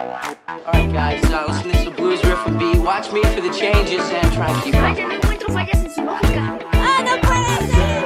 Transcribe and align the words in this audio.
Alright 0.00 0.92
guys, 0.94 1.22
uh, 1.24 1.44
listen 1.46 1.64
to 1.64 1.76
this 1.76 1.88
blues 1.94 2.24
riff 2.24 2.46
and 2.46 2.58
B. 2.58 2.78
Watch 2.78 3.12
me 3.12 3.22
for 3.22 3.42
the 3.42 3.50
changes 3.50 4.00
and 4.00 4.32
try 4.32 4.48
and 4.48 4.62
keep 4.64 4.74
up. 4.76 4.80
Vaya, 4.80 5.06
no 5.06 5.14
encuentro 5.14 5.52
fallas 5.52 5.84
en 5.84 5.90
su 5.90 6.00
lógica. 6.00 6.58
¡Ah, 6.72 7.04
no 7.04 7.20
puede 7.20 7.58
ser! 7.68 8.04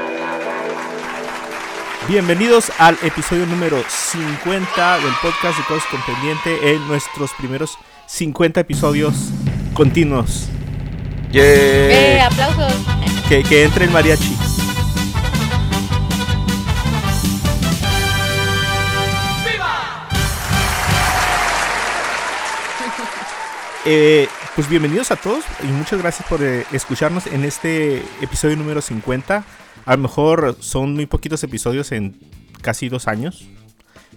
Bienvenidos 2.09 2.73
al 2.79 2.99
episodio 3.01 3.47
número 3.47 3.81
50 3.89 4.99
del 4.99 5.13
podcast 5.23 5.57
de 5.57 5.65
Cosas 5.67 5.89
con 5.89 6.03
Pendiente 6.03 6.75
en 6.75 6.85
nuestros 6.89 7.33
primeros 7.35 7.79
50 8.07 8.59
episodios 8.59 9.31
continuos. 9.73 10.49
¡Eh, 11.33 12.21
aplausos! 12.21 12.75
Que, 13.29 13.45
que 13.45 13.63
entre 13.63 13.85
el 13.85 13.93
mariachi. 13.93 14.54
Eh, 23.87 24.29
pues 24.55 24.67
bienvenidos 24.71 25.11
a 25.11 25.17
todos 25.17 25.45
y 25.63 25.67
muchas 25.67 26.01
gracias 26.01 26.27
por 26.27 26.43
eh, 26.43 26.65
escucharnos 26.73 27.27
en 27.27 27.45
este 27.45 27.99
episodio 28.23 28.57
número 28.57 28.81
50. 28.81 29.45
A 29.85 29.97
lo 29.97 30.03
mejor 30.03 30.57
son 30.61 30.95
muy 30.95 31.05
poquitos 31.05 31.45
episodios 31.45 31.93
en 31.93 32.19
casi 32.63 32.89
dos 32.89 33.09
años, 33.09 33.47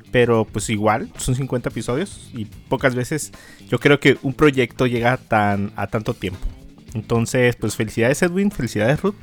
pero 0.09 0.45
pues 0.45 0.69
igual 0.69 1.09
son 1.17 1.35
50 1.35 1.67
episodios 1.67 2.29
y 2.33 2.45
pocas 2.45 2.95
veces 2.95 3.33
yo 3.67 3.77
creo 3.77 3.99
que 3.99 4.17
un 4.21 4.33
proyecto 4.33 4.87
llega 4.87 5.17
tan 5.17 5.73
a 5.75 5.87
tanto 5.87 6.13
tiempo. 6.13 6.47
Entonces, 6.93 7.57
pues 7.57 7.75
felicidades 7.75 8.21
Edwin, 8.21 8.51
felicidades 8.51 9.01
Ruth. 9.01 9.15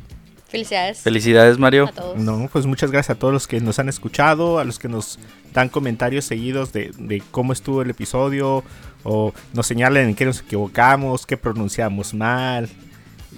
Felicidades. 0.46 1.00
Felicidades, 1.00 1.58
Mario. 1.58 1.86
A 1.88 1.92
todos. 1.92 2.18
No, 2.18 2.50
pues 2.52 2.66
muchas 2.66 2.90
gracias 2.90 3.16
a 3.16 3.18
todos 3.18 3.32
los 3.32 3.48
que 3.48 3.60
nos 3.60 3.78
han 3.78 3.88
escuchado, 3.88 4.58
a 4.58 4.64
los 4.64 4.78
que 4.78 4.88
nos 4.88 5.18
dan 5.54 5.70
comentarios 5.70 6.26
seguidos 6.26 6.72
de, 6.72 6.92
de 6.96 7.22
cómo 7.30 7.52
estuvo 7.52 7.82
el 7.82 7.90
episodio, 7.90 8.62
o 9.04 9.32
nos 9.52 9.66
señalan 9.66 10.08
en 10.08 10.14
qué 10.14 10.24
nos 10.24 10.40
equivocamos, 10.40 11.24
qué 11.26 11.36
pronunciamos 11.36 12.12
mal, 12.14 12.68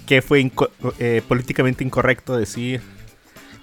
qué 0.07 0.23
fue 0.23 0.41
inco- 0.41 0.71
eh, 0.99 1.21
políticamente 1.29 1.85
incorrecto 1.85 2.37
decir. 2.37 2.81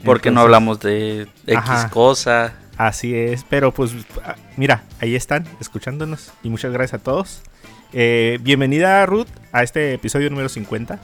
Porque 0.06 0.30
no 0.32 0.42
hablamos 0.42 0.80
de 0.82 1.28
X 1.48 1.56
Ajá. 1.58 1.90
cosa. 1.90 2.54
Así 2.76 3.16
es, 3.16 3.46
pero 3.50 3.72
pues 3.74 3.92
ah, 4.26 4.36
mira, 4.58 4.84
ahí 5.00 5.16
están 5.16 5.48
escuchándonos 5.62 6.32
y 6.44 6.50
muchas 6.50 6.74
gracias 6.74 7.00
a 7.00 7.04
todos. 7.04 7.42
Eh, 7.94 8.40
bienvenida 8.42 9.06
Ruth 9.06 9.28
a 9.52 9.64
este 9.64 9.94
episodio 9.94 10.30
número 10.30 10.50
50. 10.50 11.00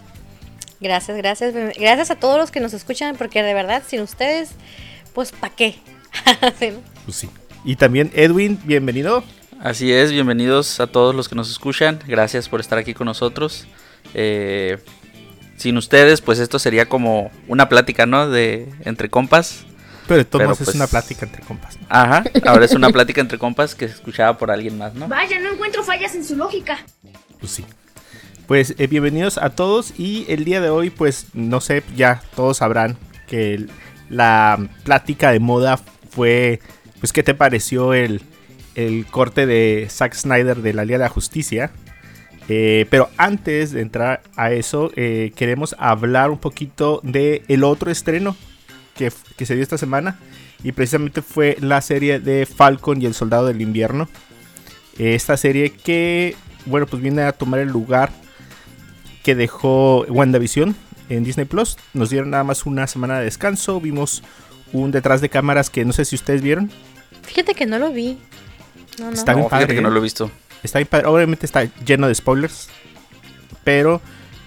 Gracias, 0.82 1.18
gracias. 1.18 1.54
Gracias 1.78 2.10
a 2.12 2.16
todos 2.16 2.38
los 2.38 2.52
que 2.52 2.60
nos 2.60 2.73
escuchan, 2.73 3.16
porque 3.18 3.44
de 3.44 3.54
verdad, 3.54 3.84
sin 3.88 4.02
ustedes, 4.02 4.52
pues, 5.14 5.32
¿pa' 5.32 5.50
qué? 5.50 5.76
Pues 6.60 7.16
sí. 7.16 7.30
Y 7.64 7.76
también 7.76 8.12
Edwin, 8.16 8.60
bienvenido. 8.64 9.23
Así 9.60 9.92
es, 9.92 10.12
bienvenidos 10.12 10.80
a 10.80 10.88
todos 10.88 11.14
los 11.14 11.28
que 11.28 11.36
nos 11.36 11.50
escuchan. 11.52 12.00
Gracias 12.08 12.48
por 12.48 12.60
estar 12.62 12.78
aquí 12.80 12.94
con 12.94 13.06
nosotros. 13.06 13.68
Eh, 14.14 14.78
sin 15.58 15.76
ustedes, 15.78 16.22
pues 16.22 16.40
esto 16.40 16.60
sería 16.60 16.88
como 16.88 17.30
una 17.48 17.68
plática, 17.68 18.06
¿no? 18.06 18.30
De 18.30 18.70
entre 18.86 19.10
compas. 19.10 19.66
Pero 20.08 20.20
de 20.20 20.26
todos 20.26 20.40
Pero, 20.40 20.48
modos 20.50 20.62
es 20.62 20.66
pues, 20.66 20.76
una 20.76 20.88
plática 20.88 21.26
entre 21.26 21.44
compas. 21.44 21.78
¿no? 21.80 21.86
Ajá. 21.90 22.24
Ahora 22.46 22.66
es 22.66 22.72
una 22.74 22.90
plática 22.90 23.20
entre 23.22 23.38
compas 23.38 23.76
que 23.76 23.88
se 23.90 23.96
escuchaba 23.96 24.38
por 24.38 24.50
alguien 24.50 24.78
más, 24.78 24.94
¿no? 24.96 25.08
Vaya, 25.08 25.40
no 25.40 25.52
encuentro 25.52 25.84
fallas 25.84 26.16
en 26.16 26.23
su 26.23 26.36
lógica. 26.38 26.80
Pues 27.40 27.52
sí. 27.52 27.66
Pues 28.48 28.73
eh, 28.80 28.88
bienvenidos 28.88 29.38
a 29.38 29.52
todos 29.52 29.94
y 30.00 30.26
el 30.30 30.46
día 30.46 30.62
de 30.62 30.70
hoy 30.70 30.90
pues 30.90 31.28
no 31.34 31.62
sé, 31.62 31.84
ya 31.96 32.23
todos 32.36 32.58
sabrán 32.58 32.98
que 33.28 33.54
el- 33.54 33.70
la 34.10 34.58
plática 34.84 35.32
de 35.32 35.40
moda 35.40 35.80
fue 36.10 36.60
pues 37.00 37.14
qué 37.14 37.22
te 37.22 37.36
pareció 37.36 37.94
el, 37.94 38.22
el 38.80 39.06
corte 39.06 39.46
de 39.46 39.88
Zack 39.90 40.14
Snyder 40.14 40.62
de 40.62 40.74
la 40.74 40.86
Liga 40.86 40.98
de 40.98 41.04
la 41.04 41.10
Justicia. 41.10 41.72
Eh, 42.48 42.88
pero 42.90 43.10
antes 43.18 43.72
de 43.72 43.82
entrar 43.82 44.22
a 44.36 44.52
eso 44.52 44.92
eh, 44.96 45.34
queremos 45.36 45.76
hablar 45.78 46.32
un 46.32 46.40
poquito 46.40 47.00
de 47.04 47.44
el 47.48 47.64
otro 47.64 47.92
estreno 47.92 48.36
que, 48.95 49.12
que 49.38 49.45
se 49.45 49.54
dio 49.54 49.62
esta 49.62 49.78
semana 49.78 50.18
y 50.64 50.72
precisamente 50.72 51.22
fue 51.22 51.58
la 51.60 51.80
serie 51.82 52.20
de 52.20 52.48
Falcon 52.48 53.02
y 53.02 53.06
el 53.06 53.14
Soldado 53.14 53.48
del 53.48 53.62
Invierno. 53.62 54.10
Esta 54.98 55.38
serie 55.38 55.72
que, 55.72 56.36
bueno, 56.66 56.86
pues 56.86 57.02
viene 57.02 57.22
a 57.22 57.32
tomar 57.34 57.60
el 57.60 57.70
lugar 57.70 58.12
que 59.23 59.36
dejó 59.36 60.06
WandaVision 60.10 60.76
en 61.10 61.23
Disney 61.23 61.45
Plus. 61.45 61.78
Nos 61.94 62.10
dieron 62.10 62.32
nada 62.32 62.44
más 62.44 62.66
una 62.66 62.88
semana 62.88 63.20
de 63.20 63.26
descanso. 63.26 63.80
Vimos 63.80 64.23
un 64.73 64.92
detrás 64.92 65.22
de 65.22 65.30
cámaras 65.30 65.70
que 65.70 65.86
no 65.86 65.94
sé 65.94 66.04
si 66.04 66.16
ustedes 66.16 66.42
vieron. 66.42 66.70
Fíjate 67.23 67.54
que 67.54 67.66
no 67.66 67.80
lo 67.80 67.92
vi. 67.92 68.18
No, 68.99 69.11
no. 69.11 69.14
Está 69.14 69.33
No, 69.33 69.36
bien 69.36 69.48
padre, 69.48 69.76
que 69.76 69.82
no 69.82 69.89
¿eh? 69.89 69.92
lo 69.92 69.99
he 69.99 70.04
visto. 70.04 70.32
Está 70.64 70.80
bien 70.80 70.87
padre. 70.87 71.08
Obviamente 71.08 71.45
está 71.45 71.64
lleno 71.86 72.08
de 72.08 72.15
spoilers. 72.15 72.70
Pero, 73.64 74.02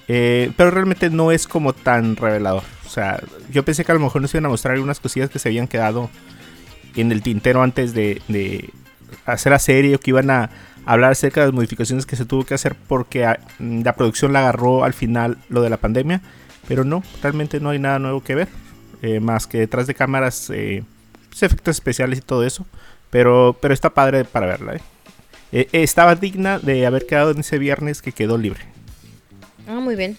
eh, 0.08 0.52
pero 0.56 0.70
realmente 0.70 1.10
no 1.10 1.32
es 1.32 1.46
como 1.46 1.72
tan 1.74 2.16
revelador. 2.16 2.64
O 2.86 2.88
sea, 2.88 3.20
yo 3.50 3.64
pensé 3.64 3.84
que 3.84 3.92
a 3.92 3.94
lo 3.94 4.00
mejor 4.00 4.22
nos 4.22 4.34
iban 4.34 4.46
a 4.46 4.48
mostrar 4.48 4.74
algunas 4.74 5.00
cosillas 5.00 5.30
que 5.30 5.38
se 5.38 5.48
habían 5.48 5.68
quedado 5.68 6.10
en 6.94 7.12
el 7.12 7.22
tintero 7.22 7.62
antes 7.62 7.94
de, 7.94 8.22
de 8.28 8.70
hacer 9.26 9.52
la 9.52 9.58
serie 9.58 9.94
o 9.96 10.00
que 10.00 10.10
iban 10.10 10.30
a 10.30 10.50
hablar 10.84 11.12
acerca 11.12 11.40
de 11.40 11.46
las 11.46 11.54
modificaciones 11.54 12.06
que 12.06 12.16
se 12.16 12.24
tuvo 12.26 12.44
que 12.44 12.54
hacer 12.54 12.76
porque 12.88 13.24
ah, 13.24 13.40
la 13.58 13.94
producción 13.94 14.32
la 14.32 14.40
agarró 14.40 14.84
al 14.84 14.94
final 14.94 15.38
lo 15.48 15.62
de 15.62 15.70
la 15.70 15.78
pandemia. 15.78 16.22
Pero 16.68 16.84
no, 16.84 17.02
realmente 17.22 17.60
no 17.60 17.70
hay 17.70 17.78
nada 17.78 17.98
nuevo 17.98 18.22
que 18.22 18.34
ver. 18.34 18.48
eh, 19.02 19.20
más 19.20 19.46
que 19.46 19.58
detrás 19.58 19.86
de 19.88 19.94
cámaras, 19.94 20.48
eh, 20.50 20.84
pues, 21.30 21.42
efectos 21.42 21.76
especiales 21.76 22.18
y 22.20 22.22
todo 22.22 22.44
eso. 22.44 22.66
Pero, 23.12 23.56
pero 23.60 23.74
está 23.74 23.90
padre 23.90 24.24
para 24.24 24.46
verla. 24.46 24.74
¿eh? 24.76 24.80
Eh, 25.52 25.68
eh, 25.72 25.82
estaba 25.82 26.14
digna 26.16 26.58
de 26.58 26.86
haber 26.86 27.06
quedado 27.06 27.30
en 27.30 27.40
ese 27.40 27.58
viernes 27.58 28.00
que 28.00 28.12
quedó 28.12 28.38
libre. 28.38 28.62
Ah, 29.68 29.80
muy 29.80 29.96
bien. 29.96 30.16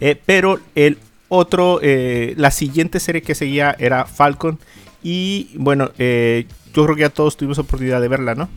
Eh, 0.00 0.20
pero 0.26 0.58
el 0.74 0.98
otro, 1.28 1.78
eh, 1.80 2.34
la 2.36 2.50
siguiente 2.50 2.98
serie 2.98 3.22
que 3.22 3.36
seguía 3.36 3.76
era 3.78 4.04
Falcon. 4.04 4.58
Y 5.00 5.52
bueno, 5.54 5.92
eh, 5.96 6.46
yo 6.74 6.84
creo 6.84 6.96
que 6.96 7.02
ya 7.02 7.10
todos 7.10 7.36
tuvimos 7.36 7.58
oportunidad 7.58 8.00
de 8.00 8.08
verla, 8.08 8.34
¿no? 8.34 8.48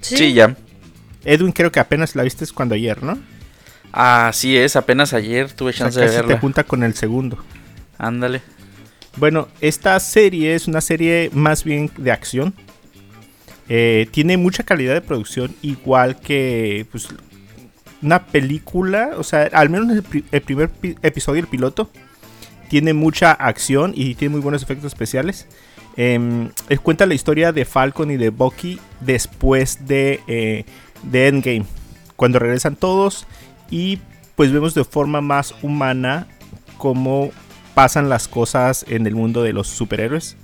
Sí, 0.00 0.32
ya. 0.32 0.56
Edwin 1.24 1.50
creo 1.50 1.72
que 1.72 1.80
apenas 1.80 2.14
la 2.14 2.22
viste 2.22 2.46
cuando 2.54 2.76
ayer, 2.76 3.02
¿no? 3.02 3.18
Así 3.90 4.56
es, 4.56 4.76
apenas 4.76 5.12
ayer 5.12 5.52
tuve 5.52 5.70
O 5.70 5.72
sea, 5.72 5.86
chance 5.86 5.98
de 5.98 6.06
casi 6.06 6.18
te 6.18 6.22
verla. 6.22 6.40
junta 6.40 6.62
con 6.62 6.84
el 6.84 6.94
segundo. 6.94 7.36
Ándale. 7.98 8.42
Bueno, 9.18 9.48
esta 9.60 9.98
serie 10.00 10.54
es 10.54 10.68
una 10.68 10.80
serie 10.80 11.30
más 11.32 11.64
bien 11.64 11.90
de 11.96 12.12
acción. 12.12 12.54
Eh, 13.68 14.06
tiene 14.12 14.36
mucha 14.36 14.62
calidad 14.62 14.94
de 14.94 15.00
producción, 15.00 15.54
igual 15.62 16.20
que 16.20 16.86
pues, 16.90 17.08
una 18.00 18.26
película. 18.26 19.10
O 19.16 19.24
sea, 19.24 19.48
al 19.52 19.70
menos 19.70 19.90
el, 19.96 20.24
el 20.30 20.40
primer 20.42 20.68
pi- 20.70 20.96
episodio, 21.02 21.40
el 21.40 21.48
piloto, 21.48 21.90
tiene 22.68 22.92
mucha 22.92 23.32
acción 23.32 23.92
y 23.94 24.14
tiene 24.14 24.32
muy 24.32 24.40
buenos 24.40 24.62
efectos 24.62 24.92
especiales. 24.92 25.46
Em, 25.96 26.50
cuenta 26.82 27.04
la 27.06 27.14
historia 27.14 27.50
de 27.50 27.64
Falcon 27.64 28.10
y 28.12 28.16
de 28.16 28.30
Bucky 28.30 28.78
después 29.00 29.86
de, 29.88 30.20
eh, 30.28 30.64
de 31.02 31.26
Endgame. 31.28 31.64
Cuando 32.14 32.38
regresan 32.38 32.76
todos 32.76 33.26
y 33.70 33.98
pues 34.36 34.52
vemos 34.52 34.74
de 34.74 34.84
forma 34.84 35.20
más 35.20 35.54
humana 35.62 36.28
cómo 36.76 37.30
pasan 37.78 38.08
las 38.08 38.26
cosas 38.26 38.84
en 38.88 39.06
el 39.06 39.14
mundo 39.14 39.44
de 39.44 39.52
los 39.52 39.68
superhéroes. 39.68 40.36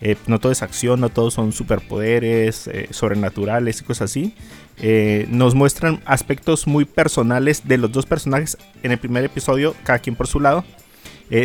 Eh, 0.00 0.16
no 0.26 0.40
todo 0.40 0.52
es 0.52 0.62
acción, 0.62 1.00
no 1.02 1.10
todos 1.10 1.34
son 1.34 1.52
superpoderes, 1.52 2.66
eh, 2.66 2.88
sobrenaturales 2.92 3.82
y 3.82 3.84
cosas 3.84 4.10
así. 4.10 4.34
Eh, 4.78 5.26
nos 5.28 5.54
muestran 5.54 6.00
aspectos 6.06 6.66
muy 6.66 6.86
personales 6.86 7.68
de 7.68 7.76
los 7.76 7.92
dos 7.92 8.06
personajes 8.06 8.56
en 8.82 8.92
el 8.92 8.96
primer 8.96 9.22
episodio, 9.22 9.74
cada 9.84 9.98
quien 9.98 10.16
por 10.16 10.28
su 10.28 10.40
lado. 10.40 10.64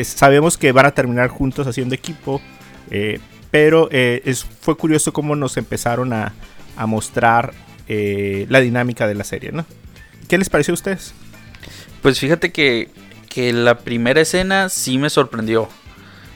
Sabemos 0.05 0.57
que 0.57 0.71
van 0.71 0.85
a 0.85 0.91
terminar 0.91 1.27
juntos 1.27 1.67
haciendo 1.67 1.93
equipo, 1.93 2.41
pero 3.51 3.89
fue 4.61 4.77
curioso 4.77 5.11
cómo 5.11 5.35
nos 5.35 5.57
empezaron 5.57 6.13
a, 6.13 6.33
mostrar 6.87 7.53
la 7.89 8.61
dinámica 8.61 9.09
de 9.09 9.15
la 9.15 9.25
serie, 9.25 9.51
¿no? 9.51 9.65
¿Qué 10.29 10.37
les 10.37 10.49
pareció 10.49 10.71
a 10.71 10.75
ustedes? 10.75 11.13
Pues 12.01 12.17
fíjate 12.17 12.53
que, 12.53 12.91
que 13.33 13.51
la 13.53 13.79
primera 13.79 14.21
escena 14.21 14.69
sí 14.69 14.97
me 14.97 15.09
sorprendió. 15.09 15.67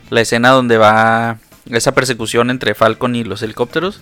La 0.10 0.22
escena 0.22 0.50
donde 0.50 0.78
va 0.78 1.38
esa 1.70 1.94
persecución 1.94 2.50
entre 2.50 2.74
Falcon 2.76 3.16
y 3.16 3.24
los 3.24 3.42
helicópteros. 3.42 4.02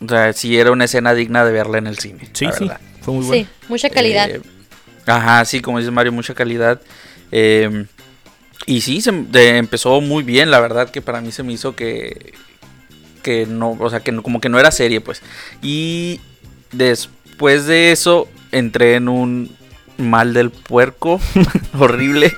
O 0.00 0.08
sea, 0.08 0.32
sí 0.32 0.58
era 0.58 0.70
una 0.72 0.84
escena 0.84 1.14
digna 1.14 1.44
de 1.44 1.52
verla 1.52 1.78
en 1.78 1.86
el 1.86 1.98
cine. 1.98 2.28
Sí, 2.32 2.46
la 2.46 2.52
sí, 2.52 2.64
verdad. 2.64 2.80
fue 3.00 3.14
muy 3.14 3.24
bueno. 3.26 3.44
Sí, 3.44 3.66
mucha 3.68 3.90
calidad. 3.90 4.30
Eh, 4.30 4.40
ajá, 5.06 5.44
sí, 5.44 5.60
como 5.60 5.78
dice 5.78 5.90
Mario, 5.90 6.12
mucha 6.12 6.34
calidad. 6.34 6.80
Eh, 7.32 7.86
y 8.66 8.80
sí, 8.80 9.00
se, 9.00 9.12
de- 9.12 9.58
empezó 9.58 10.00
muy 10.00 10.22
bien, 10.22 10.50
la 10.50 10.60
verdad 10.60 10.90
que 10.90 11.02
para 11.02 11.20
mí 11.20 11.32
se 11.32 11.42
me 11.42 11.52
hizo 11.52 11.74
que, 11.76 12.32
que 13.22 13.46
no, 13.46 13.72
o 13.72 13.90
sea, 13.90 14.00
que 14.00 14.12
no- 14.12 14.22
como 14.22 14.40
que 14.40 14.48
no 14.48 14.58
era 14.58 14.70
serie, 14.70 15.00
pues. 15.00 15.20
Y 15.62 16.20
después 16.72 17.66
de 17.66 17.92
eso 17.92 18.28
entré 18.52 18.94
en 18.94 19.08
un 19.08 19.56
mal 19.98 20.34
del 20.34 20.50
puerco 20.50 21.20
horrible. 21.78 22.32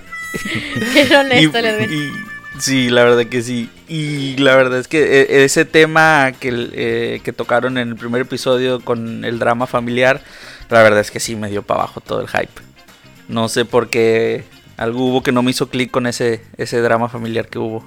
Qué 0.92 1.08
Y, 1.10 1.14
honesto, 1.14 1.60
les 1.60 1.88
digo. 1.88 1.92
Y 1.92 2.36
Sí, 2.58 2.88
la 2.88 3.04
verdad 3.04 3.26
que 3.26 3.42
sí. 3.42 3.70
Y 3.88 4.36
la 4.38 4.56
verdad 4.56 4.78
es 4.78 4.88
que 4.88 5.20
eh, 5.22 5.44
ese 5.44 5.64
tema 5.64 6.32
que, 6.38 6.70
eh, 6.72 7.20
que 7.22 7.32
tocaron 7.32 7.78
en 7.78 7.88
el 7.88 7.96
primer 7.96 8.22
episodio 8.22 8.80
con 8.80 9.24
el 9.24 9.38
drama 9.38 9.66
familiar, 9.66 10.22
la 10.70 10.82
verdad 10.82 11.00
es 11.00 11.10
que 11.10 11.20
sí 11.20 11.36
me 11.36 11.50
dio 11.50 11.62
para 11.62 11.80
abajo 11.80 12.00
todo 12.00 12.20
el 12.20 12.28
hype. 12.28 12.62
No 13.28 13.48
sé 13.48 13.64
por 13.64 13.90
qué 13.90 14.44
algo 14.76 15.06
hubo 15.06 15.22
que 15.22 15.32
no 15.32 15.42
me 15.42 15.50
hizo 15.50 15.68
clic 15.68 15.90
con 15.90 16.06
ese, 16.06 16.42
ese 16.56 16.80
drama 16.80 17.08
familiar 17.08 17.48
que 17.48 17.58
hubo. 17.58 17.84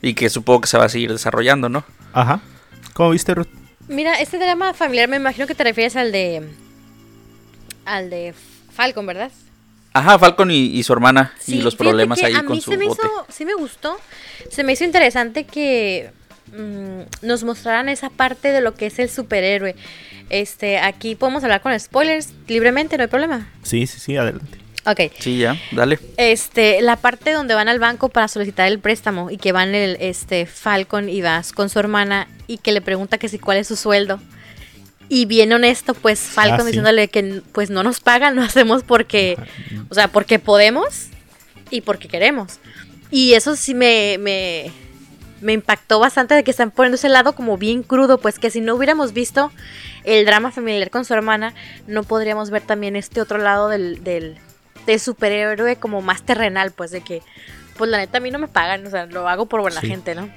Y 0.00 0.14
que 0.14 0.30
supongo 0.30 0.62
que 0.62 0.68
se 0.68 0.78
va 0.78 0.84
a 0.84 0.88
seguir 0.88 1.12
desarrollando, 1.12 1.68
¿no? 1.68 1.84
Ajá. 2.12 2.40
¿Cómo 2.94 3.10
viste, 3.10 3.34
Ruth? 3.34 3.48
Mira, 3.88 4.14
este 4.20 4.38
drama 4.38 4.74
familiar 4.74 5.08
me 5.08 5.16
imagino 5.16 5.46
que 5.46 5.54
te 5.54 5.64
refieres 5.64 5.96
al 5.96 6.12
de. 6.12 6.42
al 7.84 8.10
de 8.10 8.34
Falcon, 8.78 9.06
¿verdad? 9.06 9.32
Ajá, 9.92 10.16
Falcon 10.20 10.52
y, 10.52 10.66
y 10.66 10.84
su 10.84 10.92
hermana 10.92 11.32
y 11.48 11.60
los 11.62 11.74
problemas 11.74 12.22
ahí 12.22 12.32
a 12.32 12.44
con 12.44 12.52
mí 12.52 12.60
su 12.60 12.70
se 12.70 12.76
me 12.76 12.86
bote. 12.86 13.00
hizo, 13.04 13.26
sí 13.28 13.44
me 13.44 13.54
gustó. 13.54 13.98
Se 14.52 14.62
me 14.62 14.72
hizo 14.74 14.84
interesante 14.84 15.42
que 15.42 16.12
mm, 16.56 17.26
nos 17.26 17.42
mostraran 17.42 17.88
esa 17.88 18.08
parte 18.08 18.52
de 18.52 18.60
lo 18.60 18.74
que 18.74 18.86
es 18.86 19.00
el 19.00 19.10
superhéroe. 19.10 19.74
Este, 20.30 20.78
aquí 20.78 21.16
podemos 21.16 21.42
hablar 21.42 21.60
con 21.60 21.78
spoilers 21.80 22.28
libremente, 22.46 22.96
no 22.96 23.02
hay 23.02 23.08
problema. 23.08 23.48
Sí, 23.64 23.88
sí, 23.88 23.98
sí, 23.98 24.16
adelante. 24.16 24.58
Ok. 24.86 25.12
Sí, 25.18 25.38
ya, 25.38 25.56
dale. 25.72 25.98
Este, 26.16 26.80
la 26.80 26.94
parte 26.94 27.32
donde 27.32 27.54
van 27.54 27.68
al 27.68 27.80
banco 27.80 28.10
para 28.10 28.28
solicitar 28.28 28.68
el 28.68 28.78
préstamo 28.78 29.28
y 29.30 29.38
que 29.38 29.50
van 29.50 29.74
el 29.74 29.96
este 29.98 30.46
Falcon 30.46 31.08
y 31.08 31.20
vas 31.20 31.52
con 31.52 31.68
su 31.68 31.80
hermana 31.80 32.28
y 32.46 32.58
que 32.58 32.70
le 32.70 32.80
pregunta 32.80 33.18
que 33.18 33.28
si 33.28 33.40
cuál 33.40 33.58
es 33.58 33.66
su 33.66 33.74
sueldo. 33.74 34.20
Y 35.08 35.24
bien 35.24 35.52
honesto, 35.52 35.94
pues 35.94 36.20
Falcon 36.20 36.56
Ah, 36.60 36.62
sí. 36.62 36.66
diciéndole 36.66 37.08
que 37.08 37.42
pues 37.52 37.70
no 37.70 37.82
nos 37.82 38.00
pagan, 38.00 38.36
lo 38.36 38.42
hacemos 38.42 38.82
porque, 38.82 39.36
o 39.88 39.94
sea, 39.94 40.08
porque 40.08 40.38
podemos 40.38 41.06
y 41.70 41.80
porque 41.80 42.08
queremos. 42.08 42.58
Y 43.10 43.32
eso 43.34 43.56
sí 43.56 43.74
me, 43.74 44.18
me, 44.18 44.70
me 45.40 45.54
impactó 45.54 45.98
bastante 45.98 46.34
de 46.34 46.44
que 46.44 46.50
están 46.50 46.70
poniendo 46.70 46.96
ese 46.96 47.08
lado 47.08 47.34
como 47.34 47.56
bien 47.56 47.82
crudo, 47.82 48.18
pues 48.18 48.38
que 48.38 48.50
si 48.50 48.60
no 48.60 48.74
hubiéramos 48.74 49.12
visto 49.14 49.50
el 50.04 50.26
drama 50.26 50.50
familiar 50.50 50.90
con 50.90 51.04
su 51.06 51.14
hermana, 51.14 51.54
no 51.86 52.02
podríamos 52.02 52.50
ver 52.50 52.62
también 52.62 52.94
este 52.96 53.20
otro 53.22 53.38
lado 53.38 53.68
del, 53.68 54.04
del, 54.04 54.36
del 54.86 55.00
superhéroe 55.00 55.76
como 55.76 56.02
más 56.02 56.22
terrenal, 56.22 56.72
pues 56.72 56.90
de 56.90 57.00
que, 57.00 57.22
pues 57.78 57.90
la 57.90 57.96
neta 57.98 58.18
a 58.18 58.20
mí 58.20 58.30
no 58.30 58.38
me 58.38 58.48
pagan, 58.48 58.86
o 58.86 58.90
sea, 58.90 59.06
lo 59.06 59.26
hago 59.28 59.46
por 59.46 59.62
buena 59.62 59.80
Sí. 59.80 59.86
gente, 59.88 60.14
¿no? 60.14 60.28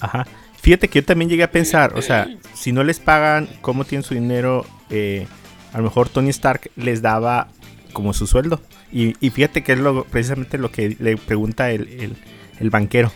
Ajá. 0.00 0.26
Fíjate 0.64 0.88
que 0.88 1.00
yo 1.00 1.04
también 1.04 1.28
llegué 1.28 1.42
a 1.42 1.50
pensar, 1.50 1.92
o 1.94 2.00
sea, 2.00 2.26
si 2.54 2.72
no 2.72 2.82
les 2.84 2.98
pagan, 2.98 3.48
¿cómo 3.60 3.84
tienen 3.84 4.02
su 4.02 4.14
dinero? 4.14 4.64
Eh, 4.88 5.26
a 5.74 5.76
lo 5.78 5.84
mejor 5.84 6.08
Tony 6.08 6.30
Stark 6.30 6.70
les 6.76 7.02
daba 7.02 7.48
como 7.92 8.14
su 8.14 8.26
sueldo. 8.26 8.62
Y, 8.90 9.14
y 9.20 9.28
fíjate 9.30 9.62
que 9.62 9.72
es 9.74 9.78
lo, 9.78 10.04
precisamente 10.04 10.56
lo 10.56 10.70
que 10.72 10.96
le 10.98 11.16
pregunta 11.18 11.70
el, 11.70 11.88
el- 12.00 12.16
el 12.60 12.70
banquero. 12.70 13.12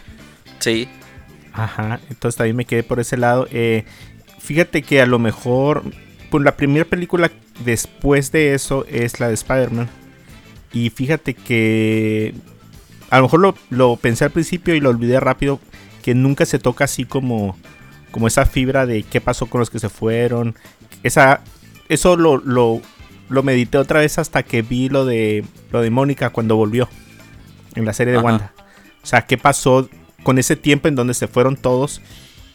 Sí. 0.58 0.88
Ajá, 1.54 2.00
entonces 2.10 2.36
también 2.36 2.56
me 2.56 2.66
quedé 2.66 2.82
por 2.82 3.00
ese 3.00 3.16
lado. 3.16 3.48
Eh, 3.50 3.84
fíjate 4.40 4.82
que 4.82 5.00
a 5.00 5.06
lo 5.06 5.18
mejor, 5.18 5.84
pues 6.30 6.44
la 6.44 6.54
primera 6.56 6.84
película 6.84 7.30
después 7.64 8.30
de 8.30 8.52
eso 8.54 8.84
es 8.90 9.20
la 9.20 9.28
de 9.28 9.34
Spider-Man. 9.34 9.88
Y 10.74 10.90
fíjate 10.90 11.32
que 11.32 12.34
a 13.08 13.16
lo 13.18 13.22
mejor 13.22 13.40
lo, 13.40 13.54
lo 13.70 13.96
pensé 13.96 14.24
al 14.24 14.32
principio 14.32 14.74
y 14.74 14.80
lo 14.80 14.90
olvidé 14.90 15.18
rápido, 15.18 15.60
que 16.02 16.14
nunca 16.14 16.46
se 16.46 16.58
toca 16.58 16.84
así 16.84 17.04
como, 17.04 17.56
como 18.10 18.26
esa 18.26 18.46
fibra 18.46 18.86
de 18.86 19.02
qué 19.02 19.20
pasó 19.20 19.46
con 19.46 19.60
los 19.60 19.70
que 19.70 19.78
se 19.78 19.88
fueron. 19.88 20.54
Esa, 21.02 21.40
eso 21.88 22.16
lo, 22.16 22.38
lo, 22.38 22.80
lo 23.28 23.42
medité 23.42 23.78
otra 23.78 24.00
vez 24.00 24.18
hasta 24.18 24.42
que 24.42 24.62
vi 24.62 24.88
lo 24.88 25.04
de, 25.04 25.44
lo 25.70 25.82
de 25.82 25.90
Mónica 25.90 26.30
cuando 26.30 26.56
volvió 26.56 26.88
en 27.74 27.84
la 27.84 27.92
serie 27.92 28.12
de 28.12 28.18
Ajá. 28.18 28.26
Wanda. 28.26 28.52
O 29.02 29.06
sea, 29.06 29.22
qué 29.22 29.38
pasó 29.38 29.88
con 30.22 30.38
ese 30.38 30.56
tiempo 30.56 30.88
en 30.88 30.94
donde 30.94 31.14
se 31.14 31.28
fueron 31.28 31.56
todos 31.56 32.00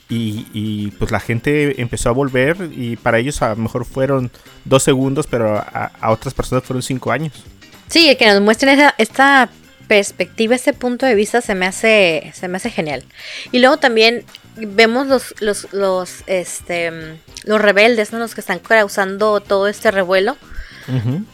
y, 0.09 0.45
y, 0.53 0.91
pues 0.99 1.11
la 1.11 1.19
gente 1.19 1.81
empezó 1.81 2.09
a 2.09 2.11
volver 2.11 2.69
y 2.75 2.97
para 2.97 3.19
ellos 3.19 3.41
a 3.41 3.49
lo 3.49 3.55
mejor 3.55 3.85
fueron 3.85 4.31
dos 4.65 4.83
segundos, 4.83 5.27
pero 5.27 5.57
a, 5.57 5.91
a 5.99 6.11
otras 6.11 6.33
personas 6.33 6.63
fueron 6.63 6.83
cinco 6.83 7.11
años. 7.11 7.43
Sí, 7.87 8.09
el 8.09 8.17
que 8.17 8.27
nos 8.27 8.41
muestren 8.41 8.79
esa, 8.79 8.93
esta 8.97 9.49
perspectiva, 9.93 10.55
este 10.55 10.73
punto 10.73 11.05
de 11.05 11.13
vista 11.13 11.39
se 11.39 11.53
me 11.53 11.67
hace, 11.67 12.31
se 12.33 12.47
me 12.47 12.57
hace 12.57 12.71
genial. 12.71 13.03
Y 13.51 13.59
luego 13.59 13.77
también 13.77 14.25
vemos 14.55 15.05
los, 15.05 15.35
los, 15.39 15.71
los, 15.71 16.23
este, 16.25 17.19
los 17.43 17.61
rebeldes, 17.61 18.11
¿no? 18.11 18.17
Los 18.17 18.33
que 18.33 18.41
están 18.41 18.57
causando 18.57 19.39
todo 19.39 19.67
este 19.67 19.91
revuelo, 19.91 20.35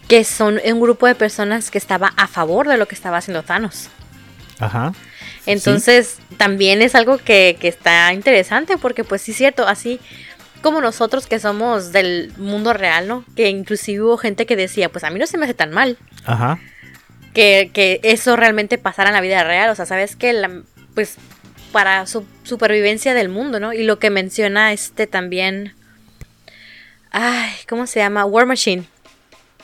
que 0.10 0.26
son 0.26 0.60
un 0.62 0.82
grupo 0.82 1.08
de 1.08 1.16
personas 1.16 1.72
que 1.72 1.78
estaba 1.78 2.12
a 2.18 2.28
favor 2.28 2.68
de 2.68 2.76
lo 2.76 2.86
que 2.86 2.96
estaba 2.96 3.16
haciendo 3.16 3.44
Thanos. 3.44 3.88
Ajá. 4.60 4.94
Entonces, 5.46 6.18
también 6.36 6.82
es 6.82 6.96
algo 6.96 7.18
que, 7.18 7.56
que 7.62 7.70
está 7.70 8.14
interesante 8.14 8.78
porque 8.78 9.06
pues 9.06 9.22
sí 9.22 9.32
es 9.32 9.38
cierto, 9.38 9.70
así 9.70 10.02
como 10.62 10.82
nosotros 10.82 11.28
que 11.28 11.40
somos 11.40 11.94
del 11.94 12.34
mundo 12.36 12.74
real, 12.74 13.08
¿no? 13.08 13.24
Que 13.38 13.48
inclusive 13.48 14.04
hubo 14.04 14.18
gente 14.18 14.46
que 14.46 14.58
decía, 14.58 14.90
pues 14.90 15.06
a 15.06 15.12
mí 15.12 15.18
no 15.18 15.28
se 15.28 15.38
me 15.38 15.46
hace 15.46 15.54
tan 15.54 15.72
mal 15.72 15.98
Ajá. 16.26 16.60
Que, 17.34 17.72
que 17.74 18.00
eso 18.04 18.36
realmente 18.36 18.78
pasara 18.78 19.10
en 19.10 19.16
la 19.16 19.22
vida 19.22 19.44
real. 19.44 19.70
O 19.70 19.76
sea, 19.76 19.86
sabes 19.86 20.16
que 20.16 20.34
la- 20.34 20.62
pues 20.96 21.16
para 21.72 22.08
su 22.08 22.26
supervivencia 22.44 23.14
del 23.14 23.30
mundo, 23.30 23.60
¿no? 23.60 23.74
Y 23.74 23.84
lo 23.84 24.00
que 24.00 24.10
menciona 24.10 24.74
este 24.74 25.06
también. 25.08 25.74
Ay, 27.12 27.52
¿cómo 27.68 27.88
se 27.88 28.00
llama? 28.00 28.26
War 28.26 28.46
Machine. 28.46 28.86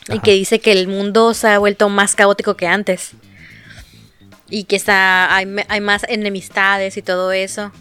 Y 0.09 0.19
que 0.19 0.33
dice 0.33 0.59
que 0.59 0.71
el 0.71 0.87
mundo 0.87 1.33
se 1.33 1.47
ha 1.47 1.57
vuelto 1.59 1.89
más 1.89 2.15
caótico 2.15 2.55
que 2.55 2.67
antes. 2.67 3.11
Y 4.49 4.65
que 4.65 4.75
está, 4.75 5.35
hay, 5.35 5.47
hay 5.67 5.81
más 5.81 6.03
enemistades 6.07 6.97
y 6.97 7.01
todo 7.01 7.31
eso. 7.31 7.71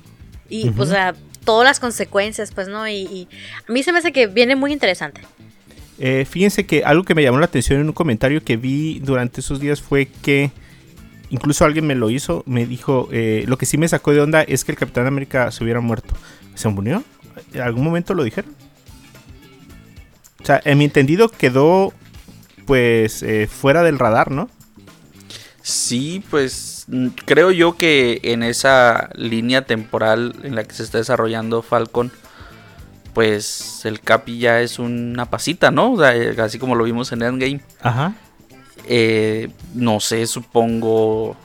Y, 0.49 0.71
Ujú. 0.71 0.83
o 0.83 0.87
sea, 0.87 1.15
todas 1.45 1.67
las 1.67 1.81
consecuencias, 1.81 2.53
pues, 2.53 2.69
¿no? 2.69 2.89
Y, 2.89 2.95
y 2.95 3.29
a 3.69 3.73
mí 3.73 3.83
se 3.83 3.93
me 3.93 3.99
hace 3.99 4.13
que 4.13 4.27
viene 4.27 4.57
muy 4.57 4.73
interesante. 4.73 5.21
Eh, 5.99 6.27
fíjense 6.29 6.67
que 6.67 6.85
algo 6.85 7.05
que 7.05 7.15
me 7.15 7.23
llamó 7.23 7.39
la 7.39 7.47
atención 7.47 7.81
en 7.81 7.87
un 7.87 7.93
comentario 7.93 8.43
que 8.43 8.57
vi 8.57 8.99
durante 9.01 9.41
esos 9.41 9.61
días 9.61 9.81
fue 9.81 10.07
que 10.07 10.51
incluso 11.31 11.65
alguien 11.65 11.87
me 11.87 11.95
lo 11.95 12.11
hizo, 12.11 12.43
me 12.47 12.67
dijo, 12.67 13.09
eh, 13.13 13.45
lo 13.47 13.59
que 13.59 13.67
sí 13.67 13.79
me 13.79 13.89
sacó 13.89 14.13
de 14.13 14.21
onda 14.21 14.43
es 14.43 14.65
que 14.65 14.73
el 14.73 14.79
Capitán 14.79 15.07
América 15.07 15.51
se 15.51 15.63
hubiera 15.63 15.81
muerto. 15.81 16.15
¿Se 16.55 16.69
murió? 16.69 17.03
¿En 17.53 17.61
algún 17.61 17.85
momento 17.85 18.15
lo 18.15 18.25
dijeron? 18.25 18.55
O 20.43 20.47
sea, 20.47 20.61
en 20.65 20.79
mi 20.79 20.85
entendido 20.85 21.29
quedó 21.29 21.93
pues 22.67 23.23
eh, 23.23 23.49
fuera 23.51 23.83
del 23.83 23.99
radar, 23.99 24.31
¿no? 24.31 24.49
Sí, 25.63 26.23
pues 26.31 26.87
creo 27.25 27.51
yo 27.51 27.77
que 27.77 28.21
en 28.23 28.43
esa 28.43 29.09
línea 29.15 29.63
temporal 29.63 30.37
en 30.43 30.55
la 30.55 30.65
que 30.65 30.75
se 30.75 30.83
está 30.83 30.99
desarrollando 30.99 31.63
Falcon, 31.63 32.13
pues 33.15 33.85
el 33.85 34.01
Capi 34.01 34.39
ya 34.39 34.61
es 34.61 34.79
una 34.79 35.27
pasita, 35.31 35.71
¿no? 35.71 35.93
O 35.93 35.99
sea, 35.99 36.15
eh, 36.17 36.35
así 36.41 36.59
como 36.59 36.75
lo 36.75 36.85
vimos 36.85 37.13
en 37.13 37.23
Endgame. 37.23 37.61
Ajá. 37.81 38.13
Eh, 38.87 39.49
no 39.75 40.01
sé, 40.01 40.27
supongo 40.27 41.37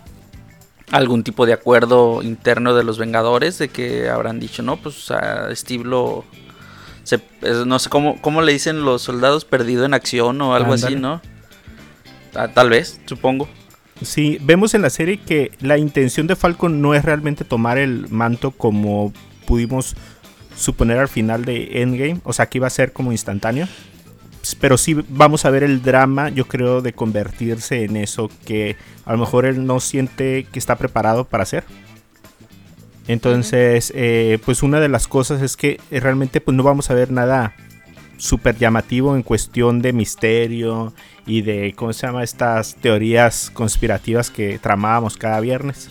algún 0.91 1.23
tipo 1.23 1.45
de 1.45 1.53
acuerdo 1.53 2.21
interno 2.23 2.73
de 2.75 2.83
los 2.83 2.97
Vengadores 2.97 3.57
de 3.59 3.69
que 3.69 4.09
habrán 4.09 4.39
dicho, 4.39 4.63
no, 4.63 4.77
pues 4.77 5.11
a 5.11 5.55
Steve 5.55 5.83
lo... 5.85 6.25
se- 7.03 7.21
no 7.65 7.77
sé 7.79 7.89
cómo, 7.89 8.19
cómo 8.21 8.41
le 8.41 8.51
dicen 8.53 8.83
los 8.83 9.03
soldados 9.03 9.45
perdido 9.45 9.85
en 9.85 9.93
acción 9.93 10.41
o 10.41 10.55
algo 10.55 10.73
así. 10.73 10.95
¿no? 10.95 11.21
Ah, 12.35 12.47
tal 12.49 12.69
vez, 12.71 12.99
supongo. 13.05 13.47
Sí, 14.01 14.37
vemos 14.41 14.73
en 14.73 14.81
la 14.81 14.89
serie 14.89 15.19
que 15.19 15.51
la 15.59 15.77
intención 15.77 16.25
de 16.25 16.35
Falcon 16.35 16.81
no 16.81 16.95
es 16.95 17.03
realmente 17.05 17.43
tomar 17.45 17.77
el 17.77 18.07
manto 18.09 18.51
como 18.51 19.13
pudimos 19.45 19.95
suponer 20.59 20.97
al 20.99 21.07
final 21.07 21.45
de 21.45 21.81
Endgame, 21.81 22.19
o 22.23 22.33
sea 22.33 22.47
que 22.47 22.57
iba 22.59 22.67
a 22.67 22.71
ser 22.71 22.93
como 22.93 23.11
instantáneo. 23.11 23.67
S- 24.43 24.55
Pero 24.59 24.77
sí 24.77 24.95
vamos 25.09 25.45
a 25.45 25.49
ver 25.49 25.63
el 25.63 25.81
drama, 25.81 26.29
yo 26.29 26.47
creo, 26.47 26.81
de 26.81 26.93
convertirse 26.93 27.83
en 27.83 27.97
eso 27.97 28.29
que 28.45 28.75
a 29.05 29.11
lo 29.13 29.17
mejor 29.19 29.45
él 29.45 29.65
no 29.65 29.79
siente 29.79 30.45
que 30.51 30.59
está 30.59 30.75
preparado 30.77 31.25
para 31.25 31.43
hacer. 31.43 31.63
Entonces, 33.07 33.91
eh, 33.95 34.37
pues 34.45 34.61
una 34.61 34.79
de 34.79 34.87
las 34.89 35.07
cosas 35.07 35.41
es 35.41 35.57
que 35.57 35.79
realmente 35.89 36.41
pues 36.41 36.55
no 36.55 36.63
vamos 36.63 36.91
a 36.91 36.93
ver 36.93 37.11
nada 37.11 37.55
súper 38.17 38.57
llamativo 38.57 39.15
en 39.15 39.23
cuestión 39.23 39.81
de 39.81 39.93
misterio 39.93 40.93
y 41.25 41.41
de, 41.41 41.73
¿cómo 41.75 41.93
se 41.93 42.05
llama? 42.05 42.23
Estas 42.23 42.75
teorías 42.75 43.49
conspirativas 43.51 44.29
que 44.29 44.59
tramábamos 44.59 45.17
cada 45.17 45.39
viernes. 45.39 45.89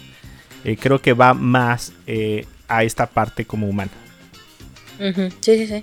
Eh, 0.65 0.77
creo 0.81 1.01
que 1.01 1.13
va 1.13 1.35
más 1.35 1.93
eh, 2.07 2.47
a 2.69 2.85
esta 2.85 3.07
parte 3.07 3.45
como 3.47 3.67
humana. 3.67 3.91
Ujú, 4.99 5.29
Sí, 5.41 5.57
sí, 5.59 5.67
sí. 5.67 5.83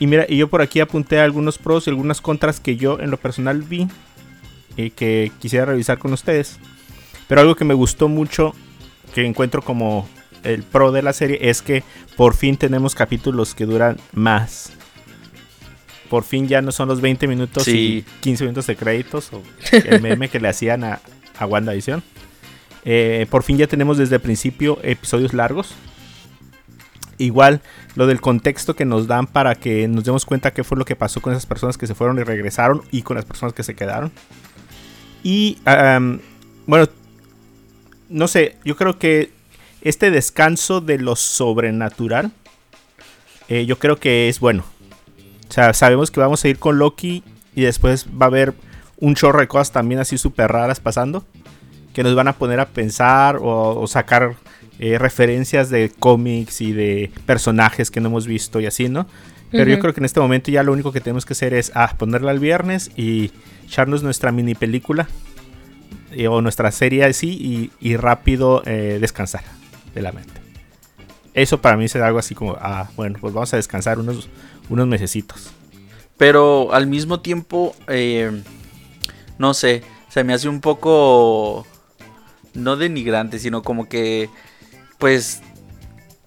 Y 0.00 0.06
mira, 0.06 0.26
y 0.28 0.36
yo 0.36 0.48
por 0.48 0.60
aquí 0.62 0.80
apunté 0.80 1.20
algunos 1.20 1.58
pros 1.58 1.86
y 1.86 1.90
algunas 1.90 2.20
contras 2.20 2.58
que 2.60 2.76
yo 2.76 2.98
en 3.00 3.10
lo 3.10 3.16
personal 3.16 3.62
vi 3.62 3.86
y 4.76 4.90
que 4.90 5.30
quisiera 5.40 5.66
revisar 5.66 5.98
con 5.98 6.12
ustedes. 6.12 6.58
Pero 7.28 7.40
algo 7.40 7.54
que 7.54 7.64
me 7.64 7.74
gustó 7.74 8.08
mucho, 8.08 8.54
que 9.14 9.24
encuentro 9.24 9.62
como 9.62 10.08
el 10.42 10.62
pro 10.62 10.90
de 10.92 11.02
la 11.02 11.12
serie, 11.12 11.38
es 11.48 11.62
que 11.62 11.84
por 12.16 12.34
fin 12.34 12.56
tenemos 12.56 12.94
capítulos 12.94 13.54
que 13.54 13.66
duran 13.66 13.96
más. 14.12 14.72
Por 16.10 16.22
fin 16.24 16.48
ya 16.48 16.60
no 16.60 16.70
son 16.70 16.88
los 16.88 17.00
20 17.00 17.26
minutos 17.28 17.64
Sí. 17.64 18.04
y 18.06 18.20
15 18.20 18.44
minutos 18.44 18.66
de 18.66 18.76
créditos 18.76 19.32
o 19.32 19.42
el 19.72 20.02
meme 20.02 20.28
que 20.28 20.38
le 20.40 20.48
hacían 20.48 20.84
a, 20.84 21.00
a 21.38 21.46
WandaVision. 21.46 22.02
Eh, 22.84 23.26
por 23.30 23.42
fin 23.42 23.56
ya 23.56 23.66
tenemos 23.66 23.96
desde 23.96 24.16
el 24.16 24.20
principio 24.20 24.78
episodios 24.82 25.32
largos. 25.32 25.74
Igual 27.18 27.60
lo 27.94 28.06
del 28.06 28.20
contexto 28.20 28.74
que 28.74 28.84
nos 28.84 29.06
dan 29.06 29.26
para 29.26 29.54
que 29.54 29.86
nos 29.88 30.04
demos 30.04 30.24
cuenta 30.24 30.52
qué 30.52 30.64
fue 30.64 30.78
lo 30.78 30.84
que 30.84 30.96
pasó 30.96 31.20
con 31.20 31.32
esas 31.32 31.46
personas 31.46 31.78
que 31.78 31.86
se 31.86 31.94
fueron 31.94 32.18
y 32.18 32.22
regresaron 32.22 32.82
y 32.90 33.02
con 33.02 33.16
las 33.16 33.24
personas 33.24 33.52
que 33.52 33.62
se 33.62 33.74
quedaron. 33.74 34.12
Y 35.22 35.58
bueno, 36.66 36.86
no 38.08 38.28
sé, 38.28 38.56
yo 38.64 38.76
creo 38.76 38.98
que 38.98 39.32
este 39.80 40.10
descanso 40.10 40.80
de 40.80 40.98
lo 40.98 41.16
sobrenatural, 41.16 42.32
eh, 43.48 43.66
yo 43.66 43.78
creo 43.78 43.96
que 43.96 44.28
es 44.28 44.40
bueno. 44.40 44.64
O 45.48 45.52
sea, 45.52 45.72
sabemos 45.74 46.10
que 46.10 46.20
vamos 46.20 46.44
a 46.44 46.48
ir 46.48 46.58
con 46.58 46.78
Loki 46.78 47.22
y 47.54 47.62
después 47.62 48.06
va 48.06 48.26
a 48.26 48.28
haber 48.28 48.54
un 48.98 49.14
chorro 49.14 49.40
de 49.40 49.48
cosas 49.48 49.72
también 49.72 50.00
así 50.00 50.18
súper 50.18 50.50
raras 50.50 50.80
pasando. 50.80 51.24
Que 51.92 52.02
nos 52.02 52.14
van 52.14 52.28
a 52.28 52.32
poner 52.32 52.60
a 52.60 52.66
pensar 52.66 53.38
o 53.40 53.86
sacar 53.86 54.34
eh, 54.78 54.98
referencias 54.98 55.70
de 55.70 55.90
cómics 55.98 56.60
y 56.60 56.72
de 56.72 57.10
personajes 57.26 57.90
que 57.90 58.00
no 58.00 58.08
hemos 58.08 58.26
visto 58.26 58.60
y 58.60 58.66
así, 58.66 58.88
¿no? 58.88 59.06
Pero 59.50 59.70
yo 59.70 59.78
creo 59.78 59.94
que 59.94 60.00
en 60.00 60.04
este 60.04 60.18
momento 60.18 60.50
ya 60.50 60.64
lo 60.64 60.72
único 60.72 60.90
que 60.90 61.00
tenemos 61.00 61.24
que 61.24 61.32
hacer 61.32 61.54
es 61.54 61.70
ah, 61.76 61.94
ponerla 61.96 62.32
el 62.32 62.40
viernes 62.40 62.90
y 62.96 63.30
echarnos 63.64 64.02
nuestra 64.02 64.32
mini 64.32 64.56
película 64.56 65.06
eh, 66.10 66.26
o 66.26 66.40
nuestra 66.42 66.72
serie 66.72 67.04
así 67.04 67.30
y, 67.30 67.70
y 67.80 67.96
rápido 67.96 68.64
eh, 68.66 68.98
descansar 69.00 69.44
de 69.94 70.02
la 70.02 70.10
mente. 70.10 70.32
Eso 71.34 71.60
para 71.60 71.76
mí 71.76 71.84
es 71.84 71.96
algo 71.96 72.18
así 72.18 72.34
como, 72.34 72.56
ah, 72.60 72.88
bueno, 72.96 73.18
pues 73.20 73.34
vamos 73.34 73.52
a 73.54 73.56
descansar 73.56 73.98
unos, 73.98 74.28
unos 74.68 74.86
mesecitos. 74.86 75.52
Pero 76.16 76.72
al 76.72 76.86
mismo 76.86 77.20
tiempo, 77.20 77.74
eh, 77.88 78.42
no 79.38 79.52
sé, 79.52 79.82
se 80.08 80.22
me 80.22 80.32
hace 80.32 80.48
un 80.48 80.60
poco, 80.60 81.66
no 82.54 82.76
denigrante, 82.76 83.40
sino 83.40 83.62
como 83.62 83.88
que, 83.88 84.30
pues, 85.04 85.42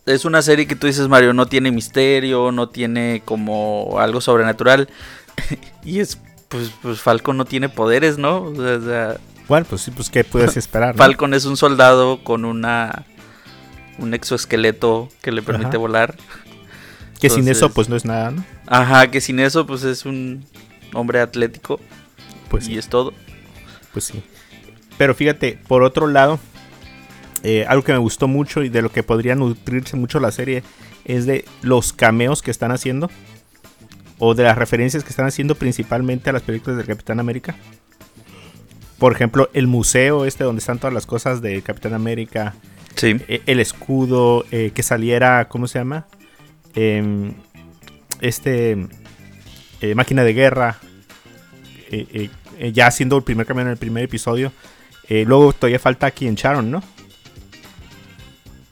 es 0.05 0.23
una 0.23 0.43
serie 0.43 0.67
que 0.67 0.75
tú 0.75 0.85
dices, 0.85 1.07
Mario, 1.07 1.33
no 1.33 1.47
tiene 1.47 1.71
misterio, 1.71 2.51
no 2.51 2.69
tiene 2.69 3.23
como 3.25 3.97
algo 3.99 4.21
sobrenatural. 4.21 4.87
y 5.83 5.99
es, 5.99 6.19
pues, 6.47 6.69
pues 6.83 6.99
Falcon 7.01 7.37
no 7.37 7.45
tiene 7.45 7.69
poderes, 7.69 8.19
¿no? 8.19 8.43
O 8.43 8.55
sea, 8.55 8.75
o 8.75 8.81
sea, 8.81 9.17
Bueno, 9.47 9.65
pues 9.67 9.81
sí, 9.81 9.89
pues 9.89 10.11
qué 10.11 10.23
puedes 10.23 10.57
esperar. 10.57 10.93
no? 10.93 10.99
Falcon 10.99 11.33
es 11.33 11.45
un 11.45 11.57
soldado 11.57 12.23
con 12.23 12.45
una... 12.45 13.03
Un 13.97 14.13
exoesqueleto 14.13 15.09
que 15.23 15.31
le 15.31 15.41
permite 15.41 15.69
Ajá. 15.69 15.77
volar. 15.79 16.15
que 17.19 17.31
sin 17.31 17.47
eso 17.47 17.71
pues 17.71 17.89
no 17.89 17.95
es 17.95 18.05
nada, 18.05 18.29
¿no? 18.29 18.45
Ajá, 18.67 19.09
que 19.09 19.21
sin 19.21 19.39
eso 19.39 19.65
pues 19.65 19.81
es 19.85 20.05
un 20.05 20.45
hombre 20.93 21.19
atlético 21.19 21.79
Pues 22.47 22.65
y 22.67 22.73
sí. 22.73 22.77
es 22.77 22.89
todo. 22.89 23.11
Pues 23.91 24.05
sí. 24.05 24.21
Pero 24.99 25.15
fíjate, 25.15 25.57
por 25.67 25.81
otro 25.81 26.05
lado, 26.05 26.39
eh, 27.43 27.65
algo 27.67 27.83
que 27.83 27.91
me 27.91 27.97
gustó 27.97 28.27
mucho 28.27 28.63
y 28.63 28.69
de 28.69 28.81
lo 28.81 28.91
que 28.91 29.03
podría 29.03 29.35
nutrirse 29.35 29.95
mucho 29.95 30.19
la 30.19 30.31
serie 30.31 30.63
es 31.05 31.25
de 31.25 31.45
los 31.61 31.93
cameos 31.93 32.41
que 32.41 32.51
están 32.51 32.71
haciendo. 32.71 33.09
O 34.19 34.33
de 34.33 34.43
las 34.43 34.57
referencias 34.57 35.03
que 35.03 35.09
están 35.09 35.27
haciendo 35.27 35.55
principalmente 35.55 36.29
a 36.29 36.33
las 36.33 36.41
películas 36.41 36.77
del 36.77 36.87
Capitán 36.87 37.19
América. 37.19 37.55
Por 38.97 39.13
ejemplo, 39.13 39.49
el 39.53 39.67
museo 39.67 40.25
este 40.25 40.43
donde 40.43 40.59
están 40.59 40.79
todas 40.79 40.93
las 40.93 41.05
cosas 41.05 41.41
de 41.41 41.61
Capitán 41.61 41.93
América. 41.93 42.55
Sí. 42.95 43.17
eh, 43.27 43.43
el 43.45 43.59
escudo, 43.59 44.43
eh, 44.49 44.71
que 44.73 44.81
saliera, 44.81 45.47
¿cómo 45.49 45.67
se 45.67 45.77
llama? 45.77 46.07
Em, 46.73 47.33
este, 48.21 48.87
máquina 49.95 50.23
de 50.23 50.33
guerra, 50.33 50.79
ya 52.73 52.87
haciendo 52.87 53.17
el 53.17 53.23
primer 53.23 53.45
cambio 53.45 53.65
en 53.65 53.71
el 53.71 53.77
primer 53.77 54.03
episodio. 54.03 54.51
Luego 55.07 55.53
todavía 55.53 55.77
falta 55.79 56.07
aquí 56.07 56.27
en 56.27 56.33
Sharon, 56.33 56.71
¿no? 56.71 56.81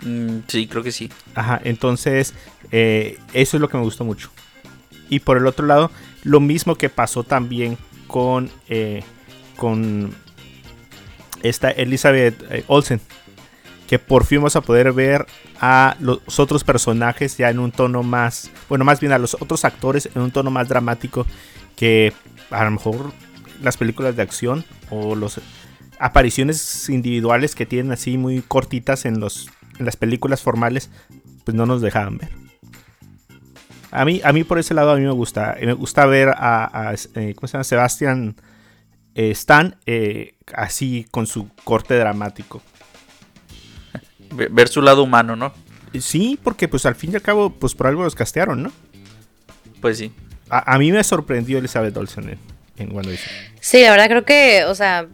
Mm, 0.06 0.42
sí, 0.48 0.68
creo 0.68 0.84
que 0.84 0.92
sí. 0.92 1.10
Ajá, 1.34 1.60
entonces 1.64 2.34
eh, 2.72 3.20
eso 3.34 3.58
es 3.58 3.62
lo 3.62 3.68
que 3.68 3.78
me 3.78 3.84
gustó 3.84 4.06
mucho. 4.06 4.30
Y 5.10 5.20
por 5.20 5.38
el 5.38 5.48
otro 5.48 5.66
lado, 5.66 5.92
lo 6.24 6.40
mismo 6.40 6.76
que 6.76 6.90
pasó 6.90 7.24
también 7.24 7.78
con, 8.08 8.50
eh, 8.70 9.04
con 9.58 10.14
esta 11.44 11.72
Elizabeth 11.72 12.42
eh, 12.52 12.64
Olsen. 12.68 13.02
Que 13.88 14.00
por 14.00 14.26
fin 14.26 14.40
vamos 14.40 14.56
a 14.56 14.62
poder 14.62 14.92
ver 14.94 15.28
a 15.60 15.96
los 16.00 16.40
otros 16.40 16.64
personajes 16.64 17.38
ya 17.38 17.50
en 17.50 17.60
un 17.60 17.72
tono 17.72 18.02
más, 18.02 18.50
bueno, 18.68 18.84
más 18.84 19.00
bien 19.00 19.12
a 19.12 19.20
los 19.20 19.36
otros 19.36 19.64
actores 19.64 20.10
en 20.16 20.24
un 20.24 20.32
tono 20.32 20.50
más 20.50 20.68
dramático 20.68 21.28
que 21.76 22.12
a 22.50 22.64
lo 22.66 22.72
mejor 22.72 23.12
las 23.62 23.78
películas 23.78 24.16
de 24.16 24.24
acción 24.24 24.66
o 24.90 25.16
las 25.16 25.40
apariciones 26.00 26.90
individuales 26.90 27.56
que 27.56 27.66
tienen 27.66 27.92
así 27.92 28.18
muy 28.18 28.42
cortitas 28.42 29.06
en, 29.06 29.20
los, 29.20 29.50
en 29.80 29.86
las 29.86 29.96
películas 29.98 30.42
formales, 30.42 30.90
pues 31.44 31.56
no 31.56 31.66
nos 31.66 31.82
dejaban 31.82 32.18
ver. 32.18 32.30
A 33.92 34.04
mí, 34.04 34.20
a 34.24 34.34
mí 34.34 34.44
por 34.44 34.60
ese 34.60 34.74
lado 34.74 34.92
a 34.92 34.96
mí 34.98 35.04
me 35.04 35.12
gusta. 35.12 35.56
Me 35.62 35.74
gusta 35.74 36.06
ver 36.06 36.30
a, 36.30 36.90
a, 36.90 36.94
eh, 37.16 37.34
¿cómo 37.36 37.48
se 37.48 37.54
llama? 37.54 37.64
Sebastian 37.64 38.36
eh, 39.16 39.32
Stan 39.32 39.78
eh, 39.86 40.36
así 40.54 41.06
con 41.12 41.28
su 41.28 41.50
corte 41.64 41.96
dramático. 41.98 42.62
Ve- 44.32 44.50
Ver 44.52 44.68
su 44.68 44.82
lado 44.82 45.04
humano, 45.04 45.36
¿no? 45.36 45.54
Sí, 46.00 46.38
porque 46.44 46.68
pues 46.68 46.86
al 46.86 46.96
fin 46.96 47.12
y 47.14 47.16
al 47.16 47.22
cabo, 47.22 47.52
pues 47.52 47.74
por 47.74 47.88
algo 47.88 48.04
los 48.04 48.16
castearon, 48.16 48.64
¿no? 48.64 48.72
Pues 49.80 49.98
sí. 49.98 50.12
A, 50.50 50.74
a 50.74 50.78
mí 50.78 50.92
me 50.92 51.02
sorprendió 51.04 51.58
Elizabeth 51.58 51.96
Olsen 51.96 52.30
en, 52.32 52.40
en 52.78 52.94
WandaVision. 52.94 53.30
Sí, 53.62 53.82
la 53.82 53.92
verdad 53.92 54.08
creo 54.10 54.26
que, 54.26 54.66
o 54.66 54.76
sea, 54.76 55.08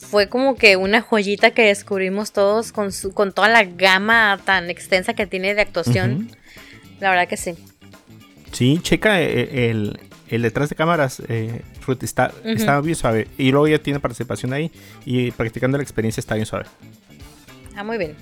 fue 0.00 0.28
como 0.28 0.56
que 0.56 0.76
una 0.76 1.00
joyita 1.00 1.52
que 1.52 1.62
descubrimos 1.62 2.32
todos 2.32 2.72
con, 2.72 2.92
su, 2.92 3.12
con 3.12 3.32
toda 3.32 3.48
la 3.48 3.64
gama 3.64 4.40
tan 4.44 4.70
extensa 4.70 5.14
que 5.14 5.26
tiene 5.26 5.54
de 5.54 5.62
actuación. 5.62 6.30
La 7.00 7.10
verdad 7.10 7.28
que 7.28 7.36
sí. 7.36 7.54
Sí, 8.52 8.78
checa 8.82 9.20
eh, 9.20 9.70
el, 9.70 9.98
el 10.28 10.42
detrás 10.42 10.68
de 10.68 10.76
cámaras, 10.76 11.22
eh, 11.28 11.62
Ruth, 11.86 12.02
está, 12.02 12.32
está 12.44 12.80
bien 12.80 12.96
suave. 12.96 13.28
Y 13.38 13.50
luego 13.50 13.68
ya 13.68 13.78
tiene 13.78 14.00
participación 14.00 14.52
ahí 14.52 14.70
y 15.04 15.30
practicando 15.32 15.76
la 15.76 15.82
experiencia 15.82 16.20
está 16.20 16.34
bien 16.34 16.46
suave. 16.46 16.66
Ah, 17.76 17.84
muy 17.84 17.98
bien. 17.98 18.16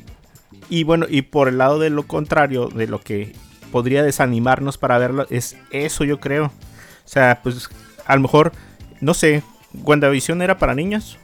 Y 0.68 0.84
bueno, 0.84 1.06
y 1.08 1.22
por 1.22 1.48
el 1.48 1.58
lado 1.58 1.78
de 1.78 1.90
lo 1.90 2.06
contrario, 2.06 2.68
de 2.68 2.86
lo 2.86 3.00
que 3.00 3.34
podría 3.70 4.02
desanimarnos 4.02 4.78
para 4.78 4.98
verlo, 4.98 5.26
es 5.30 5.56
eso 5.70 6.04
yo 6.04 6.20
creo. 6.20 6.46
O 6.46 7.08
sea, 7.08 7.40
pues 7.42 7.68
a 8.06 8.14
lo 8.14 8.22
mejor, 8.22 8.52
no 9.00 9.14
sé, 9.14 9.42
WandaVision 9.74 10.40
era 10.42 10.58
para 10.58 10.74
niños. 10.74 11.18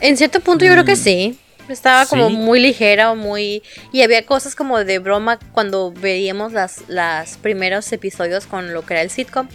En 0.00 0.16
cierto 0.16 0.40
punto 0.40 0.64
yo 0.64 0.72
creo 0.72 0.84
que 0.84 0.96
sí. 0.96 1.38
Estaba 1.68 2.04
como 2.06 2.30
muy 2.30 2.58
ligera 2.58 3.12
o 3.12 3.16
muy... 3.16 3.62
Y 3.92 4.02
había 4.02 4.26
cosas 4.26 4.56
como 4.56 4.82
de 4.82 4.98
broma 4.98 5.38
cuando 5.52 5.92
veíamos 5.92 6.52
las, 6.52 6.88
las 6.88 7.36
primeros 7.36 7.92
episodios 7.92 8.46
con 8.46 8.72
lo 8.72 8.84
que 8.84 8.94
era 8.94 9.02
el 9.02 9.10
sitcom. 9.10 9.48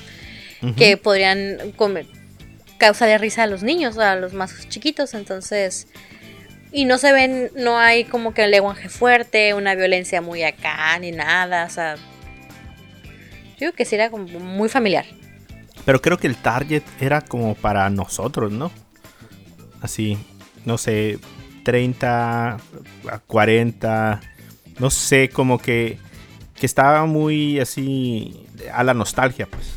Que 0.77 0.97
podrían 0.97 1.73
come- 1.75 2.07
causarle 2.77 3.17
risa 3.17 3.43
a 3.43 3.47
los 3.47 3.63
niños, 3.63 3.97
a 3.97 4.15
los 4.15 4.33
más 4.33 4.69
chiquitos. 4.69 5.13
Entonces... 5.13 5.87
Y 6.71 6.85
no 6.85 6.97
se 6.97 7.13
ven, 7.13 7.51
no 7.55 7.77
hay 7.77 8.03
como 8.03 8.33
que 8.33 8.43
el 8.43 8.51
lenguaje 8.51 8.89
fuerte, 8.89 9.53
una 9.53 9.75
violencia 9.75 10.21
muy 10.21 10.43
acá, 10.43 10.97
ni 10.99 11.11
nada. 11.11 11.65
O 11.65 11.69
sea... 11.69 11.95
Yo 13.53 13.59
creo 13.59 13.73
que 13.73 13.85
sí 13.85 13.95
era 13.95 14.09
como 14.09 14.27
muy 14.27 14.67
familiar. 14.67 15.05
Pero 15.85 16.01
creo 16.01 16.17
que 16.17 16.27
el 16.27 16.35
target 16.35 16.83
era 16.99 17.21
como 17.21 17.55
para 17.55 17.89
nosotros, 17.89 18.51
¿no? 18.51 18.71
Así, 19.81 20.17
no 20.65 20.77
sé, 20.77 21.19
30, 21.63 22.53
a 22.55 23.19
40, 23.27 24.21
no 24.79 24.89
sé, 24.89 25.29
como 25.29 25.57
que, 25.59 25.97
que 26.55 26.65
estaba 26.65 27.05
muy 27.05 27.59
así 27.59 28.45
a 28.73 28.83
la 28.83 28.93
nostalgia, 28.93 29.47
pues. 29.47 29.73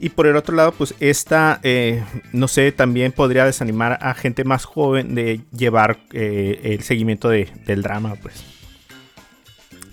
Y 0.00 0.10
por 0.10 0.26
el 0.28 0.36
otro 0.36 0.54
lado, 0.54 0.70
pues 0.72 0.94
esta, 1.00 1.58
eh, 1.64 2.04
no 2.32 2.46
sé, 2.46 2.70
también 2.70 3.10
podría 3.10 3.44
desanimar 3.44 3.98
a 4.00 4.14
gente 4.14 4.44
más 4.44 4.64
joven 4.64 5.16
de 5.16 5.40
llevar 5.56 5.98
eh, 6.12 6.60
el 6.62 6.82
seguimiento 6.84 7.28
de- 7.28 7.50
del 7.66 7.82
drama, 7.82 8.14
pues. 8.22 8.44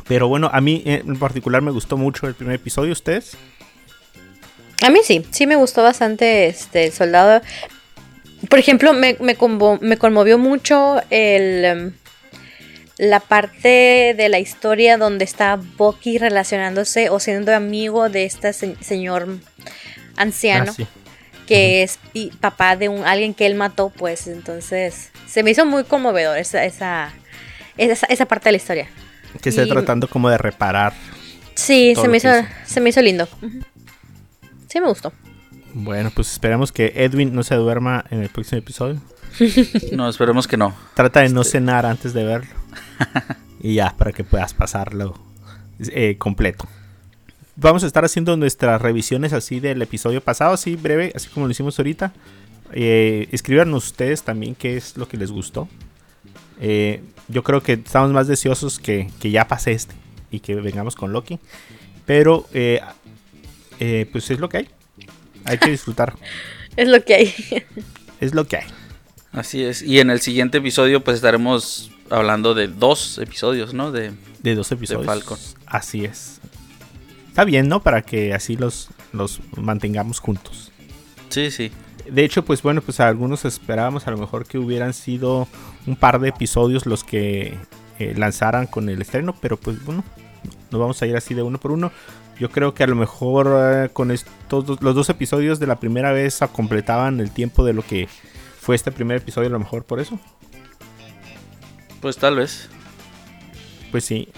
Pero 0.07 0.27
bueno, 0.27 0.49
a 0.53 0.61
mí 0.61 0.83
eh, 0.85 1.01
en 1.05 1.17
particular 1.17 1.63
me 1.63 1.71
gustó 1.71 1.97
mucho 1.97 2.27
el 2.27 2.35
primer 2.35 2.55
episodio, 2.57 2.91
¿ustedes? 2.91 3.35
A 4.83 4.91
mí 4.91 4.99
sí, 5.03 5.25
sí 5.31 5.47
me 5.47 5.55
gustó 5.55 5.81
bastante 5.81 6.45
este 6.47 6.91
soldado. 6.91 7.41
Por 8.49 8.59
ejemplo, 8.59 8.93
me, 8.93 9.17
me, 9.19 9.37
convo- 9.37 9.79
me 9.81 9.97
conmovió 9.97 10.37
mucho 10.37 11.01
el 11.09 11.65
em, 11.65 11.91
la 12.97 13.19
parte 13.19 14.13
de 14.17 14.29
la 14.29 14.39
historia 14.39 14.97
donde 14.97 15.25
está 15.25 15.59
Bucky 15.77 16.17
relacionándose 16.17 17.09
o 17.09 17.19
siendo 17.19 17.53
amigo 17.55 18.09
de 18.09 18.25
este 18.25 18.53
se- 18.53 18.75
señor 18.81 19.27
anciano 20.15 20.71
Ah, 20.71 20.75
sí. 20.75 20.87
que 21.47 21.83
es 21.83 21.99
papá 22.39 22.75
de 22.75 22.87
un 22.89 23.03
alguien 23.05 23.33
que 23.33 23.45
él 23.45 23.55
mató, 23.55 23.89
pues 23.89 24.27
entonces 24.27 25.11
se 25.27 25.43
me 25.43 25.51
hizo 25.51 25.65
muy 25.65 25.83
conmovedor 25.83 26.37
esa 26.37 26.63
esa, 26.65 27.13
esa, 27.77 28.05
esa 28.07 28.25
parte 28.25 28.45
de 28.45 28.51
la 28.51 28.57
historia. 28.57 28.87
Que 29.41 29.49
esté 29.49 29.65
tratando 29.67 30.07
como 30.07 30.29
de 30.29 30.37
reparar. 30.37 30.93
Sí, 31.55 31.93
se 31.99 32.07
me 32.07 32.17
hizo 32.17 32.29
se 32.65 32.79
me 32.79 32.89
hizo 32.89 33.01
lindo. 33.01 33.27
Ujú. 33.41 33.59
Sí 34.69 34.79
me 34.79 34.87
gustó. 34.87 35.11
Bueno, 35.77 36.09
pues 36.15 36.31
esperemos 36.31 36.71
que 36.71 36.93
Edwin 36.95 37.35
no 37.35 37.43
se 37.43 37.53
duerma 37.55 38.05
en 38.09 38.21
el 38.21 38.29
próximo 38.29 38.59
episodio. 38.59 39.01
No, 39.91 40.07
esperemos 40.07 40.47
que 40.47 40.55
no. 40.55 40.73
Trata 40.93 41.19
de 41.19 41.27
no 41.27 41.43
cenar 41.43 41.85
antes 41.85 42.13
de 42.13 42.23
verlo. 42.23 42.49
y 43.61 43.73
ya, 43.73 43.93
para 43.97 44.13
que 44.13 44.23
puedas 44.23 44.53
pasarlo 44.53 45.19
eh, 45.79 46.15
completo. 46.17 46.65
Vamos 47.57 47.83
a 47.83 47.87
estar 47.87 48.05
haciendo 48.05 48.37
nuestras 48.37 48.81
revisiones 48.81 49.33
así 49.33 49.59
del 49.59 49.81
episodio 49.81 50.21
pasado, 50.21 50.53
así 50.53 50.77
breve, 50.77 51.11
así 51.13 51.27
como 51.27 51.45
lo 51.45 51.51
hicimos 51.51 51.77
ahorita. 51.77 52.13
Eh, 52.71 53.27
escríbanos 53.33 53.87
ustedes 53.87 54.23
también 54.23 54.55
qué 54.55 54.77
es 54.77 54.95
lo 54.95 55.09
que 55.09 55.17
les 55.17 55.29
gustó. 55.29 55.67
Eh, 56.61 57.03
yo 57.27 57.43
creo 57.43 57.61
que 57.61 57.73
estamos 57.73 58.13
más 58.13 58.27
deseosos 58.27 58.79
que, 58.79 59.11
que 59.19 59.29
ya 59.29 59.49
pase 59.49 59.73
este 59.73 59.93
y 60.31 60.39
que 60.39 60.55
vengamos 60.55 60.95
con 60.95 61.11
Loki. 61.11 61.37
Pero, 62.05 62.47
eh, 62.53 62.79
pues 64.13 64.31
es 64.31 64.39
lo 64.39 64.47
que 64.47 64.57
hay. 64.59 64.69
Hay 65.45 65.57
que 65.57 65.69
disfrutar. 65.69 66.13
Es 66.77 66.89
lo 66.89 67.01
que 67.05 67.15
hay. 67.15 67.33
es 68.19 68.35
lo 68.35 68.45
que 68.47 68.57
hay. 68.57 68.65
Así 69.31 69.63
es. 69.63 69.81
Y 69.81 70.01
en 70.01 70.09
el 70.09 70.19
siguiente 70.19 70.57
episodio, 70.57 71.05
pues 71.05 71.15
estaremos 71.15 71.89
hablando 72.09 72.53
de 72.53 72.67
dos 72.67 73.17
episodios, 73.17 73.73
¿no? 73.73 73.93
De, 73.93 74.11
De 74.43 74.55
dos 74.55 74.73
episodios. 74.73 75.05
Falcon. 75.05 75.37
Así 75.65 76.03
es. 76.03 76.41
Está 77.29 77.45
bien, 77.45 77.69
¿no? 77.69 77.81
Para 77.81 78.01
que 78.01 78.33
así 78.33 78.57
los, 78.57 78.89
los 79.13 79.39
mantengamos 79.55 80.19
juntos. 80.19 80.73
sí, 81.29 81.49
sí. 81.49 81.71
De 82.09 82.23
hecho, 82.23 82.45
pues 82.45 82.61
bueno, 82.61 82.81
pues 82.81 82.99
algunos 82.99 83.45
esperábamos 83.45 84.05
a 84.07 84.11
lo 84.11 84.17
mejor 84.17 84.45
que 84.45 84.57
hubieran 84.57 84.93
sido 84.93 85.47
un 85.87 85.95
par 85.95 86.19
de 86.19 86.29
episodios 86.29 86.85
los 86.85 87.03
que 87.03 87.57
eh, 87.97 88.13
lanzaran 88.15 88.67
con 88.67 88.89
el 88.89 89.01
estreno, 89.01 89.35
pero 89.41 89.57
pues 89.57 89.83
bueno, 89.85 90.03
nos 90.71 90.79
vamos 90.79 91.01
a 91.01 91.07
ir 91.07 91.15
así 91.15 91.33
de 91.33 91.41
uno 91.41 91.59
por 91.59 91.71
uno. 91.71 91.91
Yo 92.39 92.49
creo 92.51 92.73
que 92.73 92.83
a 92.83 92.87
lo 92.87 92.95
mejor 92.95 93.47
eh, 93.85 93.89
con 93.93 94.11
estos 94.11 94.65
dos- 94.65 94.81
los 94.81 94.93
dos 94.95 95.09
episodios 95.09 95.59
de 95.59 95.67
la 95.67 95.77
primera 95.79 96.11
vez 96.11 96.39
completaban 96.51 97.19
el 97.19 97.31
tiempo 97.31 97.63
de 97.63 97.73
lo 97.73 97.81
que 97.81 98.09
fue 98.59 98.75
este 98.75 98.91
primer 98.91 99.17
episodio, 99.17 99.47
a 99.47 99.51
lo 99.51 99.59
mejor 99.59 99.85
por 99.85 99.99
eso. 99.99 100.19
Pues 102.01 102.17
tal 102.17 102.35
vez. 102.35 102.69
Pues 103.91 104.03
sí. 104.05 104.29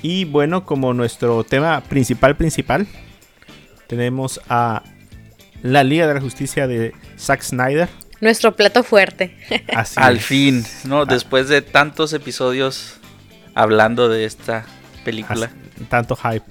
Y 0.00 0.24
bueno, 0.24 0.64
como 0.64 0.94
nuestro 0.94 1.44
tema 1.44 1.80
principal 1.82 2.36
principal, 2.36 2.86
tenemos 3.86 4.40
a 4.48 4.82
la 5.62 5.84
Liga 5.84 6.06
de 6.08 6.14
la 6.14 6.20
Justicia 6.20 6.66
de 6.66 6.92
Zack 7.18 7.42
Snyder. 7.42 7.88
Nuestro 8.20 8.56
plato 8.56 8.82
fuerte. 8.82 9.36
Así 9.76 9.94
Al 9.98 10.16
es. 10.16 10.24
fin, 10.24 10.64
¿no? 10.84 11.04
Después 11.06 11.48
de 11.48 11.60
tantos 11.62 12.12
episodios 12.14 12.94
hablando 13.54 14.08
de 14.08 14.24
esta 14.24 14.64
película. 15.04 15.46
Así- 15.46 15.84
tanto 15.88 16.16
hype. 16.16 16.44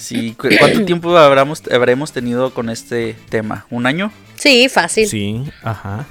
Sí, 0.00 0.34
¿cu- 0.34 0.48
¿cuánto 0.58 0.84
tiempo 0.84 1.16
habremos, 1.16 1.62
habremos 1.70 2.12
tenido 2.12 2.52
con 2.54 2.70
este 2.70 3.14
tema? 3.28 3.66
¿Un 3.70 3.86
año? 3.86 4.10
Sí, 4.36 4.68
fácil. 4.68 5.06
Sí, 5.08 5.44
ajá. 5.62 6.06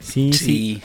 Sí, 0.00 0.32
sí. 0.32 0.44
Sí. 0.44 0.82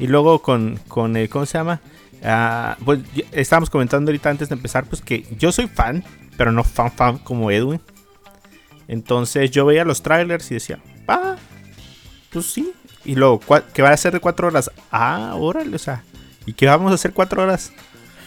Y 0.00 0.06
luego 0.08 0.40
con, 0.42 0.78
con 0.88 1.16
el, 1.16 1.28
¿cómo 1.28 1.46
se 1.46 1.58
llama? 1.58 1.80
Ah, 2.24 2.76
pues 2.84 3.00
estábamos 3.32 3.70
comentando 3.70 4.10
ahorita 4.10 4.30
antes 4.30 4.48
de 4.48 4.54
empezar, 4.54 4.84
pues 4.84 5.00
que 5.02 5.26
yo 5.38 5.52
soy 5.52 5.66
fan, 5.68 6.04
pero 6.36 6.52
no 6.52 6.64
fan 6.64 6.92
fan 6.92 7.18
como 7.18 7.50
Edwin. 7.50 7.80
Entonces 8.88 9.50
yo 9.50 9.64
veía 9.66 9.84
los 9.84 10.02
trailers 10.02 10.50
y 10.50 10.54
decía, 10.54 10.78
ah, 11.08 11.36
pues 12.32 12.46
sí. 12.46 12.72
Y 13.04 13.14
luego, 13.14 13.40
que 13.72 13.82
va 13.82 13.90
a 13.90 13.96
ser 13.96 14.12
de 14.12 14.20
cuatro 14.20 14.48
horas. 14.48 14.70
Ah, 14.90 15.34
órale, 15.36 15.74
o 15.74 15.78
sea, 15.78 16.04
¿y 16.46 16.52
qué 16.52 16.66
vamos 16.66 16.92
a 16.92 16.94
hacer 16.94 17.12
cuatro 17.12 17.42
horas? 17.42 17.72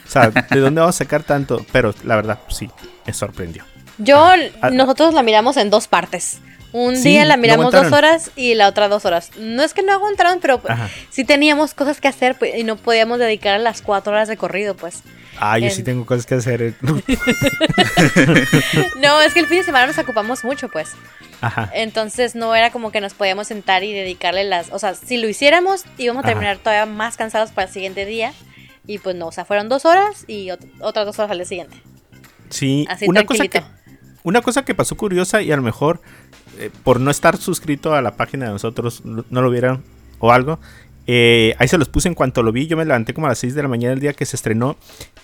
O 0.06 0.10
sea, 0.10 0.30
¿de 0.30 0.60
dónde 0.60 0.82
vamos 0.82 0.96
a 0.96 1.00
sacar 1.00 1.24
tanto? 1.24 1.66
Pero 1.72 1.94
la 2.04 2.16
verdad, 2.16 2.40
sí, 2.50 2.70
me 3.06 3.14
sorprendió. 3.14 3.64
Yo, 3.98 4.18
Ah. 4.62 4.70
nosotros 4.72 5.14
la 5.14 5.24
miramos 5.24 5.58
en 5.58 5.70
dos 5.70 5.88
partes. 5.88 6.40
Un 6.74 6.98
Sí, 6.98 7.12
día 7.12 7.24
la 7.24 7.38
miramos 7.38 7.72
dos 7.72 7.90
horas 7.94 8.32
y 8.36 8.54
la 8.54 8.68
otra 8.68 8.90
dos 8.90 9.06
horas. 9.06 9.32
No 9.40 9.64
es 9.64 9.74
que 9.74 9.82
no 9.82 9.94
aguantaron, 9.94 10.40
pero 10.42 10.60
pues, 10.60 10.74
Ajá. 10.74 10.90
sí 11.10 11.24
teníamos 11.24 11.74
cosas 11.74 12.02
que 12.02 12.10
hacer 12.10 12.36
pues, 12.38 12.58
y 12.58 12.66
no 12.66 12.76
podíamos 12.76 13.18
dedicar 13.18 13.58
las 13.62 13.82
cuatro 13.82 14.12
horas 14.12 14.28
de 14.28 14.36
corrido, 14.36 14.76
pues. 14.76 15.02
Ah, 15.40 15.58
yo 15.58 15.68
En- 15.68 15.72
sí 15.72 15.84
tengo 15.84 16.06
cosas 16.06 16.26
que 16.26 16.36
hacer. 16.36 16.74
No, 19.02 19.22
es 19.22 19.34
que 19.34 19.40
el 19.40 19.48
fin 19.48 19.60
de 19.60 19.64
semana 19.64 19.88
nos 19.88 19.98
ocupamos 19.98 20.44
mucho, 20.44 20.70
pues. 20.70 20.90
Ajá. 21.42 21.70
Entonces 21.74 22.36
no 22.36 22.56
era 22.56 22.72
como 22.72 22.92
que 22.92 23.02
nos 23.02 23.14
podíamos 23.14 23.48
sentar 23.48 23.84
y 23.84 23.94
dedicarle 23.94 24.44
las... 24.44 24.72
O 24.72 24.80
sea, 24.80 24.96
si 24.96 25.18
lo 25.18 25.28
hiciéramos, 25.30 25.86
íbamos 25.98 26.24
a 26.24 26.28
Ajá. 26.28 26.34
terminar 26.34 26.58
todavía 26.58 26.86
más 26.86 27.18
cansados 27.18 27.52
para 27.52 27.68
el 27.68 27.74
siguiente 27.74 28.06
día. 28.06 28.34
Y 28.88 29.00
pues 29.00 29.16
no, 29.16 29.28
o 29.28 29.32
sea, 29.32 29.46
fueron 29.46 29.68
dos 29.70 29.86
horas 29.86 30.26
y 30.28 30.48
ot- 30.48 30.70
otras 30.82 31.06
dos 31.06 31.18
horas 31.20 31.32
al 31.32 31.38
día 31.38 31.46
siguiente. 31.46 31.82
Sí, 32.50 32.86
Así 32.90 33.06
una 33.08 33.26
cosa, 33.26 33.48
que, 33.48 33.64
una 34.24 34.42
cosa 34.42 34.64
que 34.66 34.76
pasó 34.76 34.96
curiosa 34.96 35.42
y 35.42 35.52
a 35.52 35.56
lo 35.56 35.64
mejor 35.64 36.02
eh, 36.60 36.70
por 36.84 37.00
no 37.00 37.10
estar 37.12 37.38
suscrito 37.38 37.94
a 37.96 38.02
la 38.02 38.16
página 38.16 38.46
de 38.46 38.52
nosotros 38.52 39.04
no 39.04 39.26
no 39.30 39.42
lo 39.42 39.50
vieron 39.50 39.84
o 40.20 40.32
algo. 40.32 40.60
eh, 41.08 41.56
ahí 41.60 41.68
se 41.68 41.78
los 41.78 41.90
puse 41.90 42.08
en 42.08 42.14
cuanto 42.16 42.42
lo 42.44 42.52
vi. 42.52 42.68
Yo 42.68 42.78
me 42.78 42.86
levanté 42.86 43.14
como 43.14 43.28
a 43.28 43.30
las 43.30 43.40
6 43.40 43.54
de 43.56 43.62
la 43.64 43.68
mañana 43.68 43.94
el 43.94 44.00
día 44.00 44.14
que 44.14 44.26
se 44.26 44.36
estrenó. 44.36 44.76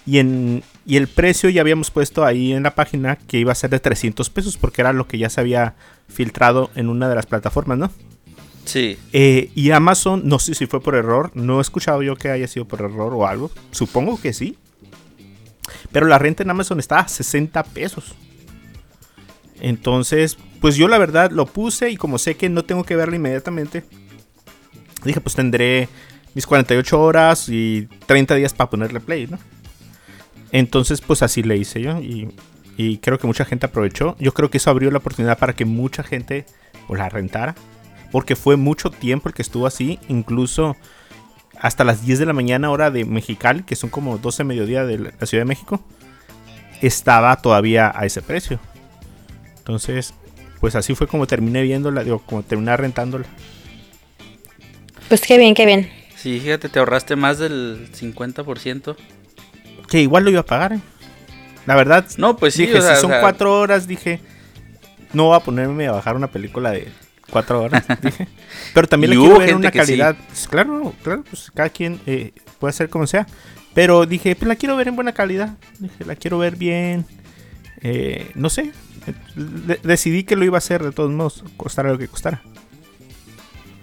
Y, 0.05 0.17
en, 0.19 0.63
y 0.85 0.97
el 0.97 1.07
precio 1.07 1.49
ya 1.49 1.61
habíamos 1.61 1.89
puesto 1.91 2.25
ahí 2.25 2.53
en 2.53 2.63
la 2.63 2.73
página 2.75 3.15
que 3.15 3.37
iba 3.37 3.51
a 3.51 3.55
ser 3.55 3.69
de 3.69 3.79
300 3.79 4.29
pesos 4.31 4.57
porque 4.57 4.81
era 4.81 4.93
lo 4.93 5.07
que 5.07 5.17
ya 5.19 5.29
se 5.29 5.39
había 5.41 5.75
filtrado 6.07 6.69
en 6.75 6.89
una 6.89 7.07
de 7.09 7.15
las 7.15 7.25
plataformas, 7.27 7.77
¿no? 7.77 7.91
Sí. 8.65 8.97
Eh, 9.11 9.51
y 9.55 9.71
Amazon, 9.71 10.21
no 10.25 10.39
sé 10.39 10.55
si 10.55 10.65
fue 10.65 10.81
por 10.81 10.95
error, 10.95 11.31
no 11.33 11.59
he 11.59 11.61
escuchado 11.61 12.03
yo 12.03 12.15
que 12.15 12.29
haya 12.29 12.47
sido 12.47 12.65
por 12.65 12.81
error 12.81 13.13
o 13.13 13.27
algo. 13.27 13.51
Supongo 13.71 14.19
que 14.19 14.33
sí. 14.33 14.57
Pero 15.91 16.07
la 16.07 16.17
renta 16.17 16.43
en 16.43 16.49
Amazon 16.49 16.79
está 16.79 16.99
a 16.99 17.07
60 17.07 17.63
pesos. 17.63 18.15
Entonces, 19.59 20.37
pues 20.59 20.75
yo 20.75 20.87
la 20.87 20.97
verdad 20.97 21.31
lo 21.31 21.45
puse 21.45 21.89
y 21.89 21.97
como 21.97 22.17
sé 22.17 22.35
que 22.35 22.49
no 22.49 22.63
tengo 22.63 22.83
que 22.83 22.95
verlo 22.95 23.15
inmediatamente, 23.15 23.83
dije 25.03 25.21
pues 25.21 25.35
tendré 25.35 25.87
mis 26.33 26.47
48 26.47 27.01
horas 27.01 27.49
y 27.49 27.87
30 28.05 28.35
días 28.35 28.53
para 28.53 28.69
ponerle 28.69 28.99
play, 28.99 29.27
¿no? 29.27 29.37
Entonces 30.51 31.01
pues 31.01 31.21
así 31.21 31.43
le 31.43 31.57
hice 31.57 31.81
yo 31.81 31.99
y, 31.99 32.29
y 32.77 32.97
creo 32.97 33.19
que 33.19 33.27
mucha 33.27 33.45
gente 33.45 33.65
aprovechó. 33.65 34.15
Yo 34.19 34.33
creo 34.33 34.49
que 34.49 34.57
eso 34.57 34.69
abrió 34.69 34.91
la 34.91 34.99
oportunidad 34.99 35.37
para 35.37 35.53
que 35.53 35.65
mucha 35.65 36.03
gente 36.03 36.45
pues, 36.87 36.99
la 36.99 37.09
rentara. 37.09 37.55
Porque 38.11 38.35
fue 38.35 38.57
mucho 38.57 38.91
tiempo 38.91 39.29
el 39.29 39.35
que 39.35 39.41
estuvo 39.41 39.65
así, 39.65 39.99
incluso 40.07 40.75
hasta 41.59 41.83
las 41.83 42.05
10 42.05 42.19
de 42.19 42.25
la 42.25 42.33
mañana 42.33 42.71
hora 42.71 42.91
de 42.91 43.05
Mexicali, 43.05 43.63
que 43.63 43.75
son 43.75 43.89
como 43.89 44.17
12 44.17 44.43
mediodía 44.43 44.83
de 44.83 44.97
la 44.97 45.25
Ciudad 45.25 45.41
de 45.41 45.47
México, 45.47 45.81
estaba 46.81 47.35
todavía 47.37 47.91
a 47.95 48.05
ese 48.05 48.21
precio. 48.21 48.59
Entonces, 49.57 50.13
pues 50.59 50.75
así 50.75 50.95
fue 50.95 51.07
como 51.07 51.27
terminé 51.27 51.61
viéndola, 51.61 52.03
digo, 52.03 52.19
como 52.19 52.43
terminé 52.43 52.75
rentándola. 52.75 53.25
Pues 55.07 55.21
qué 55.21 55.37
bien, 55.37 55.53
qué 55.53 55.65
bien. 55.65 55.89
Sí, 56.15 56.39
fíjate, 56.39 56.69
te 56.69 56.79
ahorraste 56.79 57.15
más 57.15 57.37
del 57.37 57.91
50%. 57.91 58.95
Que 59.87 60.01
igual 60.01 60.23
lo 60.23 60.29
iba 60.29 60.41
a 60.41 60.45
pagar. 60.45 60.73
¿eh? 60.73 60.79
La 61.65 61.75
verdad, 61.75 62.07
No, 62.17 62.37
pues 62.37 62.53
sí, 62.53 62.65
dije, 62.65 62.79
o 62.79 62.81
sea, 62.81 62.95
si 62.95 63.01
son 63.01 63.11
o 63.11 63.13
sea, 63.13 63.21
cuatro 63.21 63.59
horas, 63.59 63.87
dije, 63.87 64.19
no 65.13 65.25
voy 65.25 65.37
a 65.37 65.41
ponerme 65.41 65.87
a 65.87 65.91
bajar 65.91 66.15
una 66.15 66.27
película 66.27 66.71
de 66.71 66.87
cuatro 67.31 67.63
horas, 67.63 67.83
dije. 68.03 68.27
Pero 68.73 68.87
también 68.87 69.13
Y 69.13 69.15
la 69.15 69.21
quiero 69.21 69.39
ver 69.39 69.49
en 69.49 69.55
una 69.55 69.71
sí. 69.71 69.77
calidad. 69.77 70.15
pues, 70.27 70.47
claro, 70.47 70.93
claro, 71.03 71.23
pues 71.29 71.49
cada 71.55 71.69
quien 71.69 71.99
eh, 72.05 72.33
puede 72.59 72.69
hacer 72.69 72.89
como 72.89 73.07
sea. 73.07 73.25
Pero 73.73 74.05
dije, 74.05 74.35
pues 74.35 74.47
la 74.47 74.55
quiero 74.55 74.75
ver 74.75 74.89
en 74.89 74.95
buena 74.95 75.13
calidad. 75.13 75.55
Dije, 75.79 76.05
la 76.05 76.15
quiero 76.15 76.37
ver 76.37 76.55
bien. 76.57 77.05
Eh, 77.81 78.29
no 78.35 78.49
sé. 78.49 78.71
De- 79.35 79.79
decidí 79.81 80.23
que 80.23 80.35
lo 80.35 80.45
iba 80.45 80.57
a 80.57 80.59
hacer 80.59 80.83
de 80.83 80.91
todos 80.91 81.09
modos, 81.09 81.43
costara 81.57 81.89
lo 81.89 81.97
que 81.97 82.07
costara. 82.07 82.41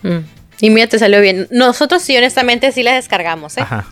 Mm. 0.03 0.19
Y 0.61 0.71
mira, 0.71 0.87
te 0.87 0.99
salió 0.99 1.21
bien. 1.21 1.49
Nosotros 1.51 2.03
sí, 2.03 2.17
honestamente, 2.17 2.71
sí 2.73 2.83
la 2.83 2.95
descargamos, 2.95 3.57
¿eh? 3.57 3.63
Ajá. 3.63 3.87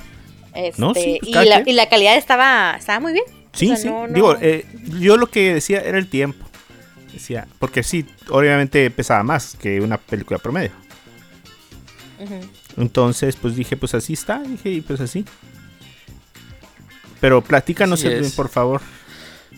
Este, 0.54 0.80
No, 0.80 0.94
sí, 0.94 1.18
pues, 1.20 1.44
y, 1.44 1.48
la, 1.48 1.62
y 1.66 1.72
la 1.72 1.88
calidad 1.88 2.16
estaba, 2.16 2.76
estaba 2.78 3.00
muy 3.00 3.12
bien. 3.12 3.24
Sí, 3.52 3.66
O 3.66 3.76
sea, 3.76 3.76
sí. 3.76 3.88
no- 3.88 4.06
no- 4.06 4.12
Digo, 4.14 4.36
eh, 4.40 4.66
yo 5.00 5.16
lo 5.16 5.28
que 5.28 5.54
decía 5.54 5.80
era 5.80 5.98
el 5.98 6.08
tiempo. 6.08 6.44
Decía, 7.16 7.48
porque 7.58 7.82
sí, 7.82 8.04
obviamente 8.28 8.90
pesaba 8.90 9.22
más 9.22 9.56
que 9.58 9.80
una 9.80 9.96
película 9.96 10.38
promedio. 10.38 10.72
Entonces, 12.76 13.36
pues 13.36 13.56
dije, 13.56 13.74
pues 13.74 13.94
así 13.94 14.12
está, 14.12 14.42
dije, 14.42 14.68
y 14.68 14.80
pues 14.82 15.00
así. 15.00 15.24
Pero 17.18 17.40
platícanos, 17.40 18.04
por 18.36 18.50
favor. 18.50 18.82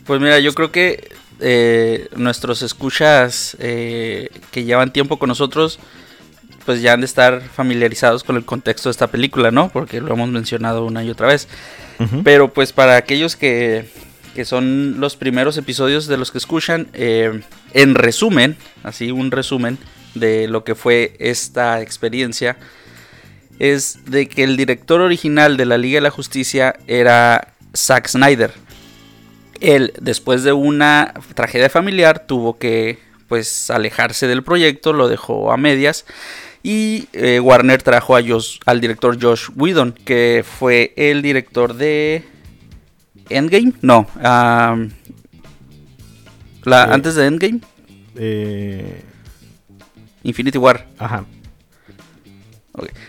Pues 0.05 0.21
mira, 0.21 0.39
yo 0.39 0.53
creo 0.53 0.71
que 0.71 1.09
eh, 1.41 2.07
nuestros 2.15 2.61
escuchas 2.61 3.57
eh, 3.59 4.29
que 4.51 4.63
llevan 4.63 4.93
tiempo 4.93 5.19
con 5.19 5.27
nosotros, 5.27 5.79
pues 6.65 6.81
ya 6.81 6.93
han 6.93 7.01
de 7.01 7.07
estar 7.07 7.41
familiarizados 7.41 8.23
con 8.23 8.37
el 8.37 8.45
contexto 8.45 8.87
de 8.87 8.91
esta 8.91 9.07
película, 9.07 9.51
¿no? 9.51 9.67
Porque 9.67 9.99
lo 9.99 10.13
hemos 10.13 10.29
mencionado 10.29 10.85
una 10.85 11.03
y 11.03 11.09
otra 11.09 11.27
vez. 11.27 11.49
Pero 12.23 12.53
pues 12.53 12.71
para 12.71 12.95
aquellos 12.95 13.35
que, 13.35 13.89
que 14.39 14.45
son 14.45 15.01
los 15.01 15.17
primeros 15.17 15.57
episodios 15.57 16.07
de 16.07 16.15
los 16.15 16.31
que 16.31 16.37
escuchan, 16.37 16.87
eh, 16.93 17.41
en 17.73 17.93
resumen, 17.93 18.55
así 18.83 19.11
un 19.11 19.31
resumen 19.31 19.77
de 20.15 20.47
lo 20.47 20.63
que 20.63 20.75
fue 20.75 21.17
esta 21.19 21.81
experiencia, 21.81 22.55
es 23.59 24.05
de 24.05 24.29
que 24.29 24.45
el 24.45 24.55
director 24.55 25.01
original 25.01 25.57
de 25.57 25.65
la 25.65 25.77
Liga 25.77 25.97
de 25.97 26.03
la 26.03 26.09
Justicia 26.09 26.77
era 26.87 27.53
Zack 27.75 28.07
Snyder. 28.07 28.53
Él, 29.59 29.91
después 29.99 30.45
de 30.45 30.53
una 30.53 31.13
tragedia 31.35 31.69
familiar, 31.69 32.25
tuvo 32.25 32.57
que 32.57 32.97
pues 33.27 33.69
alejarse 33.69 34.25
del 34.27 34.41
proyecto, 34.41 34.93
lo 34.93 35.09
dejó 35.09 35.51
a 35.51 35.57
medias 35.57 36.05
Y 36.63 37.09
eh, 37.11 37.41
Warner 37.41 37.83
trajo 37.83 38.15
a 38.15 38.21
Josh- 38.21 38.59
al 38.65 38.79
director 38.79 39.21
Josh 39.21 39.49
Whedon, 39.53 39.91
que 40.05 40.45
fue 40.45 40.93
el 40.95 41.21
director 41.21 41.73
de 41.73 42.23
Endgame. 43.29 43.73
No, 43.81 44.07
am, 44.23 44.89
la, 46.63 46.83
Eh. 46.85 46.89
antes 46.91 47.15
de 47.15 47.25
Endgame, 47.25 47.61
Eh, 48.15 49.03
Infinity 50.23 50.57
War. 50.57 50.85
ajá. 50.97 51.25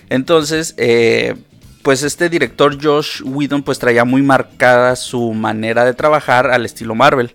Entonces, 0.08 0.74
eh, 0.78 1.36
pues 1.82 2.02
este 2.02 2.28
director 2.28 2.76
Josh 2.82 3.22
Whedon 3.24 3.62
pues 3.62 3.78
traía 3.78 4.04
muy 4.04 4.22
marcada 4.22 4.96
su 4.96 5.32
manera 5.32 5.84
de 5.84 5.94
trabajar 5.94 6.50
al 6.50 6.64
estilo 6.66 6.94
Marvel. 6.94 7.32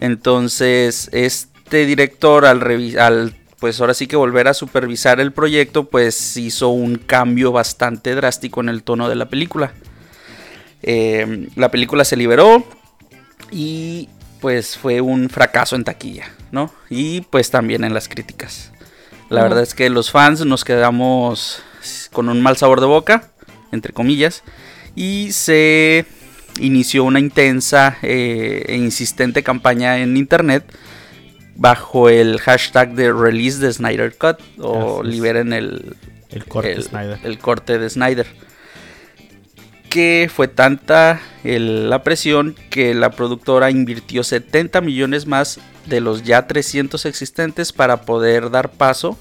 Entonces, 0.00 1.08
este 1.12 1.86
director 1.86 2.44
al, 2.44 2.98
al 2.98 3.34
pues 3.58 3.80
ahora 3.80 3.94
sí 3.94 4.06
que 4.06 4.16
volver 4.16 4.48
a 4.48 4.54
supervisar 4.54 5.18
el 5.18 5.32
proyecto, 5.32 5.84
pues 5.84 6.36
hizo 6.36 6.68
un 6.68 6.96
cambio 6.96 7.52
bastante 7.52 8.14
drástico 8.14 8.60
en 8.60 8.68
el 8.68 8.82
tono 8.82 9.08
de 9.08 9.14
la 9.16 9.28
película. 9.30 9.72
Eh, 10.86 11.48
la 11.56 11.70
película 11.70 12.04
se 12.04 12.16
liberó 12.16 12.64
y 13.50 14.08
pues 14.40 14.78
fue 14.78 15.00
un 15.00 15.28
fracaso 15.28 15.76
en 15.76 15.84
taquilla, 15.84 16.32
¿no? 16.52 16.72
Y 16.88 17.22
pues 17.22 17.50
también 17.50 17.84
en 17.84 17.92
las 17.92 18.08
críticas. 18.08 18.72
La 19.28 19.42
verdad 19.42 19.62
es 19.62 19.74
que 19.74 19.90
los 19.90 20.12
fans 20.12 20.44
nos 20.46 20.64
quedamos 20.64 21.62
con 22.12 22.28
un 22.28 22.40
mal 22.40 22.56
sabor 22.56 22.80
de 22.80 22.86
boca, 22.86 23.30
entre 23.72 23.92
comillas, 23.92 24.44
y 24.94 25.32
se 25.32 26.06
inició 26.60 27.02
una 27.02 27.18
intensa 27.18 27.98
eh, 28.02 28.64
e 28.68 28.76
insistente 28.76 29.42
campaña 29.42 29.98
en 29.98 30.16
internet 30.16 30.64
bajo 31.56 32.08
el 32.08 32.38
hashtag 32.40 32.94
de 32.94 33.12
release 33.12 33.58
de 33.58 33.72
Snyder 33.72 34.16
Cut 34.16 34.38
o 34.58 35.02
liberen 35.02 35.52
el, 35.52 35.96
El 36.30 36.44
corte 36.44 36.72
el, 36.72 36.82
Snyder. 36.84 37.18
el 37.24 37.38
corte 37.38 37.78
de 37.78 37.90
Snyder. 37.90 38.26
Que 39.88 40.30
fue 40.34 40.48
tanta 40.48 41.20
el- 41.44 41.88
la 41.88 42.02
presión 42.02 42.54
que 42.70 42.92
la 42.94 43.10
productora 43.10 43.70
invirtió 43.70 44.24
70 44.24 44.80
millones 44.80 45.26
más 45.26 45.58
de 45.86 46.00
los 46.00 46.22
ya 46.24 46.46
300 46.46 47.06
existentes 47.06 47.72
para 47.72 48.02
poder 48.02 48.50
dar 48.50 48.70
paso 48.72 49.18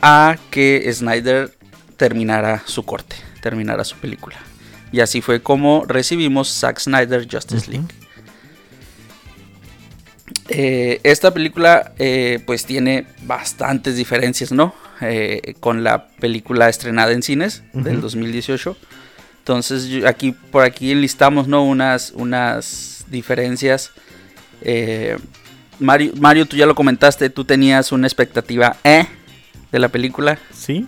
a 0.00 0.36
que 0.50 0.90
Snyder 0.92 1.52
terminara 1.96 2.62
su 2.66 2.84
corte, 2.84 3.16
terminara 3.42 3.84
su 3.84 3.96
película. 3.96 4.36
Y 4.92 5.00
así 5.00 5.20
fue 5.20 5.42
como 5.42 5.84
recibimos 5.86 6.48
Zack 6.48 6.78
Snyder 6.78 7.26
Justice. 7.30 7.70
League. 7.70 7.88
Eh, 10.48 11.00
esta 11.02 11.32
película 11.34 11.92
eh, 11.98 12.40
pues 12.46 12.64
tiene 12.64 13.06
bastantes 13.22 13.96
diferencias, 13.96 14.52
¿no? 14.52 14.74
Eh, 15.00 15.54
con 15.60 15.82
la 15.84 16.08
película 16.08 16.68
estrenada 16.68 17.12
en 17.12 17.22
cines 17.22 17.62
del 17.72 17.94
Ujú. 17.94 18.02
2018. 18.02 18.76
Entonces 19.44 19.84
yo- 19.88 20.08
aquí 20.08 20.32
por 20.32 20.64
aquí 20.64 20.90
enlistamos, 20.90 21.46
¿no? 21.46 21.62
Unas, 21.64 22.12
unas 22.16 23.04
diferencias. 23.10 23.90
Eh, 24.62 25.18
Mario, 25.78 26.14
Mario, 26.18 26.46
tú 26.46 26.56
ya 26.56 26.64
lo 26.64 26.74
comentaste, 26.74 27.28
tú 27.28 27.44
tenías 27.44 27.92
una 27.92 28.06
expectativa 28.06 28.78
eh, 28.84 29.06
de 29.70 29.78
la 29.78 29.90
película, 29.90 30.38
Sí. 30.50 30.86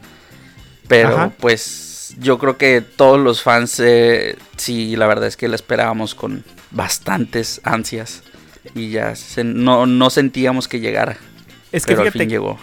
pero 0.88 1.08
Ajá. 1.18 1.32
pues 1.38 2.14
yo 2.18 2.38
creo 2.38 2.56
que 2.56 2.80
todos 2.80 3.20
los 3.20 3.42
fans 3.42 3.78
eh, 3.78 4.38
sí, 4.56 4.96
la 4.96 5.06
verdad 5.06 5.26
es 5.26 5.36
que 5.36 5.48
la 5.48 5.56
esperábamos 5.56 6.14
con 6.14 6.42
bastantes 6.70 7.60
ansias 7.62 8.22
y 8.74 8.88
ya 8.88 9.14
se- 9.16 9.44
no, 9.44 9.84
no 9.84 10.08
sentíamos 10.08 10.66
que 10.66 10.80
llegara, 10.80 11.18
Es 11.72 11.84
que 11.84 11.88
pero 11.92 12.00
al 12.00 12.06
fíjate, 12.06 12.18
fin 12.20 12.30
llegó. 12.30 12.58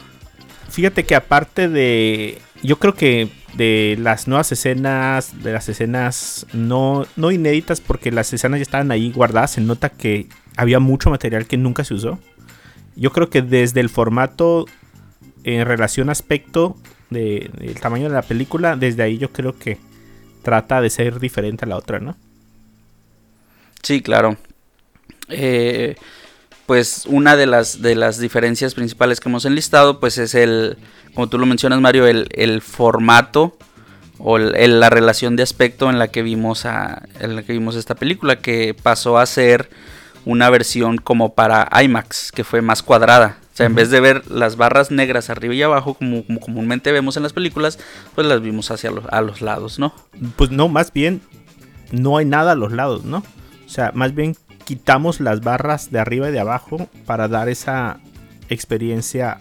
fíjate 0.72 1.04
que 1.06 1.14
aparte 1.14 1.70
de. 1.70 2.42
Yo 2.64 2.80
creo 2.80 2.96
que 2.96 3.30
de 3.56 3.96
las 4.00 4.28
nuevas 4.28 4.52
escenas, 4.52 5.44
de 5.44 5.54
las 5.54 5.70
escenas 5.70 6.46
no, 6.54 7.06
no 7.16 7.32
inéditas, 7.32 7.82
porque 7.82 8.12
las 8.12 8.34
escenas 8.34 8.60
ya 8.60 8.64
estaban 8.64 8.92
ahí 8.92 9.12
guardadas, 9.12 9.52
se 9.52 9.62
nota 9.62 9.90
que 9.90 10.28
había 10.58 10.80
mucho 10.80 11.10
material 11.10 11.46
que 11.48 11.58
nunca 11.58 11.84
se 11.84 11.94
usó. 11.94 12.20
Yo 12.96 13.12
creo 13.12 13.30
que 13.30 13.42
desde 13.42 13.80
el 13.80 13.90
formato 13.90 14.66
en 15.44 15.66
relación 15.66 16.10
aspecto 16.10 16.78
de- 17.10 17.52
del 17.60 17.80
tamaño 17.80 18.06
de 18.10 18.16
la 18.16 18.22
película, 18.22 18.76
desde 18.76 19.04
ahí 19.04 19.18
yo 19.18 19.32
creo 19.32 19.58
que 19.58 19.78
trata 20.42 20.82
de 20.82 20.90
ser 20.90 21.20
diferente 21.20 21.66
a 21.66 21.68
la 21.68 21.78
otra, 21.78 22.00
¿no? 22.00 22.16
Sí, 23.82 24.02
claro. 24.02 24.38
Eh, 25.30 25.96
pues 26.66 27.04
una 27.08 27.36
de 27.36 27.46
las, 27.46 27.82
de 27.82 27.96
las 27.96 28.20
diferencias 28.20 28.74
principales 28.74 29.20
que 29.20 29.30
hemos 29.30 29.46
enlistado, 29.46 30.00
pues 30.00 30.18
es 30.18 30.34
el, 30.36 30.78
como 31.14 31.28
tú 31.28 31.38
lo 31.38 31.46
mencionas 31.46 31.82
Mario, 31.82 32.08
el, 32.08 32.28
el 32.34 32.62
formato 32.62 33.58
o 34.20 34.38
el- 34.38 34.56
el- 34.56 34.80
la 34.80 34.90
relación 34.90 35.36
de 35.36 35.44
aspecto 35.44 35.90
en 35.90 36.00
la 36.00 36.08
que 36.08 36.22
vimos 36.22 36.66
a, 36.66 37.04
en 37.20 37.36
la 37.36 37.44
que 37.44 37.54
vimos 37.54 37.76
esta 37.76 37.96
película, 37.96 38.38
que 38.40 38.74
pasó 38.82 39.18
a 39.18 39.26
ser 39.26 39.70
una 40.26 40.50
versión 40.50 40.98
como 40.98 41.34
para 41.34 41.68
IMAX, 41.84 42.32
que 42.32 42.44
fue 42.46 42.62
más 42.62 42.82
cuadrada. 42.82 43.38
O 43.54 43.56
sea, 43.56 43.66
en 43.68 43.76
vez 43.76 43.92
de 43.92 44.00
ver 44.00 44.32
las 44.32 44.56
barras 44.56 44.90
negras 44.90 45.30
arriba 45.30 45.54
y 45.54 45.62
abajo, 45.62 45.94
como, 45.96 46.26
como 46.26 46.40
comúnmente 46.40 46.92
vemos 46.92 47.18
en 47.18 47.24
las 47.24 47.34
películas, 47.34 47.78
pues 48.16 48.26
las 48.26 48.42
vimos 48.42 48.72
hacia 48.72 48.90
los, 48.90 49.06
a 49.12 49.22
los 49.22 49.42
lados, 49.42 49.78
¿no? 49.78 49.94
Pues 50.38 50.50
no, 50.50 50.70
más 50.70 50.92
bien 50.94 51.22
no 51.92 52.18
hay 52.18 52.26
nada 52.26 52.54
a 52.54 52.56
los 52.56 52.72
lados, 52.72 53.04
¿no? 53.04 53.18
O 53.66 53.70
sea, 53.70 53.92
más 53.94 54.16
bien 54.16 54.36
quitamos 54.66 55.20
las 55.20 55.42
barras 55.42 55.92
de 55.92 56.00
arriba 56.00 56.30
y 56.30 56.32
de 56.32 56.40
abajo 56.40 56.90
para 57.06 57.28
dar 57.28 57.50
esa 57.50 58.00
experiencia 58.50 59.40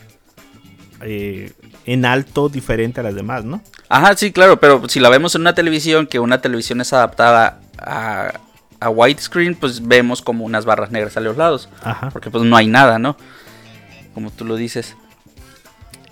eh, 1.01 1.53
en 1.85 2.05
alto 2.05 2.49
diferente 2.49 3.01
a 3.01 3.03
las 3.03 3.15
demás, 3.15 3.45
¿no? 3.45 3.63
Ajá, 3.89 4.17
sí, 4.17 4.33
claro, 4.33 4.59
pero 4.61 4.89
si 4.89 5.01
la 5.01 5.09
vemos 5.09 5.35
en 5.35 5.43
una 5.43 5.55
televisión, 5.55 6.07
que 6.07 6.19
una 6.19 6.41
televisión 6.41 6.81
es 6.81 6.93
adaptada 6.93 7.61
a, 7.79 8.33
a 8.81 8.89
widescreen, 8.89 9.55
pues 9.55 9.87
vemos 9.87 10.23
como 10.23 10.45
unas 10.45 10.65
barras 10.65 10.91
negras 10.91 11.17
a 11.17 11.21
los 11.21 11.37
lados. 11.37 11.69
Ajá. 11.83 12.11
Porque 12.11 12.31
pues 12.31 12.45
no 12.45 12.57
hay 12.57 12.67
nada, 12.67 12.99
¿no? 12.99 13.17
Como 14.15 14.31
tú 14.31 14.45
lo 14.45 14.57
dices. 14.57 14.97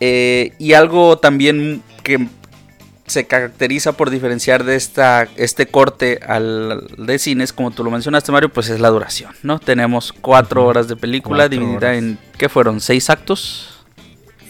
Eh, 0.00 0.54
y 0.58 0.72
algo 0.72 1.18
también 1.18 1.82
que 2.02 2.26
se 3.10 3.26
caracteriza 3.26 3.92
por 3.92 4.08
diferenciar 4.10 4.64
de 4.64 4.76
esta, 4.76 5.28
este 5.36 5.66
corte 5.66 6.20
al 6.26 6.86
de 6.96 7.18
cines, 7.18 7.52
como 7.52 7.70
tú 7.70 7.84
lo 7.84 7.90
mencionaste, 7.90 8.32
Mario, 8.32 8.48
pues 8.50 8.68
es 8.70 8.80
la 8.80 8.88
duración, 8.88 9.32
¿no? 9.42 9.58
Tenemos 9.58 10.12
cuatro 10.12 10.64
horas 10.64 10.88
de 10.88 10.96
película 10.96 11.44
Cuatro 11.44 11.58
dividida 11.58 11.88
horas. 11.88 11.98
en, 11.98 12.18
¿qué 12.38 12.48
fueron? 12.48 12.80
¿Seis 12.80 13.10
actos? 13.10 13.84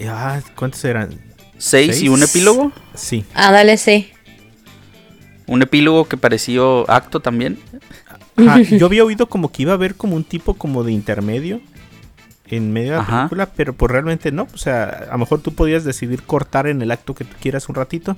Ah, 0.06 0.40
¿Cuántos 0.54 0.84
eran? 0.84 1.18
¿Seis, 1.58 2.00
y 2.02 2.08
un 2.08 2.22
epílogo? 2.22 2.72
Sí. 2.94 3.24
Ah, 3.34 3.52
dale, 3.52 3.76
sí. 3.76 4.10
Un 5.46 5.62
epílogo 5.62 6.06
que 6.06 6.16
pareció 6.16 6.88
acto 6.90 7.20
también. 7.20 7.58
Ajá, 8.36 8.60
Yo 8.70 8.86
había 8.86 9.04
oído 9.04 9.26
como 9.28 9.50
que 9.52 9.62
iba 9.62 9.72
a 9.72 9.74
haber 9.74 9.94
como 9.94 10.16
un 10.16 10.24
tipo 10.24 10.54
como 10.54 10.84
de 10.84 10.92
intermedio 10.92 11.60
en 12.46 12.72
medio 12.72 12.92
de 12.92 12.96
la 12.96 13.02
Ajá. 13.02 13.16
película, 13.28 13.46
pero 13.54 13.74
pues 13.74 13.92
realmente 13.92 14.32
no. 14.32 14.48
O 14.54 14.58
sea, 14.58 14.84
a 15.08 15.12
lo 15.12 15.18
mejor 15.18 15.40
tú 15.40 15.52
podías 15.54 15.84
decidir 15.84 16.22
cortar 16.22 16.66
en 16.66 16.80
el 16.82 16.90
acto 16.90 17.14
que 17.14 17.24
tú 17.24 17.36
quieras 17.40 17.68
un 17.68 17.74
ratito. 17.74 18.16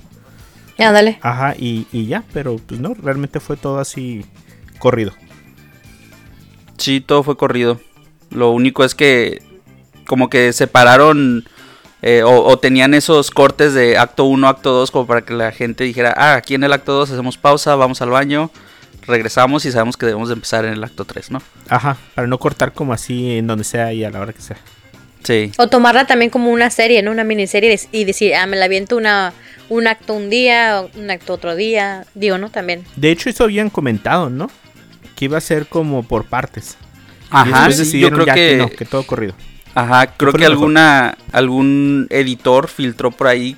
Ah, 0.78 0.92
dale. 0.92 1.18
Ajá, 1.22 1.54
y, 1.58 1.86
y 1.92 2.06
ya, 2.06 2.24
pero 2.32 2.56
pues 2.56 2.80
no, 2.80 2.94
realmente 2.94 3.40
fue 3.40 3.56
todo 3.56 3.78
así 3.78 4.24
corrido. 4.78 5.12
Sí, 6.78 7.00
todo 7.00 7.22
fue 7.22 7.36
corrido. 7.36 7.80
Lo 8.30 8.50
único 8.50 8.84
es 8.84 8.94
que 8.94 9.42
como 10.06 10.28
que 10.28 10.52
separaron 10.52 11.44
eh, 12.02 12.22
o, 12.24 12.44
o 12.44 12.58
tenían 12.58 12.94
esos 12.94 13.30
cortes 13.30 13.74
de 13.74 13.96
acto 13.96 14.24
1, 14.24 14.48
acto 14.48 14.72
2 14.72 14.90
como 14.90 15.06
para 15.06 15.22
que 15.22 15.34
la 15.34 15.52
gente 15.52 15.84
dijera, 15.84 16.12
ah, 16.16 16.34
aquí 16.34 16.54
en 16.54 16.64
el 16.64 16.72
acto 16.72 16.92
2 16.92 17.12
hacemos 17.12 17.38
pausa, 17.38 17.76
vamos 17.76 18.02
al 18.02 18.10
baño, 18.10 18.50
regresamos 19.06 19.64
y 19.64 19.72
sabemos 19.72 19.96
que 19.96 20.06
debemos 20.06 20.28
de 20.28 20.34
empezar 20.34 20.64
en 20.64 20.72
el 20.72 20.82
acto 20.82 21.04
3, 21.04 21.30
¿no? 21.30 21.42
Ajá, 21.68 21.96
para 22.16 22.26
no 22.26 22.38
cortar 22.38 22.72
como 22.72 22.92
así 22.92 23.38
en 23.38 23.46
donde 23.46 23.62
sea 23.64 23.92
y 23.92 24.02
a 24.02 24.10
la 24.10 24.20
hora 24.20 24.32
que 24.32 24.42
sea. 24.42 24.56
Sí. 25.22 25.52
O 25.58 25.68
tomarla 25.68 26.06
también 26.06 26.30
como 26.30 26.50
una 26.50 26.70
serie, 26.70 27.02
¿no? 27.02 27.10
Una 27.10 27.24
miniserie 27.24 27.78
y 27.92 28.04
decir, 28.04 28.34
ah, 28.34 28.46
me 28.46 28.56
la 28.56 28.64
aviento 28.64 28.96
una, 28.96 29.32
un 29.68 29.86
acto 29.86 30.14
un 30.14 30.30
día, 30.30 30.84
un 30.96 31.10
acto 31.10 31.34
otro 31.34 31.54
día. 31.54 32.06
Digo, 32.14 32.38
¿no? 32.38 32.50
También. 32.50 32.84
De 32.96 33.10
hecho, 33.10 33.30
eso 33.30 33.44
habían 33.44 33.70
comentado, 33.70 34.30
¿no? 34.30 34.50
Que 35.16 35.26
iba 35.26 35.38
a 35.38 35.40
ser 35.40 35.66
como 35.66 36.02
por 36.02 36.24
partes. 36.24 36.76
Ajá, 37.30 37.70
sí, 37.70 37.98
yo 37.98 38.10
creo 38.10 38.26
ya 38.26 38.34
que... 38.34 38.48
que, 38.48 38.56
no, 38.56 38.68
que 38.68 38.84
todo 38.84 39.04
corrido. 39.04 39.34
ajá, 39.74 40.08
creo 40.16 40.32
que 40.32 40.40
mejor. 40.40 40.52
alguna 40.52 41.16
algún 41.32 42.06
editor 42.10 42.68
filtró 42.68 43.10
por 43.10 43.28
ahí 43.28 43.56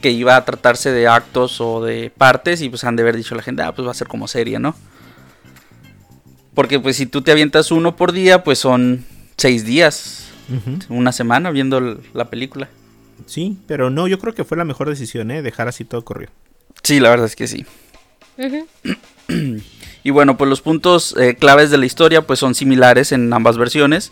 que 0.00 0.10
iba 0.10 0.34
a 0.36 0.44
tratarse 0.44 0.90
de 0.90 1.06
actos 1.06 1.60
o 1.60 1.84
de 1.84 2.10
partes 2.10 2.62
y 2.62 2.68
pues 2.68 2.84
han 2.84 2.96
de 2.96 3.02
haber 3.02 3.16
dicho 3.16 3.34
la 3.34 3.42
gente, 3.42 3.62
ah, 3.62 3.72
pues 3.72 3.86
va 3.86 3.92
a 3.92 3.94
ser 3.94 4.08
como 4.08 4.28
serie, 4.28 4.58
¿no? 4.58 4.74
Porque 6.54 6.80
pues 6.80 6.96
si 6.96 7.06
tú 7.06 7.22
te 7.22 7.32
avientas 7.32 7.70
uno 7.70 7.96
por 7.96 8.12
día, 8.12 8.42
pues 8.44 8.58
son 8.58 9.04
seis 9.36 9.64
días, 9.64 10.28
Una 10.88 11.12
semana 11.12 11.50
viendo 11.50 11.98
la 12.12 12.30
película. 12.30 12.68
Sí, 13.26 13.58
pero 13.66 13.90
no, 13.90 14.08
yo 14.08 14.18
creo 14.18 14.34
que 14.34 14.44
fue 14.44 14.56
la 14.56 14.64
mejor 14.64 14.88
decisión, 14.88 15.30
¿eh? 15.30 15.42
Dejar 15.42 15.68
así 15.68 15.84
todo 15.84 16.04
corrido. 16.04 16.32
Sí, 16.82 17.00
la 17.00 17.10
verdad 17.10 17.26
es 17.26 17.36
que 17.36 17.46
sí. 17.46 17.66
Y 20.04 20.10
bueno, 20.10 20.36
pues 20.36 20.50
los 20.50 20.62
puntos 20.62 21.14
eh, 21.16 21.36
claves 21.36 21.70
de 21.70 21.78
la 21.78 21.86
historia 21.86 22.22
pues 22.22 22.40
son 22.40 22.56
similares 22.56 23.12
en 23.12 23.32
ambas 23.32 23.56
versiones. 23.56 24.10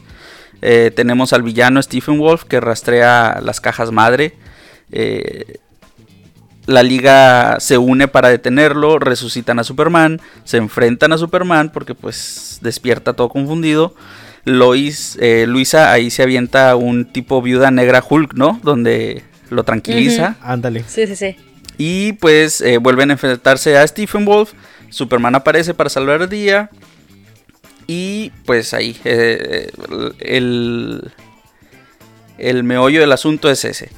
Eh, 0.62 0.92
tenemos 0.94 1.32
al 1.32 1.42
villano 1.42 1.82
Stephen 1.82 2.16
Wolf 2.16 2.44
que 2.44 2.60
rastrea 2.60 3.40
las 3.42 3.60
cajas 3.60 3.90
madre 3.90 4.36
eh, 4.92 5.58
la 6.66 6.82
liga 6.82 7.58
se 7.58 7.78
une 7.78 8.06
para 8.06 8.28
detenerlo, 8.28 8.98
resucitan 8.98 9.58
a 9.58 9.64
Superman, 9.64 10.20
se 10.44 10.58
enfrentan 10.58 11.12
a 11.12 11.18
Superman 11.18 11.70
porque 11.72 11.94
pues 11.94 12.58
despierta 12.60 13.14
todo 13.14 13.28
confundido. 13.28 13.94
Lois, 14.44 15.18
eh, 15.20 15.44
Luisa 15.46 15.92
ahí 15.92 16.10
se 16.10 16.22
avienta 16.22 16.74
un 16.76 17.04
tipo 17.04 17.42
viuda 17.42 17.70
negra 17.70 18.02
Hulk, 18.06 18.34
¿no? 18.34 18.60
Donde 18.62 19.22
lo 19.50 19.64
tranquiliza. 19.64 20.36
Ándale. 20.42 20.84
Sí, 20.86 21.06
sí, 21.06 21.16
sí. 21.16 21.36
Y 21.76 22.12
pues 22.14 22.60
eh, 22.60 22.78
vuelven 22.78 23.10
a 23.10 23.14
enfrentarse 23.14 23.76
a 23.78 23.86
Stephen 23.86 24.24
Wolf. 24.24 24.52
Superman 24.90 25.34
aparece 25.34 25.74
para 25.74 25.90
salvar 25.90 26.22
el 26.22 26.28
día. 26.28 26.70
Y 27.86 28.30
pues 28.44 28.72
ahí 28.74 28.96
eh, 29.04 29.70
el, 30.20 31.10
el 32.38 32.64
meollo 32.64 33.00
del 33.00 33.12
asunto 33.12 33.50
es 33.50 33.64
ese. 33.64 33.90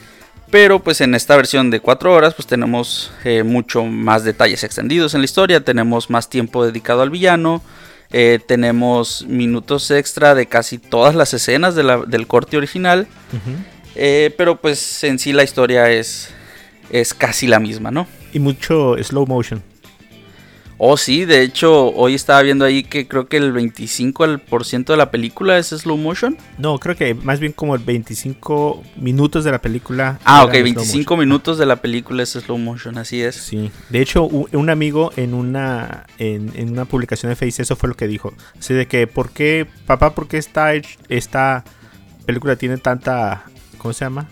Pero 0.50 0.80
pues 0.80 1.00
en 1.00 1.14
esta 1.14 1.34
versión 1.36 1.70
de 1.70 1.80
4 1.80 2.12
horas 2.12 2.34
pues 2.34 2.46
tenemos 2.46 3.10
eh, 3.24 3.42
mucho 3.42 3.84
más 3.84 4.22
detalles 4.22 4.64
extendidos 4.64 5.14
en 5.14 5.22
la 5.22 5.24
historia. 5.24 5.64
Tenemos 5.64 6.10
más 6.10 6.28
tiempo 6.28 6.64
dedicado 6.64 7.02
al 7.02 7.10
villano. 7.10 7.62
Eh, 8.12 8.38
tenemos 8.46 9.24
minutos 9.28 9.90
extra 9.90 10.34
de 10.34 10.46
casi 10.46 10.78
todas 10.78 11.14
las 11.14 11.32
escenas 11.34 11.74
de 11.74 11.82
la- 11.82 11.98
del 12.06 12.26
corte 12.26 12.56
original. 12.56 13.06
Eh, 13.94 14.34
pero 14.38 14.60
pues 14.60 15.02
en 15.04 15.18
sí 15.18 15.32
la 15.32 15.42
historia 15.44 15.90
es, 15.90 16.30
es 16.90 17.12
casi 17.14 17.46
la 17.46 17.58
misma, 17.60 17.90
¿no? 17.90 18.06
Y 18.32 18.38
mucho 18.38 18.96
slow 19.02 19.26
motion. 19.26 19.62
Oh, 20.84 20.96
sí, 20.96 21.24
de 21.26 21.42
hecho, 21.42 21.90
hoy 21.94 22.14
estaba 22.14 22.42
viendo 22.42 22.64
ahí 22.64 22.82
que 22.82 23.06
creo 23.06 23.28
que 23.28 23.36
el 23.36 23.54
25% 23.54 24.86
de 24.86 24.96
la 24.96 25.12
película 25.12 25.56
es 25.56 25.68
slow 25.68 25.96
motion. 25.96 26.36
No, 26.58 26.76
creo 26.80 26.96
que 26.96 27.14
más 27.14 27.38
bien 27.38 27.52
como 27.52 27.76
el 27.76 27.84
25 27.84 28.82
minutos 28.96 29.44
de 29.44 29.52
la 29.52 29.60
película. 29.60 30.18
Ah, 30.24 30.42
ok, 30.42 30.50
slow 30.50 30.62
25 30.64 31.14
motion. 31.14 31.18
minutos 31.20 31.58
de 31.58 31.66
la 31.66 31.76
película 31.76 32.24
es 32.24 32.30
slow 32.30 32.58
motion, 32.58 32.98
así 32.98 33.22
es. 33.22 33.36
Sí, 33.36 33.70
de 33.90 34.00
hecho 34.00 34.24
un 34.24 34.70
amigo 34.70 35.12
en 35.14 35.34
una 35.34 36.06
en, 36.18 36.50
en 36.56 36.72
una 36.72 36.84
publicación 36.84 37.30
de 37.30 37.36
Face 37.36 37.62
eso 37.62 37.76
fue 37.76 37.88
lo 37.88 37.94
que 37.94 38.08
dijo, 38.08 38.34
así 38.58 38.74
de 38.74 38.88
que 38.88 39.06
¿por 39.06 39.30
qué 39.30 39.68
papá 39.86 40.16
por 40.16 40.26
qué 40.26 40.38
esta 40.38 40.72
esta 41.08 41.62
película 42.26 42.56
tiene 42.56 42.78
tanta 42.78 43.44
¿cómo 43.78 43.94
se 43.94 44.04
llama? 44.04 44.26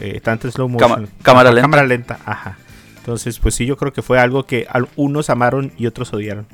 Eh, 0.00 0.20
tanta 0.20 0.48
slow 0.52 0.68
motion, 0.68 1.08
cámara 1.20 1.50
lenta. 1.50 1.62
cámara 1.62 1.84
lenta, 1.84 2.20
ajá. 2.24 2.58
Entonces, 3.08 3.38
pues 3.38 3.54
sí, 3.54 3.64
yo 3.64 3.78
creo 3.78 3.90
que 3.90 4.02
fue 4.02 4.18
algo 4.18 4.44
que 4.44 4.66
unos 4.94 5.30
amaron 5.30 5.72
y 5.78 5.86
otros 5.86 6.12
odiaron. 6.12 6.46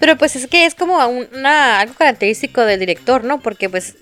Pero 0.00 0.16
pues 0.16 0.36
es 0.36 0.46
que 0.46 0.64
es 0.64 0.74
como 0.74 1.06
un- 1.06 1.28
una, 1.34 1.80
algo 1.80 1.92
característico 1.98 2.62
del 2.62 2.80
director, 2.80 3.24
¿no? 3.24 3.40
Porque 3.42 3.68
pues 3.68 3.94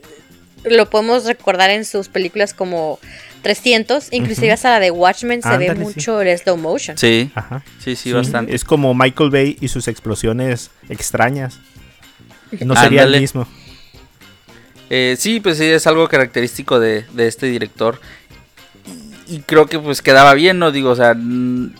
lo 0.62 0.88
podemos 0.88 1.24
recordar 1.24 1.70
en 1.70 1.84
sus 1.84 2.06
películas 2.06 2.54
como 2.54 3.00
300, 3.42 4.12
inclusive 4.12 4.52
hasta 4.52 4.70
la 4.70 4.78
de 4.78 4.92
Watchmen 4.92 5.42
se 5.42 5.58
ve 5.58 5.70
sí. 5.72 5.74
mucho 5.80 6.20
el 6.20 6.38
slow 6.38 6.56
motion. 6.56 6.96
Sí, 6.96 7.32
Ajá. 7.34 7.64
sí, 7.82 7.96
sí, 7.96 8.12
bastante. 8.12 8.54
Es 8.54 8.64
como 8.64 8.94
Michael 8.94 9.30
Bay 9.30 9.56
y 9.60 9.66
sus 9.66 9.88
explosiones 9.88 10.70
extrañas. 10.88 11.58
No 12.60 12.76
sería 12.76 13.00
Ándale. 13.00 13.16
el 13.16 13.20
mismo. 13.22 13.48
Eh, 14.90 15.16
sí, 15.18 15.40
pues 15.40 15.58
sí, 15.58 15.64
es 15.64 15.86
algo 15.88 16.06
característico 16.08 16.78
de, 16.78 17.04
de 17.14 17.26
este 17.26 17.46
director. 17.46 17.98
Y, 19.32 19.40
creo 19.40 19.66
que 19.66 19.78
pues 19.78 20.02
quedaba 20.02 20.34
bien, 20.34 20.58
¿no? 20.58 20.70
Digo, 20.72 20.90
o 20.90 20.96
sea, 20.96 21.14
mm, 21.14 21.72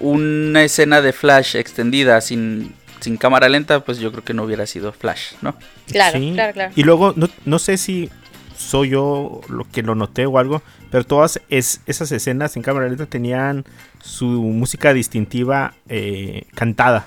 una 0.00 0.62
escena 0.62 1.00
de 1.00 1.12
Flash 1.12 1.56
extendida 1.56 2.20
sin, 2.20 2.72
sin 3.00 3.16
cámara 3.16 3.48
lenta, 3.48 3.80
pues 3.84 3.98
yo 3.98 4.12
creo 4.12 4.24
que 4.24 4.34
no 4.34 4.44
hubiera 4.44 4.66
sido 4.66 4.92
Flash, 4.92 5.32
¿no? 5.42 5.56
Claro, 5.90 6.18
Sí. 6.18 6.32
claro, 6.34 6.52
claro. 6.52 6.72
Y 6.76 6.82
luego, 6.84 7.12
no, 7.16 7.28
no 7.44 7.58
sé 7.58 7.76
si 7.78 8.10
soy 8.56 8.90
yo 8.90 9.40
lo 9.48 9.64
que 9.70 9.82
lo 9.82 9.94
noté 9.94 10.26
o 10.26 10.38
algo, 10.38 10.62
pero 10.90 11.04
todas 11.04 11.40
es- 11.48 11.80
esas 11.86 12.10
escenas 12.12 12.56
en 12.56 12.62
cámara 12.62 12.88
lenta 12.88 13.06
tenían 13.06 13.64
su 14.02 14.26
música 14.26 14.92
distintiva 14.92 15.74
eh, 15.88 16.44
cantada. 16.54 17.06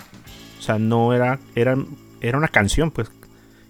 O 0.60 0.62
sea, 0.62 0.78
no 0.80 1.14
era, 1.14 1.40
era, 1.56 1.76
era 2.22 2.38
una 2.38 2.48
canción, 2.48 2.92
pues. 2.92 3.10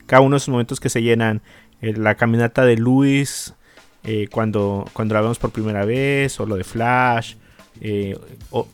Cada 0.08 0.22
uno 0.22 0.36
de 0.36 0.38
esos 0.38 0.50
momentos 0.50 0.80
que 0.80 0.90
se 0.90 1.02
llenan. 1.02 1.42
eh, 1.84 1.94
la 1.98 2.14
caminata 2.16 2.64
de 2.66 2.76
Luis, 2.78 3.56
eh, 4.04 4.28
cuando, 4.32 4.86
cuando 4.94 5.14
la 5.14 5.22
vemos 5.22 5.40
por 5.40 5.52
primera 5.52 5.86
vez, 5.86 6.40
o 6.40 6.46
lo 6.46 6.56
de 6.56 6.64
Flash, 6.64 7.36
eh, 7.82 8.18
o- 8.52 8.68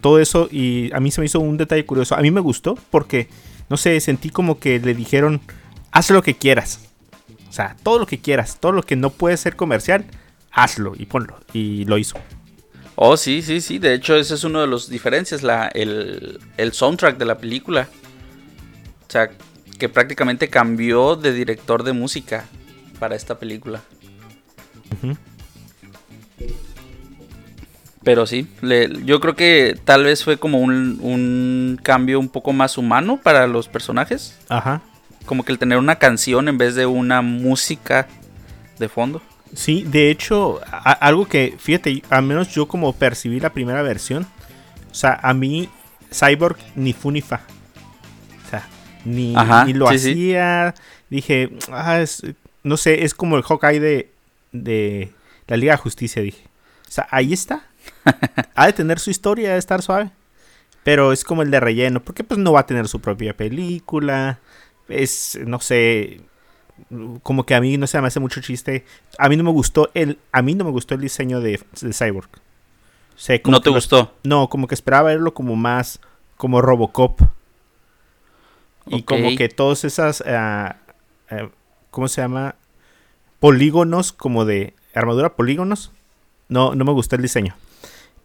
todo 0.00 0.18
eso. 0.18 0.48
Y 0.50 0.90
a 0.94 1.00
mí 1.00 1.10
se 1.10 1.20
me 1.20 1.26
hizo 1.26 1.40
un 1.40 1.56
detalle 1.56 1.84
curioso. 1.86 2.14
A 2.16 2.20
mí 2.20 2.30
me 2.30 2.40
gustó 2.40 2.76
porque, 2.90 3.28
no 3.68 3.76
sé, 3.76 3.98
sentí 4.00 4.30
como 4.30 4.58
que 4.58 4.78
le 4.80 4.94
dijeron, 4.94 5.40
haz 5.92 6.10
lo 6.10 6.22
que 6.22 6.34
quieras. 6.34 6.88
O 7.48 7.52
sea, 7.52 7.76
todo 7.82 7.98
lo 7.98 8.06
que 8.06 8.18
quieras, 8.18 8.58
todo 8.60 8.72
lo 8.72 8.82
que 8.82 8.96
no 8.96 9.10
puede 9.10 9.36
ser 9.36 9.56
comercial, 9.56 10.04
hazlo 10.50 10.94
y 10.98 11.06
ponlo. 11.06 11.36
Y 11.52 11.84
lo 11.84 11.98
hizo. 11.98 12.16
Oh, 12.96 13.16
sí, 13.16 13.42
sí, 13.42 13.60
sí. 13.60 13.78
De 13.78 13.94
hecho, 13.94 14.16
ese 14.16 14.34
es 14.34 14.44
uno 14.44 14.60
de 14.60 14.66
los 14.66 14.88
diferencias, 14.88 15.42
la, 15.42 15.68
el, 15.68 16.40
el 16.56 16.72
soundtrack 16.72 17.18
de 17.18 17.24
la 17.24 17.38
película. 17.38 17.88
O 19.08 19.10
sea, 19.12 19.30
que 19.78 19.88
prácticamente 19.88 20.48
cambió 20.48 21.16
de 21.16 21.32
director 21.32 21.82
de 21.82 21.92
música 21.92 22.44
para 22.98 23.14
esta 23.16 23.38
película. 23.38 23.82
Pero 28.04 28.26
sí, 28.26 28.48
le- 28.62 29.04
yo 29.04 29.20
creo 29.20 29.36
que 29.36 29.78
tal 29.84 30.02
vez 30.04 30.24
fue 30.24 30.36
como 30.36 30.58
un, 30.58 30.98
un 31.00 31.78
cambio 31.82 32.18
un 32.18 32.28
poco 32.28 32.52
más 32.52 32.76
humano 32.76 33.20
para 33.22 33.46
los 33.46 33.68
personajes. 33.68 34.36
Ajá. 34.48 34.82
Como 35.24 35.44
que 35.44 35.52
el 35.52 35.58
tener 35.58 35.78
una 35.78 35.96
canción 35.96 36.48
en 36.48 36.58
vez 36.58 36.74
de 36.74 36.86
una 36.86 37.22
música 37.22 38.08
de 38.80 38.88
fondo. 38.88 39.22
Sí, 39.54 39.84
de 39.86 40.10
hecho, 40.10 40.60
a- 40.66 40.92
algo 40.92 41.26
que, 41.26 41.54
fíjate, 41.58 42.02
al 42.10 42.24
menos 42.24 42.48
yo 42.48 42.66
como 42.66 42.92
percibí 42.92 43.38
la 43.38 43.52
primera 43.52 43.82
versión, 43.82 44.26
o 44.90 44.94
sea, 44.94 45.20
a 45.22 45.32
mí 45.32 45.68
Cyborg 46.12 46.56
ni 46.74 46.92
fu 46.92 47.12
ni 47.12 47.20
fa. 47.20 47.42
O 48.46 48.50
sea, 48.50 48.66
ni, 49.04 49.36
Ajá, 49.36 49.64
ni 49.64 49.74
lo 49.74 49.86
sí, 49.88 49.98
sí. 50.00 50.10
hacía. 50.10 50.74
Dije, 51.08 51.50
ah, 51.70 52.00
es- 52.00 52.22
no 52.64 52.76
sé, 52.76 53.04
es 53.04 53.14
como 53.14 53.36
el 53.36 53.42
Hawkeye 53.44 53.78
de, 53.78 54.11
de 54.52 55.12
la 55.46 55.56
Liga 55.56 55.72
de 55.72 55.78
Justicia, 55.78 56.22
dije. 56.22 56.44
O 56.88 56.90
sea, 56.90 57.08
ahí 57.10 57.32
está. 57.32 57.66
ha 58.54 58.66
de 58.66 58.72
tener 58.72 58.98
su 58.98 59.10
historia, 59.10 59.50
ha 59.50 59.52
de 59.54 59.58
estar 59.58 59.82
suave. 59.82 60.10
Pero 60.84 61.12
es 61.12 61.24
como 61.24 61.42
el 61.42 61.50
de 61.50 61.60
relleno, 61.60 62.02
porque 62.02 62.24
pues 62.24 62.38
no 62.38 62.52
va 62.52 62.60
a 62.60 62.66
tener 62.66 62.88
su 62.88 63.00
propia 63.00 63.36
película. 63.36 64.40
Es, 64.88 65.38
no 65.46 65.60
sé, 65.60 66.20
como 67.22 67.46
que 67.46 67.54
a 67.54 67.60
mí 67.60 67.76
no 67.78 67.86
se 67.86 68.00
me 68.00 68.08
hace 68.08 68.18
mucho 68.20 68.40
chiste. 68.40 68.84
A 69.18 69.28
mí 69.28 69.36
no 69.36 69.44
me 69.44 69.50
gustó 69.52 69.90
el, 69.94 70.18
a 70.32 70.42
mí 70.42 70.54
no 70.54 70.64
me 70.64 70.70
gustó 70.70 70.94
el 70.94 71.00
diseño 71.00 71.40
de, 71.40 71.60
de 71.80 71.92
Cyborg. 71.92 72.28
O 73.14 73.18
sea, 73.18 73.40
como 73.40 73.56
¿No 73.56 73.60
te 73.62 73.70
lo- 73.70 73.76
gustó? 73.76 74.12
no, 74.24 74.48
como 74.48 74.66
que 74.66 74.74
esperaba 74.74 75.04
verlo 75.10 75.32
como 75.34 75.54
más 75.54 76.00
como 76.36 76.60
Robocop. 76.60 77.20
Y 78.86 79.04
como 79.04 79.36
que 79.36 79.48
todas 79.48 79.84
esas, 79.84 80.22
ah, 80.26 80.76
ah, 81.30 81.48
¿cómo 81.92 82.08
se 82.08 82.20
llama? 82.20 82.56
Polígonos, 83.42 84.12
como 84.12 84.44
de 84.44 84.72
armadura 84.94 85.34
polígonos. 85.34 85.90
No, 86.48 86.76
no 86.76 86.84
me 86.84 86.92
gustó 86.92 87.16
el 87.16 87.22
diseño. 87.22 87.56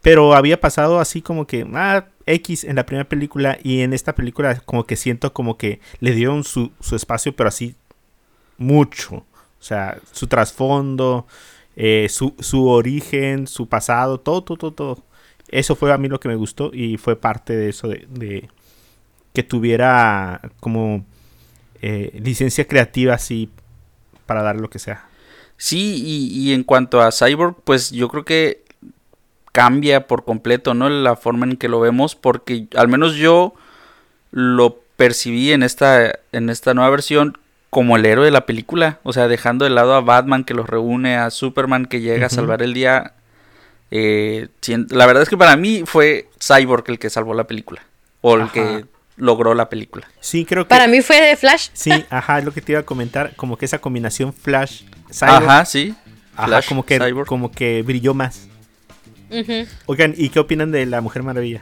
Pero 0.03 0.35
había 0.35 0.61
pasado 0.61 0.99
así 0.99 1.23
como 1.23 1.47
que, 1.47 1.67
ah, 1.73 2.05
X 2.27 2.63
en 2.63 2.75
la 2.75 2.85
primera 2.85 3.09
película 3.09 3.57
y 3.63 3.81
en 3.81 3.93
esta 3.93 4.13
película 4.13 4.59
como 4.59 4.85
que 4.85 4.95
siento 4.95 5.33
como 5.33 5.57
que 5.57 5.79
le 6.01 6.11
dieron 6.11 6.43
su, 6.43 6.71
su 6.81 6.95
espacio, 6.95 7.35
pero 7.35 7.49
así 7.49 7.73
mucho. 8.59 9.25
O 9.59 9.63
sea, 9.63 9.97
su 10.11 10.27
trasfondo, 10.27 11.25
eh, 11.75 12.05
su, 12.11 12.35
su 12.37 12.67
origen, 12.67 13.47
su 13.47 13.67
pasado, 13.67 14.19
todo, 14.19 14.43
todo, 14.43 14.57
todo, 14.57 14.71
todo. 14.71 15.03
Eso 15.47 15.75
fue 15.75 15.91
a 15.91 15.97
mí 15.97 16.09
lo 16.09 16.19
que 16.19 16.29
me 16.29 16.35
gustó 16.35 16.69
y 16.71 16.97
fue 16.97 17.15
parte 17.15 17.55
de 17.55 17.69
eso 17.69 17.87
de, 17.87 18.05
de 18.07 18.49
que 19.33 19.41
tuviera 19.41 20.41
como 20.59 21.03
eh, 21.81 22.19
licencia 22.21 22.67
creativa 22.67 23.15
así 23.15 23.49
para 24.27 24.43
dar 24.43 24.57
lo 24.57 24.69
que 24.69 24.77
sea. 24.77 25.05
Sí, 25.57 26.03
y, 26.05 26.27
y 26.39 26.53
en 26.53 26.63
cuanto 26.63 27.01
a 27.01 27.11
Cyborg, 27.11 27.55
pues 27.63 27.89
yo 27.89 28.09
creo 28.09 28.23
que 28.25 28.63
cambia 29.51 30.05
por 30.05 30.23
completo, 30.23 30.75
¿no? 30.75 30.87
La 30.87 31.15
forma 31.15 31.47
en 31.47 31.57
que 31.57 31.67
lo 31.67 31.79
vemos, 31.79 32.13
porque 32.15 32.67
al 32.75 32.87
menos 32.87 33.15
yo 33.15 33.55
lo 34.29 34.77
percibí 34.97 35.51
en 35.51 35.63
esta, 35.63 36.19
en 36.31 36.49
esta 36.51 36.75
nueva 36.75 36.91
versión 36.91 37.39
como 37.71 37.97
el 37.97 38.05
héroe 38.05 38.25
de 38.25 38.31
la 38.31 38.45
película, 38.45 38.99
o 39.03 39.13
sea, 39.13 39.27
dejando 39.27 39.65
de 39.65 39.71
lado 39.71 39.95
a 39.95 40.01
Batman 40.01 40.43
que 40.43 40.53
los 40.53 40.69
reúne, 40.69 41.17
a 41.17 41.31
Superman 41.31 41.85
que 41.85 42.01
llega 42.01 42.27
a 42.27 42.29
salvar 42.29 42.61
el 42.61 42.73
día. 42.73 43.13
eh, 43.91 44.47
la 44.89 45.05
verdad 45.05 45.23
es 45.23 45.29
que 45.29 45.37
para 45.37 45.55
mí 45.57 45.83
fue 45.85 46.29
Cyborg 46.39 46.83
el 46.87 46.99
que 46.99 47.09
salvó 47.09 47.33
la 47.33 47.45
película, 47.45 47.81
o 48.21 48.35
el 48.35 48.43
Ajá. 48.43 48.53
que 48.53 48.85
logró 49.17 49.53
la 49.53 49.67
película. 49.69 50.07
Sí, 50.19 50.45
creo 50.45 50.63
que... 50.65 50.69
Para 50.69 50.87
mí 50.87 51.01
fue 51.01 51.19
de 51.21 51.35
Flash. 51.35 51.69
Sí, 51.73 51.91
ajá, 52.09 52.39
es 52.39 52.45
lo 52.45 52.53
que 52.53 52.61
te 52.61 52.71
iba 52.73 52.81
a 52.81 52.85
comentar, 52.85 53.35
como 53.35 53.57
que 53.57 53.65
esa 53.65 53.79
combinación 53.79 54.31
Flash, 54.33 54.83
Cyborg, 55.11 55.43
Ajá, 55.49 55.65
sí. 55.65 55.95
ajá, 56.35 56.47
Flash, 56.47 56.67
como 56.67 56.85
que 56.85 56.99
Cyborg. 56.99 57.27
como 57.27 57.51
que 57.51 57.81
brilló 57.81 58.13
más. 58.13 58.47
Ujú. 59.29 59.65
Oigan, 59.87 60.13
¿y 60.15 60.29
qué 60.29 60.39
opinan 60.39 60.71
de 60.71 60.85
la 60.85 61.01
Mujer 61.01 61.23
Maravilla? 61.23 61.61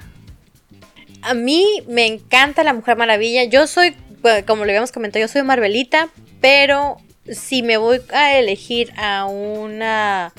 A 1.22 1.34
mí 1.34 1.66
me 1.88 2.06
encanta 2.06 2.64
la 2.64 2.74
Mujer 2.74 2.98
Maravilla. 2.98 3.44
Yo 3.46 3.66
soy, 3.68 3.96
bueno, 4.22 4.46
como 4.46 4.64
le 4.66 4.74
habíamos 4.74 4.92
comentado, 4.92 5.22
yo 5.26 5.28
soy 5.28 5.42
Marvelita, 5.42 6.10
pero 6.42 6.98
si 7.32 7.64
me 7.64 7.78
voy 7.78 8.02
a 8.14 8.38
elegir 8.38 8.94
a 8.98 9.26
una 9.26 10.32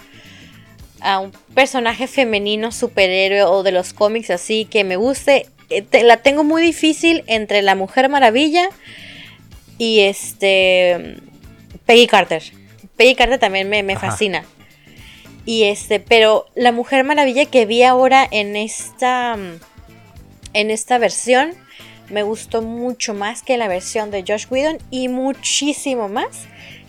a 1.00 1.18
un 1.18 1.30
personaje 1.54 2.06
femenino 2.06 2.72
superhéroe 2.72 3.42
o 3.42 3.62
de 3.62 3.70
los 3.72 3.92
cómics 3.92 4.30
así 4.30 4.64
que 4.64 4.82
me 4.84 4.96
guste, 4.96 5.46
te- 5.68 6.02
la 6.04 6.18
tengo 6.18 6.44
muy 6.44 6.62
difícil 6.62 7.24
entre 7.26 7.62
la 7.62 7.74
Mujer 7.74 8.08
Maravilla 8.08 8.68
y 9.78 10.00
este 10.00 11.16
Peggy 11.86 12.06
Carter. 12.06 12.42
Peggy 12.96 13.14
Carter 13.14 13.38
también 13.38 13.68
me, 13.68 13.82
me 13.82 13.96
fascina. 13.96 14.44
Y 15.44 15.64
este, 15.64 16.00
pero 16.00 16.46
la 16.54 16.72
Mujer 16.72 17.04
Maravilla 17.04 17.44
que 17.46 17.66
vi 17.66 17.82
ahora 17.82 18.26
en 18.30 18.56
esta 18.56 19.36
en 20.52 20.70
esta 20.70 20.98
versión 20.98 21.52
me 22.08 22.22
gustó 22.22 22.62
mucho 22.62 23.14
más 23.14 23.42
que 23.42 23.56
la 23.56 23.68
versión 23.68 24.10
de 24.10 24.24
Josh 24.26 24.46
Whedon 24.48 24.78
y 24.90 25.08
muchísimo 25.08 26.08
más 26.08 26.46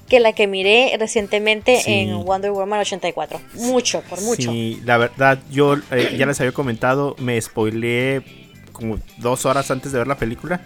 que 0.08 0.20
la 0.22 0.32
que 0.32 0.48
miré 0.48 0.96
recientemente 0.98 1.82
Sí. 1.82 1.92
en 1.92 2.24
Wonder 2.24 2.52
Woman 2.52 2.80
84. 2.80 3.42
Mucho, 3.56 4.02
por 4.10 4.22
mucho. 4.22 4.52
Sí, 4.52 4.80
la 4.86 4.98
verdad, 4.98 5.40
yo 5.52 5.76
eh, 5.92 6.16
ya 6.18 6.26
les 6.26 6.40
había 6.40 6.54
comentado, 6.54 7.16
me 7.20 7.40
spoileé 7.42 8.22
como 8.78 9.00
dos 9.18 9.46
horas 9.46 9.70
antes 9.72 9.92
de 9.92 9.98
ver 9.98 10.08
la 10.08 10.18
película. 10.18 10.62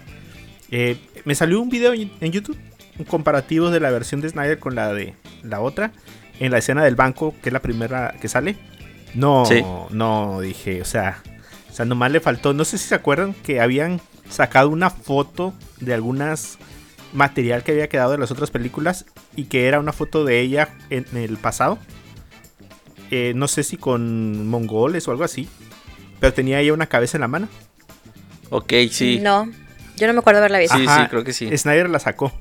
Eh, 0.70 0.96
me 1.24 1.34
salió 1.34 1.60
un 1.60 1.68
video 1.68 1.92
en 1.94 2.32
YouTube, 2.32 2.56
un 2.98 3.04
comparativo 3.04 3.70
de 3.70 3.80
la 3.80 3.90
versión 3.90 4.20
de 4.20 4.28
Snyder 4.28 4.58
con 4.58 4.74
la 4.74 4.92
de 4.92 5.14
la 5.42 5.60
otra, 5.60 5.92
en 6.40 6.50
la 6.52 6.58
escena 6.58 6.84
del 6.84 6.94
banco, 6.96 7.34
que 7.42 7.48
es 7.48 7.52
la 7.52 7.60
primera 7.62 8.14
que 8.20 8.28
sale. 8.28 8.56
No, 9.14 9.44
Sí. 9.44 9.62
no, 9.90 10.40
dije, 10.40 10.80
o 10.80 10.84
sea, 10.86 11.22
o 11.70 11.74
sea, 11.74 11.84
nomás 11.84 12.10
le 12.12 12.20
faltó, 12.20 12.54
no 12.54 12.64
sé 12.64 12.78
si 12.78 12.88
se 12.88 12.94
acuerdan 12.94 13.34
que 13.34 13.60
habían 13.60 14.00
sacado 14.30 14.70
una 14.70 14.88
foto 14.90 15.52
de 15.80 15.92
algunas 15.92 16.58
material 17.12 17.62
que 17.62 17.72
había 17.72 17.88
quedado 17.90 18.12
de 18.12 18.18
las 18.18 18.30
otras 18.30 18.50
películas 18.50 19.04
y 19.36 19.44
que 19.44 19.68
era 19.68 19.78
una 19.80 19.92
foto 19.92 20.24
de 20.24 20.40
ella 20.40 20.70
en 20.88 21.04
el 21.14 21.36
pasado. 21.36 21.78
Eh, 23.10 23.34
no 23.36 23.48
sé 23.48 23.62
si 23.62 23.76
con 23.76 24.46
mongoles 24.48 25.06
o 25.06 25.10
algo 25.10 25.24
así. 25.24 25.46
Pero 26.20 26.32
tenía 26.32 26.60
ella 26.60 26.72
una 26.72 26.86
cabeza 26.86 27.18
en 27.18 27.22
la 27.22 27.28
mano. 27.28 27.48
Ok, 28.54 28.72
sí. 28.90 29.18
No, 29.20 29.50
yo 29.96 30.06
no 30.06 30.12
me 30.12 30.18
acuerdo 30.20 30.38
haberla 30.40 30.58
visto. 30.58 30.76
Sí, 30.76 30.86
sí, 30.86 31.06
creo 31.08 31.24
que 31.24 31.32
sí. 31.32 31.56
Snyder 31.56 31.88
la 31.88 31.98
sacó. 31.98 32.32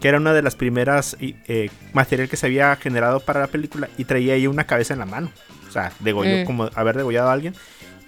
Que 0.00 0.08
era 0.08 0.18
una 0.18 0.32
de 0.32 0.42
las 0.42 0.56
primeras 0.56 1.16
eh, 1.20 1.70
material 1.92 2.28
que 2.28 2.36
se 2.36 2.46
había 2.46 2.74
generado 2.76 3.20
para 3.20 3.38
la 3.40 3.46
película. 3.46 3.88
Y 3.96 4.04
traía 4.04 4.34
ella 4.34 4.50
una 4.50 4.64
cabeza 4.64 4.92
en 4.94 4.98
la 4.98 5.06
mano. 5.06 5.30
O 5.68 5.70
sea, 5.70 5.92
degolló 6.00 6.42
Mm. 6.42 6.44
como 6.44 6.68
haber 6.74 6.96
degollado 6.96 7.30
a 7.30 7.32
alguien. 7.32 7.54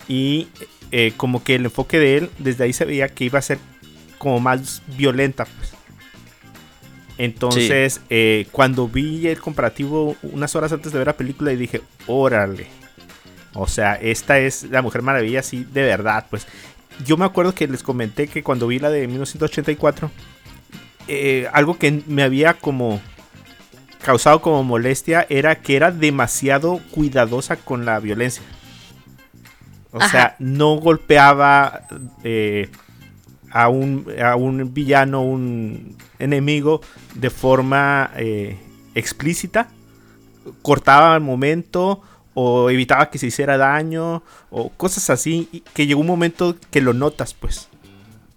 Y 0.08 0.48
eh, 0.90 1.12
como 1.16 1.44
que 1.44 1.54
el 1.54 1.64
enfoque 1.66 1.98
de 2.00 2.16
él, 2.16 2.30
desde 2.38 2.64
ahí 2.64 2.72
se 2.72 2.84
veía 2.84 3.08
que 3.08 3.24
iba 3.24 3.38
a 3.38 3.42
ser 3.42 3.58
como 4.18 4.40
más 4.40 4.82
violenta. 4.96 5.44
Pues. 5.44 5.72
Entonces, 7.16 8.00
eh, 8.10 8.46
cuando 8.50 8.88
vi 8.88 9.28
el 9.28 9.40
comparativo 9.40 10.16
unas 10.22 10.56
horas 10.56 10.72
antes 10.72 10.92
de 10.92 10.98
ver 10.98 11.06
la 11.06 11.16
película, 11.16 11.52
y 11.52 11.56
dije, 11.56 11.80
órale. 12.06 12.66
O 13.54 13.68
sea, 13.68 13.94
esta 13.94 14.38
es 14.40 14.64
la 14.64 14.82
Mujer 14.82 15.02
Maravilla, 15.02 15.42
sí, 15.42 15.64
de 15.72 15.82
verdad. 15.82 16.26
Pues 16.28 16.46
yo 17.04 17.16
me 17.16 17.24
acuerdo 17.24 17.54
que 17.54 17.66
les 17.66 17.82
comenté 17.82 18.28
que 18.28 18.42
cuando 18.42 18.66
vi 18.66 18.78
la 18.78 18.90
de 18.90 19.06
1984, 19.06 20.10
eh, 21.08 21.48
algo 21.52 21.78
que 21.78 22.02
me 22.06 22.22
había 22.22 22.54
como 22.54 23.00
causado 24.02 24.40
como 24.42 24.62
molestia 24.62 25.26
era 25.28 25.56
que 25.56 25.76
era 25.76 25.90
demasiado 25.90 26.80
cuidadosa 26.90 27.56
con 27.56 27.84
la 27.84 27.98
violencia. 28.00 28.42
O 29.90 29.98
Ajá. 29.98 30.08
sea, 30.08 30.36
no 30.38 30.74
golpeaba 30.76 31.86
eh, 32.22 32.70
a, 33.50 33.68
un, 33.68 34.06
a 34.22 34.36
un 34.36 34.74
villano, 34.74 35.22
un 35.22 35.96
enemigo, 36.18 36.80
de 37.14 37.30
forma 37.30 38.10
eh, 38.16 38.58
explícita. 38.94 39.68
Cortaba 40.62 41.14
al 41.14 41.20
momento 41.20 42.02
o 42.34 42.68
evitaba 42.70 43.10
que 43.10 43.18
se 43.18 43.26
hiciera 43.28 43.56
daño 43.56 44.22
o 44.50 44.68
cosas 44.70 45.08
así. 45.10 45.48
y 45.52 45.60
que 45.60 45.86
llegó 45.86 46.00
un 46.00 46.06
momento 46.06 46.56
que 46.70 46.80
lo 46.80 46.92
notas, 46.92 47.34
pues. 47.34 47.68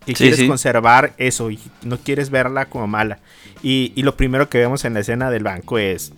Que 0.06 0.14
Sí, 0.14 0.24
quieres 0.24 0.40
sí. 0.40 0.48
conservar 0.48 1.14
eso 1.18 1.52
y 1.52 1.60
no 1.84 1.98
quieres 1.98 2.30
verla 2.30 2.66
como 2.68 2.88
mala. 2.88 3.20
Y, 3.62 3.92
y 3.96 4.04
lo 4.04 4.16
primero 4.16 4.50
que 4.50 4.60
vemos 4.60 4.86
en 4.86 4.94
la 4.94 5.02
escena 5.02 5.30
del 5.30 5.44
banco 5.44 5.78
es, 5.80 6.14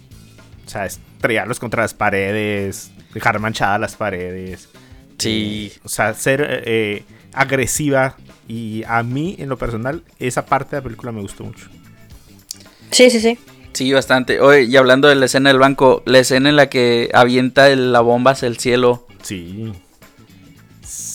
o 0.67 0.69
sea, 0.69 0.85
estrellarlos 0.85 1.59
contra 1.59 1.81
las 1.81 1.93
paredes, 1.95 2.91
dejar 3.13 3.39
manchadas 3.39 3.79
las 3.79 3.95
paredes. 3.95 4.69
Sí. 5.17 5.71
O 5.83 5.89
sea, 5.89 6.13
ser 6.13 6.63
eh, 6.65 7.03
agresiva. 7.33 8.15
Y 8.47 8.83
a 8.87 9.01
mí, 9.03 9.35
en 9.39 9.49
lo 9.49 9.57
personal, 9.57 10.03
esa 10.19 10.45
parte 10.45 10.75
de 10.75 10.81
la 10.81 10.83
película 10.83 11.11
me 11.11 11.21
gustó 11.21 11.43
mucho. 11.43 11.67
Sí, 12.91 13.09
sí, 13.09 13.19
sí. 13.19 13.37
Sí, 13.73 13.93
bastante. 13.93 14.41
Oye, 14.41 14.63
y 14.63 14.75
hablando 14.77 15.07
de 15.07 15.15
la 15.15 15.25
escena 15.25 15.49
del 15.49 15.59
banco, 15.59 16.01
la 16.05 16.19
escena 16.19 16.49
en 16.49 16.55
la 16.55 16.67
que 16.69 17.09
avienta 17.13 17.69
el- 17.69 17.91
la 17.93 18.01
bomba 18.01 18.31
hacia 18.31 18.47
el 18.47 18.57
cielo, 18.57 19.07
Sí. 19.21 19.71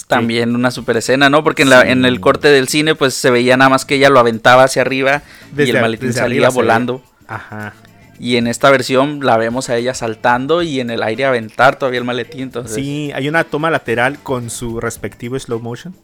también 0.06 0.54
una 0.54 0.70
super 0.70 0.96
escena, 0.96 1.30
¿no? 1.30 1.42
Porque 1.42 1.62
en, 1.62 1.70
la, 1.70 1.82
en 1.82 2.04
el 2.04 2.20
corte 2.20 2.48
del 2.48 2.68
cine, 2.68 2.94
pues 2.94 3.14
se 3.14 3.30
veía 3.30 3.56
nada 3.56 3.70
más 3.70 3.84
que 3.84 3.96
ella 3.96 4.10
lo 4.10 4.20
aventaba 4.20 4.64
hacia 4.64 4.82
arriba 4.82 5.22
y 5.56 5.62
el 5.62 5.80
maletín 5.80 6.12
salía 6.12 6.48
volando. 6.50 7.02
Ajá. 7.26 7.74
Y 8.20 8.36
en 8.36 8.46
esta 8.46 8.70
versión 8.70 9.20
la 9.24 9.36
vemos 9.36 9.70
a 9.70 9.76
ella 9.76 9.92
saltando 9.94 10.62
y 10.62 10.78
en 10.78 10.90
el 10.90 11.02
aire 11.02 11.24
aventar 11.24 11.76
todavía 11.78 11.98
el 11.98 12.04
maletín. 12.04 12.42
Entonces, 12.42 12.74
Sí, 12.76 13.10
hay 13.14 13.28
una 13.28 13.42
toma 13.44 13.70
lateral 13.70 14.18
con 14.22 14.50
su 14.50 14.78
respectivo 14.80 15.38
slow 15.38 15.58
motion. 15.60 15.94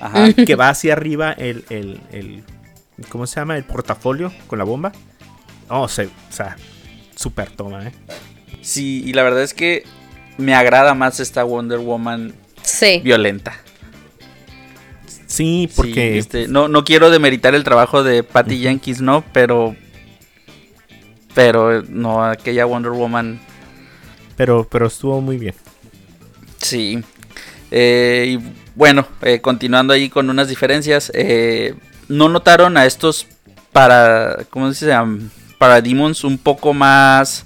Ajá. 0.00 0.32
que 0.32 0.54
va 0.56 0.70
hacia 0.70 0.94
arriba 0.94 1.30
el, 1.32 1.64
el, 1.70 2.00
el- 2.10 2.42
¿cómo 3.10 3.26
se 3.26 3.38
llama? 3.38 3.56
El 3.56 3.64
portafolio 3.64 4.32
con 4.48 4.58
la 4.58 4.64
bomba. 4.64 4.92
Oh, 5.70 5.88
se, 5.88 6.06
o 6.06 6.10
sea, 6.30 6.56
super 7.14 7.50
toma, 7.50 7.86
¿eh? 7.88 7.92
Sí, 8.60 9.02
y 9.06 9.12
la 9.14 9.22
verdad 9.22 9.42
es 9.42 9.54
que 9.54 9.84
me 10.36 10.54
agrada 10.54 10.94
más 10.94 11.20
esta 11.20 11.44
Wonder 11.44 11.78
Woman 11.78 12.34
Sí. 12.62 13.00
violenta. 13.02 13.52
Sí, 15.06 15.68
Sí, 15.68 15.70
porque 15.76 16.18
este, 16.18 16.48
no, 16.48 16.66
no 16.68 16.84
quiero 16.84 17.08
demeritar 17.10 17.54
el 17.54 17.62
trabajo 17.64 18.02
de 18.02 18.22
Patty 18.24 18.58
Jenkins, 18.62 19.00
¿no? 19.00 19.24
Pero. 19.32 19.76
Pero 21.34 21.82
no, 21.82 22.24
aquella 22.24 22.64
Wonder 22.64 22.90
Woman. 22.92 23.40
pero, 24.36 24.66
pero 24.68 24.88
estuvo 24.88 25.20
muy 25.20 25.38
bien. 25.38 25.54
Sí. 26.58 27.02
Eh, 27.70 28.36
y 28.40 28.52
bueno, 28.74 29.06
eh, 29.22 29.40
continuando 29.40 29.92
ahí 29.92 30.08
con 30.08 30.28
unas 30.30 30.48
diferencias. 30.48 31.12
eh, 31.14 31.74
¿No 32.08 32.28
notaron 32.28 32.76
a 32.76 32.84
estos 32.86 33.26
para. 33.72 34.38
¿Cómo 34.50 34.72
se 34.72 34.86
llama? 34.88 35.20
Para 35.60 35.82
Demons 35.82 36.24
un 36.24 36.38
poco 36.38 36.72
más. 36.72 37.44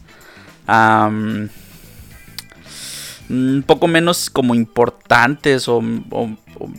un 3.29 3.65
poco 3.67 3.89
menos 3.89 4.31
como 4.31 4.55
importantes 4.55 5.67
o, 5.67 5.79
o- 6.11 6.37
o- 6.61 6.71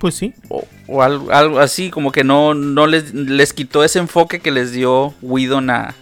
Pues 0.00 0.16
sí. 0.16 0.34
o, 0.48 0.66
o 0.88 1.00
algo, 1.02 1.30
algo 1.30 1.60
así, 1.60 1.90
como 1.90 2.10
que 2.10 2.24
no, 2.24 2.54
no 2.54 2.88
les, 2.88 3.14
les 3.14 3.52
quitó 3.52 3.84
ese 3.84 4.00
enfoque 4.00 4.40
que 4.40 4.50
les 4.50 4.72
dio 4.72 5.14
Whedon 5.22 5.70
a, 5.70 5.94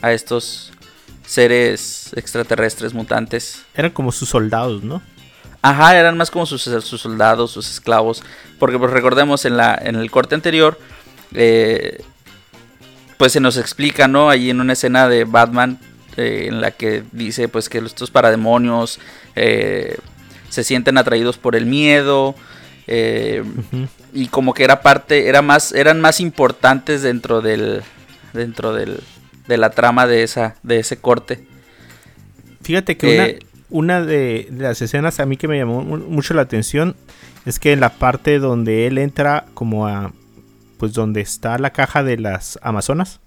a 0.00 0.12
estos 0.12 0.72
seres 1.24 2.10
extraterrestres 2.16 2.94
mutantes. 2.94 3.62
Eran 3.76 3.92
como 3.92 4.10
sus 4.10 4.30
soldados, 4.30 4.82
¿no? 4.82 5.00
Ajá, 5.62 5.96
eran 5.96 6.16
más 6.16 6.32
como 6.32 6.44
sus, 6.44 6.62
sus 6.62 7.00
soldados, 7.00 7.52
sus 7.52 7.70
esclavos. 7.70 8.24
Porque 8.58 8.80
pues 8.80 8.90
recordemos 8.90 9.44
en, 9.44 9.56
la, 9.56 9.78
en 9.80 9.94
el 9.94 10.10
corte 10.10 10.34
anterior, 10.34 10.76
eh, 11.34 12.02
pues 13.22 13.30
se 13.34 13.38
nos 13.38 13.56
explica, 13.56 14.08
¿no? 14.08 14.30
Ahí 14.30 14.50
en 14.50 14.60
una 14.60 14.72
escena 14.72 15.08
de 15.08 15.22
Batman 15.22 15.78
eh, 16.16 16.46
en 16.48 16.60
la 16.60 16.72
que 16.72 17.04
dice 17.12 17.46
pues 17.46 17.68
que 17.68 17.78
estos 17.78 18.10
parademonios 18.10 18.98
eh, 19.36 19.96
se 20.48 20.64
sienten 20.64 20.98
atraídos 20.98 21.38
por 21.38 21.54
el 21.54 21.64
miedo. 21.64 22.34
eh, 22.88 23.44
y 24.12 24.26
como 24.26 24.54
que 24.54 24.64
era 24.64 24.80
parte, 24.82 25.28
era 25.28 25.40
más, 25.40 25.70
eran 25.70 26.00
más 26.00 26.18
importantes 26.18 27.02
dentro 27.02 27.42
del, 27.42 27.82
dentro 28.32 28.72
del, 28.72 28.98
de 29.46 29.56
la 29.56 29.70
trama 29.70 30.08
de 30.08 30.24
esa, 30.24 30.56
de 30.64 30.80
ese 30.80 30.96
corte. 30.96 31.46
Fíjate 32.62 32.96
que 32.96 33.06
Eh, 33.22 33.38
una, 33.70 33.98
una 34.00 34.04
de, 34.04 34.48
de 34.50 34.64
las 34.64 34.82
escenas 34.82 35.20
a 35.20 35.26
mí 35.26 35.36
que 35.36 35.46
me 35.46 35.58
llamó 35.58 35.82
mu- 35.82 35.98
mucho 35.98 36.34
la 36.34 36.42
atención 36.42 36.96
es 37.46 37.60
que 37.60 37.70
en 37.72 37.78
la 37.78 37.90
parte 37.90 38.40
donde 38.40 38.88
él 38.88 38.98
entra 38.98 39.44
como 39.54 39.86
a 39.86 40.12
pues 40.82 40.94
donde 40.94 41.20
está 41.20 41.58
la 41.58 41.70
caja 41.70 42.02
de 42.02 42.18
las 42.18 42.58
amazonas, 42.60 43.20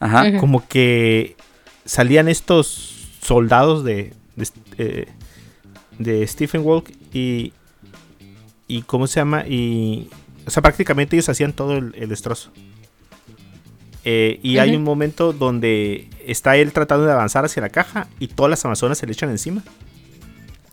Ajá. 0.00 0.38
Como 0.38 0.66
que 0.66 1.36
salían 1.84 2.28
estos 2.28 3.10
soldados 3.20 3.84
de 3.84 4.14
de, 4.36 4.48
eh, 4.78 5.06
de 5.98 6.26
Stephen 6.26 6.62
Walk 6.64 6.90
y 7.12 7.52
y 8.68 8.80
cómo 8.84 9.06
se 9.06 9.20
llama 9.20 9.46
y 9.46 10.08
o 10.46 10.50
sea 10.50 10.62
prácticamente 10.62 11.14
ellos 11.14 11.28
hacían 11.28 11.52
todo 11.52 11.76
el, 11.76 11.94
el 11.94 12.08
destrozo 12.08 12.50
Eh, 14.06 14.40
y 14.42 14.56
hay 14.56 14.74
un 14.74 14.82
momento 14.82 15.34
donde 15.34 16.08
está 16.24 16.56
él 16.56 16.72
tratando 16.72 17.04
de 17.04 17.12
avanzar 17.12 17.44
hacia 17.44 17.60
la 17.60 17.68
caja 17.68 18.08
y 18.18 18.28
todas 18.28 18.48
las 18.48 18.64
amazonas 18.64 18.96
se 18.96 19.04
le 19.04 19.12
echan 19.12 19.28
encima 19.28 19.62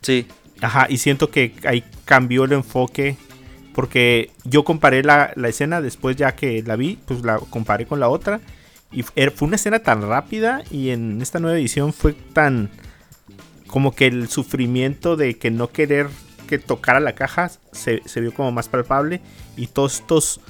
Sí. 0.01 0.27
Ajá, 0.61 0.87
y 0.89 0.97
siento 0.97 1.29
que 1.29 1.51
ahí 1.65 1.83
cambió 2.05 2.45
el 2.45 2.53
enfoque. 2.53 3.17
Porque 3.73 4.31
yo 4.43 4.63
comparé 4.63 5.03
la, 5.03 5.31
la 5.35 5.49
escena 5.49 5.81
después 5.81 6.15
ya 6.15 6.35
que 6.35 6.61
la 6.63 6.75
vi, 6.75 6.99
pues 7.05 7.23
la 7.23 7.39
comparé 7.39 7.85
con 7.85 7.99
la 7.99 8.09
otra. 8.09 8.39
Y 8.91 9.01
er- 9.15 9.31
fue 9.31 9.47
una 9.47 9.55
escena 9.55 9.79
tan 9.79 10.01
rápida 10.03 10.63
y 10.69 10.89
en 10.89 11.21
esta 11.21 11.39
nueva 11.39 11.57
edición 11.57 11.93
fue 11.93 12.13
tan 12.13 12.69
como 13.67 13.95
que 13.95 14.05
el 14.05 14.27
sufrimiento 14.29 15.15
de 15.15 15.37
que 15.39 15.49
no 15.49 15.71
querer 15.71 16.07
que 16.47 16.59
tocara 16.59 16.99
la 16.99 17.13
caja 17.15 17.49
se, 17.71 18.01
se 18.05 18.21
vio 18.21 18.31
como 18.33 18.51
más 18.51 18.67
palpable 18.69 19.19
y 19.57 19.65
todos 19.67 19.95
estos 19.95 20.41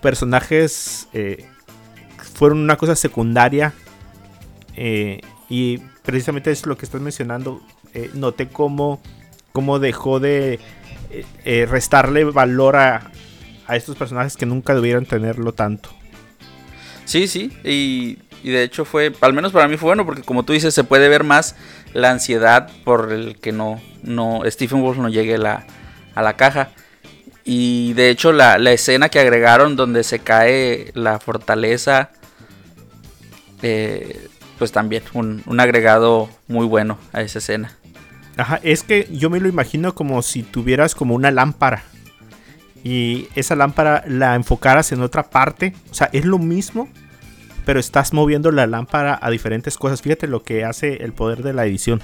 personajes 0.00 1.08
eh, 1.12 1.44
fueron 2.34 2.58
una 2.60 2.76
cosa 2.76 2.96
secundaria 2.96 3.74
eh, 4.76 5.20
y 5.48 5.78
precisamente 6.04 6.50
es 6.50 6.64
lo 6.66 6.76
que 6.78 6.86
estás 6.86 7.00
mencionando. 7.00 7.60
eh, 7.94 8.10
noté 8.14 8.48
cómo, 8.48 9.00
cómo 9.52 9.78
dejó 9.78 10.20
de 10.20 10.58
eh, 11.10 11.24
eh, 11.44 11.66
restarle 11.68 12.24
valor 12.24 12.76
a, 12.76 13.10
a 13.66 13.76
estos 13.76 13.96
personajes 13.96 14.36
que 14.36 14.46
nunca 14.46 14.74
debieron 14.74 15.06
tenerlo 15.06 15.52
tanto. 15.52 15.90
Sí, 17.04 17.26
sí, 17.26 17.56
y, 17.64 18.18
y 18.42 18.50
de 18.50 18.62
hecho 18.62 18.84
fue, 18.84 19.12
al 19.20 19.32
menos 19.32 19.52
para 19.52 19.66
mí 19.68 19.76
fue 19.76 19.88
bueno, 19.88 20.04
porque 20.04 20.22
como 20.22 20.44
tú 20.44 20.52
dices, 20.52 20.74
se 20.74 20.84
puede 20.84 21.08
ver 21.08 21.24
más 21.24 21.56
la 21.94 22.10
ansiedad 22.10 22.70
por 22.84 23.12
el 23.12 23.38
que 23.38 23.52
no, 23.52 23.80
no, 24.02 24.42
Stephen 24.46 24.82
Wolf 24.82 24.98
no 24.98 25.08
llegue 25.08 25.38
la, 25.38 25.66
a 26.14 26.22
la 26.22 26.36
caja. 26.36 26.70
Y 27.44 27.94
de 27.94 28.10
hecho 28.10 28.32
la, 28.32 28.58
la 28.58 28.72
escena 28.72 29.08
que 29.08 29.20
agregaron 29.20 29.74
donde 29.74 30.04
se 30.04 30.18
cae 30.18 30.90
la 30.94 31.18
fortaleza, 31.18 32.10
eh, 33.62 34.28
pues 34.58 34.70
también 34.70 35.02
un, 35.14 35.42
un 35.46 35.60
agregado 35.60 36.28
muy 36.46 36.66
bueno 36.66 36.98
a 37.14 37.22
esa 37.22 37.38
escena. 37.38 37.74
Ajá, 38.38 38.60
es 38.62 38.82
que 38.82 39.08
yo 39.12 39.30
me 39.30 39.40
lo 39.40 39.48
imagino 39.48 39.94
como 39.94 40.22
si 40.22 40.42
tuvieras 40.42 40.94
como 40.94 41.14
una 41.14 41.30
lámpara 41.30 41.82
y 42.84 43.28
esa 43.34 43.56
lámpara 43.56 44.04
la 44.06 44.34
enfocaras 44.34 44.92
en 44.92 45.02
otra 45.02 45.30
parte. 45.30 45.74
O 45.90 45.94
sea, 45.94 46.08
es 46.12 46.24
lo 46.24 46.38
mismo, 46.38 46.88
pero 47.66 47.80
estás 47.80 48.12
moviendo 48.12 48.50
la 48.52 48.66
lámpara 48.66 49.18
a 49.20 49.30
diferentes 49.30 49.76
cosas. 49.76 50.02
Fíjate 50.02 50.26
lo 50.26 50.42
que 50.42 50.64
hace 50.64 51.02
el 51.04 51.12
poder 51.12 51.42
de 51.42 51.52
la 51.52 51.66
edición. 51.66 52.00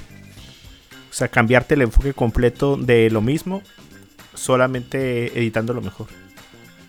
O 1.10 1.14
sea, 1.14 1.28
cambiarte 1.28 1.74
el 1.74 1.82
enfoque 1.82 2.12
completo 2.12 2.76
de 2.76 3.08
lo 3.10 3.20
mismo, 3.20 3.62
solamente 4.34 5.38
editando 5.38 5.72
lo 5.72 5.80
mejor. 5.80 6.08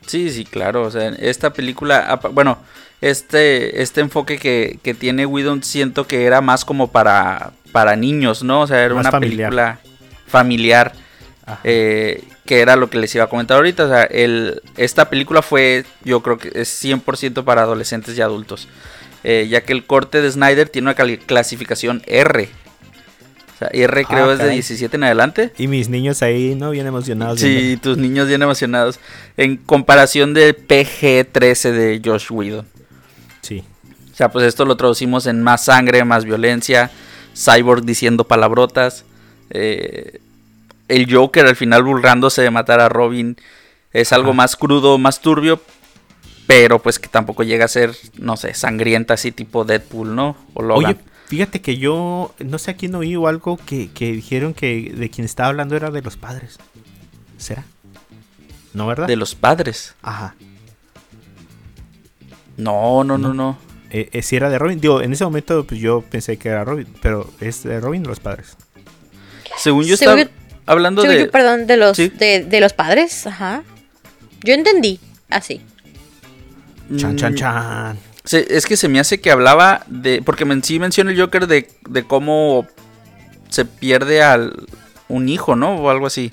Sí, 0.05 0.29
sí, 0.29 0.45
claro. 0.45 0.83
O 0.83 0.91
sea, 0.91 1.09
esta 1.19 1.51
película, 1.53 2.19
bueno, 2.31 2.57
este, 3.01 3.81
este 3.81 4.01
enfoque 4.01 4.37
que, 4.37 4.79
que 4.83 4.93
tiene 4.93 5.25
Whedon 5.25 5.63
siento 5.63 6.07
que 6.07 6.25
era 6.25 6.41
más 6.41 6.63
como 6.65 6.91
para, 6.91 7.51
para 7.71 7.95
niños, 7.95 8.43
¿no? 8.43 8.61
O 8.61 8.67
sea, 8.67 8.83
era 8.83 8.93
Más 8.93 9.01
una 9.03 9.11
familiar. 9.11 9.49
película 9.49 9.79
familiar. 10.27 10.93
Eh, 11.63 12.23
que 12.45 12.59
era 12.61 12.75
lo 12.75 12.89
que 12.89 12.97
les 12.99 13.13
iba 13.15 13.23
a 13.25 13.29
comentar 13.29 13.57
ahorita. 13.57 13.85
O 13.85 13.89
sea, 13.89 14.03
el, 14.03 14.61
esta 14.77 15.09
película 15.09 15.41
fue, 15.41 15.85
yo 16.03 16.21
creo 16.21 16.37
que 16.37 16.51
es 16.53 16.69
100% 16.83 17.43
para 17.43 17.61
adolescentes 17.63 18.17
y 18.17 18.21
adultos. 18.21 18.67
eh, 19.23 19.47
ya 19.49 19.61
que 19.61 19.73
el 19.73 19.85
corte 19.85 20.21
de 20.21 20.31
Snyder 20.31 20.69
tiene 20.69 20.89
una 20.91 21.17
clasificación 21.17 22.03
R. 22.05 22.49
O 23.55 23.57
sea, 23.57 23.69
R 23.71 24.01
Ah, 24.01 24.07
creo 24.09 24.31
es 24.31 24.37
de 24.37 24.43
caray. 24.45 24.55
17 24.55 24.97
en 24.97 25.03
adelante. 25.05 25.53
Y 25.57 25.67
mis 25.67 25.87
niños 25.89 26.21
ahí, 26.21 26.55
¿no? 26.55 26.71
Bien 26.71 26.87
emocionados. 26.87 27.39
Sí, 27.39 27.79
tus 27.81 27.97
niños 27.97 28.27
bien 28.27 28.41
emocionados. 28.41 28.99
En 29.37 29.57
comparación 29.57 30.33
de 30.33 30.53
PG-13 30.55 31.71
de 31.71 32.01
Josh 32.03 32.27
Whedon. 32.31 32.67
Sí. 33.41 33.63
O 34.11 34.15
sea, 34.15 34.29
pues 34.29 34.45
esto 34.45 34.65
lo 34.65 34.75
traducimos 34.77 35.25
en 35.25 35.41
más 35.41 35.65
sangre, 35.65 36.03
más 36.03 36.25
violencia. 36.25 36.91
Cyborg 37.35 37.83
diciendo 37.85 38.25
palabrotas. 38.25 39.05
eh, 39.49 40.19
el 40.87 41.11
Joker 41.11 41.47
al 41.47 41.55
final 41.55 41.81
burlándose 41.83 42.41
de 42.43 42.51
matar 42.51 42.79
a 42.79 42.89
Robin. 42.89 43.37
Es 43.91 44.13
algo 44.13 44.33
más 44.33 44.55
crudo, 44.55 44.97
más 44.97 45.19
turbio. 45.21 45.61
Pero 46.47 46.79
pues 46.79 46.99
que 46.99 47.07
tampoco 47.07 47.41
llega 47.43 47.65
a 47.65 47.69
ser, 47.69 47.95
no 48.17 48.37
sé, 48.37 48.53
sangrienta 48.53 49.15
así 49.15 49.31
tipo 49.31 49.65
Deadpool, 49.65 50.13
¿no? 50.13 50.37
O 50.53 50.61
Logan. 50.61 50.91
Oye, 50.91 50.97
fíjate 51.27 51.61
que 51.61 51.77
yo, 51.77 52.33
no 52.39 52.57
sé 52.57 52.71
a 52.71 52.75
quién 52.75 52.95
oí 52.95 53.15
o 53.15 53.27
algo 53.27 53.57
que, 53.57 53.89
que 53.91 54.11
dijeron 54.11 54.53
que 54.53 54.93
de 54.95 55.09
quien 55.09 55.25
estaba 55.25 55.49
hablando 55.49 55.75
era 55.75 55.91
de 55.91 56.01
los 56.01 56.17
padres. 56.17 56.57
¿Será? 57.37 57.63
¿No, 58.73 58.87
verdad? 58.87 59.07
de 59.07 59.15
los 59.15 59.35
padres. 59.35 59.95
Ajá. 60.01 60.35
No, 62.57 63.03
no, 63.03 63.17
no, 63.17 63.33
no. 63.33 63.57
Eh, 63.89 64.09
eh, 64.11 64.21
si 64.21 64.35
era 64.35 64.49
de 64.49 64.57
Robin. 64.59 64.79
Digo, 64.79 65.01
en 65.01 65.13
ese 65.13 65.23
momento 65.23 65.65
pues, 65.65 65.79
yo 65.79 66.01
pensé 66.01 66.37
que 66.37 66.49
era 66.49 66.63
Robin, 66.65 66.87
pero 67.01 67.29
es 67.39 67.63
de 67.63 67.79
Robin 67.79 68.05
o 68.05 68.09
los 68.09 68.19
padres. 68.19 68.55
Según 69.57 69.83
yo 69.85 69.95
Según 69.97 70.19
estaba 70.19 70.35
hablando 70.65 71.01
Según 71.01 71.17
de... 71.17 71.25
yo, 71.25 71.31
perdón, 71.31 71.67
de 71.67 71.77
los, 71.77 71.95
Sí. 71.95 72.09
de, 72.09 72.43
de 72.43 72.59
los 72.61 72.73
padres, 72.73 73.25
ajá. 73.27 73.63
Yo 74.43 74.53
entendí 74.53 74.99
así. 75.29 75.61
Chan, 76.97 77.15
chan, 77.15 77.33
Mm, 77.33 77.35
chan. 77.35 77.97
Se- 78.25 78.45
es 78.57 78.65
que 78.65 78.75
se 78.77 78.87
me 78.89 78.99
hace 78.99 79.21
que 79.21 79.31
hablaba 79.31 79.83
de. 79.87 80.21
Porque 80.23 80.45
men- 80.45 80.63
sí 80.63 80.79
menciona 80.79 81.11
el 81.11 81.19
Joker 81.19 81.47
de, 81.47 81.67
de 81.89 82.03
cómo 82.03 82.65
se 83.49 83.65
pierde 83.65 84.21
al 84.23 84.65
un 85.07 85.29
hijo, 85.29 85.55
¿no? 85.55 85.75
O 85.75 85.89
algo 85.89 86.07
así. 86.07 86.31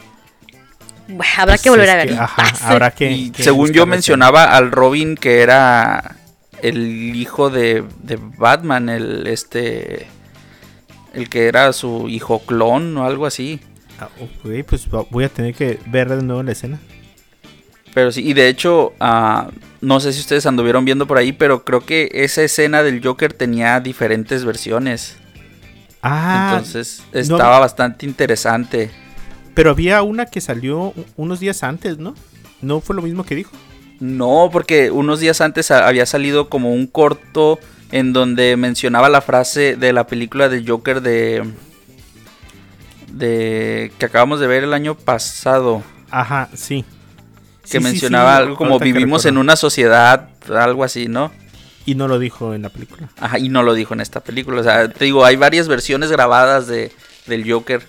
Bueno, 1.08 1.24
habrá 1.38 1.58
que 1.58 1.68
Pues 1.68 1.72
volver 1.72 1.90
a 1.90 1.96
ver. 1.96 2.08
que, 2.08 2.14
ajá, 2.14 2.44
habrá 2.68 2.90
que. 2.92 3.10
y 3.12 3.30
que 3.30 3.42
según 3.42 3.72
yo 3.72 3.86
mencionaba 3.86 4.56
al 4.56 4.70
Robin 4.70 5.16
que 5.16 5.42
era 5.42 6.16
el 6.62 7.14
hijo 7.16 7.50
de, 7.50 7.84
de 8.02 8.18
Batman, 8.38 8.88
el 8.88 9.26
este. 9.26 10.06
El 11.12 11.28
que 11.28 11.46
era 11.48 11.72
su 11.74 12.08
hijo 12.08 12.38
clon 12.38 12.96
o 12.96 13.04
algo 13.04 13.26
así. 13.26 13.60
Ah, 14.00 14.08
ok, 14.18 14.64
pues 14.66 14.88
voy 15.10 15.24
a 15.24 15.28
tener 15.28 15.54
que 15.54 15.78
ver 15.86 16.08
de 16.08 16.22
nuevo 16.22 16.42
la 16.42 16.52
escena. 16.52 16.80
Pero 17.94 18.10
sí, 18.10 18.22
y 18.26 18.32
de 18.32 18.48
hecho, 18.48 18.94
ah, 19.00 19.50
no 19.80 20.00
sé 20.00 20.12
si 20.12 20.20
ustedes 20.20 20.46
anduvieron 20.46 20.84
viendo 20.84 21.06
por 21.06 21.18
ahí, 21.18 21.32
pero 21.32 21.64
creo 21.64 21.84
que 21.84 22.08
esa 22.12 22.42
escena 22.42 22.82
del 22.82 23.04
Joker 23.04 23.32
tenía 23.34 23.80
diferentes 23.80 24.44
versiones. 24.44 25.18
Ah, 26.02 26.56
Entonces 26.58 27.02
estaba 27.12 27.58
bastante 27.58 28.06
interesante. 28.06 28.90
pero 29.54 29.70
había 29.70 30.02
una 30.02 30.26
que 30.26 30.40
salió 30.40 30.94
unos 31.16 31.40
días 31.40 31.62
antes, 31.62 31.98
¿no? 31.98 32.14
¿No 32.62 32.80
fue 32.80 32.96
lo 32.96 33.02
mismo 33.02 33.24
que 33.24 33.34
dijo? 33.34 33.52
No, 34.00 34.48
porque 34.52 34.90
unos 34.90 35.20
días 35.20 35.40
antes 35.40 35.70
había 35.70 36.06
salido 36.06 36.48
como 36.48 36.72
un 36.72 36.86
corto 36.86 37.60
en 37.92 38.12
donde 38.12 38.56
mencionaba 38.56 39.08
la 39.08 39.20
frase 39.20 39.76
de 39.76 39.92
la 39.92 40.06
película 40.06 40.48
de 40.48 40.64
Joker 40.66 41.02
de 41.02 41.44
de 43.08 43.92
que 43.98 44.06
acabamos 44.06 44.40
de 44.40 44.46
ver 44.46 44.64
el 44.64 44.72
año 44.72 44.94
pasado, 44.96 45.82
Ajá, 46.10 46.48
sí. 46.54 46.84
Que 47.62 47.78
Sí, 47.78 47.80
mencionaba 47.80 48.36
sí, 48.36 48.42
algo 48.42 48.56
como 48.56 48.78
vivimos 48.78 49.24
en 49.26 49.38
una 49.38 49.56
sociedad, 49.56 50.28
algo 50.54 50.84
así, 50.84 51.08
¿no? 51.08 51.32
Y 51.84 51.94
no 51.96 52.06
lo 52.08 52.18
dijo 52.18 52.54
en 52.54 52.62
la 52.62 52.68
película. 52.68 53.08
Ajá, 53.18 53.38
y 53.38 53.48
no 53.48 53.62
lo 53.62 53.74
dijo 53.74 53.94
en 53.94 54.00
esta 54.00 54.20
película. 54.20 54.60
O 54.60 54.64
sea, 54.64 54.88
te 54.88 55.04
digo, 55.04 55.24
hay 55.24 55.36
varias 55.36 55.66
versiones 55.68 56.10
grabadas 56.10 56.66
de, 56.68 56.92
del 57.26 57.50
Joker. 57.50 57.82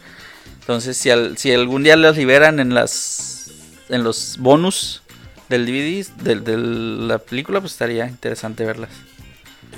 Entonces, 0.62 0.98
si, 0.98 1.10
al- 1.12 1.38
si 1.38 1.52
algún 1.52 1.84
día 1.84 1.96
las 1.96 2.18
liberan 2.18 2.60
en 2.60 2.74
las 2.74 3.52
en 3.90 4.04
los 4.04 4.38
bonus 4.40 5.04
del 5.50 5.66
DVD 5.66 6.08
de, 6.24 6.36
de 6.40 6.58
la 6.58 7.20
película, 7.20 7.60
pues 7.60 7.74
estaría 7.74 8.08
interesante 8.08 8.66
verlas. 8.66 8.90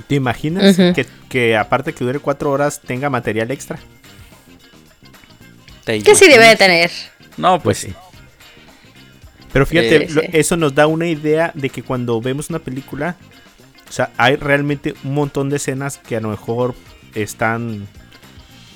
¿Te 0.08 0.16
imaginas 0.16 0.76
que, 0.78 1.06
que 1.30 1.58
aparte 1.58 1.94
que 1.94 2.04
dure 2.06 2.20
cuatro 2.20 2.52
horas 2.52 2.80
tenga 2.82 3.10
material 3.10 3.50
extra? 3.52 3.80
¿Te 5.84 6.02
Que 6.02 6.16
sí 6.16 6.28
debe 6.28 6.48
de 6.48 6.56
tener. 6.56 6.92
No, 7.38 7.60
pues 7.62 7.80
sí. 7.80 7.94
Pero 9.56 9.66
fíjate, 9.66 10.10
Sí, 10.10 10.14
lo- 10.16 10.22
sí. 10.22 10.28
eso 10.34 10.58
nos 10.58 10.76
da 10.76 10.86
una 10.86 11.08
idea 11.08 11.54
de 11.56 11.70
que 11.70 11.82
cuando 11.82 12.20
vemos 12.20 12.50
una 12.50 12.60
película, 12.60 13.16
o 13.88 13.92
sea, 13.94 14.12
hay 14.18 14.36
realmente 14.36 14.96
un 15.06 15.14
montón 15.14 15.50
de 15.50 15.56
escenas 15.56 15.98
que 15.98 16.18
a 16.18 16.20
lo 16.20 16.28
mejor 16.28 16.76
están, 17.14 17.88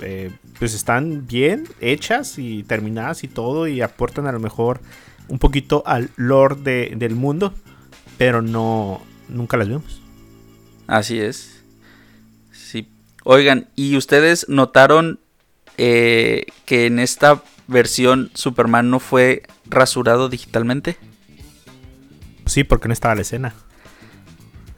eh, 0.01 0.31
pues 0.57 0.73
están 0.73 1.27
bien 1.27 1.65
hechas 1.81 2.37
y 2.39 2.63
terminadas 2.63 3.25
y 3.25 3.27
todo 3.27 3.67
y 3.67 3.81
aportan 3.81 4.25
a 4.25 4.31
lo 4.31 4.39
mejor 4.39 4.79
un 5.27 5.37
poquito 5.37 5.83
al 5.85 6.11
lore 6.15 6.55
de- 6.55 6.93
del 6.95 7.13
mundo, 7.13 7.53
pero 8.17 8.41
no, 8.41 9.01
nunca 9.27 9.57
las 9.57 9.67
vemos. 9.67 10.01
Así 10.87 11.19
es. 11.19 11.61
Sí. 12.53 12.87
Oigan, 13.25 13.67
¿y 13.75 13.97
ustedes 13.97 14.47
notaron 14.47 15.19
eh, 15.77 16.45
que 16.65 16.85
en 16.85 16.99
esta 16.99 17.43
versión 17.69 18.31
Superman 18.33 18.89
no 18.89 18.99
fue 18.99 19.43
rasurado 19.65 20.27
digitalmente? 20.29 20.97
Sí, 22.45 22.63
porque 22.63 22.87
no 22.87 22.93
estaba 22.93 23.15
la 23.15 23.21
escena. 23.21 23.53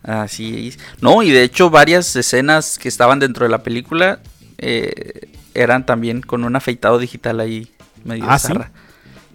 Así 0.03 0.69
es. 0.69 0.79
No, 0.99 1.21
y 1.23 1.31
de 1.31 1.43
hecho 1.43 1.69
varias 1.69 2.15
escenas 2.15 2.77
que 2.79 2.87
estaban 2.89 3.19
dentro 3.19 3.45
de 3.45 3.49
la 3.51 3.63
película 3.63 4.19
eh, 4.57 5.29
eran 5.53 5.85
también 5.85 6.21
con 6.21 6.43
un 6.43 6.55
afeitado 6.55 6.97
digital 6.97 7.39
ahí 7.39 7.71
medio 8.03 8.25
Ah, 8.27 8.39
¿sí? 8.39 8.47
zarra. 8.47 8.71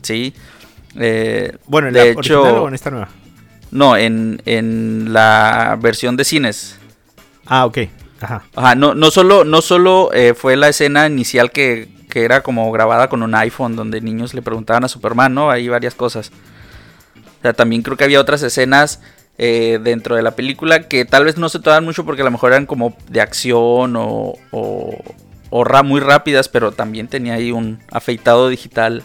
Sí. 0.02 0.34
Eh, 0.96 1.56
Bueno, 1.66 1.88
¿en 1.88 1.94
de 1.94 2.00
la 2.12 2.18
original 2.18 2.40
hecho, 2.46 2.62
o 2.64 2.68
en 2.68 2.74
esta 2.74 2.90
nueva? 2.90 3.08
no, 3.70 3.96
en, 3.96 4.42
en 4.44 5.12
la 5.12 5.78
versión 5.80 6.16
de 6.16 6.24
cines. 6.24 6.76
Ah, 7.46 7.64
ok. 7.66 7.78
Ajá. 8.20 8.44
Ajá, 8.56 8.74
no, 8.74 8.94
no 8.94 9.10
solo, 9.10 9.44
no 9.44 9.60
solo 9.62 10.10
eh, 10.14 10.34
fue 10.34 10.56
la 10.56 10.68
escena 10.68 11.06
inicial 11.06 11.50
que, 11.52 11.88
que 12.16 12.24
era 12.24 12.42
como 12.42 12.72
grabada 12.72 13.10
con 13.10 13.22
un 13.22 13.34
iPhone 13.34 13.76
donde 13.76 14.00
niños 14.00 14.32
le 14.32 14.40
preguntaban 14.40 14.82
a 14.84 14.88
Superman, 14.88 15.34
¿no? 15.34 15.50
Hay 15.50 15.68
varias 15.68 15.94
cosas. 15.94 16.30
O 17.40 17.42
sea, 17.42 17.52
también 17.52 17.82
creo 17.82 17.98
que 17.98 18.04
había 18.04 18.22
otras 18.22 18.42
escenas 18.42 19.02
eh, 19.36 19.78
dentro 19.82 20.16
de 20.16 20.22
la 20.22 20.30
película 20.30 20.88
que 20.88 21.04
tal 21.04 21.26
vez 21.26 21.36
no 21.36 21.50
se 21.50 21.58
tomaban 21.60 21.84
mucho 21.84 22.06
porque 22.06 22.22
a 22.22 22.24
lo 22.24 22.30
mejor 22.30 22.52
eran 22.52 22.64
como 22.64 22.96
de 23.10 23.20
acción 23.20 23.96
o, 23.96 24.32
o, 24.50 24.98
o 25.50 25.64
ra- 25.64 25.82
muy 25.82 26.00
rápidas, 26.00 26.48
pero 26.48 26.72
también 26.72 27.06
tenía 27.06 27.34
ahí 27.34 27.52
un 27.52 27.80
afeitado 27.92 28.48
digital 28.48 29.02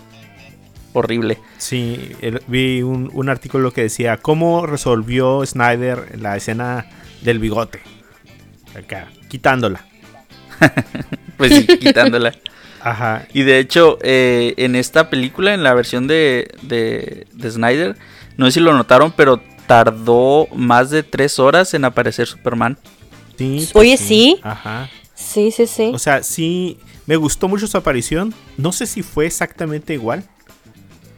horrible. 0.93 1.37
Sí, 1.57 2.15
vi 2.47 2.81
un, 2.81 3.09
un 3.13 3.27
artículo 3.27 3.73
que 3.73 3.81
decía 3.81 4.15
cómo 4.15 4.65
resolvió 4.65 5.45
Snyder 5.45 6.17
la 6.17 6.37
escena 6.37 6.85
del 7.23 7.39
bigote. 7.39 7.81
Acá, 8.73 9.09
quitándola. 9.27 9.81
Pues 11.37 11.53
sí, 11.55 11.65
quitándola. 11.65 12.31
Ajá. 12.83 13.27
Y 13.33 13.43
de 13.43 13.59
hecho, 13.59 13.97
eh, 14.01 14.53
en 14.57 14.75
esta 14.75 15.09
película, 15.09 15.53
en 15.53 15.63
la 15.63 15.73
versión 15.73 16.07
de, 16.07 16.49
de, 16.63 17.27
de 17.33 17.51
Snyder, 17.51 17.97
no 18.37 18.45
sé 18.45 18.53
si 18.53 18.59
lo 18.59 18.73
notaron, 18.73 19.11
pero 19.11 19.41
tardó 19.67 20.47
más 20.53 20.89
de 20.89 21.03
tres 21.03 21.39
horas 21.39 21.73
en 21.73 21.85
aparecer 21.85 22.27
Superman. 22.27 22.77
Sí, 23.37 23.69
Oye, 23.73 23.97
sí. 23.97 24.39
Ajá. 24.43 24.89
Sí, 25.15 25.51
sí, 25.51 25.67
sí. 25.67 25.91
O 25.93 25.99
sea, 25.99 26.23
sí, 26.23 26.79
me 27.05 27.15
gustó 27.15 27.47
mucho 27.47 27.67
su 27.67 27.77
aparición. 27.77 28.33
No 28.57 28.71
sé 28.71 28.85
si 28.85 29.03
fue 29.03 29.25
exactamente 29.25 29.93
igual. 29.93 30.23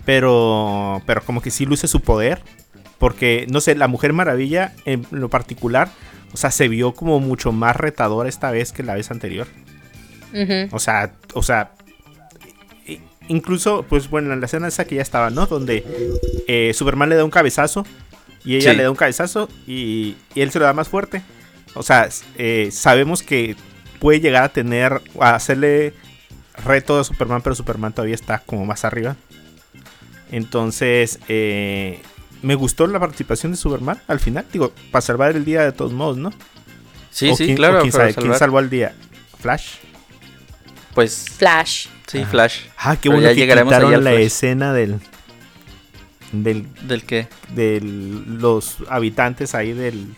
Pero, 0.05 1.01
pero 1.05 1.23
como 1.23 1.41
que 1.41 1.51
sí 1.51 1.65
luce 1.65 1.87
su 1.87 2.01
poder. 2.01 2.41
Porque, 2.97 3.47
no 3.49 3.59
sé, 3.61 3.75
la 3.75 3.87
Mujer 3.87 4.13
Maravilla 4.13 4.73
en 4.85 5.05
lo 5.11 5.29
particular, 5.29 5.89
o 6.33 6.37
sea, 6.37 6.51
se 6.51 6.67
vio 6.67 6.93
como 6.93 7.19
mucho 7.19 7.51
más 7.51 7.75
retadora 7.75 8.29
esta 8.29 8.51
vez 8.51 8.71
que 8.71 8.83
la 8.83 8.95
vez 8.95 9.11
anterior. 9.11 9.47
O 10.71 10.79
sea, 10.79 11.13
o 11.33 11.43
sea, 11.43 11.71
incluso, 13.27 13.85
pues 13.87 14.09
bueno, 14.09 14.33
en 14.33 14.39
la 14.39 14.45
escena 14.45 14.67
esa 14.67 14.85
que 14.85 14.95
ya 14.95 15.01
estaba, 15.01 15.29
¿no? 15.29 15.45
Donde 15.47 15.85
eh, 16.47 16.71
Superman 16.73 17.09
le 17.09 17.15
da 17.15 17.23
un 17.23 17.31
cabezazo 17.31 17.85
y 18.43 18.55
ella 18.55 18.71
Sí. 18.71 18.77
le 18.77 18.83
da 18.83 18.89
un 18.91 18.95
cabezazo 18.97 19.49
y, 19.67 20.15
y 20.35 20.41
él 20.41 20.51
se 20.51 20.59
lo 20.59 20.65
da 20.65 20.73
más 20.73 20.89
fuerte. 20.89 21.21
O 21.75 21.83
sea, 21.83 22.09
eh, 22.37 22.69
sabemos 22.71 23.23
que 23.23 23.55
puede 23.99 24.19
llegar 24.19 24.43
a 24.43 24.49
tener, 24.49 25.01
a 25.19 25.35
hacerle 25.35 25.93
reto 26.65 26.99
a 26.99 27.03
Superman, 27.03 27.41
pero 27.41 27.55
Superman 27.55 27.93
todavía 27.93 28.15
está 28.15 28.39
como 28.39 28.65
más 28.65 28.83
arriba. 28.85 29.15
Entonces, 30.31 31.19
eh, 31.29 31.99
me 32.41 32.55
gustó 32.55 32.87
la 32.87 32.99
participación 32.99 33.51
de 33.53 33.57
Superman 33.57 33.99
al 34.07 34.19
final. 34.19 34.45
Digo, 34.51 34.73
para 34.91 35.01
salvar 35.01 35.35
el 35.35 35.45
día 35.45 35.61
de 35.63 35.71
todos 35.71 35.93
modos, 35.93 36.17
¿no? 36.17 36.31
Sí, 37.11 37.29
O 37.29 37.35
sí, 37.35 37.45
quién- 37.45 37.57
claro. 37.57 37.77
o 37.77 37.81
quién, 37.81 37.91
sabe, 37.93 38.13
quién 38.13 38.33
salvó 38.35 38.57
al 38.57 38.69
día? 38.69 38.93
¿Flash? 39.39 39.75
Pues 40.93 41.25
Flash. 41.37 41.87
sí, 42.07 42.19
Ajá. 42.19 42.29
Flash. 42.29 42.59
Ah, 42.77 42.95
qué 42.95 43.09
Pero 43.09 43.13
bueno 43.15 43.27
ya 43.29 43.33
que 43.35 43.39
llegaremos 43.41 43.73
allá 43.73 43.97
la 43.97 44.13
escena 44.13 44.73
del, 44.73 44.99
del 46.31 46.67
¿Del 46.87 47.03
qué? 47.03 47.27
de 47.49 47.79
los 47.81 48.77
habitantes 48.89 49.55
ahí 49.55 49.73
del... 49.73 50.15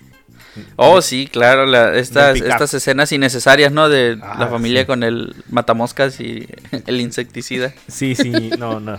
Oh, 0.77 1.01
sí, 1.01 1.27
claro, 1.27 1.65
la- 1.65 1.95
estas, 1.95 2.37
estas 2.39 2.73
escenas 2.73 3.11
innecesarias, 3.11 3.73
¿no? 3.73 3.89
De 3.89 4.17
Ah, 4.21 4.37
la 4.39 4.47
familia 4.47 4.81
sí. 4.81 4.85
con 4.87 5.03
el 5.03 5.35
matamoscas 5.49 6.19
y 6.21 6.47
el 6.87 7.01
insecticida. 7.01 7.73
Sí, 7.89 8.15
sí, 8.15 8.51
no, 8.57 8.79
no. 8.79 8.97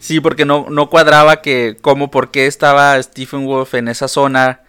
Sí, 0.00 0.18
porque 0.18 0.44
no, 0.44 0.66
no 0.70 0.90
cuadraba 0.90 1.40
que 1.40 1.76
cómo, 1.80 2.10
por 2.10 2.32
qué 2.32 2.46
estaba 2.48 3.00
Stephen 3.00 3.44
Wolf 3.46 3.74
en 3.74 3.86
esa 3.86 4.08
zona 4.08 4.60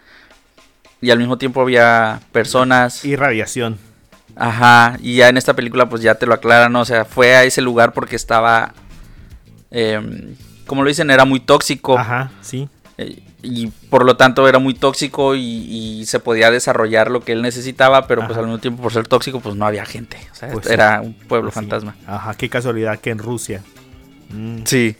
y 1.00 1.10
al 1.10 1.18
mismo 1.18 1.36
tiempo 1.38 1.60
había 1.60 2.20
personas. 2.30 3.04
Y 3.04 3.16
radiación. 3.16 3.76
Ajá, 4.36 4.98
y 5.00 5.16
ya 5.16 5.28
en 5.28 5.36
esta 5.36 5.54
película 5.54 5.88
pues 5.88 6.02
ya 6.02 6.16
te 6.16 6.26
lo 6.26 6.34
aclaran, 6.34 6.72
¿no? 6.72 6.80
O 6.80 6.84
sea, 6.84 7.04
fue 7.04 7.34
a 7.36 7.44
ese 7.44 7.62
lugar 7.62 7.92
porque 7.92 8.16
estaba, 8.16 8.74
em, 9.70 10.34
como 10.66 10.82
lo 10.82 10.88
dicen, 10.88 11.10
era 11.10 11.24
muy 11.24 11.40
tóxico. 11.40 11.98
Ajá, 11.98 12.30
sí. 12.40 12.68
eh, 12.98 13.22
y 13.46 13.66
por 13.90 14.06
lo 14.06 14.16
tanto 14.16 14.48
era 14.48 14.58
muy 14.58 14.72
tóxico 14.72 15.34
y, 15.34 15.40
y 15.42 16.06
se 16.06 16.18
podía 16.18 16.50
desarrollar 16.50 17.10
lo 17.10 17.20
que 17.20 17.32
él 17.32 17.42
necesitaba, 17.42 18.06
pero 18.06 18.24
pues 18.26 18.38
al 18.38 18.44
mismo 18.46 18.58
tiempo 18.58 18.82
por 18.82 18.90
ser 18.92 19.06
tóxico 19.06 19.40
pues 19.40 19.54
no 19.54 19.66
había 19.66 19.84
gente. 19.84 20.16
O 20.32 20.34
sea, 20.34 20.48
Pues 20.50 20.66
sí. 20.66 20.72
era 20.72 21.02
un 21.02 21.12
pueblo 21.12 21.50
Pues 21.50 21.54
sí. 21.54 21.60
fantasma. 21.60 21.94
Ajá, 22.06 22.34
qué 22.34 22.48
casualidad 22.48 22.98
que 23.00 23.10
en 23.10 23.18
Rusia. 23.18 23.62
Mm, 24.30 24.62
Sí. 24.64 24.96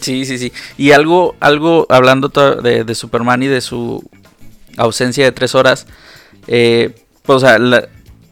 Sí, 0.00 0.24
sí, 0.26 0.36
sí. 0.38 0.52
Y 0.76 0.90
algo, 0.90 1.36
algo 1.38 1.86
hablando 1.88 2.28
de 2.28 2.94
Superman 2.96 3.42
y 3.44 3.46
de 3.46 3.60
su 3.60 4.02
ausencia 4.76 5.24
de 5.24 5.30
tres 5.32 5.54
horas. 5.54 5.86
Eh, 6.46 6.90
pues, 7.22 7.36
o 7.36 7.40
sea, 7.40 7.58
la, 7.58 7.88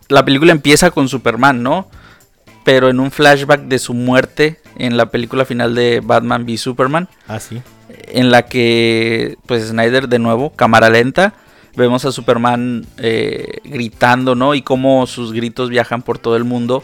la 0.08 0.24
película 0.24 0.52
empieza 0.52 0.90
con 0.90 1.08
Superman, 1.08 1.62
¿no? 1.62 1.88
Pero 2.64 2.88
en 2.90 3.00
un 3.00 3.11
flashback 3.11 3.62
de 3.62 3.78
su 3.78 3.94
muerte 3.94 4.58
en 4.76 4.96
la 4.96 5.06
película 5.11 5.44
final 5.44 5.74
de 5.74 6.00
Batman 6.00 6.42
v 6.44 6.56
Superman, 6.58 7.08
Ah, 7.28 7.40
sí. 7.40 7.62
en 8.08 8.30
la 8.30 8.42
que, 8.46 9.36
pues 9.46 9.68
Snyder 9.68 10.08
de 10.08 10.18
nuevo, 10.18 10.50
cámara 10.50 10.90
lenta, 10.90 11.34
vemos 11.76 12.04
a 12.04 12.12
Superman 12.12 12.86
eh, 12.98 13.58
gritando, 13.64 14.34
¿no? 14.34 14.54
Y 14.54 14.62
cómo 14.62 15.06
sus 15.06 15.32
gritos 15.32 15.70
viajan 15.70 16.02
por 16.02 16.18
todo 16.18 16.36
el 16.36 16.44
mundo, 16.44 16.82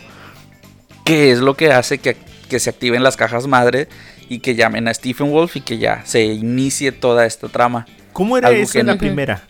que 1.05 1.31
es 1.31 1.41
lo 1.41 1.55
que 1.55 1.73
hace 1.73 1.99
que, 1.99 2.17
que 2.49 2.59
se 2.59 2.71
activen 2.71 3.03
las 3.03 3.17
cajas 3.17 3.47
madre 3.47 3.89
y 4.29 4.41
que 4.41 4.55
llamen 4.55 4.89
a 4.89 4.95
Stephen 4.95 5.31
Wolf 5.31 5.57
y 5.57 5.61
que 5.61 5.79
ya 5.79 6.03
se 6.05 6.25
inicie 6.25 6.91
toda 6.93 7.27
esta 7.27 7.49
trama. 7.49 7.87
¿Cómo 8.13 8.37
era 8.39 8.49
Algo 8.49 8.63
eso 8.63 8.79
en 8.79 8.87
la 8.87 8.97
primera? 8.97 9.43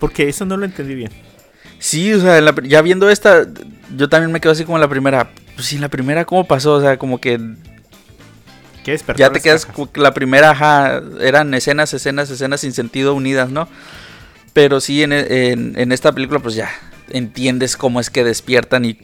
Porque 0.00 0.28
eso 0.28 0.44
no 0.44 0.56
lo 0.56 0.64
entendí 0.64 0.96
bien. 0.96 1.12
Sí, 1.78 2.12
o 2.12 2.20
sea, 2.20 2.38
en 2.38 2.44
la 2.46 2.54
pr- 2.54 2.66
ya 2.66 2.82
viendo 2.82 3.08
esta, 3.08 3.46
yo 3.96 4.08
también 4.08 4.32
me 4.32 4.40
quedo 4.40 4.52
así 4.52 4.64
como 4.64 4.76
en 4.76 4.80
la 4.82 4.88
primera. 4.88 5.30
Pues 5.54 5.68
sí, 5.68 5.76
en 5.76 5.82
la 5.82 5.88
primera, 5.88 6.24
¿cómo 6.24 6.46
pasó? 6.46 6.74
O 6.74 6.80
sea, 6.80 6.96
como 6.98 7.20
que 7.20 7.38
¿Qué 8.84 8.92
despertar 8.92 9.28
ya 9.28 9.32
te 9.32 9.40
quedas 9.40 9.66
como 9.66 9.90
que 9.92 10.00
la 10.00 10.12
primera, 10.14 10.50
ajá, 10.50 11.02
eran 11.20 11.52
escenas, 11.54 11.92
escenas, 11.94 12.30
escenas 12.30 12.60
sin 12.62 12.72
sentido 12.72 13.14
unidas, 13.14 13.50
¿no? 13.50 13.68
Pero 14.52 14.80
sí, 14.80 15.02
en, 15.02 15.12
en- 15.12 15.78
en 15.78 15.92
esta 15.92 16.12
película, 16.12 16.40
pues 16.40 16.54
ya 16.54 16.70
entiendes 17.10 17.76
cómo 17.76 18.00
es 18.00 18.08
que 18.10 18.24
despiertan 18.24 18.84
y, 18.84 18.98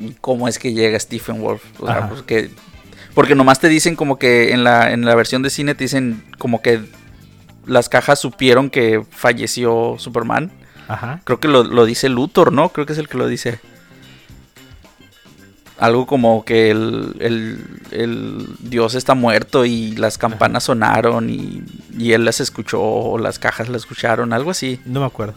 y 0.00 0.14
cómo 0.20 0.46
es 0.48 0.58
que 0.58 0.72
llega 0.72 0.98
Stephen 1.00 1.40
Wolf. 1.40 1.62
O 1.80 1.86
sea, 1.86 1.98
Ajá. 1.98 2.08
pues 2.08 2.22
que- 2.22 2.50
porque 3.14 3.34
nomás 3.34 3.60
te 3.60 3.68
dicen 3.68 3.96
como 3.96 4.18
que 4.18 4.52
en 4.52 4.62
la, 4.62 4.92
en 4.92 5.04
la 5.04 5.14
versión 5.14 5.42
de 5.42 5.50
cine 5.50 5.74
te 5.74 5.84
dicen 5.84 6.22
como 6.38 6.60
que 6.62 6.80
las 7.66 7.88
cajas 7.88 8.18
supieron 8.20 8.70
que 8.70 9.04
falleció 9.10 9.96
Superman. 9.98 10.50
Ajá. 10.88 11.20
Creo 11.24 11.40
que 11.40 11.48
lo, 11.48 11.64
lo 11.64 11.84
dice 11.84 12.08
Luthor, 12.08 12.52
¿no? 12.52 12.68
Creo 12.70 12.86
que 12.86 12.92
es 12.92 12.98
el 12.98 13.08
que 13.08 13.18
lo 13.18 13.26
dice. 13.26 13.58
Algo 15.78 16.06
como 16.06 16.44
que 16.44 16.70
el, 16.70 17.16
el- 17.20 17.64
el 17.90 18.46
dios 18.60 18.94
está 18.94 19.14
muerto 19.14 19.66
y 19.66 19.94
las 19.96 20.16
campanas 20.16 20.64
sonaron 20.64 21.28
y, 21.28 21.62
y 21.98 22.12
él 22.12 22.24
las 22.24 22.40
escuchó 22.40 22.80
o 22.82 23.18
las 23.18 23.38
cajas 23.38 23.68
las 23.68 23.82
escucharon, 23.82 24.32
algo 24.32 24.50
así. 24.50 24.80
No 24.86 25.00
me 25.00 25.06
acuerdo. 25.06 25.34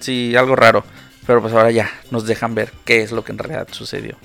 Sí, 0.00 0.34
algo 0.34 0.56
raro. 0.56 0.82
Pero 1.26 1.42
pues 1.42 1.52
ahora 1.52 1.70
ya 1.70 1.90
nos 2.10 2.26
dejan 2.26 2.54
ver 2.54 2.72
qué 2.86 3.02
es 3.02 3.12
lo 3.12 3.22
que 3.22 3.32
en 3.32 3.38
realidad 3.38 3.68
sucedió. 3.70 4.16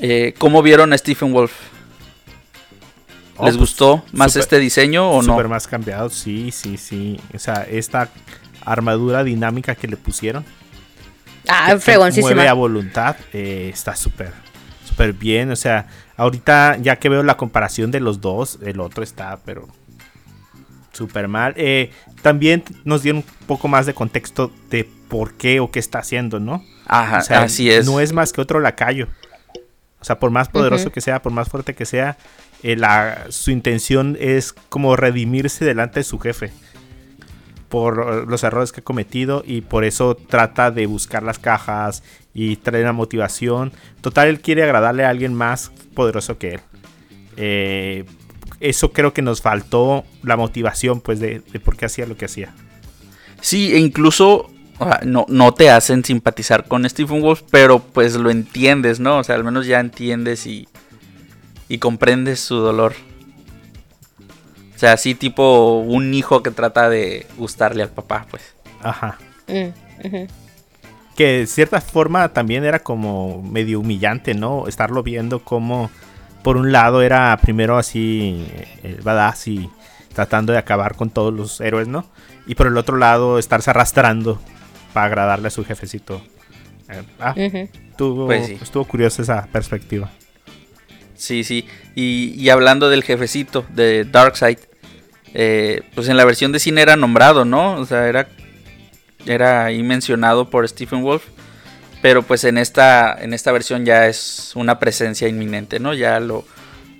Eh, 0.00 0.34
¿Cómo 0.38 0.62
vieron 0.62 0.92
a 0.92 0.98
Stephen 0.98 1.32
Wolf? 1.32 1.52
Oh, 3.40 3.46
¿Les 3.46 3.56
pues, 3.56 3.70
gustó 3.70 4.04
más 4.12 4.36
este 4.36 4.58
diseño 4.58 5.10
o 5.10 5.22
no? 5.22 5.32
Súper 5.32 5.48
más 5.48 5.66
cambiado, 5.66 6.10
sí, 6.10 6.50
sí, 6.52 6.76
sí. 6.76 7.18
O 7.34 7.38
sea, 7.38 7.66
esta 7.68 8.10
armadura 8.64 9.24
dinámica 9.24 9.74
que 9.74 9.88
le 9.88 9.96
pusieron. 9.96 10.44
Ah, 11.48 11.74
fregoncísima. 11.78 12.34
Mueve 12.34 12.48
a 12.48 12.52
voluntad. 12.52 13.16
eh, 13.32 13.70
está 13.72 13.96
súper, 13.96 14.32
súper 14.84 15.14
bien. 15.14 15.50
O 15.50 15.56
sea, 15.56 15.86
ahorita 16.16 16.76
ya 16.82 16.96
que 16.96 17.08
veo 17.08 17.22
la 17.22 17.36
comparación 17.36 17.90
de 17.90 18.00
los 18.00 18.20
dos, 18.20 18.58
el 18.62 18.78
otro 18.80 19.02
está, 19.02 19.38
pero 19.44 19.68
súper 20.92 21.28
mal. 21.28 21.54
Eh, 21.56 21.90
también 22.22 22.62
nos 22.84 23.02
dieron 23.02 23.24
un 23.26 23.46
poco 23.46 23.68
más 23.68 23.86
de 23.86 23.94
contexto 23.94 24.52
de 24.68 24.84
por 25.08 25.34
qué 25.34 25.60
o 25.60 25.70
qué 25.70 25.78
está 25.78 26.00
haciendo, 26.00 26.40
¿no? 26.40 26.62
Ajá, 26.86 27.18
O 27.18 27.22
sea, 27.22 27.42
así 27.42 27.70
es. 27.70 27.86
No 27.86 28.00
es 28.00 28.12
más 28.12 28.32
que 28.32 28.40
otro 28.42 28.60
lacayo. 28.60 29.08
O 30.00 30.04
sea, 30.04 30.18
por 30.18 30.30
más 30.30 30.48
poderoso 30.48 30.90
que 30.92 31.00
sea, 31.00 31.20
por 31.22 31.32
más 31.32 31.48
fuerte 31.48 31.74
que 31.74 31.84
sea, 31.84 32.16
eh, 32.62 32.76
la- 32.76 33.26
su 33.30 33.50
intención 33.50 34.16
es 34.20 34.52
como 34.52 34.96
redimirse 34.96 35.64
delante 35.64 36.00
de 36.00 36.04
su 36.04 36.18
jefe 36.18 36.50
por 37.68 38.28
los 38.28 38.42
errores 38.42 38.72
que 38.72 38.80
ha 38.80 38.84
cometido 38.84 39.44
y 39.46 39.60
por 39.60 39.84
eso 39.84 40.16
trata 40.16 40.70
de 40.72 40.86
buscar 40.86 41.22
las 41.22 41.38
cajas 41.38 42.02
y 42.34 42.56
traer 42.56 42.84
la 42.86 42.92
motivación. 42.92 43.72
Total, 44.00 44.28
él 44.28 44.40
quiere 44.40 44.64
agradarle 44.64 45.04
a 45.04 45.08
alguien 45.10 45.34
más 45.34 45.70
poderoso 45.94 46.36
que 46.36 46.54
él. 46.54 46.60
Eh, 47.36 48.04
eso 48.58 48.92
creo 48.92 49.12
que 49.12 49.22
nos 49.22 49.40
faltó 49.40 50.04
la 50.22 50.36
motivación, 50.36 51.00
pues, 51.00 51.20
de, 51.20 51.40
por 51.64 51.76
qué 51.76 51.86
hacía 51.86 52.06
lo 52.06 52.16
que 52.16 52.24
hacía. 52.26 52.52
Sí, 53.40 53.72
e 53.72 53.78
incluso 53.78 54.50
no, 55.04 55.24
no 55.28 55.54
te 55.54 55.70
hacen 55.70 56.04
simpatizar 56.04 56.66
con 56.66 56.88
Stephen 56.88 57.22
Wolf, 57.22 57.42
pero 57.50 57.78
pues 57.78 58.16
lo 58.16 58.30
entiendes, 58.30 58.98
¿no? 58.98 59.18
O 59.18 59.24
sea, 59.24 59.36
al 59.36 59.44
menos 59.44 59.66
ya 59.66 59.78
entiendes 59.80 60.46
y, 60.46 60.68
y 61.70 61.78
comprendes 61.78 62.40
su 62.40 62.56
dolor. 62.56 62.94
O 64.74 64.78
sea, 64.78 64.92
así 64.92 65.14
tipo 65.14 65.78
un 65.78 66.12
hijo 66.12 66.42
que 66.42 66.50
trata 66.50 66.90
de 66.90 67.26
gustarle 67.38 67.84
al 67.84 67.90
papá, 67.90 68.26
pues. 68.28 68.42
Ajá. 68.82 69.18
Mm, 69.46 70.24
que 71.16 71.24
de 71.38 71.46
cierta 71.46 71.80
forma 71.80 72.30
también 72.30 72.64
era 72.64 72.80
como 72.80 73.40
medio 73.42 73.78
humillante, 73.80 74.34
¿no? 74.34 74.66
Estarlo 74.66 75.02
viendo 75.04 75.44
como 75.44 75.90
por 76.42 76.56
un 76.56 76.72
lado 76.72 77.02
era 77.02 77.36
primero 77.40 77.78
así 77.78 78.44
eh, 78.54 78.78
el 78.82 79.02
badass 79.02 79.46
y 79.48 79.70
tratando 80.12 80.52
de 80.52 80.58
acabar 80.58 80.96
con 80.96 81.10
todos 81.10 81.32
los 81.32 81.60
héroes, 81.60 81.86
¿no? 81.86 82.04
Y 82.46 82.56
por 82.56 82.66
el 82.66 82.76
otro 82.78 82.96
lado 82.96 83.38
estarse 83.38 83.70
arrastrando 83.70 84.40
para 84.92 85.06
agradarle 85.06 85.48
a 85.48 85.50
su 85.50 85.64
jefecito. 85.64 86.20
Eh, 86.88 87.02
ah, 87.20 87.34
estuvo, 87.36 88.26
Pues 88.26 88.46
sí. 88.46 88.58
estuvo 88.60 88.84
curiosa 88.86 89.22
esa 89.22 89.46
perspectiva. 89.52 90.10
Sí, 91.20 91.44
sí. 91.44 91.66
Y, 91.94 92.32
y 92.34 92.48
hablando 92.48 92.88
del 92.88 93.04
jefecito 93.04 93.66
de 93.74 94.06
Darkseid, 94.06 94.56
eh, 95.34 95.82
pues 95.94 96.08
en 96.08 96.16
la 96.16 96.24
versión 96.24 96.50
de 96.50 96.58
cine 96.58 96.80
era 96.80 96.96
nombrado, 96.96 97.44
¿no? 97.44 97.74
O 97.74 97.84
sea, 97.84 98.08
era, 98.08 98.26
era 99.26 99.66
ahí 99.66 99.82
mencionado 99.82 100.48
por 100.48 100.66
Stephen 100.66 101.02
Wolf. 101.02 101.24
Pero 102.00 102.22
pues 102.22 102.44
en 102.44 102.56
esta, 102.56 103.14
en 103.20 103.34
esta 103.34 103.52
versión 103.52 103.84
ya 103.84 104.06
es 104.06 104.52
una 104.54 104.78
presencia 104.78 105.28
inminente, 105.28 105.78
¿no? 105.78 105.92
Ya 105.92 106.18
lo, 106.20 106.46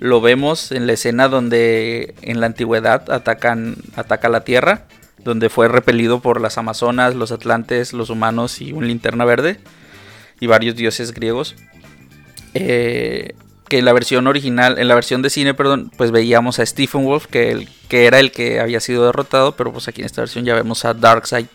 lo 0.00 0.20
vemos 0.20 0.70
en 0.70 0.86
la 0.86 0.92
escena 0.92 1.28
donde 1.28 2.14
en 2.20 2.40
la 2.40 2.46
antigüedad 2.46 3.10
atacan, 3.10 3.76
ataca 3.96 4.28
la 4.28 4.44
Tierra, 4.44 4.84
donde 5.24 5.48
fue 5.48 5.66
repelido 5.68 6.20
por 6.20 6.42
las 6.42 6.58
Amazonas, 6.58 7.14
los 7.14 7.32
Atlantes, 7.32 7.94
los 7.94 8.10
humanos 8.10 8.60
y 8.60 8.72
un 8.72 8.86
linterna 8.86 9.24
verde 9.24 9.60
y 10.40 10.46
varios 10.46 10.76
dioses 10.76 11.14
griegos. 11.14 11.56
Eh, 12.52 13.32
que 13.70 13.78
en 13.78 13.86
la 13.86 13.92
versión 13.94 14.26
original, 14.26 14.78
en 14.78 14.88
la 14.88 14.94
versión 14.94 15.22
de 15.22 15.30
cine, 15.30 15.54
perdón, 15.54 15.90
pues 15.96 16.10
veíamos 16.10 16.58
a 16.58 16.66
Stephen 16.66 17.04
Wolf, 17.04 17.26
que, 17.26 17.50
el, 17.52 17.68
que 17.88 18.04
era 18.06 18.18
el 18.18 18.32
que 18.32 18.60
había 18.60 18.80
sido 18.80 19.06
derrotado, 19.06 19.56
pero 19.56 19.72
pues 19.72 19.88
aquí 19.88 20.02
en 20.02 20.06
esta 20.06 20.20
versión 20.20 20.44
ya 20.44 20.54
vemos 20.54 20.84
a 20.84 20.92
Darkseid 20.92 21.46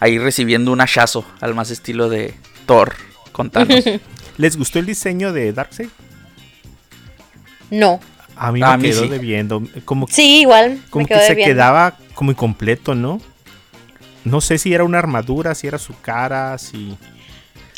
ahí 0.00 0.18
recibiendo 0.18 0.72
un 0.72 0.80
hachazo 0.80 1.24
al 1.40 1.54
más 1.54 1.70
estilo 1.70 2.08
de 2.08 2.34
Thor 2.66 2.94
con 3.30 3.50
Thanos. 3.50 3.84
¿Les 4.38 4.56
gustó 4.56 4.78
el 4.78 4.86
diseño 4.86 5.32
de 5.34 5.52
Darkseid? 5.52 5.90
No. 7.70 8.00
A 8.36 8.50
mí 8.52 8.62
A 8.64 8.76
me 8.76 8.84
mí 8.84 8.88
quedó 8.90 9.02
sí. 9.02 9.08
debiendo. 9.08 9.62
Como, 9.84 10.08
Sí, 10.08 10.40
igual. 10.40 10.80
como 10.90 11.04
me 11.04 11.08
que 11.08 11.20
se 11.26 11.36
quedaba 11.36 11.98
como 12.14 12.30
incompleto, 12.30 12.94
¿no? 12.94 13.20
No 14.24 14.40
sé 14.40 14.56
si 14.58 14.72
era 14.72 14.84
una 14.84 14.98
armadura, 14.98 15.54
si 15.54 15.66
era 15.66 15.78
su 15.78 15.98
cara, 16.00 16.56
si... 16.58 16.96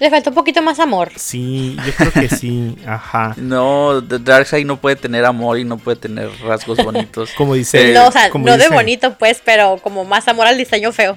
Le 0.02 0.10
faltó 0.10 0.30
un 0.30 0.34
poquito 0.34 0.60
más 0.62 0.80
amor. 0.80 1.12
Sí, 1.14 1.76
yo 1.86 1.92
creo 1.92 2.10
que 2.10 2.28
sí, 2.28 2.76
ajá. 2.84 3.34
no, 3.38 4.02
The 4.02 4.18
Darkseid 4.18 4.66
no 4.66 4.78
puede 4.78 4.96
tener 4.96 5.24
amor 5.24 5.60
y 5.60 5.64
no 5.64 5.78
puede 5.78 5.96
tener 5.96 6.28
rasgos 6.44 6.82
bonitos. 6.84 7.30
Como 7.36 7.54
dice... 7.54 7.92
Eh, 7.92 7.94
no, 7.94 8.08
o 8.08 8.10
sea, 8.10 8.28
como 8.28 8.46
no 8.46 8.58
de 8.58 8.68
bonito, 8.68 9.16
pues, 9.16 9.40
pero 9.44 9.76
como 9.80 10.04
más 10.04 10.26
amor 10.26 10.48
al 10.48 10.58
diseño 10.58 10.90
feo. 10.90 11.16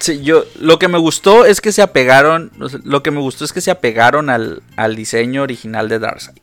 Sí, 0.00 0.22
yo 0.22 0.44
lo 0.60 0.78
que 0.78 0.86
me 0.86 0.98
gustó 0.98 1.46
es 1.46 1.62
que 1.62 1.72
se 1.72 1.80
apegaron, 1.80 2.52
lo 2.82 3.02
que 3.02 3.10
me 3.10 3.20
gustó 3.20 3.46
es 3.46 3.54
que 3.54 3.62
se 3.62 3.70
apegaron 3.70 4.28
al, 4.28 4.62
al 4.76 4.96
diseño 4.96 5.40
original 5.40 5.88
de 5.88 5.98
Darkseid. 5.98 6.36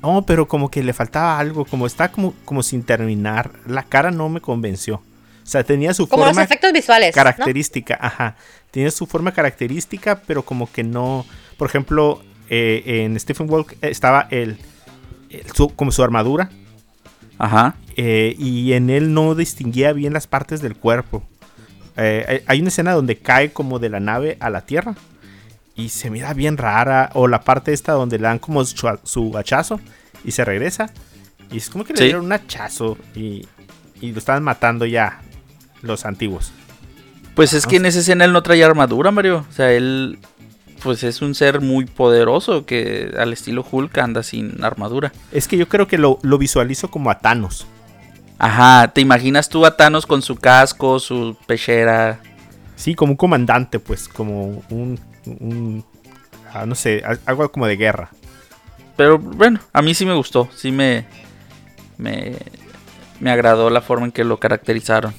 No, 0.00 0.24
pero 0.24 0.48
como 0.48 0.70
que 0.70 0.82
le 0.82 0.94
faltaba 0.94 1.38
algo, 1.38 1.66
como 1.66 1.86
está 1.86 2.10
como, 2.10 2.32
como 2.46 2.62
sin 2.62 2.84
terminar. 2.84 3.50
La 3.66 3.82
cara 3.82 4.10
no 4.10 4.30
me 4.30 4.40
convenció. 4.40 5.02
O 5.44 5.46
sea, 5.46 5.62
tenía 5.62 5.92
su 5.94 6.08
Como 6.08 6.24
los 6.24 6.30
forma 6.30 6.42
efectos 6.44 6.72
visuales. 6.72 7.10
¿no? 7.14 7.22
característica, 7.22 7.98
ajá. 8.00 8.36
Tenía 8.70 8.90
su 8.90 9.06
forma 9.06 9.32
característica, 9.32 10.20
pero 10.26 10.42
como 10.44 10.70
que 10.72 10.82
no. 10.82 11.24
Por 11.58 11.68
ejemplo, 11.68 12.22
eh, 12.50 12.82
en 13.04 13.18
Stephen 13.20 13.46
Wolf 13.46 13.72
estaba 13.82 14.26
el, 14.30 14.56
el- 15.30 15.46
su- 15.54 15.74
como 15.76 15.92
su 15.92 16.02
armadura. 16.02 16.50
Ajá. 17.38 17.76
eh, 17.96 18.34
y 18.38 18.72
en 18.72 18.90
él 18.90 19.12
no 19.12 19.34
distinguía 19.34 19.92
bien 19.92 20.12
las 20.12 20.26
partes 20.26 20.60
del 20.62 20.76
cuerpo. 20.76 21.22
Eh, 21.96 22.24
hay- 22.28 22.40
hay 22.46 22.60
una 22.60 22.68
escena 22.68 22.92
donde 22.92 23.18
cae 23.18 23.52
como 23.52 23.78
de 23.78 23.88
la 23.88 24.00
nave 24.00 24.36
a 24.40 24.50
la 24.50 24.62
tierra. 24.62 24.94
Y 25.76 25.88
se 25.90 26.10
mira 26.10 26.32
bien 26.34 26.56
rara. 26.56 27.10
O 27.14 27.28
la 27.28 27.42
parte 27.42 27.72
esta 27.72 27.92
donde 27.92 28.18
le 28.18 28.24
dan 28.24 28.38
como 28.38 28.64
su, 28.64 28.88
su 29.04 29.36
hachazo. 29.36 29.78
Y 30.24 30.30
se 30.32 30.44
regresa. 30.44 30.90
Y 31.52 31.58
es 31.58 31.68
como 31.70 31.84
que 31.84 31.92
le 31.92 31.98
Sí. 31.98 32.04
dieron 32.04 32.24
un 32.24 32.32
hachazo. 32.32 32.96
Y, 33.14 33.46
y 34.00 34.12
lo 34.12 34.18
estaban 34.18 34.42
matando 34.42 34.86
ya 34.86 35.20
los 35.84 36.04
antiguos. 36.04 36.52
Pues 37.34 37.52
es 37.52 37.66
que 37.66 37.76
en 37.76 37.86
esa 37.86 37.98
escena 38.00 38.24
él 38.24 38.32
no 38.32 38.42
traía 38.42 38.66
armadura, 38.66 39.10
Mario. 39.10 39.44
O 39.48 39.52
sea, 39.52 39.72
él 39.72 40.18
pues 40.82 41.02
es 41.02 41.22
un 41.22 41.34
ser 41.34 41.60
muy 41.62 41.86
poderoso 41.86 42.66
que 42.66 43.14
al 43.18 43.32
estilo 43.32 43.64
Hulk 43.68 43.96
anda 43.98 44.22
sin 44.22 44.62
armadura. 44.62 45.12
Es 45.32 45.48
que 45.48 45.56
yo 45.56 45.66
creo 45.68 45.88
que 45.88 45.96
lo, 45.98 46.18
lo 46.22 46.36
visualizo 46.38 46.90
como 46.90 47.10
a 47.10 47.18
Thanos. 47.18 47.66
Ajá, 48.38 48.88
¿te 48.92 49.00
imaginas 49.00 49.48
tú 49.48 49.64
a 49.64 49.76
Thanos 49.76 50.06
con 50.06 50.20
su 50.20 50.36
casco, 50.36 50.98
su 51.00 51.36
pechera? 51.46 52.20
Sí, 52.76 52.94
como 52.94 53.12
un 53.12 53.16
comandante, 53.16 53.78
pues. 53.78 54.08
Como 54.08 54.62
un. 54.70 55.00
un- 55.26 55.84
ah, 56.52 56.66
no 56.66 56.74
sé, 56.74 57.02
al- 57.04 57.20
algo 57.26 57.50
como 57.50 57.66
de 57.66 57.76
guerra. 57.76 58.10
Pero 58.96 59.18
bueno, 59.18 59.60
a 59.72 59.80
mí 59.82 59.94
sí 59.94 60.04
me 60.06 60.14
gustó, 60.14 60.48
sí 60.54 60.70
me, 60.70 61.04
me, 61.96 62.36
me 63.20 63.30
agradó 63.30 63.70
la 63.70 63.80
forma 63.80 64.06
en 64.06 64.12
que 64.12 64.22
lo 64.24 64.38
caracterizaron. 64.38 65.14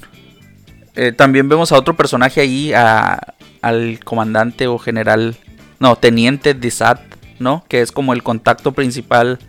Eh, 0.95 1.11
también 1.11 1.49
vemos 1.49 1.71
a 1.71 1.77
otro 1.77 1.95
personaje 1.95 2.41
ahí, 2.41 2.73
a- 2.73 3.35
al 3.61 3.99
comandante 4.03 4.67
o 4.67 4.77
general, 4.77 5.35
no, 5.79 5.95
teniente 5.97 6.53
de 6.53 6.71
SAT, 6.71 6.99
¿no? 7.39 7.65
Que 7.67 7.81
es 7.81 7.91
como 7.91 8.13
el 8.13 8.23
contacto 8.23 8.71
principal 8.71 9.39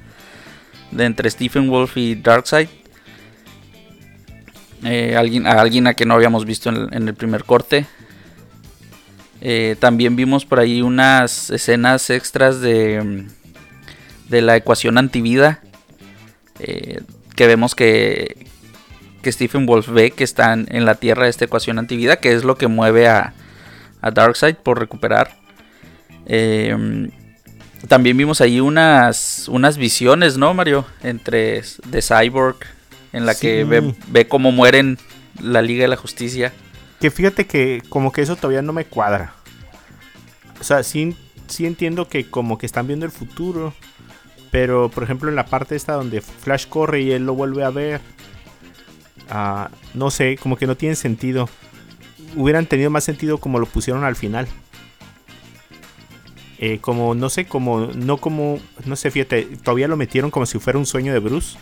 de 0.91 1.05
entre 1.05 1.31
Stephen 1.31 1.69
Wolf 1.69 1.97
y 1.97 2.15
Darkseid. 2.17 2.69
Eh, 4.85 5.17
alguien, 5.17 5.47
a 5.47 5.53
alguien 5.61 5.87
a 5.87 5.95
que 5.95 6.05
no 6.05 6.15
habíamos 6.15 6.45
visto 6.45 6.69
en 6.71 7.09
el, 7.09 7.15
primer 7.15 7.45
corte. 7.45 7.87
Eh, 9.41 9.77
también 9.79 10.17
vimos 10.17 10.45
por 10.45 10.61
ahí 10.61 10.83
unas 10.83 11.51
escenas 11.51 12.11
extras 12.11 12.61
de, 12.61 13.27
de 14.29 14.43
la 14.43 14.57
ecuación 14.57 14.99
antivida. 14.99 15.61
eh, 16.59 17.01
que 17.35 17.47
vemos 17.47 17.75
que, 17.75 18.47
que 19.27 19.33
Stephen 19.33 19.67
Wolf 19.67 19.89
ve 19.89 20.13
que 20.13 20.23
está 20.23 20.53
en, 20.53 20.85
la 20.85 20.95
Tierra 20.95 21.27
esta 21.27 21.45
ecuación 21.45 21.81
antivida, 21.81 22.21
que 22.21 22.33
es 22.33 22.45
lo 22.45 22.57
que 22.57 22.69
mueve 22.69 23.09
a, 23.09 23.35
a 24.01 24.13
Darkseid 24.13 24.55
por 24.55 24.79
recuperar. 24.79 25.37
Eh, 26.27 27.11
también 27.89 28.17
vimos 28.17 28.41
ahí 28.41 28.61
unas, 28.61 29.49
unas 29.49 29.79
visiones, 29.79 30.39
¿no, 30.39 30.55
Mario? 30.55 30.87
Entre 31.03 31.61
de 31.87 32.03
Cyborg, 32.03 32.59
en 33.13 33.27
la 33.27 33.35
que 33.35 33.65
ve, 33.65 33.97
ve 34.07 34.29
cómo 34.29 34.53
mueren 34.53 34.97
la 35.43 35.61
Liga 35.61 35.83
de 35.83 35.89
la 35.89 35.97
Justicia. 35.97 36.53
Que 37.01 37.11
fíjate 37.11 37.49
que 37.49 37.83
como 37.89 38.13
que 38.13 38.23
eso 38.23 38.37
todavía 38.37 38.63
no 38.63 38.73
me 38.73 38.85
cuadra. 38.85 39.35
O 40.61 40.63
sea, 40.63 40.85
sí, 40.85 41.17
sí 41.49 41.67
entiendo 41.67 42.09
que 42.09 42.31
como 42.31 42.59
que 42.59 42.67
están 42.67 42.87
viendo 42.87 43.05
el 43.05 43.11
futuro. 43.11 43.75
Pero, 44.53 44.89
por 44.89 45.03
ejemplo, 45.03 45.29
en 45.29 45.35
la 45.35 45.47
parte 45.47 45.75
esta 45.75 45.95
donde 45.95 46.21
Flash 46.21 46.69
corre 46.69 47.01
y 47.01 47.11
él 47.11 47.27
lo 47.27 47.35
vuelve 47.35 47.65
a 47.65 47.71
ver. 47.71 48.01
No 49.95 50.11
sé, 50.11 50.37
como 50.37 50.57
que 50.57 50.67
no 50.67 50.77
tiene 50.77 50.95
sentido. 50.95 51.49
Hubieran 52.35 52.67
tenido 52.67 52.91
más 52.91 53.05
sentido 53.05 53.39
como 53.39 53.59
lo 53.59 53.67
pusieron 53.67 54.05
al 54.05 54.17
final. 54.17 54.47
Eh, 56.59 56.79
como, 56.81 57.15
no 57.15 57.29
sé, 57.29 57.47
como, 57.47 57.87
no 57.87 58.17
como, 58.17 58.59
no 58.87 58.97
sé, 58.97 59.11
fíjate, 59.11 59.45
todavía 59.63 59.89
lo 59.89 59.97
metieron 59.97 60.31
como 60.31 60.47
si 60.47 60.59
fuera 60.59 60.79
un 60.79 60.87
sueño 60.87 61.13
de 61.13 61.19
Bruce. 61.19 61.59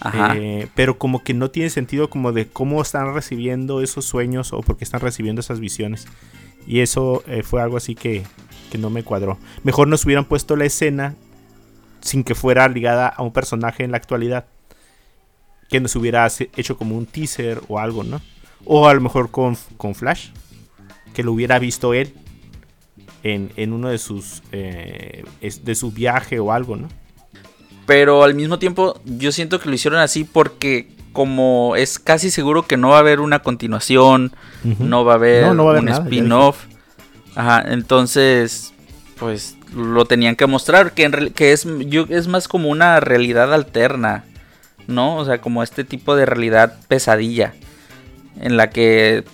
Ajá. 0.00 0.34
Eh, 0.36 0.68
pero 0.74 0.98
como 0.98 1.22
que 1.22 1.34
no 1.34 1.50
tiene 1.50 1.70
sentido 1.70 2.10
como 2.10 2.32
de 2.32 2.48
cómo 2.48 2.80
están 2.82 3.14
recibiendo 3.14 3.80
esos 3.80 4.06
sueños 4.06 4.52
o 4.52 4.60
por 4.62 4.76
qué 4.76 4.84
están 4.84 5.00
recibiendo 5.00 5.40
esas 5.40 5.60
visiones. 5.60 6.08
Y 6.66 6.80
eso 6.80 7.22
eh, 7.26 7.42
fue 7.42 7.62
algo 7.62 7.76
así 7.76 7.94
que, 7.94 8.24
que 8.72 8.78
no 8.78 8.90
me 8.90 9.02
cuadró. 9.02 9.38
Mejor 9.62 9.88
nos 9.88 10.04
hubieran 10.04 10.24
puesto 10.24 10.56
la 10.56 10.64
escena 10.64 11.14
sin 12.00 12.24
que 12.24 12.34
fuera 12.34 12.66
ligada 12.68 13.08
a 13.08 13.22
un 13.22 13.32
personaje 13.32 13.84
en 13.84 13.92
la 13.92 13.98
actualidad. 13.98 14.46
Que 15.70 15.80
nos 15.80 15.94
hubiera 15.96 16.28
hecho 16.56 16.76
como 16.76 16.96
un 16.96 17.06
teaser 17.06 17.60
o 17.68 17.78
algo, 17.78 18.04
¿no? 18.04 18.20
O 18.64 18.88
a 18.88 18.94
lo 18.94 19.00
mejor 19.00 19.30
con, 19.30 19.56
con 19.76 19.94
Flash. 19.94 20.28
Que 21.14 21.22
lo 21.22 21.32
hubiera 21.32 21.58
visto 21.58 21.94
él 21.94 22.14
en, 23.22 23.52
en 23.56 23.72
uno 23.72 23.88
de 23.88 23.98
sus 23.98 24.42
eh, 24.52 25.24
de 25.40 25.74
su 25.74 25.92
viaje 25.92 26.38
o 26.40 26.52
algo, 26.52 26.76
¿no? 26.76 26.88
Pero 27.86 28.22
al 28.22 28.34
mismo 28.34 28.58
tiempo 28.58 29.00
yo 29.04 29.32
siento 29.32 29.58
que 29.60 29.68
lo 29.68 29.74
hicieron 29.74 30.00
así 30.00 30.24
porque 30.24 30.88
como 31.12 31.74
es 31.76 31.98
casi 31.98 32.30
seguro 32.30 32.66
que 32.66 32.76
no 32.76 32.90
va 32.90 32.96
a 32.96 33.00
haber 33.00 33.20
una 33.20 33.40
continuación, 33.40 34.32
no 34.78 35.04
va 35.04 35.12
a 35.12 35.16
haber, 35.16 35.44
No, 35.44 35.54
no 35.54 35.64
va 35.64 35.74
a 35.74 35.78
haber 35.78 35.90
un 35.90 35.96
spin-off. 36.06 36.66
Ajá, 37.34 37.64
entonces 37.66 38.72
pues 39.18 39.56
lo 39.74 40.04
tenían 40.04 40.36
que 40.36 40.46
mostrar 40.46 40.92
que, 40.92 41.04
en 41.04 41.32
que 41.32 41.52
es, 41.52 41.66
yo, 41.86 42.06
es 42.08 42.28
más 42.28 42.48
como 42.48 42.68
una 42.70 43.00
realidad 43.00 43.52
alterna, 43.52 44.24
¿no? 44.90 45.16
O 45.16 45.24
sea, 45.24 45.40
como 45.40 45.62
este 45.62 45.84
tipo 45.84 46.14
de 46.16 46.26
realidad 46.26 46.74
pesadilla 46.88 47.54
en 48.40 48.56
la 48.56 48.70
que 48.70 49.24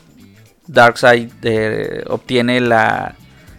Darkseid 0.67 1.31
eh, 1.43 2.05
obtiene 2.09 2.61
la, 2.61 3.15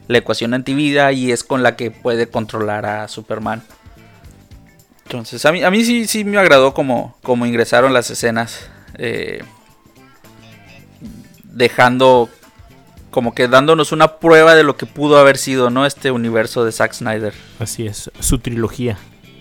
la 0.08 0.18
ecuación 0.18 0.54
antivida 0.54 1.12
y 1.12 1.32
es 1.32 1.44
con 1.44 1.64
la 1.64 1.76
que 1.76 1.92
puede 1.92 2.28
controlar 2.28 2.86
a 2.86 3.08
Superman. 3.08 3.64
Entonces, 5.06 5.46
a 5.46 5.52
mí, 5.54 5.64
a 5.64 5.72
mí 5.72 5.84
sí, 5.86 6.06
sí 6.06 6.24
me 6.26 6.38
agradó 6.38 6.74
como, 6.74 7.16
como 7.24 7.46
ingresaron 7.46 7.94
las 7.94 8.10
escenas. 8.10 8.70
eh, 8.98 9.42
dejando, 11.44 12.30
como 13.10 13.34
que 13.34 13.48
dándonos 13.48 13.92
una 13.92 14.18
prueba 14.20 14.54
de 14.56 14.64
lo 14.64 14.78
que 14.78 14.86
pudo 14.86 15.18
haber 15.18 15.38
sido, 15.38 15.70
¿no? 15.70 15.86
Este 15.86 16.12
universo 16.12 16.66
de 16.66 16.72
Zack 16.72 16.94
Snyder. 16.94 17.34
Así 17.60 17.88
es, 17.88 18.12
su 18.20 18.40
trilogía. 18.40 18.98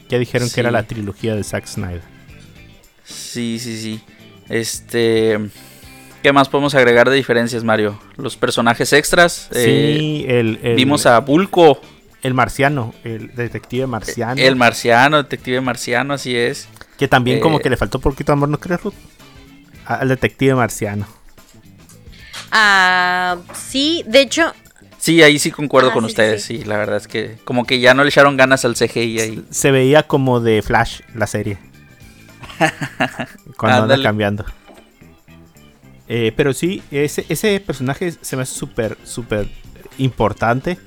Ya 0.09 0.19
dijeron 0.19 0.49
Sí. 0.49 0.55
que 0.55 0.61
era 0.61 0.71
la 0.71 0.85
trilogía 0.85 1.35
de 1.35 1.45
Zack 1.45 1.67
Snyder. 1.67 2.03
Sí, 3.07 3.59
sí, 3.59 3.81
sí. 3.81 4.01
Este. 4.49 5.39
¿Qué 6.23 6.33
más 6.33 6.49
podemos 6.49 6.75
agregar 6.75 7.09
de 7.09 7.15
diferencias, 7.17 7.63
Mario? 7.63 8.01
Los 8.17 8.37
personajes 8.37 8.93
extras. 8.93 9.49
eh, 9.53 9.97
Sí, 10.01 10.27
el, 10.29 10.59
el- 10.63 10.75
vimos 10.77 11.07
a 11.07 11.21
Bulko, 11.21 11.81
el 12.23 12.35
marciano, 12.35 12.95
el 13.05 13.33
detective 13.37 13.87
marciano. 13.87 14.41
el 14.41 14.57
marciano, 14.57 15.19
detective 15.23 15.61
marciano, 15.61 16.15
así 16.15 16.35
es. 16.37 16.69
que 16.99 17.07
también 17.07 17.39
como 17.41 17.59
eh, 17.59 17.63
que 17.63 17.71
le 17.71 17.77
faltó 17.77 18.01
poquito 18.01 18.33
amor, 18.33 18.49
¿no 18.49 18.59
crees, 18.59 18.83
Ruth? 18.83 18.95
Al 19.85 20.09
detective 20.09 20.55
marciano. 20.57 21.07
Ah, 22.51 23.37
sí, 23.55 24.03
de 24.07 24.21
hecho, 24.23 24.53
Sí, 24.99 25.23
ahí 25.23 25.39
sí 25.39 25.51
concuerdo 25.53 25.91
Ah, 25.91 25.93
con 25.93 26.05
sí, 26.05 26.09
ustedes, 26.09 26.43
sí. 26.43 26.59
sí. 26.59 26.65
la 26.65 26.79
verdad 26.79 26.97
es 26.97 27.07
que 27.07 27.37
como 27.45 27.65
que 27.65 27.79
ya 27.79 27.95
no 27.95 28.03
le 28.03 28.09
echaron 28.09 28.37
ganas 28.37 28.65
al 28.65 28.75
CGI 28.75 29.21
ahí. 29.21 29.45
Se 29.51 29.71
veía 29.71 30.03
como 30.05 30.41
de 30.41 30.63
Flash 30.63 31.01
la 31.15 31.27
serie. 31.29 31.59
Cuando 33.57 33.83
anda 33.85 34.03
cambiando. 34.03 34.45
Eh, 36.09 36.33
pero 36.37 36.53
sí, 36.53 36.83
ese, 36.91 37.27
ese 37.29 37.59
personaje 37.61 38.13
se 38.21 38.37
me 38.37 38.43
hace 38.43 38.55
súper, 38.55 38.97
súper 39.05 39.49
importante. 39.99 40.79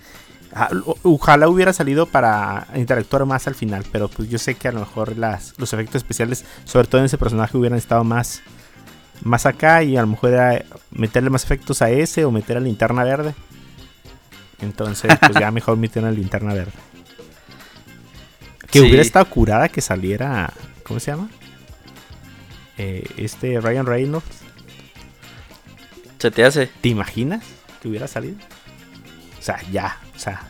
Ah, 0.54 0.70
Ojalá 1.04 1.48
hubiera 1.50 1.74
salido 1.74 2.06
para 2.06 2.68
interactuar 2.76 3.26
más 3.26 3.48
al 3.48 3.56
final, 3.56 3.84
pero 3.92 4.08
pues 4.08 4.30
yo 4.30 4.38
sé 4.40 4.56
que 4.56 4.68
a 4.68 4.72
lo 4.72 4.80
mejor 4.80 5.18
las, 5.18 5.54
los 5.58 5.74
efectos 5.74 5.96
especiales, 5.98 6.46
sobre 6.64 6.88
todo 6.88 7.00
en 7.02 7.06
ese 7.06 7.18
personaje, 7.18 7.58
hubieran 7.58 7.78
estado 7.78 8.04
más, 8.04 8.42
más 9.22 9.46
acá 9.46 9.84
y 9.84 9.98
a 9.98 10.02
lo 10.02 10.08
mejor 10.08 10.32
era 10.32 10.64
meterle 10.92 11.30
más 11.30 11.44
efectos 11.44 11.82
a 11.82 11.90
ese 11.92 12.24
o 12.26 12.32
meter 12.32 12.58
a 12.58 12.62
linterna 12.62 13.04
verde. 13.04 13.36
Entonces, 14.62 15.12
pues 15.20 15.34
ya 15.40 15.52
mejor 15.52 15.78
meter 15.78 16.04
a 16.06 16.12
linterna 16.12 16.54
verde. 16.54 16.72
Que 18.72 18.80
Sí. 18.80 18.86
hubiera 18.86 19.02
estado 19.02 19.26
curada 19.30 19.68
que 19.70 19.82
saliera, 19.82 20.52
¿cómo 20.84 21.00
se 21.00 21.12
llama? 21.12 21.30
Eh, 22.80 23.04
este 23.18 23.60
Ryan 23.60 23.86
Reynolds. 23.86 24.26
¿Se 26.18 26.32
te 26.32 26.44
hace? 26.46 26.68
¿Te 26.82 26.90
imaginas 26.90 27.44
que 27.82 27.90
hubiera 27.90 28.08
salido? 28.08 28.38
O 29.38 29.42
sea, 29.42 29.60
ya, 29.72 30.00
o 30.16 30.20
sea. 30.20 30.42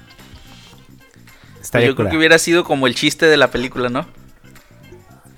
Estaría 1.61 1.87
Yo 1.87 1.95
creo 1.95 2.09
que 2.09 2.17
hubiera 2.17 2.37
sido 2.37 2.63
como 2.63 2.87
el 2.87 2.95
chiste 2.95 3.25
de 3.25 3.35
la 3.37 3.51
película, 3.51 3.89
¿no? 3.89 4.07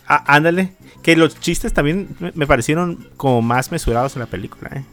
Ah, 0.08 0.24
ándale. 0.28 0.74
Que 1.02 1.16
los 1.16 1.40
chistes 1.40 1.74
también 1.74 2.10
me, 2.20 2.32
me 2.36 2.46
parecieron 2.46 3.10
como 3.18 3.42
más 3.42 3.72
mesurados 3.72 4.16
en 4.16 4.20
la 4.20 4.26
película, 4.28 4.70
¿eh? 4.76 4.84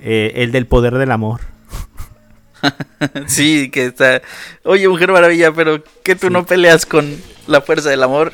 Eh, 0.00 0.32
el 0.42 0.52
del 0.52 0.66
poder 0.66 0.94
del 0.96 1.10
amor. 1.10 1.40
sí, 3.26 3.70
que 3.70 3.86
está... 3.86 4.22
Oye, 4.62 4.88
Mujer 4.88 5.12
Maravilla, 5.12 5.52
pero 5.52 5.82
que 6.02 6.14
tú 6.14 6.28
Sí. 6.28 6.32
no 6.32 6.46
peleas 6.46 6.86
con 6.86 7.16
la 7.46 7.60
fuerza 7.60 7.90
del 7.90 8.02
amor. 8.02 8.32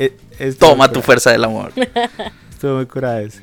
Eh, 0.00 0.54
Toma 0.58 0.90
tu 0.90 1.02
fuerza 1.02 1.30
del 1.30 1.44
amor. 1.44 1.72
Estuvo 2.50 2.76
muy 2.76 2.86
curada 2.86 3.20
ese. 3.22 3.42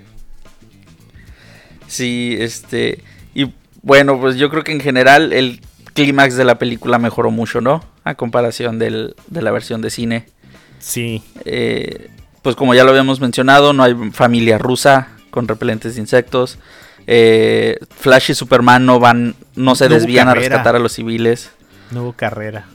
Sí, 1.87 2.35
este... 2.39 3.03
Y 3.33 3.53
bueno, 3.81 4.19
pues 4.19 4.35
yo 4.35 4.49
creo 4.49 4.63
que 4.63 4.71
en 4.71 4.79
general 4.79 5.31
el 5.33 5.61
clímax 5.93 6.35
de 6.35 6.43
la 6.45 6.57
película 6.59 6.99
mejoró 6.99 7.31
mucho, 7.31 7.61
¿no? 7.61 7.83
A 8.03 8.15
comparación 8.15 8.79
del- 8.79 9.15
de 9.27 9.41
la 9.41 9.51
versión 9.51 9.81
de 9.81 9.89
cine. 9.89 10.25
Sí. 10.79 11.23
Eh, 11.45 12.09
pues 12.41 12.55
como 12.55 12.73
ya 12.73 12.83
lo 12.83 12.89
habíamos 12.91 13.19
mencionado, 13.19 13.73
no 13.73 13.83
hay 13.83 13.95
familia 14.11 14.57
rusa 14.57 15.09
con 15.29 15.47
repelentes 15.47 15.95
de 15.95 16.01
insectos. 16.01 16.57
Eh, 17.07 17.77
Flash 17.95 18.31
y 18.31 18.33
Superman 18.33 18.85
no 18.85 18.99
van, 18.99 19.35
no 19.55 19.75
se 19.75 19.87
No 19.87 19.95
desvían 19.95 20.27
a 20.27 20.33
rescatar 20.35 20.75
a 20.75 20.79
los 20.79 20.93
civiles. 20.93 21.51
No 21.91 22.03
hubo 22.03 22.13
carrera. 22.13 22.65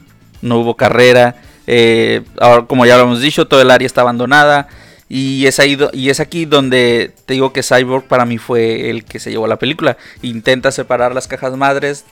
No 0.41 0.57
hubo 0.59 0.75
carrera. 0.75 1.35
Eh, 1.67 2.21
ahora, 2.39 2.65
como 2.65 2.85
ya 2.85 2.97
lo 2.97 3.03
hemos 3.03 3.21
dicho, 3.21 3.47
todo 3.47 3.61
el 3.61 3.71
área 3.71 3.85
está 3.85 4.01
abandonada. 4.01 4.67
Y 5.09 5.45
es, 5.45 5.59
aquí 6.19 6.45
donde 6.45 7.11
te 7.25 7.33
digo 7.35 7.53
que 7.53 7.61
Cyborg 7.61 8.05
para 8.05 8.25
mí 8.25 8.39
fue 8.39 8.89
el 8.89 9.03
que 9.05 9.19
se 9.19 9.29
llevó 9.29 9.45
la 9.45 9.59
película. 9.59 9.97
Intenta 10.23 10.71
separar 10.71 11.13
las 11.13 11.27
cajas 11.27 11.55
madres. 11.55 12.05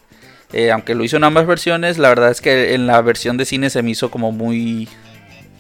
eh, 0.54 0.72
aunque 0.72 0.94
lo 0.94 1.04
hizo 1.04 1.18
en 1.18 1.24
ambas 1.24 1.48
versiones, 1.48 1.98
la 1.98 2.10
verdad 2.10 2.30
es 2.30 2.42
que 2.42 2.76
en 2.76 2.86
la 2.86 3.02
versión 3.02 3.38
de 3.38 3.46
cine 3.46 3.70
se 3.70 3.82
me 3.82 3.92
hizo 3.92 4.12
como 4.12 4.32
muy, 4.32 4.88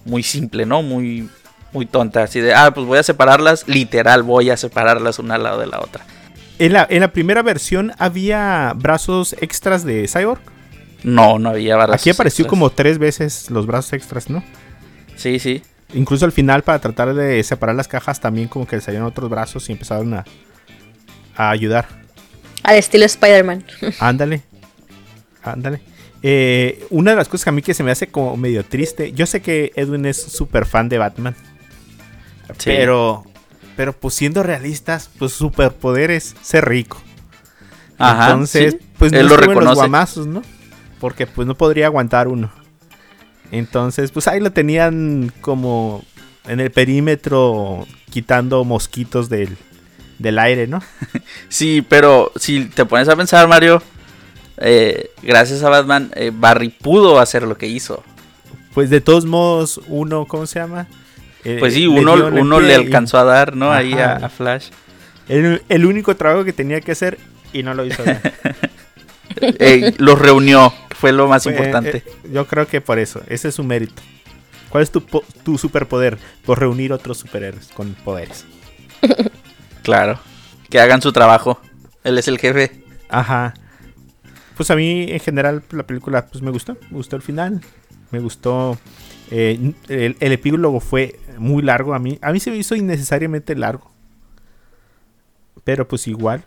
muy 0.05 0.21
simple, 0.21 0.65
¿no? 0.65 0.83
Muy, 0.83 1.29
muy 1.71 1.85
tonta. 1.85 2.23
Así 2.23 2.41
de, 2.41 2.53
ah, 2.53 2.71
pues 2.73 2.85
voy 2.85 2.99
a 2.99 3.03
separarlas. 3.03 3.67
Literal, 3.67 4.21
voy 4.21 4.49
a 4.51 4.57
separarlas 4.57 5.17
una 5.17 5.35
al 5.35 5.43
lado 5.43 5.59
de 5.59 5.67
la 5.67 5.79
otra. 5.79 6.05
En 6.59 6.73
la 6.73 7.11
primera 7.11 7.41
versión 7.41 7.93
había 7.97 8.73
brazos 8.75 9.35
extras 9.41 9.83
de 9.83 10.07
Cyborg. 10.07 10.41
No, 11.03 11.39
no 11.39 11.49
había 11.49 11.75
brazos 11.77 11.95
Aquí 11.95 12.09
apareció 12.11 12.43
extras. 12.43 12.49
como 12.49 12.69
tres 12.69 12.97
veces 12.99 13.49
los 13.49 13.65
brazos 13.65 13.93
extras, 13.93 14.29
¿no? 14.29 14.43
Sí, 15.15 15.39
sí. 15.39 15.61
Incluso 15.93 16.25
al 16.25 16.31
final, 16.31 16.63
para 16.63 16.79
tratar 16.79 17.13
de 17.13 17.43
separar 17.43 17.75
las 17.75 17.87
cajas, 17.87 18.19
también 18.21 18.47
como 18.47 18.65
que 18.67 18.75
le 18.77 18.81
salieron 18.81 19.07
otros 19.07 19.29
brazos 19.29 19.67
y 19.69 19.73
empezaron 19.73 20.13
a, 20.13 20.25
a 21.35 21.49
ayudar. 21.49 21.87
al 22.63 22.77
estilo 22.77 23.05
Spider-Man. 23.05 23.65
Ándale. 23.99 24.43
Ándale. 25.43 25.81
Eh, 26.23 26.85
una 26.91 27.11
de 27.11 27.17
las 27.17 27.27
cosas 27.27 27.43
que 27.45 27.49
a 27.49 27.53
mí 27.53 27.61
que 27.63 27.73
se 27.73 27.83
me 27.83 27.91
hace 27.91 28.07
como 28.07 28.37
medio 28.37 28.63
triste. 28.63 29.11
Yo 29.11 29.25
sé 29.25 29.41
que 29.41 29.71
Edwin 29.75 30.05
es 30.05 30.21
súper 30.21 30.65
fan 30.65 30.87
de 30.87 30.97
Batman. 30.99 31.35
Sí. 32.57 32.65
Pero. 32.65 33.25
Pero 33.75 33.93
pues 33.93 34.13
siendo 34.13 34.43
realistas, 34.43 35.09
pues 35.17 35.31
superpoder 35.31 36.11
es 36.11 36.35
ser 36.43 36.67
rico. 36.69 37.01
Ajá, 37.97 38.27
Entonces, 38.31 38.73
sí. 38.79 38.87
pues 38.97 39.11
no 39.11 39.19
Él 39.19 39.27
lo 39.27 39.33
en 39.33 39.39
los 39.39 39.47
reconoce. 39.47 39.75
guamazos, 39.75 40.27
¿no? 40.27 40.41
Porque 41.01 41.27
pues 41.27 41.45
no 41.47 41.55
podría 41.57 41.87
aguantar 41.87 42.29
uno. 42.29 42.49
Entonces, 43.51 44.11
pues 44.11 44.27
ahí 44.29 44.39
lo 44.39 44.51
tenían 44.53 45.33
como 45.41 46.05
en 46.47 46.59
el 46.61 46.71
perímetro 46.71 47.85
quitando 48.09 48.63
mosquitos 48.63 49.27
del, 49.27 49.57
del 50.19 50.39
aire, 50.39 50.67
¿no? 50.67 50.81
Sí, 51.49 51.81
pero 51.87 52.31
si 52.37 52.65
te 52.65 52.85
pones 52.85 53.09
a 53.09 53.15
pensar, 53.17 53.47
Mario, 53.49 53.81
eh, 54.57 55.09
gracias 55.23 55.63
a 55.63 55.69
Batman, 55.69 56.11
eh, 56.15 56.31
Barry 56.33 56.69
pudo 56.69 57.19
hacer 57.19 57.43
lo 57.43 57.57
que 57.57 57.67
hizo. 57.67 58.03
Pues 58.73 58.89
de 58.89 59.01
todos 59.01 59.25
modos, 59.25 59.81
uno, 59.87 60.25
¿cómo 60.25 60.45
se 60.45 60.59
llama? 60.59 60.87
Eh, 61.43 61.57
Pues 61.59 61.73
sí, 61.73 61.81
le 61.81 61.87
uno, 61.89 62.13
el 62.27 62.33
uno 62.35 62.59
le 62.61 62.71
y- 62.71 62.75
alcanzó 62.75 63.17
a 63.17 63.23
dar, 63.25 63.55
¿no? 63.55 63.73
Ahí 63.73 63.93
a, 63.93 64.29
Flash. 64.29 64.69
El, 65.27 65.61
el 65.67 65.85
único 65.85 66.15
trabajo 66.15 66.45
que 66.45 66.53
tenía 66.53 66.79
que 66.79 66.91
hacer 66.93 67.17
y 67.51 67.63
no 67.63 67.73
lo 67.73 67.85
hizo 67.85 68.01
bien. 69.59 69.95
Los 69.97 70.19
reunió, 70.19 70.73
fue 71.01 71.11
lo 71.11 71.27
más 71.27 71.43
Fue, 71.43 71.51
importante. 71.51 71.97
eh, 71.97 72.03
yo 72.31 72.47
creo 72.47 72.65
que 72.67 72.79
por 72.79 72.97
eso, 72.99 73.21
ese 73.27 73.49
es 73.49 73.55
su 73.55 73.63
mérito. 73.63 74.01
¿Cuál 74.69 74.83
es 74.83 74.91
tu, 74.91 75.03
po- 75.05 75.25
tu 75.43 75.57
superpoder? 75.57 76.17
Por 76.45 76.59
reunir 76.59 76.93
otros 76.93 77.17
superhéroes 77.17 77.67
con 77.69 77.93
poderes. 77.95 78.45
Claro. 79.83 80.19
Que 80.69 80.79
hagan 80.79 81.01
su 81.01 81.11
trabajo. 81.11 81.59
Él 82.03 82.17
es 82.19 82.27
el 82.27 82.37
jefe. 82.37 82.83
Ajá. 83.09 83.55
Pues 84.55 84.69
a 84.69 84.75
mí 84.75 85.07
en 85.09 85.19
general 85.19 85.63
la 85.71 85.87
película 85.87 86.27
pues 86.27 86.43
me 86.43 86.51
gustó. 86.51 86.77
Me 86.91 86.97
gustó 86.97 87.15
el 87.15 87.23
final. 87.23 87.61
Me 88.11 88.19
gustó. 88.19 88.77
eh, 89.31 89.73
el, 89.89 90.17
el 90.19 90.31
epílogo 90.31 90.79
fue 90.79 91.19
muy 91.39 91.63
largo 91.63 91.95
a 91.95 91.99
mí. 91.99 92.19
A 92.21 92.31
mí 92.31 92.39
se 92.39 92.51
me 92.51 92.57
hizo 92.57 92.75
innecesariamente 92.75 93.55
largo. 93.55 93.91
Pero 95.63 95.87
pues 95.87 96.07
igual. 96.07 96.43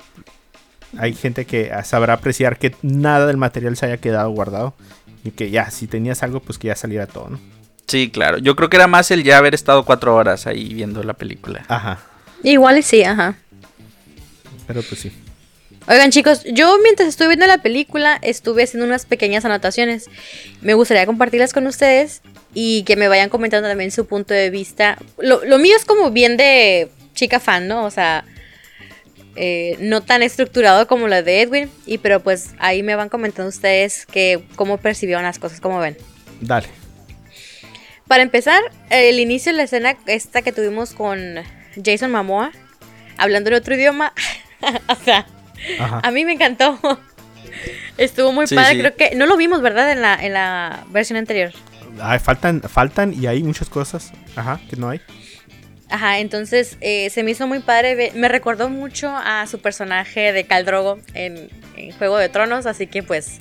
Hay 0.98 1.14
gente 1.14 1.44
que 1.44 1.70
sabrá 1.84 2.14
apreciar 2.14 2.58
que 2.58 2.74
nada 2.82 3.26
del 3.26 3.36
material 3.36 3.76
se 3.76 3.86
haya 3.86 3.96
quedado 3.98 4.30
guardado. 4.30 4.74
Y 5.24 5.30
que 5.30 5.50
ya, 5.50 5.70
si 5.70 5.86
tenías 5.86 6.22
algo, 6.22 6.40
pues 6.40 6.58
que 6.58 6.68
ya 6.68 6.76
saliera 6.76 7.06
todo, 7.06 7.30
¿no? 7.30 7.40
Sí, 7.86 8.10
claro. 8.10 8.38
Yo 8.38 8.56
creo 8.56 8.68
que 8.68 8.76
era 8.76 8.86
más 8.86 9.10
el 9.10 9.24
ya 9.24 9.38
haber 9.38 9.54
estado 9.54 9.84
cuatro 9.84 10.14
horas 10.14 10.46
ahí 10.46 10.74
viendo 10.74 11.02
la 11.02 11.14
película. 11.14 11.64
Ajá. 11.68 11.98
Igual 12.42 12.78
y 12.78 12.82
sí, 12.82 13.02
ajá. 13.02 13.36
Pero 14.66 14.82
pues 14.82 15.00
sí. 15.00 15.12
Oigan 15.86 16.10
chicos, 16.10 16.44
yo 16.44 16.78
mientras 16.82 17.10
estuve 17.10 17.28
viendo 17.28 17.46
la 17.46 17.58
película 17.58 18.18
estuve 18.22 18.62
haciendo 18.62 18.86
unas 18.86 19.04
pequeñas 19.04 19.44
anotaciones. 19.44 20.08
Me 20.62 20.72
gustaría 20.74 21.04
compartirlas 21.04 21.52
con 21.52 21.66
ustedes 21.66 22.22
y 22.54 22.84
que 22.84 22.96
me 22.96 23.08
vayan 23.08 23.28
comentando 23.28 23.68
también 23.68 23.90
su 23.90 24.06
punto 24.06 24.32
de 24.32 24.48
vista. 24.48 24.96
Lo, 25.18 25.44
lo 25.44 25.58
mío 25.58 25.76
es 25.76 25.84
como 25.84 26.10
bien 26.10 26.38
de 26.38 26.90
chica 27.14 27.38
fan, 27.38 27.68
¿no? 27.68 27.84
O 27.84 27.90
sea, 27.90 28.24
eh, 29.36 29.76
no 29.80 30.02
tan 30.02 30.22
estructurado 30.22 30.86
como 30.86 31.08
la 31.08 31.22
de 31.22 31.42
Edwin. 31.42 31.70
Y 31.86 31.98
pero 31.98 32.20
pues 32.20 32.50
ahí 32.58 32.82
me 32.82 32.94
van 32.96 33.08
comentando 33.08 33.48
ustedes 33.48 34.06
que 34.06 34.44
cómo 34.56 34.78
percibieron 34.78 35.24
las 35.24 35.38
cosas, 35.38 35.60
cómo 35.60 35.78
ven. 35.78 35.96
Dale. 36.40 36.68
Para 38.08 38.22
empezar, 38.22 38.60
el 38.90 39.18
inicio 39.18 39.52
de 39.52 39.56
la 39.58 39.62
escena 39.64 39.96
esta 40.06 40.42
que 40.42 40.52
tuvimos 40.52 40.92
con 40.92 41.36
Jason 41.82 42.10
Momoa, 42.10 42.52
hablando 43.16 43.48
en 43.50 43.56
otro 43.56 43.74
idioma, 43.74 44.12
o 44.88 44.94
sea, 44.96 45.26
Ajá. 45.80 46.00
a 46.02 46.10
mí 46.10 46.24
me 46.24 46.32
encantó. 46.32 46.78
Estuvo 47.96 48.32
muy 48.32 48.46
Sí, 48.46 48.54
padre, 48.56 48.74
sí. 48.74 48.78
creo 48.80 48.96
que 48.96 49.14
no 49.14 49.26
lo 49.26 49.36
vimos, 49.36 49.62
¿verdad? 49.62 49.90
En 49.92 50.02
la, 50.02 50.14
en 50.22 50.32
la 50.34 50.84
versión 50.90 51.16
anterior. 51.16 51.52
Ay, 52.00 52.18
faltan, 52.18 52.60
faltan 52.62 53.14
y 53.14 53.26
hay 53.26 53.42
muchas 53.42 53.68
cosas. 53.70 54.12
Ajá, 54.36 54.60
que 54.68 54.76
no 54.76 54.90
hay. 54.90 55.00
Ajá, 55.94 56.18
entonces 56.18 56.76
eh, 56.80 57.08
se 57.10 57.22
me 57.22 57.30
hizo 57.30 57.46
muy 57.46 57.60
padre. 57.60 58.10
Me 58.16 58.26
recordó 58.26 58.68
mucho 58.68 59.14
a 59.16 59.46
su 59.46 59.60
personaje 59.60 60.32
de 60.32 60.42
Khal 60.42 60.64
Drogo 60.64 60.98
en, 61.14 61.48
en 61.76 61.92
Juego 61.92 62.18
de 62.18 62.28
Tronos, 62.28 62.66
así 62.66 62.88
que 62.88 63.04
pues, 63.04 63.38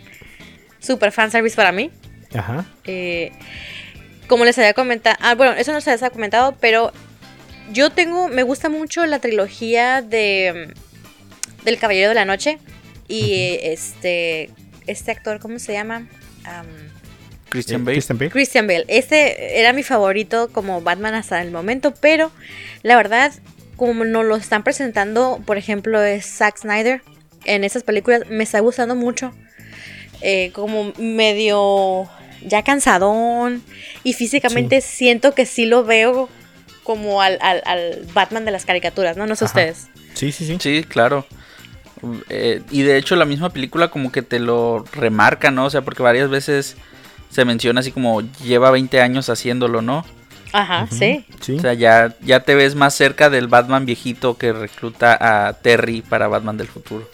super 0.78 1.12
fanservice 1.12 1.56
para 1.56 1.72
mí. 1.72 1.90
Ajá. 2.32 2.64
Eh, 2.84 3.32
como 4.28 4.46
les 4.46 4.56
había 4.60 4.76
comentado, 4.76 5.18
ah, 5.20 5.34
bueno, 5.34 5.54
eso 5.54 5.74
no 5.74 5.82
se 5.82 5.90
les 5.90 6.04
ha 6.04 6.12
comentado, 6.12 6.56
pero 6.62 6.92
yo 7.72 7.90
tengo, 7.90 8.28
me 8.28 8.44
gusta 8.44 8.70
mucho 8.70 9.04
la 9.08 9.18
trilogía 9.18 10.04
de 10.04 10.76
del 11.64 11.80
Caballero 11.80 12.10
de 12.10 12.16
la 12.16 12.26
Noche 12.26 12.60
y 13.08 13.58
este 13.64 14.52
este 14.86 15.10
actor, 15.10 15.40
¿cómo 15.40 15.58
se 15.58 15.74
llama? 15.74 16.08
Am, 16.44 16.68
Christian 17.54 17.82
Eh, 17.82 17.84
Bale. 17.86 17.94
Christian 17.96 18.18
Bale. 18.18 18.32
Christian 18.32 18.68
Bale. 18.68 18.86
Ese 18.88 19.60
era 19.60 19.72
mi 19.74 19.84
favorito 19.84 20.50
como 20.52 20.82
Batman 20.82 21.14
hasta 21.14 21.42
el 21.42 21.52
momento, 21.52 21.94
pero 22.02 22.32
la 22.82 22.96
verdad, 22.98 23.32
como 23.78 24.04
nos 24.06 24.26
lo 24.26 24.36
están 24.36 24.64
presentando, 24.64 25.42
por 25.46 25.58
ejemplo, 25.58 26.02
es 26.04 26.26
Zack 26.26 26.58
Snyder 26.58 27.02
en 27.46 27.64
esas 27.64 27.84
películas, 27.84 28.22
me 28.30 28.44
está 28.44 28.60
gustando 28.60 28.96
mucho. 28.96 29.32
Eh, 30.22 30.52
como 30.54 30.94
medio 30.98 32.10
ya 32.46 32.64
cansadón 32.64 33.62
y 34.04 34.14
físicamente 34.14 34.80
siento 34.82 35.34
que 35.36 35.46
sí 35.46 35.66
lo 35.66 35.84
veo 35.84 36.30
como 36.84 37.22
al, 37.22 37.38
al- 37.42 37.62
al 37.66 38.06
Batman 38.14 38.46
de 38.46 38.52
las 38.52 38.66
caricaturas, 38.66 39.16
¿no? 39.18 39.26
No 39.28 39.36
sé 39.36 39.46
Ajá. 39.46 39.52
ustedes. 39.52 39.88
Sí, 40.14 40.32
sí, 40.32 40.46
sí. 40.46 40.58
Sí, 40.60 40.84
claro. 40.88 41.26
Eh, 42.30 42.62
y 42.70 42.82
de 42.84 42.98
hecho 42.98 43.16
la 43.16 43.26
misma 43.26 43.50
película 43.52 43.90
como 43.90 44.12
que 44.12 44.22
te 44.22 44.40
lo 44.40 44.84
remarca, 44.94 45.52
¿no? 45.52 45.66
O 45.66 45.70
sea, 45.70 45.82
porque 45.84 46.04
varias 46.04 46.30
veces 46.30 46.76
se 47.34 47.46
menciona 47.46 47.80
así 47.80 47.92
como 47.92 48.22
lleva 48.44 48.70
20 48.70 49.02
años 49.02 49.30
haciéndolo, 49.30 49.82
¿no? 49.82 50.06
Ajá, 50.52 50.88
sí. 50.92 51.26
Sí. 51.42 51.56
O 51.58 51.62
sea, 51.62 51.74
ya, 51.74 52.16
ya 52.22 52.42
te 52.42 52.54
ves 52.54 52.76
más 52.76 52.94
cerca 52.94 53.32
del 53.32 53.48
Batman 53.48 53.88
viejito 53.88 54.38
que 54.38 54.54
recluta 54.54 55.18
a 55.20 55.54
Terry 55.54 56.04
para 56.04 56.28
Batman 56.28 56.58
del 56.58 56.68
futuro. 56.68 57.10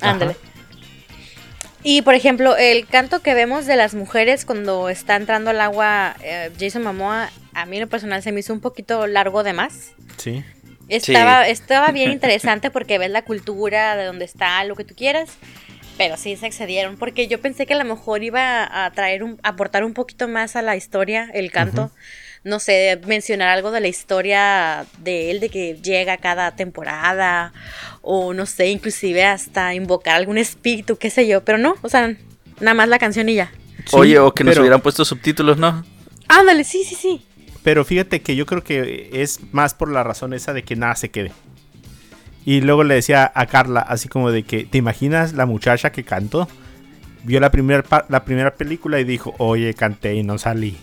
Ándale. 0.00 0.36
Y 1.82 2.02
por 2.02 2.14
ejemplo, 2.14 2.56
el 2.56 2.86
canto 2.86 3.22
que 3.22 3.34
vemos 3.34 3.66
de 3.66 3.74
las 3.76 3.94
mujeres 3.94 4.44
cuando 4.44 4.88
está 4.88 5.16
entrando 5.16 5.50
al 5.50 5.60
agua 5.60 6.16
eh, 6.22 6.52
Jason 6.58 6.84
Momoa, 6.84 7.30
a 7.54 7.66
mí 7.66 7.76
en 7.76 7.82
lo 7.82 7.88
personal 7.88 8.22
se 8.22 8.30
me 8.30 8.40
hizo 8.40 8.52
un 8.52 8.60
poquito 8.60 9.06
largo 9.08 9.42
de 9.42 9.52
más. 9.52 9.92
Sí. 10.16 10.44
Estaba, 10.88 11.48
estaba 11.48 11.90
bien 11.90 12.10
interesante 12.12 12.70
porque 12.70 12.98
ves 12.98 13.10
la 13.10 13.22
cultura 13.22 13.96
de 13.96 14.04
donde 14.04 14.24
está, 14.24 14.62
lo 14.64 14.76
que 14.76 14.84
tú 14.84 14.94
quieras. 14.94 15.30
Pero 15.96 16.16
sí 16.16 16.36
se 16.36 16.46
excedieron. 16.46 16.96
Porque 16.96 17.26
yo 17.28 17.40
pensé 17.40 17.66
que 17.66 17.74
a 17.74 17.78
lo 17.78 17.84
mejor 17.84 18.22
iba 18.22 18.84
a 18.84 18.90
traer 18.92 19.22
un, 19.22 19.38
aportar 19.42 19.84
un 19.84 19.94
poquito 19.94 20.28
más 20.28 20.56
a 20.56 20.62
la 20.62 20.76
historia, 20.76 21.30
el 21.32 21.50
canto. 21.50 21.90
No 22.44 22.60
sé, 22.60 23.00
mencionar 23.06 23.48
algo 23.48 23.72
de 23.72 23.80
la 23.80 23.88
historia 23.88 24.86
de 24.98 25.30
él, 25.32 25.40
de 25.40 25.48
que 25.48 25.74
llega 25.82 26.16
cada 26.18 26.54
temporada. 26.54 27.52
O 28.02 28.34
no 28.34 28.46
sé, 28.46 28.68
inclusive 28.68 29.24
hasta 29.24 29.74
invocar 29.74 30.16
algún 30.16 30.38
espíritu, 30.38 30.96
qué 30.96 31.10
sé 31.10 31.26
yo. 31.26 31.44
Pero 31.44 31.58
no, 31.58 31.74
o 31.82 31.88
sea, 31.88 32.14
nada 32.60 32.74
más 32.74 32.88
la 32.88 32.98
canción 32.98 33.28
y 33.28 33.34
ya. 33.34 33.50
Sí, 33.86 33.96
Oye, 33.96 34.18
o 34.18 34.32
que 34.32 34.44
nos 34.44 34.52
pero- 34.52 34.62
hubieran 34.62 34.80
puesto 34.80 35.04
subtítulos, 35.04 35.56
¿no? 35.58 35.84
Ándale, 36.28 36.64
sí, 36.64 36.84
sí, 36.84 36.94
sí. 36.94 37.24
Pero 37.62 37.84
fíjate 37.84 38.20
que 38.20 38.36
yo 38.36 38.46
creo 38.46 38.62
que 38.62 39.10
es 39.12 39.40
más 39.52 39.74
por 39.74 39.90
la 39.90 40.04
razón 40.04 40.32
esa 40.32 40.52
de 40.52 40.62
que 40.62 40.76
nada 40.76 40.94
se 40.94 41.08
quede. 41.10 41.32
Y 42.46 42.60
luego 42.60 42.84
le 42.84 42.94
decía 42.94 43.30
a 43.34 43.46
Carla, 43.46 43.80
así 43.80 44.08
como 44.08 44.30
de 44.30 44.44
que, 44.44 44.64
¿te 44.64 44.78
imaginas 44.78 45.32
la 45.32 45.46
muchacha 45.46 45.90
que 45.90 46.04
cantó? 46.04 46.48
Vio 47.24 47.40
la, 47.40 47.50
la 48.08 48.24
primera 48.24 48.54
película 48.54 49.00
y 49.00 49.04
dijo, 49.04 49.34
oye, 49.38 49.74
canté 49.74 50.14
y 50.14 50.22
no 50.22 50.38
salí. 50.38 50.78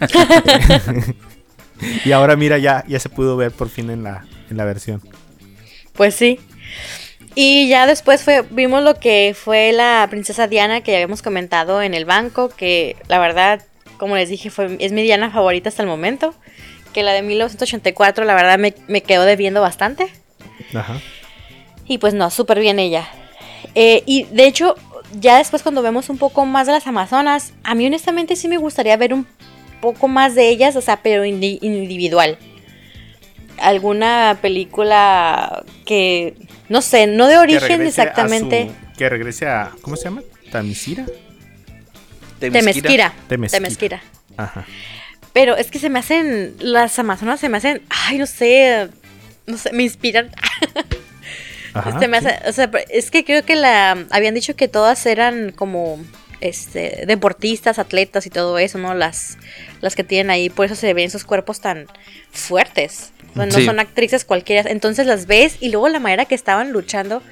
y 2.04 2.12
ahora 2.12 2.36
mira, 2.36 2.56
ya, 2.58 2.84
ya 2.86 3.00
se 3.00 3.08
pudo 3.08 3.36
ver 3.36 3.50
por 3.50 3.68
fin 3.68 3.90
en 3.90 4.04
la, 4.04 4.24
en 4.48 4.56
la 4.56 4.64
versión. 4.64 5.02
Pues 5.92 6.14
sí. 6.14 6.38
Y 7.34 7.68
ya 7.68 7.88
después 7.88 8.22
fue, 8.22 8.44
vimos 8.50 8.84
lo 8.84 8.94
que 8.94 9.34
fue 9.36 9.72
la 9.72 10.06
princesa 10.08 10.46
Diana 10.46 10.82
que 10.82 10.92
ya 10.92 10.98
habíamos 10.98 11.20
comentado 11.20 11.82
en 11.82 11.94
el 11.94 12.04
banco, 12.04 12.48
que 12.48 12.94
la 13.08 13.18
verdad, 13.18 13.64
como 13.96 14.14
les 14.14 14.28
dije, 14.28 14.50
fue, 14.50 14.76
es 14.78 14.92
mi 14.92 15.02
Diana 15.02 15.32
favorita 15.32 15.68
hasta 15.68 15.82
el 15.82 15.88
momento. 15.88 16.32
Que 16.92 17.02
la 17.02 17.12
de 17.12 17.22
1984, 17.22 18.24
la 18.24 18.34
verdad, 18.34 18.60
me, 18.60 18.72
me 18.86 19.02
quedó 19.02 19.24
debiendo 19.24 19.62
bastante. 19.62 20.21
Ajá. 20.74 21.00
Y 21.86 21.98
pues 21.98 22.14
no, 22.14 22.30
súper 22.30 22.60
bien 22.60 22.78
ella. 22.78 23.08
Eh, 23.74 24.02
y 24.06 24.24
de 24.24 24.46
hecho, 24.46 24.74
ya 25.20 25.38
después 25.38 25.62
cuando 25.62 25.82
vemos 25.82 26.08
un 26.10 26.18
poco 26.18 26.46
más 26.46 26.66
de 26.66 26.72
las 26.72 26.86
Amazonas, 26.86 27.52
a 27.64 27.74
mí 27.74 27.86
honestamente 27.86 28.36
sí 28.36 28.48
me 28.48 28.56
gustaría 28.56 28.96
ver 28.96 29.12
un 29.14 29.26
poco 29.80 30.08
más 30.08 30.34
de 30.34 30.48
ellas, 30.48 30.76
o 30.76 30.80
sea, 30.80 30.98
pero 31.02 31.24
indi- 31.24 31.58
individual. 31.60 32.38
Alguna 33.58 34.38
película 34.40 35.62
que, 35.84 36.34
no 36.68 36.82
sé, 36.82 37.06
no 37.06 37.28
de 37.28 37.38
origen 37.38 37.82
exactamente. 37.82 38.68
su- 38.68 38.96
que 38.96 39.08
regrese 39.08 39.46
a, 39.46 39.70
¿cómo 39.82 39.96
se 39.96 40.04
llama? 40.04 40.22
¿Tamisira? 40.50 41.04
Temesquira. 42.40 43.12
Temesquira. 43.28 43.58
Temesquira. 43.58 44.02
Ajá. 44.36 44.64
Pero 45.32 45.56
es 45.56 45.70
que 45.70 45.78
se 45.78 45.88
me 45.90 45.98
hacen, 45.98 46.54
las 46.58 46.98
Amazonas 46.98 47.40
se 47.40 47.48
me 47.48 47.56
hacen, 47.58 47.82
ay, 47.88 48.18
no 48.18 48.26
sé, 48.26 48.88
no 49.46 49.56
sé, 49.58 49.72
me 49.72 49.82
inspiran. 49.82 50.30
Ajá, 51.74 51.98
Se 51.98 52.08
me 52.08 52.20
sí. 52.20 52.26
hace- 52.26 52.48
o 52.48 52.52
sea, 52.52 52.70
es 52.90 53.10
que 53.10 53.24
creo 53.24 53.44
que 53.44 53.56
la 53.56 54.06
habían 54.10 54.34
dicho 54.34 54.54
que 54.56 54.68
todas 54.68 55.04
eran 55.06 55.52
como 55.52 55.98
este 56.40 57.04
deportistas, 57.06 57.78
atletas 57.78 58.26
y 58.26 58.30
todo 58.30 58.58
eso, 58.58 58.76
¿no? 58.78 58.94
Las 58.94 59.38
las 59.80 59.94
que 59.96 60.04
tienen 60.04 60.30
ahí, 60.30 60.50
por 60.50 60.66
eso 60.66 60.74
se 60.74 60.92
ven 60.92 61.10
sus 61.10 61.24
cuerpos 61.24 61.60
tan 61.60 61.86
fuertes. 62.30 63.12
O 63.32 63.34
sea, 63.36 63.46
no 63.46 63.52
Sí. 63.52 63.64
son 63.64 63.80
actrices 63.80 64.24
cualquiera, 64.26 64.70
entonces 64.70 65.06
las 65.06 65.26
ves 65.26 65.56
y 65.60 65.70
luego 65.70 65.88
la 65.88 65.98
manera 66.00 66.26
que 66.26 66.34
estaban 66.34 66.72
luchando 66.72 67.22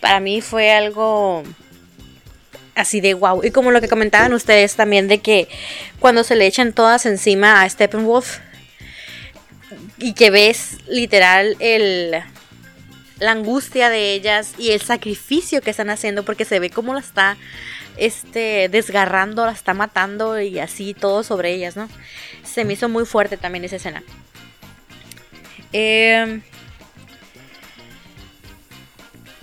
para 0.00 0.18
mí 0.18 0.40
fue 0.40 0.72
algo 0.72 1.44
así 2.74 3.00
de 3.00 3.14
wow. 3.14 3.44
Y 3.44 3.50
como 3.52 3.70
lo 3.70 3.80
que 3.80 3.86
comentaban 3.88 4.32
ustedes 4.32 4.74
también 4.74 5.06
de 5.06 5.18
que 5.18 5.46
cuando 6.00 6.24
se 6.24 6.34
le 6.34 6.46
echan 6.46 6.72
todas 6.72 7.06
encima 7.06 7.62
a 7.62 7.68
Steppenwolf 7.68 8.38
y 9.98 10.14
que 10.14 10.30
ves 10.30 10.78
literal 10.88 11.56
el 11.60 12.22
la 13.20 13.30
angustia 13.30 13.90
de 13.90 14.12
ellas 14.12 14.54
y 14.58 14.72
el 14.72 14.80
sacrificio 14.80 15.60
que 15.60 15.70
están 15.70 15.88
haciendo 15.88 16.24
porque 16.24 16.44
se 16.44 16.58
ve 16.58 16.70
cómo 16.70 16.94
la 16.94 17.00
está 17.00 17.36
este 17.96 18.68
desgarrando, 18.68 19.46
la 19.46 19.52
está 19.52 19.72
matando 19.72 20.40
y 20.40 20.58
así 20.58 20.94
todo 20.94 21.22
sobre 21.22 21.52
ellas, 21.54 21.76
¿no? 21.76 21.88
Se 22.42 22.64
me 22.64 22.72
hizo 22.72 22.88
muy 22.88 23.06
fuerte 23.06 23.36
también 23.36 23.64
esa 23.64 23.76
escena. 23.76 24.02
Eh, 25.72 26.40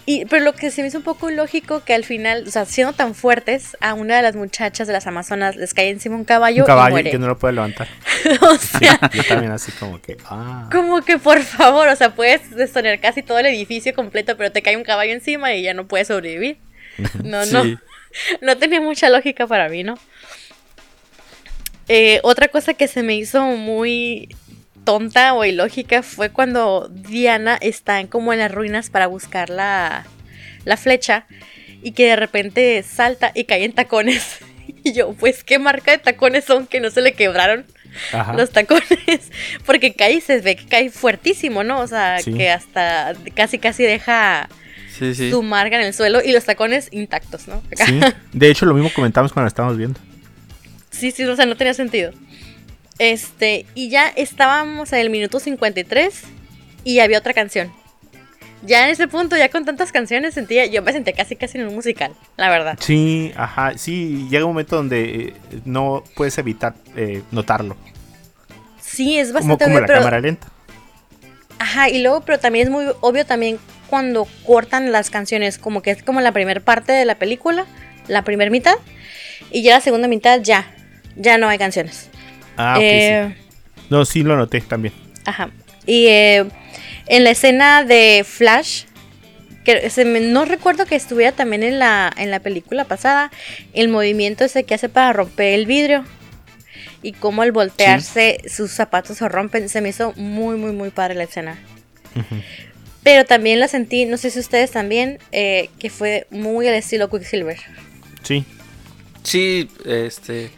y, 0.06 0.26
pero 0.26 0.43
lo 0.43 0.54
que 0.54 0.72
se 0.72 0.82
me 0.82 0.88
hizo 0.88 0.97
un 0.97 1.04
poco 1.04 1.30
ilógico 1.30 1.84
que 1.84 1.93
al 1.93 2.04
final, 2.04 2.45
o 2.47 2.52
sea, 2.52 2.66
siendo 2.66 2.93
tan 2.93 3.14
fuertes, 3.16 3.78
a 3.82 3.93
una 3.93 4.16
de 4.16 4.22
las 4.22 4.36
muchachas 4.36 4.88
de 4.88 4.93
las 4.93 5.08
Amazonas 5.08 5.56
les 5.56 5.74
cae 5.74 5.89
encima 5.89 6.16
un 6.16 6.26
caballo, 6.26 6.64
Un 6.64 6.68
caballo 6.68 6.89
y 6.89 6.93
muere. 6.93 7.12
que 7.12 7.20
no 7.20 7.28
lo 7.28 7.38
puede 7.38 7.54
levantar. 7.54 7.88
o 8.41 8.56
sea, 8.80 8.99
Yo 9.14 9.24
también 9.24 9.52
así 9.52 9.72
como 9.74 10.02
que, 10.02 10.18
ah. 10.26 10.70
como 10.72 11.02
que 11.02 11.18
por 11.18 11.41
favor, 11.41 11.88
o 11.88 11.95
sea, 11.95 12.16
puedes 12.16 12.49
desonar 12.56 12.99
casi 12.99 13.22
todo 13.24 13.39
el 13.39 13.45
edificio 13.45 13.93
completo, 13.93 14.36
pero 14.38 14.52
te 14.52 14.62
cae 14.62 14.78
un 14.78 14.84
caballo 14.84 15.14
encima 15.14 15.54
y 15.54 15.64
ya 15.64 15.74
no 15.74 15.88
puedes 15.88 16.08
sobrevivir. 16.08 16.58
No, 17.24 17.45
no. 17.47 17.64
Sí. 17.64 17.78
No 18.41 18.58
tenía 18.58 18.82
mucha 18.82 19.10
lógica 19.10 19.47
para 19.47 19.70
mí, 19.70 19.84
¿no? 19.84 19.97
Eh, 21.88 22.20
otra 22.24 22.47
cosa 22.47 22.74
que 22.74 22.88
se 22.88 23.04
me 23.04 23.16
hizo 23.16 23.41
muy 23.43 24.30
tonta 24.84 25.34
o 25.34 25.45
ilógica 25.45 26.03
fue 26.03 26.29
cuando 26.29 26.89
Diana 26.91 27.57
está 27.61 27.99
en- 27.99 28.07
como 28.07 28.34
en 28.34 28.39
las 28.39 28.51
ruinas 28.51 28.89
para 28.89 29.07
buscar 29.07 29.49
la, 29.49 30.05
la 30.65 30.77
flecha 30.77 31.25
y 31.84 31.91
que 31.93 32.07
de 32.07 32.15
repente 32.15 32.84
salta 32.84 33.32
y 33.36 33.43
cae 33.45 33.63
en 33.65 33.73
tacones. 33.73 34.38
Y 34.84 34.93
yo, 34.93 35.13
pues, 35.13 35.43
¿qué 35.43 35.59
marca 35.59 35.91
de 35.91 35.99
tacones 35.99 36.43
son 36.45 36.65
que 36.65 36.79
no 36.79 36.89
se 36.89 37.01
le 37.01 37.13
quebraron? 37.13 37.65
Ajá. 38.13 38.34
los 38.34 38.49
tacones. 38.51 38.88
Porque 39.65 39.93
cae 39.93 40.13
y 40.13 40.21
se 40.21 40.39
ve 40.39 40.55
que 40.55 40.65
cae 40.65 40.89
fuertísimo, 40.89 41.63
¿no? 41.63 41.82
O 41.82 41.88
sea, 41.88 42.17
Sí. 42.19 42.34
que 42.34 42.49
hasta 42.49 43.13
casi 43.36 43.59
casi 43.59 43.84
deja 43.84 44.49
Sí, 44.97 45.13
sí. 45.13 45.29
su 45.29 45.43
marca 45.43 45.75
en 45.75 45.86
el 45.86 45.93
suelo 45.93 46.21
y 46.23 46.32
los 46.32 46.45
tacones 46.45 46.88
intactos, 46.91 47.47
¿no? 47.47 47.61
Sí. 47.75 47.99
De 48.34 48.49
hecho, 48.49 48.65
lo 48.65 48.73
mismo 48.73 48.89
comentamos 48.95 49.34
cuando 49.34 49.45
lo 49.45 49.49
estábamos 49.49 49.77
viendo. 49.77 49.99
Sí, 50.89 51.11
sí, 51.11 51.23
o 51.25 51.36
sea, 51.36 51.45
no 51.45 51.55
tenía 51.57 51.73
sentido. 51.75 52.11
Este, 53.00 53.66
y 53.74 53.89
ya 53.89 54.08
estábamos 54.08 54.94
en 54.94 55.00
el 55.00 55.10
minuto 55.10 55.39
53 55.39 56.24
y 56.84 57.00
había 57.00 57.18
otra 57.18 57.34
canción. 57.34 57.72
Ya 58.64 58.86
en 58.86 58.92
ese 58.92 59.08
punto, 59.08 59.36
ya 59.36 59.50
con 59.50 59.66
tantas 59.66 59.92
canciones, 59.92 60.36
sentía, 60.36 60.68
yo 60.68 60.84
me 60.84 60.92
sentía 60.94 61.14
casi 61.14 61.36
casi 61.36 61.58
en 61.58 61.68
un 61.68 61.74
musical, 61.74 62.14
la 62.38 62.50
verdad. 62.50 62.78
Sí, 62.80 63.32
ajá. 63.36 63.76
Sí, 63.76 64.28
llega 64.30 64.46
un 64.46 64.52
momento 64.52 64.76
donde 64.76 65.30
eh, 65.30 65.34
no 65.66 66.04
puedes 66.16 66.38
evitar 66.38 66.76
eh, 66.96 67.24
notarlo. 67.32 67.76
Sí, 68.80 69.18
es 69.18 69.30
Como, 69.30 69.39
bastante 69.39 69.64
como 69.64 69.76
obvio, 69.76 69.82
la 69.82 69.88
pero, 69.88 70.00
cámara 70.00 70.20
lenta. 70.20 70.48
Ajá, 71.58 71.89
y 71.89 72.04
luego, 72.04 72.22
pero 72.22 72.39
también 72.39 72.68
es 72.68 72.72
muy 72.72 72.86
obvio 73.02 73.26
también 73.26 73.58
cuando 73.88 74.28
cortan 74.46 74.92
las 74.92 75.10
canciones, 75.10 75.58
como 75.58 75.82
que 75.82 75.92
es 75.92 76.04
como 76.04 76.22
la 76.22 76.32
primera 76.32 76.60
parte 76.60 76.92
de 76.92 77.06
la 77.06 77.16
película, 77.16 77.66
la 78.08 78.24
primera 78.24 78.52
mitad, 78.52 78.76
y 79.50 79.64
ya 79.64 79.74
la 79.74 79.82
segunda 79.82 80.08
mitad 80.08 80.39
ya, 80.42 80.72
ya 81.16 81.38
no 81.39 81.50
hay 81.50 81.58
canciones. 81.58 82.11
Ah, 82.58 82.74
ok, 82.78 82.82
Eh, 82.84 83.34
sí. 83.36 83.84
No, 83.89 84.06
sí 84.06 84.24
lo 84.24 84.36
noté 84.38 84.62
también. 84.62 84.93
Ajá. 85.26 85.49
Y 85.86 86.08
eh, 86.08 86.45
en 87.08 87.24
la 87.24 87.32
escena 87.32 87.84
de 87.84 88.24
Flash, 88.28 88.84
que 89.66 89.89
se 89.89 90.06
me- 90.06 90.20
no 90.22 90.45
recuerdo 90.45 90.86
que 90.86 90.95
estuviera 90.95 91.32
también 91.34 91.64
en 91.64 91.80
la, 91.80 92.12
en 92.18 92.32
la 92.32 92.39
película 92.39 92.86
pasada, 92.86 93.32
el 93.74 93.89
movimiento 93.89 94.43
ese 94.45 94.64
que 94.64 94.74
hace 94.76 94.89
para 94.89 95.14
romper 95.14 95.54
el 95.54 95.66
vidrio. 95.66 96.04
y 97.04 97.14
cómo 97.14 97.41
al 97.41 97.52
voltearse 97.52 98.41
sus 98.47 98.72
zapatos 98.72 99.18
se 99.18 99.28
rompen. 99.28 99.70
Se 99.70 99.82
me 99.82 99.89
hizo 99.89 100.14
muy, 100.18 100.56
muy, 100.56 100.72
muy 100.72 100.91
padre 100.91 101.16
la 101.16 101.24
escena. 101.24 101.58
Pero 103.04 103.26
también 103.26 103.60
la 103.60 103.68
sentí, 103.68 104.06
no 104.06 104.18
sé 104.18 104.30
si 104.30 104.38
ustedes 104.39 104.70
también, 104.70 105.18
eh, 105.32 105.70
que 105.80 105.89
fue 105.89 106.28
muy 106.30 106.68
al 106.68 106.76
estilo 106.76 107.10
Quicksilver. 107.10 107.58
Sí. 108.22 108.45
Sí, 109.24 109.68
este. 109.86 110.52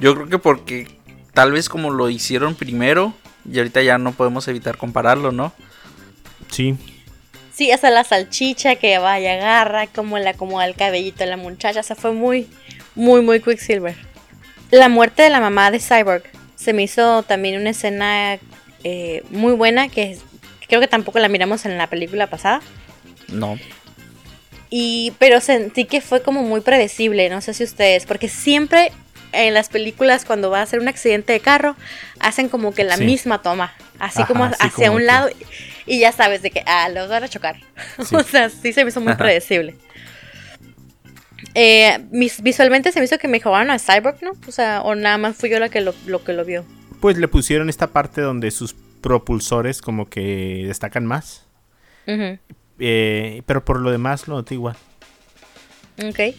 Yo 0.00 0.14
creo 0.16 0.28
que 0.28 0.38
porque 0.38 0.88
tal 1.34 1.52
vez 1.52 1.68
como 1.68 1.90
lo 1.90 2.08
hicieron 2.08 2.54
primero, 2.54 3.12
y 3.50 3.58
ahorita 3.58 3.82
ya 3.82 3.98
no 3.98 4.12
podemos 4.12 4.48
evitar 4.48 4.78
compararlo, 4.78 5.32
¿no? 5.32 5.52
Sí. 6.50 6.76
Sí, 7.52 7.70
hasta 7.70 7.90
la 7.90 8.04
salchicha 8.04 8.76
que 8.76 8.98
vaya, 8.98 9.34
agarra, 9.34 9.86
como 9.86 10.18
le 10.18 10.30
acomoda 10.30 10.66
el 10.66 10.74
cabellito 10.74 11.24
a 11.24 11.26
la 11.26 11.36
muchacha. 11.36 11.80
O 11.80 11.82
sea, 11.82 11.94
fue 11.94 12.12
muy, 12.12 12.48
muy, 12.94 13.20
muy 13.20 13.40
Quicksilver. 13.40 13.96
La 14.70 14.88
muerte 14.88 15.22
de 15.22 15.30
la 15.30 15.40
mamá 15.40 15.70
de 15.70 15.78
Cyborg 15.78 16.24
se 16.56 16.72
me 16.72 16.82
hizo 16.82 17.22
también 17.22 17.60
una 17.60 17.70
escena 17.70 18.38
eh, 18.82 19.22
muy 19.30 19.52
buena 19.52 19.88
que 19.88 20.18
creo 20.66 20.80
que 20.80 20.88
tampoco 20.88 21.18
la 21.18 21.28
miramos 21.28 21.64
en 21.64 21.78
la 21.78 21.88
película 21.88 22.28
pasada. 22.28 22.60
No. 23.28 23.58
Y, 24.70 25.12
pero 25.18 25.40
sentí 25.40 25.84
que 25.84 26.00
fue 26.00 26.22
como 26.22 26.42
muy 26.42 26.60
predecible, 26.60 27.28
no 27.28 27.40
sé 27.40 27.54
si 27.54 27.62
ustedes, 27.62 28.06
porque 28.06 28.28
siempre 28.28 28.90
en 29.34 29.54
las 29.54 29.68
películas 29.68 30.24
cuando 30.24 30.50
va 30.50 30.60
a 30.60 30.62
hacer 30.62 30.80
un 30.80 30.88
accidente 30.88 31.32
de 31.32 31.40
carro, 31.40 31.76
hacen 32.20 32.48
como 32.48 32.72
que 32.74 32.84
la 32.84 32.96
Sí. 32.96 33.04
misma 33.04 33.42
toma, 33.42 33.72
así 33.98 34.22
Ajá, 34.22 34.28
como 34.32 34.44
así 34.44 34.56
hacia 34.60 34.86
como 34.86 34.96
un 34.96 35.02
que- 35.02 35.06
lado 35.06 35.28
y 35.86 35.98
ya 36.00 36.12
sabes 36.12 36.42
de 36.42 36.50
que, 36.50 36.62
ah, 36.66 36.88
los 36.88 37.08
van 37.08 37.24
a 37.24 37.28
chocar. 37.28 37.56
Sí. 38.04 38.14
o 38.16 38.22
sea, 38.22 38.48
sí 38.50 38.72
se 38.72 38.84
me 38.84 38.90
hizo 38.90 39.00
muy 39.00 39.10
Ajá. 39.12 39.18
predecible. 39.18 39.76
Eh, 41.54 41.98
mis- 42.10 42.42
visualmente 42.42 42.90
se 42.90 42.98
me 43.00 43.04
hizo 43.04 43.18
que 43.18 43.28
mejoraron 43.28 43.70
a 43.70 43.78
Cyborg, 43.78 44.22
¿no? 44.22 44.32
O 44.48 44.52
sea, 44.52 44.82
o 44.82 44.94
nada 44.94 45.18
más 45.18 45.36
fui 45.36 45.50
yo 45.50 45.58
la 45.60 45.68
que 45.68 45.80
lo, 45.80 45.94
lo 46.06 46.24
que 46.24 46.32
lo 46.32 46.44
vio. 46.44 46.64
Pues 47.00 47.18
le 47.18 47.28
pusieron 47.28 47.68
esta 47.68 47.88
parte 47.88 48.20
donde 48.22 48.50
sus 48.50 48.74
propulsores 49.00 49.82
como 49.82 50.08
que 50.08 50.64
destacan 50.66 51.04
más. 51.06 51.44
Ujú, 52.06 52.38
Eh, 52.80 53.42
pero 53.46 53.64
por 53.64 53.78
lo 53.80 53.90
demás 53.92 54.26
lo 54.26 54.34
noté 54.36 54.54
igual. 54.54 54.76
Ok. 56.02 56.34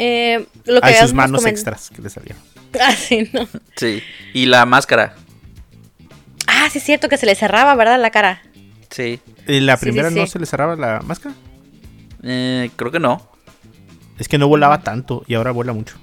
Eh, 0.00 0.46
lo 0.64 0.80
que 0.80 0.86
Hay 0.86 0.94
sus 0.94 1.12
manos 1.12 1.44
extras 1.44 1.90
que 1.90 2.00
le 2.00 2.08
salieron. 2.08 2.40
Ah, 2.80 2.92
sí, 2.92 3.28
¿no? 3.32 3.48
Sí. 3.76 4.02
Y 4.34 4.44
la 4.46 4.64
máscara. 4.66 5.14
Ah, 6.46 6.68
sí 6.70 6.78
es 6.78 6.84
cierto 6.84 7.08
que 7.08 7.16
se 7.16 7.24
le 7.26 7.34
cerraba, 7.34 7.74
¿verdad? 7.74 7.98
La 8.00 8.10
cara. 8.10 8.42
Sí. 8.90 9.18
Eh, 9.46 9.60
La 9.62 9.76
Sí, 9.76 9.80
sí, 9.80 9.84
primera 9.86 10.10
no 10.10 10.26
sí. 10.26 10.32
se 10.32 10.38
le 10.38 10.44
cerraba 10.46 10.76
la 10.76 11.00
máscara. 11.00 11.34
Eh, 12.22 12.70
creo 12.76 12.92
que 12.92 13.00
no. 13.00 13.26
Es 14.18 14.28
que 14.28 14.36
no 14.38 14.48
volaba 14.48 14.82
tanto 14.82 15.24
y 15.26 15.34
ahora 15.34 15.50
vuela 15.50 15.72
mucho. 15.72 15.96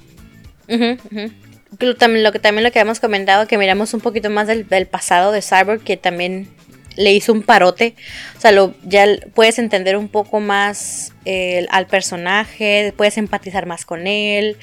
Lo, 1.80 1.96
también, 1.96 2.24
lo 2.24 2.32
que 2.32 2.40
también 2.40 2.64
lo 2.64 2.72
que 2.72 2.80
habíamos 2.80 3.00
comentado, 3.00 3.48
que 3.48 3.58
miramos 3.58 3.94
un 3.94 4.02
poquito 4.02 4.30
más 4.30 4.48
del, 4.48 4.68
del 4.68 4.88
pasado 4.88 5.32
de 5.32 5.42
Cyborg, 5.42 5.82
que 5.82 5.98
también 5.98 6.48
le 6.96 7.14
hizo 7.14 7.34
un 7.34 7.44
parote. 7.44 7.96
O 8.38 8.42
sea, 8.42 8.52
lo, 8.52 8.74
ya 8.84 9.06
puedes 9.34 9.60
entender 9.60 9.98
un 9.98 10.08
poco 10.08 10.40
más 10.40 11.14
eh, 11.26 11.66
al 11.70 11.88
personaje, 11.88 12.94
puedes 12.96 13.18
empatizar 13.18 13.66
más 13.66 13.86
con 13.86 14.08
él 14.08 14.58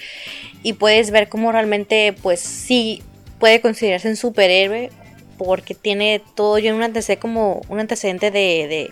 y 0.62 0.74
puedes 0.74 1.10
ver 1.10 1.28
cómo 1.28 1.52
realmente, 1.52 2.14
pues 2.22 2.40
sí, 2.40 3.02
puede 3.38 3.60
considerarse 3.60 4.08
un 4.08 4.16
superhéroe 4.16 4.90
porque 5.38 5.74
tiene 5.74 6.22
todo 6.36 6.58
ya 6.58 6.72
un 6.74 6.82
antecedente 6.82 7.20
como 7.20 7.62
un 7.68 7.80
antecedente 7.80 8.30
de, 8.30 8.66
de, 8.68 8.90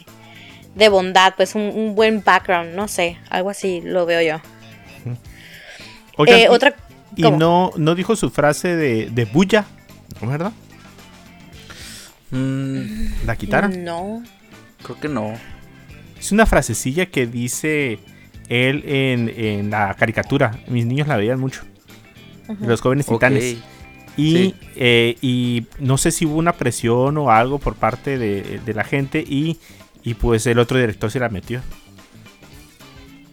de 0.74 0.88
bondad, 0.88 1.34
pues 1.36 1.54
un, 1.54 1.62
un 1.62 1.94
buen 1.94 2.22
background, 2.24 2.74
no 2.74 2.88
sé, 2.88 3.16
algo 3.28 3.50
así 3.50 3.80
lo 3.84 4.04
veo 4.06 4.20
yo. 4.20 4.40
Oigan, 6.16 6.38
Eh, 6.38 6.42
y- 6.44 6.46
otra, 6.48 6.74
y 7.16 7.22
no, 7.22 7.72
no 7.76 7.94
dijo 7.94 8.16
su 8.16 8.30
frase 8.30 8.74
de, 8.76 9.10
de 9.10 9.24
bulla, 9.24 9.64
¿no, 10.20 10.28
¿verdad? 10.28 10.52
Mm, 12.30 13.26
La 13.26 13.36
quitaron. 13.36 13.84
No. 13.84 14.22
creo 14.82 14.98
que 15.00 15.08
no. 15.08 15.34
Es 16.18 16.32
una 16.32 16.46
frasecilla 16.46 17.06
que 17.06 17.26
dice 17.26 17.98
él 18.48 18.82
en, 18.86 19.28
en 19.28 19.70
la 19.70 19.94
caricatura. 19.94 20.58
Mis 20.68 20.86
niños 20.86 21.08
la 21.08 21.16
veían 21.16 21.40
mucho. 21.40 21.62
Los 22.60 22.80
jóvenes 22.80 23.06
titanes. 23.06 23.56
Y, 24.16 24.32
Sí. 24.36 24.54
eh, 24.76 25.16
y 25.22 25.66
no 25.78 25.96
sé 25.96 26.10
si 26.10 26.26
hubo 26.26 26.36
una 26.36 26.52
presión 26.54 27.16
o 27.16 27.30
algo 27.30 27.58
por 27.58 27.76
parte 27.76 28.18
de, 28.18 28.60
de 28.64 28.74
la 28.74 28.84
gente 28.84 29.20
y, 29.26 29.58
y 30.02 30.14
pues 30.14 30.46
el 30.46 30.58
otro 30.58 30.78
director 30.78 31.10
se 31.10 31.20
la 31.20 31.28
metió. 31.28 31.62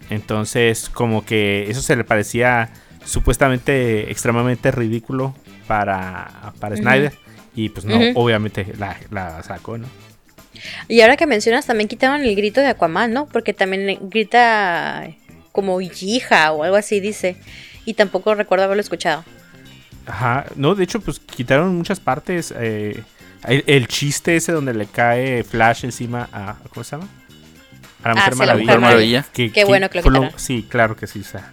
Entonces 0.09 0.89
como 0.89 1.25
que 1.25 1.69
eso 1.69 1.81
se 1.81 1.95
le 1.95 2.03
parecía 2.03 2.69
supuestamente 3.03 4.09
extremadamente 4.11 4.71
ridículo 4.71 5.35
para, 5.67 6.53
para. 6.59 6.77
Snyder. 6.77 7.13
Y 7.57 7.69
pues 7.69 7.85
no, 7.85 7.99
obviamente 8.15 8.71
la, 8.77 8.95
la 9.11 9.41
sacó, 9.43 9.77
¿no? 9.77 9.87
Y 10.87 11.01
ahora 11.01 11.17
que 11.17 11.25
mencionas, 11.25 11.65
también 11.65 11.87
quitaron 11.87 12.21
el 12.21 12.35
grito 12.35 12.61
de 12.61 12.67
Aquaman, 12.67 13.11
¿no? 13.11 13.25
Porque 13.25 13.53
también 13.53 13.97
grita 14.09 15.07
como 15.51 15.81
hija 15.81 16.51
o 16.51 16.63
algo 16.63 16.75
así, 16.77 16.99
dice. 16.99 17.35
Y 17.85 17.95
tampoco 17.95 18.33
recuerdo 18.35 18.65
haberlo 18.65 18.81
escuchado. 18.81 19.23
Ajá, 20.05 20.45
no, 20.55 20.75
de 20.75 20.83
hecho, 20.83 21.01
pues 21.01 21.19
quitaron 21.19 21.75
muchas 21.75 21.99
partes. 21.99 22.53
eh, 22.55 23.03
el, 23.47 23.63
el 23.67 23.87
chiste 23.87 24.35
ese 24.35 24.51
donde 24.51 24.73
le 24.73 24.85
cae 24.85 25.43
Flash 25.43 25.83
encima 25.85 26.29
a. 26.31 26.57
¿Cómo 26.73 26.83
se 26.83 26.91
llama? 26.95 27.07
A 28.03 28.09
la 28.09 28.11
Ah, 28.11 28.15
Mujer 28.15 28.33
sí, 28.33 28.39
la 28.39 28.45
Maravilla. 28.45 28.65
Mujer 28.65 28.79
Maravilla. 28.79 29.25
Que- 29.33 29.47
Qué 29.47 29.51
que 29.51 29.65
bueno 29.65 29.89
que 29.89 29.97
lo 30.01 30.03
quitaron. 30.03 30.31
Sí, 30.37 30.65
claro 30.69 30.95
que 30.95 31.07
sí, 31.07 31.19
o 31.21 31.23
sea, 31.23 31.51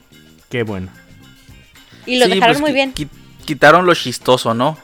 qué 0.50 0.62
bueno. 0.64 0.88
Y 2.06 2.18
lo 2.18 2.26
Sí, 2.26 2.32
dejaron 2.32 2.56
pues, 2.56 2.60
muy 2.60 2.72
bien. 2.72 2.94
qui- 2.94 3.08
quitaron 3.44 3.86
lo 3.86 3.94
chistoso, 3.94 4.52
¿no? 4.54 4.78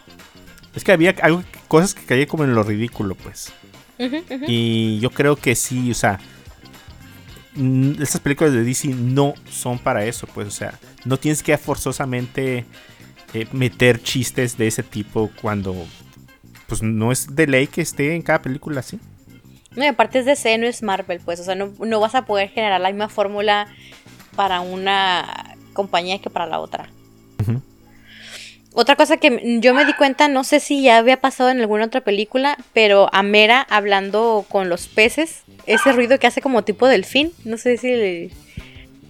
Es 0.74 0.84
que 0.84 0.92
había 0.92 1.14
algo, 1.22 1.42
cosas 1.68 1.94
que 1.94 2.04
caían 2.04 2.26
como 2.26 2.44
en 2.44 2.54
lo 2.54 2.62
ridículo, 2.62 3.14
pues. 3.14 3.52
Y 4.46 4.98
yo 5.00 5.10
creo 5.10 5.36
que 5.36 5.54
sí, 5.54 5.90
o 5.90 5.94
sea, 5.94 6.18
estas 7.54 8.20
películas 8.20 8.52
de 8.54 8.64
DC 8.64 8.88
no 8.88 9.34
son 9.50 9.78
para 9.78 10.04
eso, 10.04 10.26
pues, 10.26 10.48
o 10.48 10.50
sea, 10.50 10.78
no 11.04 11.18
tienes 11.18 11.42
que 11.42 11.56
forzosamente 11.58 12.64
eh, 13.34 13.46
meter 13.52 14.02
chistes 14.02 14.56
de 14.56 14.68
ese 14.68 14.82
tipo 14.82 15.30
cuando, 15.40 15.74
pues, 16.66 16.82
no 16.82 17.12
es 17.12 17.34
de 17.34 17.46
ley 17.46 17.66
que 17.66 17.82
esté 17.82 18.14
en 18.14 18.22
cada 18.22 18.40
película 18.40 18.80
así. 18.80 18.98
No, 19.76 19.84
y 19.84 19.88
aparte 19.88 20.20
es 20.20 20.24
DC, 20.24 20.58
no 20.58 20.66
es 20.66 20.82
Marvel, 20.82 21.20
pues. 21.24 21.38
O 21.40 21.44
sea, 21.44 21.54
no, 21.54 21.72
no 21.78 22.00
vas 22.00 22.14
a 22.14 22.24
poder 22.24 22.48
generar 22.48 22.80
la 22.80 22.88
misma 22.88 23.08
fórmula 23.08 23.68
para 24.34 24.60
una 24.60 25.56
compañía 25.72 26.20
que 26.20 26.30
para 26.30 26.46
la 26.46 26.58
otra. 26.58 26.88
Ujú. 27.40 27.62
Otra 28.72 28.94
cosa 28.94 29.16
que 29.16 29.58
yo 29.60 29.74
me 29.74 29.84
di 29.84 29.92
cuenta, 29.94 30.28
no 30.28 30.44
sé 30.44 30.60
si 30.60 30.82
ya 30.82 30.98
había 30.98 31.20
pasado 31.20 31.50
en 31.50 31.60
alguna 31.60 31.86
otra 31.86 32.02
película, 32.02 32.56
pero 32.72 33.08
a 33.12 33.22
Mera 33.22 33.66
hablando 33.68 34.44
con 34.48 34.68
los 34.68 34.86
peces, 34.86 35.42
ese 35.66 35.92
ruido 35.92 36.18
que 36.20 36.28
hace 36.28 36.40
como 36.40 36.62
tipo 36.62 36.86
delfín, 36.86 37.32
no 37.44 37.56
sé 37.58 37.76
si 37.78 37.88
le- 37.88 38.30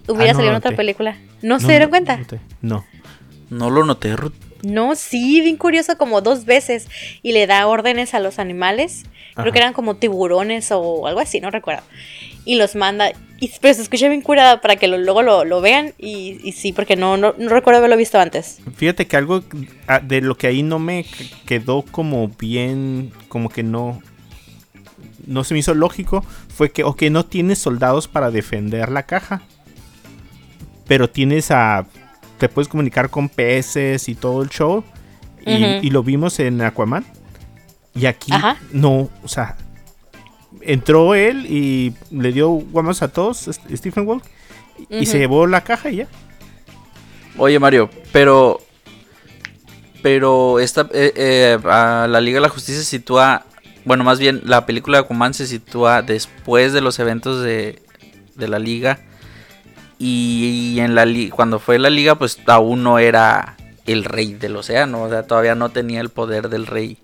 hubiera 0.07 0.31
Ah, 0.31 0.33
no 0.33 0.39
salido 0.39 0.51
en 0.51 0.57
otra 0.57 0.75
película. 0.75 1.17
¿No, 1.43 1.59
se 1.59 1.67
dieron 1.67 1.87
no, 1.87 1.89
cuenta? 1.91 2.17
No. 2.17 2.27
no. 2.61 2.85
No 3.51 3.69
lo 3.69 3.85
noté, 3.85 4.15
Ruth. 4.15 4.33
No, 4.63 4.95
sí, 4.95 5.41
bien 5.41 5.57
curioso, 5.57 5.97
como 5.97 6.21
dos 6.21 6.45
veces. 6.45 6.87
Y 7.21 7.31
le 7.33 7.45
da 7.47 7.67
órdenes 7.67 8.13
a 8.13 8.19
los 8.19 8.39
animales. 8.39 9.03
Creo 9.33 9.43
Ajá. 9.47 9.51
que 9.51 9.59
eran 9.59 9.73
como 9.73 9.95
tiburones 9.97 10.71
o 10.71 11.05
algo 11.07 11.19
así, 11.19 11.39
no 11.41 11.51
recuerdo. 11.51 11.83
Y 12.45 12.55
los 12.55 12.75
manda. 12.75 13.11
Y, 13.39 13.51
pero 13.61 13.73
se 13.73 13.81
escucha 13.81 14.07
bien 14.07 14.21
curada 14.21 14.61
para 14.61 14.75
que 14.75 14.87
lo- 14.87 14.97
luego 14.97 15.21
lo, 15.21 15.45
lo 15.45 15.61
vean. 15.61 15.93
Y, 15.97 16.39
y 16.43 16.51
sí, 16.53 16.73
porque 16.73 16.95
no, 16.95 17.17
no, 17.17 17.33
no 17.37 17.49
recuerdo 17.49 17.79
haberlo 17.79 17.97
visto 17.97 18.19
antes. 18.19 18.59
Fíjate 18.75 19.07
que 19.07 19.17
algo 19.17 19.43
ah, 19.87 19.99
de 19.99 20.21
lo 20.21 20.37
que 20.37 20.47
ahí 20.47 20.63
no 20.63 20.79
me 20.79 21.05
quedó 21.45 21.83
como 21.83 22.27
bien, 22.27 23.11
como 23.29 23.49
que 23.49 23.63
no, 23.63 24.01
no 25.25 25.43
se 25.43 25.53
me 25.53 25.59
hizo 25.59 25.73
lógico, 25.73 26.25
fue 26.49 26.71
que, 26.71 26.83
ok, 26.83 27.03
no 27.03 27.25
tienes 27.25 27.59
soldados 27.59 28.07
para 28.07 28.31
defender 28.31 28.89
la 28.89 29.03
caja, 29.03 29.41
pero 30.87 31.09
tienes 31.09 31.51
a, 31.51 31.85
te 32.37 32.49
puedes 32.49 32.67
comunicar 32.67 33.09
con 33.09 33.29
peces 33.29 34.09
y 34.09 34.15
todo 34.15 34.41
el 34.41 34.49
show, 34.49 34.83
y, 35.45 35.53
y 35.53 35.89
lo 35.89 36.03
vimos 36.03 36.39
en 36.39 36.61
Aquaman, 36.61 37.05
y 37.95 38.05
aquí 38.07 38.31
Ajá. 38.33 38.57
no, 38.71 39.09
o 39.23 39.27
sea, 39.27 39.57
entró 40.59 41.15
él 41.15 41.45
y 41.47 41.93
le 42.11 42.31
dio 42.33 42.49
guamos 42.49 43.01
a 43.01 43.07
todos, 43.07 43.49
Stephen 43.73 44.05
Wolf, 44.05 44.23
y 44.89 45.05
se 45.05 45.17
llevó 45.19 45.47
la 45.47 45.61
caja 45.63 45.89
y 45.91 45.97
ya. 45.97 46.07
Oye, 47.37 47.57
Mario, 47.59 47.89
pero. 48.11 48.59
Pero 50.01 50.59
esta. 50.59 50.87
eh, 50.93 51.13
eh, 51.15 51.57
a 51.65 52.07
la 52.09 52.21
Liga 52.21 52.37
de 52.37 52.41
la 52.41 52.49
Justicia 52.49 52.81
se 52.81 52.89
sitúa. 52.89 53.45
Bueno, 53.85 54.03
más 54.03 54.19
bien, 54.19 54.41
la 54.43 54.65
película 54.65 54.97
de 54.97 55.03
Aquaman 55.03 55.33
se 55.33 55.47
sitúa 55.47 56.01
después 56.01 56.73
de 56.73 56.81
los 56.81 56.99
eventos 56.99 57.43
de, 57.43 57.81
de 58.35 58.47
la 58.47 58.59
Liga. 58.59 58.99
Y, 59.99 60.79
en 60.79 60.95
la 60.95 61.05
li- 61.05 61.29
cuando 61.29 61.59
fue 61.59 61.77
la 61.77 61.91
Liga, 61.91 62.15
pues 62.15 62.39
aún 62.47 62.81
no 62.83 62.97
era 62.97 63.55
el 63.85 64.03
rey 64.03 64.33
del 64.33 64.55
océano. 64.55 65.03
O 65.03 65.09
sea, 65.09 65.23
todavía 65.23 65.53
no 65.53 65.69
tenía 65.69 66.01
el 66.01 66.09
poder 66.09 66.49
del 66.49 66.65
rey. 66.65 66.97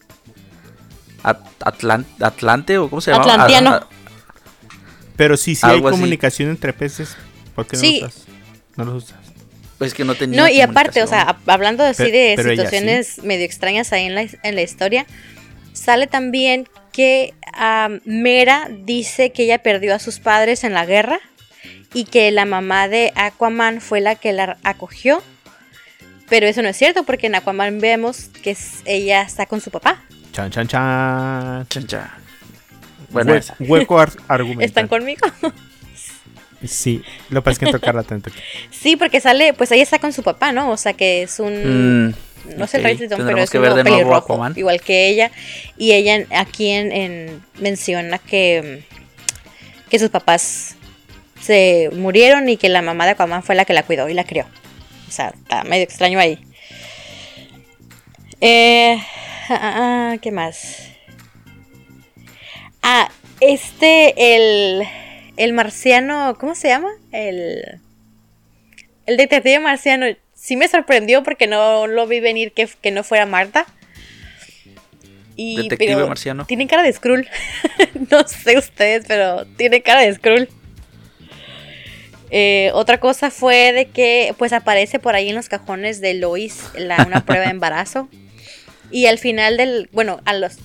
At- 1.23 1.39
Atlan- 1.59 2.05
¿Atlante 2.19 2.77
o 2.77 2.89
cómo 2.89 3.01
se 3.01 3.11
llama? 3.11 3.23
Atlantiano. 3.23 3.87
Pero 5.15 5.35
sí, 5.37 5.55
sí 5.55 5.61
hay 5.65 5.73
así. 5.79 5.81
comunicación 5.81 6.49
entre 6.49 6.73
peces. 6.73 7.15
¿Por 7.55 7.65
qué 7.65 7.75
no 7.77 7.81
Sí. 7.81 7.99
los 8.01 8.13
usas? 8.15 8.27
No 8.75 8.85
los 8.85 9.03
usas. 9.05 9.17
Pues 9.77 9.93
que 9.93 10.03
no 10.05 10.15
tenía. 10.15 10.41
No, 10.41 10.47
y 10.47 10.61
aparte, 10.61 11.03
o 11.03 11.07
sea, 11.07 11.37
hablando 11.45 11.83
así 11.83 12.09
de 12.11 12.33
pero 12.35 12.49
situaciones 12.49 13.23
medio 13.23 13.45
extrañas 13.45 13.91
ahí 13.93 14.05
en 14.05 14.15
la, 14.15 14.21
en 14.43 14.55
la 14.55 14.61
historia, 14.61 15.05
sale 15.73 16.07
también 16.07 16.67
que 16.91 17.33
Mera 18.05 18.69
dice 18.71 19.31
que 19.31 19.43
ella 19.43 19.59
perdió 19.59 19.93
a 19.93 19.99
sus 19.99 20.19
padres 20.19 20.63
en 20.63 20.73
la 20.73 20.85
guerra 20.85 21.19
y 21.93 22.05
que 22.05 22.31
la 22.31 22.45
mamá 22.45 22.87
de 22.87 23.11
Aquaman 23.15 23.81
fue 23.81 24.01
la 24.01 24.15
que 24.15 24.33
la 24.33 24.57
acogió. 24.63 25.21
Pero 26.29 26.45
eso 26.47 26.61
no 26.61 26.69
es 26.69 26.77
cierto 26.77 27.03
porque 27.03 27.27
en 27.27 27.35
Aquaman 27.35 27.79
vemos 27.79 28.29
que 28.43 28.57
ella 28.85 29.21
está 29.21 29.45
con 29.45 29.61
su 29.61 29.69
papá. 29.71 30.03
Chan, 30.37 30.51
chan, 30.51 30.67
chan. 30.67 31.67
Chan, 31.67 31.87
chan. 31.87 32.11
Bueno, 33.09 33.33
Hue- 33.33 33.37
esa. 33.39 33.55
hueco 33.59 33.99
ar- 33.99 34.11
argumental. 34.27 34.65
¿Están 34.65 34.87
conmigo? 34.87 35.25
Sí, 36.63 37.01
lo 37.29 37.41
que 37.41 37.45
pasa 37.45 37.53
es 37.53 37.59
que 37.59 37.71
tocarla 37.71 38.03
tanto. 38.03 38.29
sí, 38.69 38.95
porque 38.97 39.19
sale, 39.19 39.55
pues 39.55 39.71
ella 39.71 39.81
está 39.81 39.97
con 39.97 40.13
su 40.13 40.21
papá, 40.21 40.51
¿no? 40.51 40.69
O 40.69 40.77
sea 40.77 40.93
que 40.93 41.23
es 41.23 41.39
un... 41.39 42.09
Mm, 42.09 42.13
no 42.55 42.67
sé 42.67 42.77
el. 42.77 42.83
Rey 42.83 42.95
Tritón, 42.97 43.25
pero 43.25 43.39
es 43.39 43.49
que 43.49 43.57
un 43.57 43.63
ver 43.63 43.73
de 43.73 43.81
nuevo 43.83 43.97
pelirrojo, 43.97 44.33
Aquaman. 44.35 44.53
igual 44.57 44.79
que 44.79 45.07
ella. 45.09 45.31
Y 45.75 45.93
ella 45.93 46.23
aquí 46.39 46.69
en, 46.69 46.91
en- 46.91 47.41
menciona 47.59 48.19
que, 48.19 48.83
que 49.89 49.97
sus 49.97 50.09
papás 50.09 50.75
se 51.41 51.89
murieron 51.93 52.47
y 52.47 52.57
que 52.57 52.69
la 52.69 52.83
mamá 52.83 53.05
de 53.05 53.11
Aquaman 53.13 53.41
fue 53.41 53.55
la 53.55 53.65
que 53.65 53.73
la 53.73 53.81
cuidó 53.81 54.07
y 54.07 54.13
la 54.13 54.23
crió. 54.23 54.45
O 55.07 55.11
sea, 55.11 55.29
está 55.29 55.63
medio 55.63 55.83
extraño 55.83 56.19
ahí. 56.19 56.37
Eh, 58.39 58.99
¿Qué 60.21 60.31
más? 60.31 60.89
Ah, 62.81 63.09
este, 63.39 64.35
el, 64.35 64.87
el 65.37 65.53
marciano, 65.53 66.37
¿cómo 66.39 66.55
se 66.55 66.67
llama? 66.67 66.89
El, 67.11 67.79
el 69.05 69.17
detective 69.17 69.59
marciano 69.59 70.05
sí 70.33 70.55
me 70.55 70.67
sorprendió 70.67 71.23
porque 71.23 71.47
no 71.47 71.87
lo 71.87 72.07
vi 72.07 72.19
venir 72.19 72.51
que, 72.51 72.67
que 72.81 72.91
no 72.91 73.03
fuera 73.03 73.25
Marta. 73.25 73.65
Y, 75.35 75.55
Detective 75.55 75.95
pero 75.95 76.07
marciano. 76.07 76.45
Tiene 76.45 76.67
cara 76.67 76.83
de 76.83 76.91
Skrull. 76.91 77.27
no 78.11 78.27
sé 78.27 78.57
ustedes, 78.57 79.05
pero 79.07 79.45
tiene 79.45 79.81
cara 79.81 80.01
de 80.01 80.13
Skrull. 80.13 80.49
Eh, 82.29 82.71
otra 82.73 82.99
cosa 82.99 83.31
fue 83.31 83.71
de 83.71 83.85
que 83.85 84.35
pues 84.37 84.51
aparece 84.51 84.99
por 84.99 85.15
ahí 85.15 85.29
en 85.29 85.35
los 85.35 85.47
cajones 85.47 86.01
de 86.01 86.13
Lois 86.15 86.63
la, 86.75 87.05
una 87.05 87.23
prueba 87.23 87.45
de 87.45 87.51
embarazo. 87.51 88.09
Y 88.91 89.05
al 89.07 89.17
final 89.19 89.57
del, 89.57 89.89
bueno, 89.91 90.21
a 90.25 90.33
los 90.33 90.57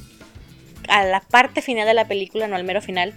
a 0.89 1.05
la 1.05 1.21
parte 1.21 1.63
final 1.63 1.87
de 1.87 1.95
la 1.95 2.09
película, 2.09 2.49
no 2.49 2.57
al 2.57 2.65
mero 2.65 2.83
final, 2.83 3.15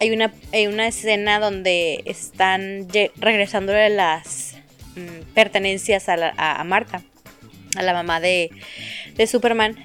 hay 0.00 0.10
una, 0.10 0.32
hay 0.52 0.66
una 0.66 0.86
escena 0.88 1.38
donde 1.40 2.02
están 2.06 2.88
regresándole 3.16 3.90
las 3.90 4.54
mm, 4.96 5.32
pertenencias 5.34 6.08
a, 6.08 6.16
la- 6.16 6.34
a- 6.36 6.64
Marta, 6.64 7.02
a 7.76 7.82
la 7.82 7.92
mamá 7.92 8.18
de, 8.20 8.50
de 9.14 9.26
Superman. 9.26 9.76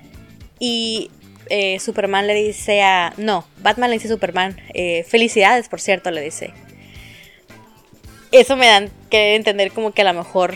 Y 0.58 1.12
eh, 1.50 1.80
Superman 1.80 2.28
le 2.28 2.34
dice 2.34 2.82
a... 2.82 3.14
No, 3.18 3.46
Batman 3.62 3.90
le 3.90 3.98
dice 3.98 4.08
a 4.08 4.12
Superman, 4.12 4.56
eh, 4.74 5.04
felicidades, 5.08 5.68
por 5.68 5.82
cierto, 5.82 6.12
le 6.12 6.22
dice. 6.22 6.54
Eso 8.32 8.56
me 8.56 8.68
dan 8.68 8.90
que 9.10 9.36
entender 9.36 9.72
como 9.72 9.92
que 9.92 10.02
a 10.04 10.06
lo 10.06 10.14
mejor 10.14 10.56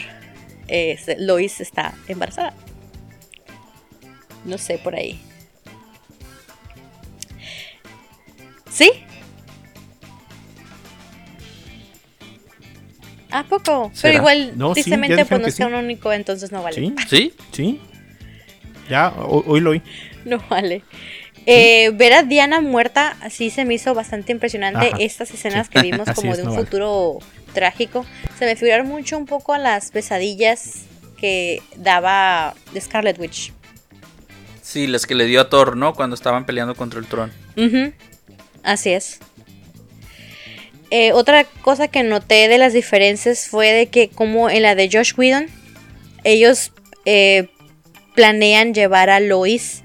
eh, 0.69 0.97
Lois 1.17 1.59
está 1.59 1.93
embarazada. 2.07 2.53
No 4.45 4.57
sé, 4.57 4.77
por 4.77 4.95
ahí. 4.95 5.19
¿Sí? 8.69 8.91
¿A 13.31 13.43
poco? 13.43 13.91
¿Será? 13.93 14.11
Pero 14.11 14.17
igual, 14.23 14.53
No, 14.57 14.69
sí, 14.69 14.81
tristemente, 14.81 15.15
dijeron 15.15 15.27
pues 15.29 15.41
no 15.41 15.47
es 15.47 15.55
sí. 15.55 15.63
canon 15.63 15.83
único, 15.85 16.13
entonces 16.13 16.51
no 16.51 16.63
vale. 16.63 16.75
¿Sí? 16.75 16.93
¿Sí? 17.09 17.33
¿Sí? 17.51 17.79
Ya, 18.89 19.09
ho- 19.09 19.43
hoy 19.47 19.59
lo 19.61 19.71
oí. 19.71 19.81
No 20.25 20.37
vale. 20.49 20.83
Eh, 21.47 21.91
ver 21.93 22.13
a 22.13 22.23
Diana 22.23 22.59
muerta 22.61 23.17
así 23.21 23.49
se 23.51 23.65
me 23.65 23.73
hizo 23.75 23.93
bastante 23.93 24.31
impresionante. 24.31 24.87
Ajá. 24.87 24.97
Estas 24.99 25.31
escenas 25.31 25.67
Sí. 25.67 25.73
que 25.73 25.81
vimos 25.81 26.09
como 26.15 26.31
es, 26.31 26.37
de 26.37 26.43
un 26.43 26.49
no 26.49 26.55
vale. 26.55 26.65
futuro 26.65 27.19
trágico 27.53 28.05
se 28.37 28.45
me 28.45 28.55
figuraron 28.57 28.87
mucho 28.87 29.17
un 29.17 29.25
poco 29.25 29.53
a 29.53 29.57
las 29.57 29.89
pesadillas 29.91 30.81
que 31.17 31.61
daba 31.77 32.53
Scarlet 32.79 33.17
Witch. 33.19 33.53
Sí, 34.75 34.87
las 34.87 35.05
que 35.05 35.15
le 35.15 35.25
dio 35.25 35.39
a 35.39 35.47
Thor, 35.47 35.77
¿no? 35.77 35.93
Cuando 35.93 36.15
estaban 36.15 36.45
peleando 36.45 36.75
contra 36.75 36.99
el 36.99 37.05
Tron. 37.05 37.31
Así 38.61 38.89
es. 38.89 39.19
Eh, 40.91 41.13
otra 41.13 41.45
cosa 41.45 41.87
que 41.87 42.03
noté 42.03 42.49
de 42.49 42.57
las 42.57 42.73
diferencias 42.73 43.47
fue 43.47 43.71
de 43.71 43.87
que 43.87 44.09
como 44.09 44.49
en 44.49 44.63
la 44.63 44.75
de 44.75 44.89
Josh 44.91 45.13
Whedon, 45.15 45.47
ellos 46.25 46.73
eh, 47.05 47.47
planean 48.15 48.73
llevar 48.73 49.09
a 49.09 49.21
Lois 49.21 49.81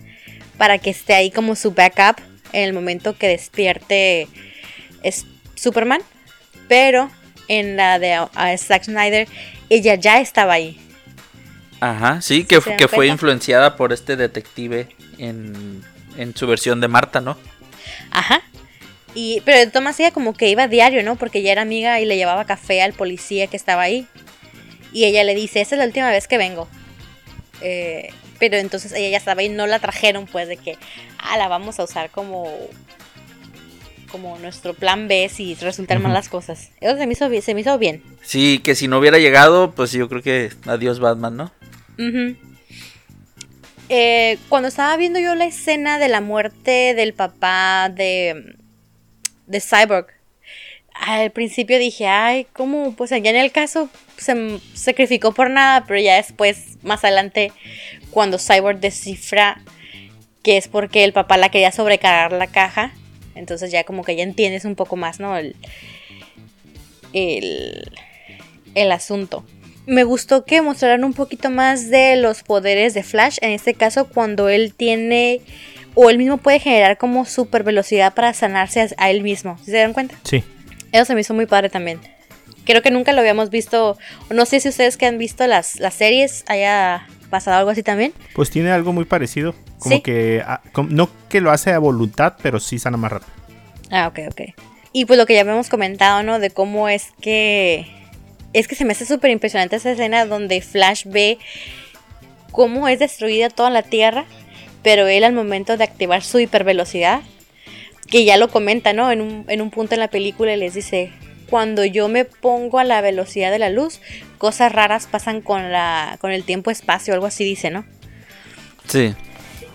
para 0.59 0.79
que 0.79 0.91
esté 0.91 1.15
ahí 1.15 1.31
como 1.31 1.55
su 1.55 1.71
backup 1.71 2.21
en 2.53 2.65
el 2.65 2.73
momento 2.73 3.17
que 3.17 3.29
despierte 3.29 4.27
es 5.05 5.25
Superman. 5.55 6.01
Pero 6.67 7.13
en 7.47 7.77
la 7.77 8.01
de 8.01 8.27
Zack 8.59 8.87
Snyder, 8.87 9.29
ella 9.69 9.95
ya 9.95 10.21
estaba 10.21 10.55
ahí. 10.55 10.81
Ajá, 11.81 12.21
sí, 12.21 12.45
que, 12.45 12.61
¿Se 12.61 12.71
dan 12.71 12.79
que 12.79 12.89
fue 12.89 13.07
influenciada 13.07 13.77
por 13.77 13.93
este 13.93 14.17
detective 14.17 14.89
en, 15.19 15.83
en 16.17 16.37
su 16.37 16.47
versión 16.47 16.81
de 16.81 16.89
Marta, 16.89 17.21
¿no? 17.21 17.37
Ajá. 18.11 18.43
Y, 19.15 19.43
pero 19.45 19.59
de 19.59 19.67
Thomas 19.67 19.99
ella 19.99 20.13
como 20.13 20.35
que 20.35 20.49
iba 20.49 20.65
a 20.65 20.69
diario, 20.69 21.03
¿no? 21.03 21.17
Porque 21.17 21.43
ya 21.43 21.53
era 21.53 21.63
amiga 21.63 22.01
y 22.01 22.05
le 22.05 22.17
llevaba 22.17 22.45
café 22.45 22.83
al 22.83 22.93
policía 22.93 23.47
que 23.47 23.57
estaba 23.57 23.83
ahí. 23.83 24.07
Y 24.93 25.05
ella 25.05 25.25
le 25.25 25.35
dice, 25.35 25.61
esa 25.61 25.75
es 25.75 25.79
la 25.79 25.87
última 25.87 26.11
vez 26.11 26.29
que 26.29 26.39
vengo. 26.39 26.69
Eh, 27.61 28.11
pero 28.39 28.57
entonces 28.57 28.93
ella 28.93 29.11
ya 29.11 29.17
estaba 29.19 29.43
y 29.43 29.49
no 29.49 29.67
la 29.67 29.79
trajeron 29.79 30.27
pues 30.27 30.49
de 30.49 30.57
que, 30.57 30.79
ah, 31.19 31.37
la 31.37 31.49
vamos 31.49 31.79
a 31.79 31.85
usar 31.85 32.11
como 32.11 32.51
como 34.11 34.37
nuestro 34.41 34.75
plan 34.75 35.07
B 35.07 35.29
si 35.29 35.55
resultan 35.55 36.03
mal 36.03 36.13
las 36.13 36.29
cosas. 36.29 36.71
Eso 36.81 36.97
se 36.97 37.07
me 37.07 37.13
hizo 37.13 37.31
se 37.41 37.55
me 37.55 37.61
hizo 37.61 37.79
bien. 37.79 38.03
Sí, 38.23 38.59
que 38.59 38.75
si 38.75 38.89
no 38.89 38.99
hubiera 38.99 39.19
llegado, 39.19 39.71
pues 39.73 39.93
yo 39.93 40.09
creo 40.09 40.21
que 40.21 40.51
adiós 40.67 40.99
Batman, 40.99 41.37
¿no? 41.37 41.53
Ujú. 41.99 42.37
Eh, 43.89 44.39
cuando 44.49 44.69
estaba 44.69 44.97
viendo 44.97 45.19
yo 45.19 45.35
la 45.35 45.47
escena 45.47 45.99
de 45.99 46.09
la 46.09 46.21
muerte 46.21 46.95
del 46.95 47.13
papá 47.13 47.91
de, 47.93 48.57
de 49.47 49.61
Cyborg, 49.61 50.07
al 50.95 51.31
principio 51.33 51.79
dije, 51.79 52.07
ay, 52.07 52.47
¿cómo? 52.53 52.95
Pues 52.95 53.11
ya 53.11 53.17
en 53.17 53.37
el 53.37 53.51
caso 53.53 53.89
se 54.17 54.33
m- 54.33 54.61
sacrificó 54.75 55.33
por 55.33 55.51
nada, 55.51 55.85
pero 55.87 55.99
ya 55.99 56.17
después, 56.17 56.77
más 56.83 57.03
adelante, 57.05 57.53
cuando 58.11 58.39
Cyborg 58.39 58.79
descifra 58.81 59.61
que 60.43 60.57
es 60.57 60.69
porque 60.69 61.05
el 61.05 61.13
papá 61.13 61.37
la 61.37 61.49
quería 61.49 61.73
sobrecargar 61.73 62.33
la 62.33 62.47
caja, 62.47 62.93
entonces 63.35 63.71
ya 63.73 63.85
como 63.85 64.05
que 64.05 64.15
ya 64.17 64.23
entiendes 64.23 64.65
un 64.65 64.75
poco 64.77 64.97
más, 64.97 65.21
¿no? 65.21 65.37
El, 65.37 65.57
el, 67.13 67.91
el 68.75 68.93
asunto. 68.93 69.45
Me 69.91 70.05
gustó 70.05 70.45
que 70.45 70.63
mostraran 70.63 71.03
un 71.03 71.15
poquito 71.15 71.51
más 71.51 71.91
de 71.91 72.15
los 72.15 72.45
poderes 72.45 72.95
de 72.95 73.03
Flash, 73.03 73.39
en 73.41 73.51
este 73.51 73.75
caso 73.75 74.07
cuando 74.07 74.49
él 74.49 74.73
tiene 74.73 75.41
o 75.97 76.11
él 76.11 76.17
mismo 76.17 76.37
puede 76.37 76.61
generar 76.61 76.97
como 76.97 77.25
super 77.25 77.65
velocidad 77.65 78.15
para 78.15 78.33
sanarse 78.33 78.95
a, 78.99 79.11
él 79.11 79.25
mismo. 79.25 79.59
¿Sí 79.65 79.73
¿Se 79.73 79.79
dan 79.79 79.93
cuenta? 79.93 80.15
Sí. 80.23 80.45
Eso 80.93 81.07
se 81.07 81.15
me 81.17 81.23
hizo 81.23 81.35
muy 81.35 81.47
padre 81.47 81.71
también. 81.71 81.99
Creo 82.65 82.83
que 82.83 82.93
nunca 82.93 83.13
lo 83.13 83.19
habíamos 83.19 83.51
visto. 83.51 83.99
No 84.31 84.47
sé 84.47 84.61
si 84.61 84.69
ustedes 84.69 84.97
que 84.97 85.07
han 85.07 85.19
visto 85.19 85.45
las, 85.49 85.81
las 85.81 85.95
series 85.95 86.45
haya 86.47 87.09
pasado 87.29 87.57
algo 87.57 87.71
así 87.71 87.83
también. 87.83 88.13
Pues 88.33 88.49
tiene 88.49 88.71
algo 88.71 88.93
muy 88.93 89.07
parecido. 89.07 89.57
Como 89.81 89.97
Sí. 89.97 90.03
que. 90.03 90.41
ah, 90.47 90.61
no 90.89 91.11
que 91.29 91.41
lo 91.41 91.51
hace 91.51 91.73
a 91.73 91.81
voluntad, 91.81 92.35
pero 92.41 92.61
sí 92.61 92.79
sana 92.79 92.97
más 92.97 93.11
rápido. 93.11 93.33
Ah, 93.91 94.07
ok, 94.07 94.21
ok. 94.31 94.41
Y 94.93 95.07
pues 95.07 95.19
lo 95.19 95.27
que 95.27 95.35
ya 95.35 95.41
habíamos 95.41 95.69
comentado, 95.69 96.23
¿no? 96.23 96.39
De 96.39 96.51
cómo 96.51 96.89
es 96.89 97.09
que... 97.21 98.00
Es 98.53 98.67
que 98.69 98.75
se 98.75 98.85
me 98.85 98.93
hace 98.93 99.07
súper 99.07 99.31
impresionante 99.31 99.77
esa 99.77 99.93
escena 99.93 100.27
donde 100.27 100.61
Flash 100.61 101.05
ve 101.07 101.39
cómo 102.51 102.89
es 102.89 102.99
destruida 102.99 103.49
toda 103.49 103.71
la 103.71 103.83
Tierra, 103.83 104.25
pero 104.83 105.07
él 105.07 105.25
al 105.25 105.33
momento 105.33 105.77
de 105.77 105.85
activar 105.85 106.23
su 106.23 106.41
hipervelocidad, 106.41 107.21
que 108.09 108.25
ya 108.25 108.37
lo 108.37 108.49
comenta, 108.49 108.93
¿no? 108.93 109.13
En 109.13 109.21
un, 109.21 109.45
en 109.49 109.61
un 109.61 109.71
punto 109.71 109.95
en 109.95 110.01
la 110.01 110.09
película 110.09 110.57
les 110.57 110.75
dice, 110.75 111.13
cuando 111.49 111.85
yo 111.85 112.09
me 112.09 112.25
pongo 112.25 112.79
a 112.79 112.85
la 112.85 113.01
velocidad 113.01 113.53
de 113.53 113.59
la 113.61 113.71
luz, 113.71 114.01
cosas 114.39 114.73
raras 114.73 115.07
pasan 115.07 115.43
con, 115.43 115.71
la, 115.71 116.17
con 116.21 116.33
el 116.33 116.43
tiempo-espacio, 116.45 117.15
algo 117.15 117.27
así 117.27 117.45
dice, 117.45 117.71
¿no? 117.71 117.85
Sí. 118.89 119.15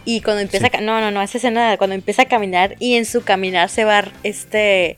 Y 0.04 0.22
cuando 0.22 0.42
empieza 0.42 0.68
Sí. 0.70 0.78
a 0.78 0.82
no, 0.82 1.00
no, 1.00 1.12
no, 1.12 1.22
esa 1.22 1.38
escena 1.38 1.78
cuando 1.78 1.96
empieza 1.96 2.24
a 2.24 2.26
caminar 2.26 2.76
y 2.80 2.96
en 2.96 3.06
su 3.06 3.24
caminar 3.24 3.70
se 3.70 3.86
va 3.86 4.06
este 4.24 4.98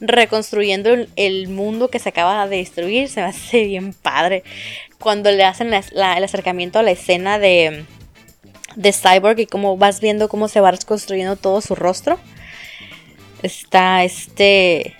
reconstruyendo 0.00 0.90
el, 1.16 1.48
mundo 1.48 1.88
que 1.88 1.98
se 1.98 2.08
acaba 2.08 2.46
de 2.48 2.56
destruir, 2.58 3.08
se 3.08 3.20
me 3.20 3.26
hace 3.26 3.64
bien 3.64 3.92
padre. 3.92 4.42
Cuando 4.98 5.30
le 5.30 5.44
hacen 5.44 5.70
la- 5.70 5.84
la- 5.92 6.16
el 6.16 6.24
acercamiento 6.24 6.78
a 6.78 6.82
la 6.82 6.90
escena 6.90 7.38
de 7.38 7.84
de 8.76 8.92
Cyborg 8.92 9.40
y 9.40 9.46
cómo 9.46 9.76
vas 9.76 10.00
viendo 10.00 10.28
cómo 10.28 10.46
se 10.46 10.60
va 10.60 10.70
reconstruyendo 10.70 11.34
todo 11.36 11.60
su 11.60 11.74
rostro. 11.74 12.20
Está 13.42 14.04
este 14.04 14.94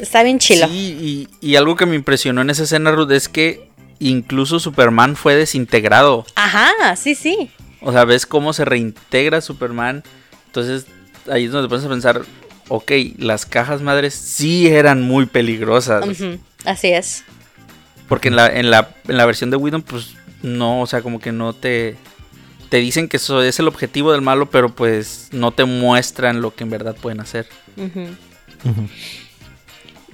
está 0.00 0.22
bien 0.22 0.38
chilo. 0.38 0.68
Sí, 0.68 1.28
y, 1.40 1.46
y 1.46 1.56
algo 1.56 1.76
que 1.76 1.86
me 1.86 1.96
impresionó 1.96 2.42
en 2.42 2.50
esa 2.50 2.64
escena, 2.64 2.92
Ruth, 2.92 3.10
es 3.10 3.28
que 3.28 3.68
incluso 3.98 4.60
Superman 4.60 5.16
fue 5.16 5.34
desintegrado. 5.34 6.26
Ajá, 6.34 6.94
sí, 6.96 7.14
sí. 7.14 7.50
O 7.80 7.92
sea, 7.92 8.04
ves 8.04 8.26
cómo 8.26 8.52
se 8.52 8.64
reintegra 8.64 9.40
Superman. 9.40 10.02
Entonces, 10.46 10.86
ahí 11.30 11.44
es 11.46 11.52
donde 11.52 11.66
te 11.66 11.70
pones 11.70 11.84
a 11.84 11.88
pensar, 11.88 12.22
ok, 12.74 12.90
las 13.18 13.44
cajas 13.44 13.82
madres 13.82 14.14
sí 14.14 14.66
eran 14.66 15.02
muy 15.02 15.26
peligrosas. 15.26 16.06
Así 16.64 16.88
es. 16.88 17.22
Porque 18.08 18.28
en 18.28 18.36
la, 18.36 18.46
en 18.46 18.70
la, 18.70 18.94
en 19.06 19.18
la 19.18 19.26
versión 19.26 19.50
de 19.50 19.58
Whedon, 19.58 19.82
pues 19.82 20.14
no, 20.40 20.80
o 20.80 20.86
sea, 20.86 21.02
como 21.02 21.20
que 21.20 21.32
no 21.32 21.52
te... 21.52 21.96
Te 22.70 22.78
dicen 22.78 23.08
que 23.08 23.18
eso 23.18 23.42
es 23.42 23.58
el 23.58 23.68
objetivo 23.68 24.12
del 24.12 24.22
malo, 24.22 24.48
pero 24.48 24.70
pues 24.70 25.28
no 25.32 25.50
te 25.52 25.66
muestran 25.66 26.40
lo 26.40 26.54
que 26.54 26.64
en 26.64 26.70
verdad 26.70 26.96
pueden 26.96 27.20
hacer. 27.20 27.46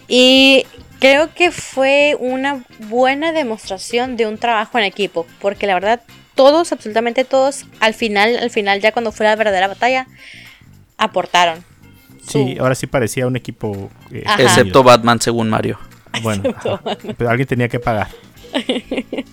Y 0.09 0.67
creo 0.99 1.33
que 1.33 1.53
fue 1.53 2.17
una 2.19 2.65
buena 2.89 3.31
demostración 3.31 4.17
de 4.17 4.27
un 4.27 4.37
trabajo 4.37 4.77
en 4.79 4.85
equipo, 4.85 5.29
porque 5.41 5.69
la 5.69 5.75
verdad 5.75 6.03
todos, 6.35 6.73
absolutamente 6.73 7.25
todos, 7.25 7.67
al 7.79 7.95
final, 7.95 8.37
al 8.37 8.51
final 8.51 8.81
ya 8.81 8.91
cuando 8.91 9.13
fue 9.13 9.27
la 9.27 9.37
verdadera 9.37 9.69
batalla, 9.69 10.09
aportaron. 10.97 11.68
Sí, 12.33 12.57
ahora 12.59 12.75
sí 12.75 12.87
parecía 12.87 13.27
un 13.27 13.37
equipo. 13.37 13.91
eh. 14.13 14.25
Excepto 14.39 14.83
Batman 14.83 15.21
según 15.21 15.49
Mario. 15.51 15.79
Bueno, 16.23 16.55
pero 17.19 17.31
alguien 17.31 17.47
tenía 17.47 17.69
que 17.69 17.79
pagar. 17.79 18.09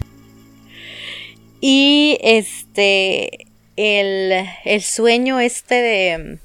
Y 1.62 2.18
este, 2.22 3.48
el, 3.76 4.46
el 4.66 4.82
sueño 4.82 5.40
este 5.40 5.76
de, 5.76 6.38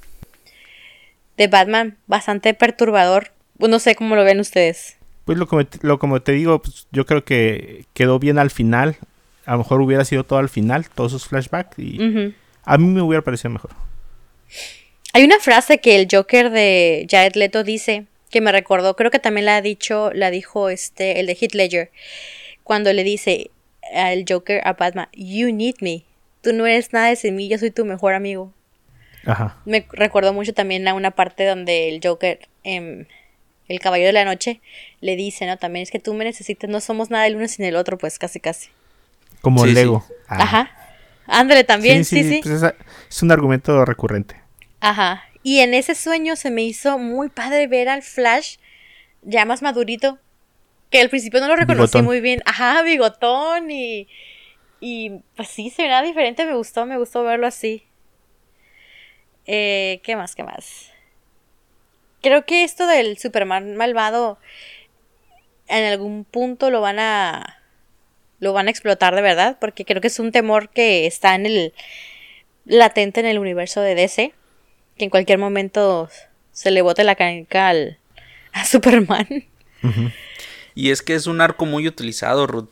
de 1.37 1.47
Batman, 1.47 1.97
bastante 2.07 2.53
perturbador. 2.53 3.31
No 3.59 3.77
sé 3.79 3.95
cómo 3.95 4.15
lo 4.15 4.23
ven 4.23 4.39
ustedes. 4.39 4.97
Pues 5.25 5.37
lo 5.37 5.47
como, 5.47 5.65
te- 5.65 5.79
lo 5.85 5.99
como 5.99 6.21
te 6.21 6.31
digo, 6.31 6.61
pues, 6.61 6.87
yo 6.91 7.05
creo 7.05 7.23
que 7.23 7.85
quedó 7.93 8.17
bien 8.19 8.39
al 8.39 8.49
final. 8.49 8.97
A 9.45 9.51
lo 9.53 9.59
mejor 9.59 9.81
hubiera 9.81 10.05
sido 10.05 10.23
todo 10.23 10.39
al 10.39 10.49
final, 10.49 10.87
todos 10.89 11.11
esos 11.11 11.27
flashbacks. 11.27 11.77
Y 11.77 12.33
a 12.63 12.77
mí 12.77 12.85
me 12.87 13.01
hubiera 13.01 13.21
parecido 13.23 13.51
mejor. 13.51 13.71
Hay 15.13 15.23
una 15.23 15.39
frase 15.39 15.79
que 15.79 15.95
el 15.99 16.07
Joker 16.11 16.49
de 16.51 17.05
Jared 17.09 17.35
Leto 17.35 17.63
dice 17.63 18.05
que 18.29 18.39
me 18.41 18.51
recordó, 18.51 18.95
creo 18.95 19.11
que 19.11 19.19
también 19.19 19.45
la 19.45 19.57
ha 19.57 19.61
dicho, 19.61 20.11
la 20.13 20.31
dijo 20.31 20.69
este 20.69 21.19
el 21.19 21.25
de 21.27 21.33
Heath 21.39 21.53
Ledger 21.53 21.91
cuando 22.63 22.93
le 22.93 23.03
dice 23.03 23.51
al 23.93 24.23
Joker 24.27 24.61
a 24.63 24.73
Batman, 24.73 25.09
"You 25.13 25.51
need 25.51 25.75
me. 25.81 26.03
Tú 26.41 26.53
no 26.53 26.65
eres 26.65 26.93
nada 26.93 27.13
sin 27.15 27.35
mí, 27.35 27.49
yo 27.49 27.57
soy 27.57 27.71
tu 27.71 27.83
mejor 27.83 28.13
amigo." 28.13 28.53
Ajá. 29.25 29.57
Me 29.65 29.85
recordó 29.91 30.33
mucho 30.33 30.53
también 30.53 30.87
a 30.87 30.93
una 30.93 31.11
parte 31.11 31.45
donde 31.45 31.89
el 31.89 31.99
Joker 32.01 32.39
em, 32.63 33.05
el 33.67 33.79
Caballero 33.79 34.07
de 34.07 34.13
la 34.13 34.25
Noche 34.25 34.61
le 35.01 35.15
dice, 35.15 35.45
¿no? 35.45 35.57
También 35.57 35.83
es 35.83 35.91
que 35.91 35.99
tú 35.99 36.13
me 36.13 36.23
necesitas, 36.25 36.69
no 36.69 36.79
somos 36.81 37.09
nada 37.09 37.27
el 37.27 37.35
uno 37.35 37.47
sin 37.47 37.65
el 37.65 37.75
otro, 37.75 37.97
pues 37.97 38.17
casi 38.19 38.39
casi. 38.39 38.69
Como 39.41 39.61
Sí, 39.63 39.69
sí. 39.69 39.75
Lego. 39.75 40.05
Ah. 40.27 40.43
Ajá. 40.43 40.71
Ándale 41.27 41.63
también, 41.63 42.03
sí, 42.05 42.23
sí. 42.23 42.39
pues 42.43 42.55
esa- 42.55 42.75
es 43.09 43.21
un 43.23 43.31
argumento 43.31 43.83
recurrente. 43.85 44.35
Ajá. 44.81 45.23
Y 45.43 45.59
en 45.59 45.73
ese 45.73 45.95
sueño 45.95 46.35
se 46.35 46.51
me 46.51 46.63
hizo 46.63 46.97
muy 46.97 47.29
padre 47.29 47.67
ver 47.67 47.87
al 47.87 48.01
Flash 48.01 48.57
ya 49.21 49.45
más 49.45 49.61
madurito. 49.61 50.19
Que 50.89 50.99
al 50.99 51.09
principio 51.09 51.39
no 51.39 51.47
lo 51.47 51.55
reconocí 51.55 51.99
Bigotón. 51.99 52.05
muy 52.05 52.19
bien. 52.19 52.41
Ajá, 52.45 52.81
bigotón 52.83 53.71
y. 53.71 54.07
Y 54.81 55.21
pues 55.35 55.47
sí, 55.47 55.69
se 55.69 55.83
veía 55.83 56.01
diferente. 56.01 56.45
Me 56.45 56.55
gustó, 56.55 56.85
me 56.85 56.97
gustó 56.97 57.23
verlo 57.23 57.47
así. 57.47 57.85
Eh, 59.45 60.01
¿Qué 60.03 60.15
más? 60.15 60.35
¿Qué 60.35 60.43
más? 60.43 60.91
Creo 62.21 62.45
que 62.45 62.63
esto 62.63 62.87
del 62.87 63.17
Superman 63.17 63.75
malvado 63.77 64.37
en 65.67 65.85
algún 65.85 66.25
punto 66.25 66.69
lo 66.71 66.81
van 66.81 66.99
a. 66.99 67.59
Lo 68.39 68.53
van 68.53 68.67
a 68.67 68.71
explotar 68.71 69.15
de 69.15 69.21
verdad. 69.21 69.57
Porque 69.61 69.85
creo 69.85 70.01
que 70.01 70.07
es 70.07 70.19
un 70.19 70.31
temor 70.31 70.69
que 70.69 71.05
está 71.05 71.35
en 71.35 71.45
el. 71.45 71.73
latente 72.65 73.21
en 73.21 73.27
el 73.27 73.39
universo 73.39 73.81
de 73.81 73.95
DC 73.95 74.33
que 75.01 75.05
en 75.05 75.09
cualquier 75.09 75.39
momento 75.39 76.09
se 76.51 76.69
le 76.69 76.83
bote 76.83 77.03
la 77.03 77.15
canica 77.15 77.69
al, 77.69 77.97
a 78.53 78.63
Superman. 78.67 79.27
Y 80.75 80.91
es 80.91 81.01
que 81.01 81.15
es 81.15 81.25
un 81.25 81.41
arco 81.41 81.65
muy 81.65 81.87
utilizado, 81.87 82.45
Ruth. 82.45 82.69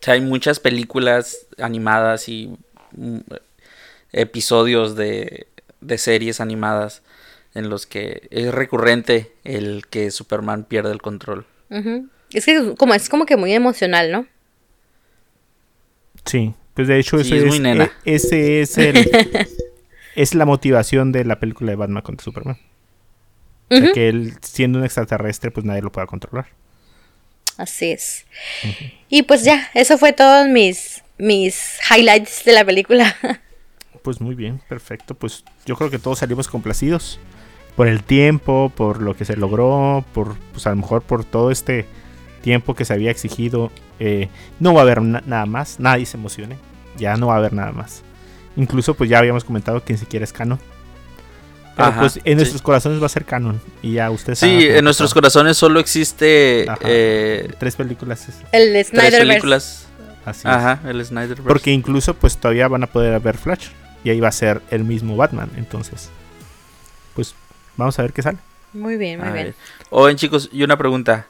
sea, 0.00 0.14
hay 0.14 0.20
muchas 0.20 0.58
películas 0.58 1.46
animadas 1.58 2.28
y 2.28 2.56
mm, 2.96 3.18
episodios 4.12 4.96
de, 4.96 5.46
de 5.80 5.96
series 5.98 6.40
animadas 6.40 7.02
en 7.54 7.68
los 7.70 7.86
que 7.86 8.26
es 8.30 8.52
recurrente 8.52 9.32
el 9.44 9.86
que 9.88 10.10
Superman 10.10 10.64
pierde 10.64 10.90
el 10.90 11.00
control. 11.00 11.46
Es 12.32 12.44
que 12.46 12.74
como 12.76 12.94
es 12.94 13.08
como 13.08 13.26
que 13.26 13.36
muy 13.36 13.52
emocional, 13.52 14.10
¿no? 14.10 14.26
Sí, 16.24 16.52
pues 16.74 16.88
de 16.88 16.98
hecho 16.98 17.18
Sí, 17.22 17.28
ese 17.28 17.38
es 17.38 17.44
muy 17.44 17.60
nena. 17.60 17.92
e- 18.04 18.16
ese 18.16 18.60
es 18.60 18.76
el 18.78 18.96
es 20.16 20.34
la 20.34 20.44
motivación 20.44 21.12
de 21.12 21.24
la 21.24 21.38
película 21.38 21.70
de 21.70 21.76
Batman 21.76 22.02
contra 22.02 22.24
Superman. 22.24 22.58
O 23.70 23.76
sea, 23.76 23.92
que 23.92 24.08
él 24.08 24.34
siendo 24.42 24.78
un 24.78 24.84
extraterrestre 24.84 25.50
pues 25.50 25.64
nadie 25.64 25.82
lo 25.82 25.92
pueda 25.92 26.06
controlar. 26.06 26.46
Así 27.56 27.92
es. 27.92 28.26
Y 29.08 29.22
pues 29.22 29.44
ya, 29.44 29.70
eso 29.74 29.96
fue 29.98 30.12
todos 30.12 30.48
mis 30.48 31.02
mis 31.18 31.78
highlights 31.90 32.44
de 32.44 32.52
la 32.52 32.64
película. 32.64 33.14
Pues 34.02 34.20
muy 34.20 34.36
bien, 34.36 34.60
perfecto. 34.68 35.16
Pues 35.16 35.42
yo 35.64 35.74
creo 35.74 35.90
que 35.90 35.98
todos 35.98 36.20
salimos 36.20 36.46
complacidos 36.46 37.18
por 37.74 37.88
el 37.88 38.04
tiempo, 38.04 38.70
por 38.72 39.02
lo 39.02 39.16
que 39.16 39.24
se 39.24 39.36
logró, 39.36 40.04
por 40.14 40.36
pues 40.52 40.64
a 40.68 40.70
lo 40.70 40.76
mejor 40.76 41.02
por 41.02 41.24
todo 41.24 41.50
este 41.50 41.86
tiempo 42.40 42.74
que 42.76 42.84
se 42.84 42.92
había 42.92 43.10
exigido. 43.10 43.72
Eh, 43.98 44.28
no 44.60 44.74
va 44.74 44.82
a 44.82 44.84
haber 44.84 45.02
na- 45.02 45.24
nada 45.26 45.46
más, 45.46 45.80
nadie 45.80 46.06
se 46.06 46.18
emocione. 46.18 46.56
Ya 46.96 47.16
no 47.16 47.26
va 47.26 47.34
a 47.34 47.38
haber 47.38 47.52
nada 47.52 47.72
más. 47.72 48.04
Incluso 48.56 48.94
pues 48.94 49.10
ya 49.10 49.18
habíamos 49.18 49.44
comentado 49.44 49.84
que 49.84 49.92
ni 49.92 49.98
siquiera 49.98 50.24
es 50.24 50.32
canon. 50.32 50.58
Pero 51.76 51.88
Ajá, 51.88 52.00
pues 52.00 52.16
en 52.16 52.22
sí. 52.24 52.34
nuestros 52.36 52.62
corazones 52.62 53.02
va 53.02 53.06
a 53.06 53.10
ser 53.10 53.26
canon. 53.26 53.60
Y 53.82 53.94
ya 53.94 54.10
ustedes 54.10 54.38
Sí, 54.38 54.60
saben, 54.62 54.76
en 54.78 54.84
nuestros 54.84 55.12
corazones 55.12 55.58
solo 55.58 55.78
existe 55.78 56.66
eh, 56.80 57.52
Tres 57.58 57.76
películas. 57.76 58.26
El 58.52 58.72
de 58.72 58.84
tres 58.84 59.14
películas. 59.14 59.86
Así 60.24 60.40
es. 60.40 60.46
Ajá, 60.46 60.80
el 60.88 61.04
Snyderverse. 61.04 61.42
Porque 61.42 61.70
incluso 61.72 62.14
pues 62.14 62.38
todavía 62.38 62.66
van 62.68 62.82
a 62.82 62.86
poder 62.86 63.20
ver 63.20 63.36
Flash. 63.36 63.68
Y 64.04 64.10
ahí 64.10 64.20
va 64.20 64.28
a 64.28 64.32
ser 64.32 64.62
el 64.70 64.84
mismo 64.84 65.16
Batman. 65.16 65.50
Entonces, 65.56 66.08
pues 67.14 67.34
vamos 67.76 67.98
a 67.98 68.02
ver 68.02 68.12
qué 68.12 68.22
sale. 68.22 68.38
Muy 68.72 68.96
bien, 68.96 69.20
muy 69.20 69.28
A 69.28 69.32
bien. 69.32 69.54
Oigan, 69.90 70.16
chicos, 70.16 70.48
y 70.52 70.62
una 70.62 70.76
pregunta. 70.78 71.26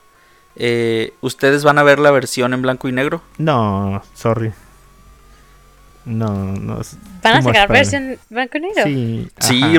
Eh, 0.57 1.13
¿Ustedes 1.21 1.65
van 1.65 1.79
a 1.79 1.83
ver 1.83 1.99
la 1.99 2.11
versión 2.11 2.55
en 2.55 2.63
blanco 2.63 2.89
y 2.89 2.93
negro? 2.93 3.23
No, 3.39 4.03
sorry. 4.15 4.53
No, 6.07 6.33
no. 6.53 6.81
¿Van 7.23 7.37
a 7.37 7.43
sacar 7.43 7.69
versión 7.69 8.17
blanco 8.31 8.59
y 8.59 8.61
negro? 8.61 8.85
Sí, 8.85 9.29
Sí, 9.41 9.61
ajá. 9.63 9.73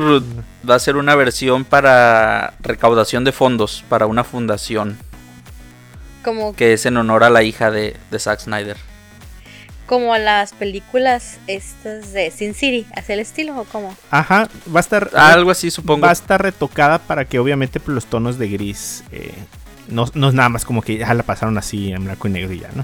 Va 0.69 0.75
a 0.75 0.79
ser 0.79 0.97
una 0.97 1.15
versión 1.15 1.63
para 1.65 2.53
recaudación 2.59 3.23
de 3.23 3.31
fondos 3.31 3.83
para 3.89 4.05
una 4.07 4.23
fundación 4.25 4.97
Como, 6.23 6.53
que 6.53 6.73
es 6.73 6.85
en 6.85 6.97
honor 6.97 7.23
a 7.23 7.29
la 7.29 7.43
hija 7.43 7.71
de, 7.71 7.95
de 8.11 8.19
Zack 8.19 8.41
Snyder. 8.41 8.75
como 9.85 10.17
las 10.17 10.51
películas 10.51 11.39
estas 11.47 12.11
de 12.11 12.29
Sin 12.31 12.53
City, 12.53 12.85
¿hacia 12.93 13.13
el 13.13 13.21
estilo 13.21 13.57
o 13.57 13.63
cómo? 13.63 13.95
Ajá, 14.11 14.49
va 14.73 14.79
a 14.79 14.81
estar. 14.81 15.09
Algo 15.15 15.49
así, 15.51 15.71
supongo. 15.71 16.01
Va 16.01 16.09
a 16.09 16.13
estar 16.13 16.41
retocada 16.41 16.99
para 16.99 17.23
que 17.23 17.39
obviamente 17.39 17.79
los 17.85 18.05
tonos 18.05 18.37
de 18.37 18.49
gris. 18.49 19.05
eh, 19.13 19.33
no, 19.87 20.05
no 20.13 20.27
es 20.27 20.33
nada 20.33 20.49
más 20.49 20.65
como 20.65 20.81
que 20.81 20.97
ya 20.97 21.13
la 21.13 21.23
pasaron 21.23 21.57
así 21.57 21.93
en 21.93 22.03
blanco 22.03 22.27
y 22.27 22.31
negro 22.31 22.51
y 22.51 22.59
ya, 22.59 22.69
¿no? 22.75 22.83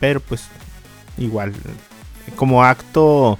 Pero 0.00 0.18
pues 0.18 0.48
igual. 1.16 1.52
Como 2.34 2.64
acto 2.64 3.38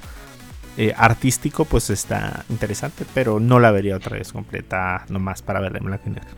eh, 0.77 0.93
artístico, 0.95 1.65
pues 1.65 1.89
está 1.89 2.45
interesante. 2.49 3.05
Pero 3.13 3.39
no 3.39 3.59
la 3.59 3.71
vería 3.71 3.95
otra 3.95 4.17
vez 4.17 4.31
completa, 4.31 5.05
nomás 5.09 5.41
para 5.41 5.59
verla 5.59 5.79
en 5.79 5.85
blanco 5.85 6.03
y 6.07 6.11
negro. 6.11 6.29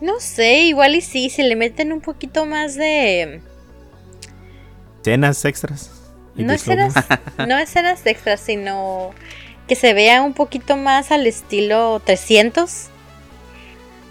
No 0.00 0.20
sé, 0.20 0.62
igual 0.62 0.94
y 0.94 1.00
sí, 1.00 1.28
si 1.28 1.42
le 1.42 1.56
meten 1.56 1.92
un 1.92 2.00
poquito 2.00 2.46
más 2.46 2.76
de... 2.76 3.40
Escenas 5.00 5.44
extras. 5.44 5.90
No 6.36 6.52
escenas, 6.52 6.94
no 7.48 7.58
escenas 7.58 8.06
extras, 8.06 8.40
sino 8.40 9.10
que 9.66 9.74
se 9.74 9.94
vea 9.94 10.22
un 10.22 10.34
poquito 10.34 10.76
más 10.76 11.10
al 11.10 11.26
estilo 11.26 12.00
300 12.04 12.88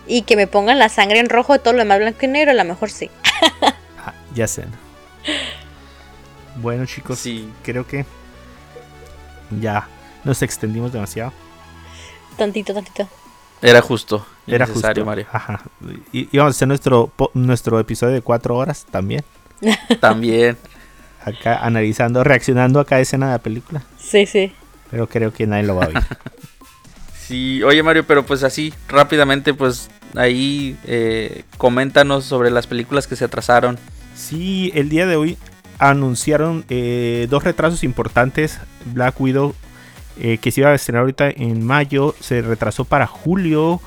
y 0.07 0.23
que 0.23 0.35
me 0.35 0.47
pongan 0.47 0.79
la 0.79 0.89
sangre 0.89 1.19
en 1.19 1.29
rojo 1.29 1.53
de 1.53 1.59
todo 1.59 1.73
lo 1.73 1.79
demás 1.79 1.99
blanco 1.99 2.19
y 2.25 2.27
negro, 2.27 2.51
a 2.51 2.53
lo 2.53 2.63
mejor 2.63 2.89
sí. 2.89 3.09
Ah, 4.05 4.13
ya 4.33 4.47
sé. 4.47 4.63
Bueno, 6.61 6.85
chicos, 6.85 7.19
Sí. 7.19 7.49
creo 7.63 7.85
que 7.85 8.05
ya 9.59 9.87
nos 10.23 10.41
extendimos 10.41 10.91
demasiado. 10.91 11.31
Tantito, 12.37 12.73
tantito. 12.73 13.07
Era 13.61 13.81
justo. 13.81 14.25
Era 14.45 14.65
necesario, 14.67 15.03
justo. 15.03 15.05
Mario. 15.05 15.27
Ajá. 15.31 15.61
Y 16.11 16.29
íbamos 16.31 16.53
a 16.53 16.55
hacer 16.55 16.67
nuestro, 16.67 17.11
nuestro 17.33 17.79
episodio 17.79 18.13
de 18.13 18.21
cuatro 18.21 18.55
horas 18.55 18.85
también. 18.91 19.23
También. 19.99 20.55
Acá 21.25 21.57
analizando, 21.65 22.23
reaccionando 22.23 22.79
a 22.79 22.85
cada 22.85 23.01
escena 23.01 23.25
de 23.25 23.31
la 23.33 23.39
película. 23.39 23.81
Sí, 23.97 24.27
sí. 24.27 24.53
Pero 24.91 25.07
creo 25.09 25.33
que 25.33 25.47
nadie 25.47 25.63
lo 25.63 25.75
va 25.75 25.85
a 25.85 25.87
oír. 25.87 25.97
Sí, 27.27 27.61
oye 27.63 27.83
Mario, 27.83 28.07
pero 28.07 28.25
pues 28.25 28.43
así, 28.43 28.73
rápidamente, 28.87 29.53
pues 29.53 29.89
ahí 30.15 30.77
eh, 30.85 31.43
coméntanos 31.57 32.23
sobre 32.23 32.49
las 32.51 32.67
películas 32.67 33.05
que 33.05 33.17
se 33.17 33.25
atrasaron. 33.25 33.77
Sí, 34.15 34.71
el 34.73 34.87
día 34.87 35.05
de 35.05 35.17
hoy 35.17 35.37
anunciaron 35.79 36.65
eh, 36.69 37.27
dos 37.29 37.43
retrasos 37.43 37.83
importantes. 37.83 38.59
Black 38.85 39.19
Widow, 39.19 39.53
eh, 40.19 40.37
que 40.39 40.51
se 40.51 40.61
iba 40.61 40.69
a 40.69 40.75
estrenar 40.75 41.01
ahorita 41.01 41.29
en 41.29 41.65
mayo, 41.65 42.15
se 42.19 42.41
retrasó 42.41 42.85
para 42.85 43.07
julio 43.07 43.81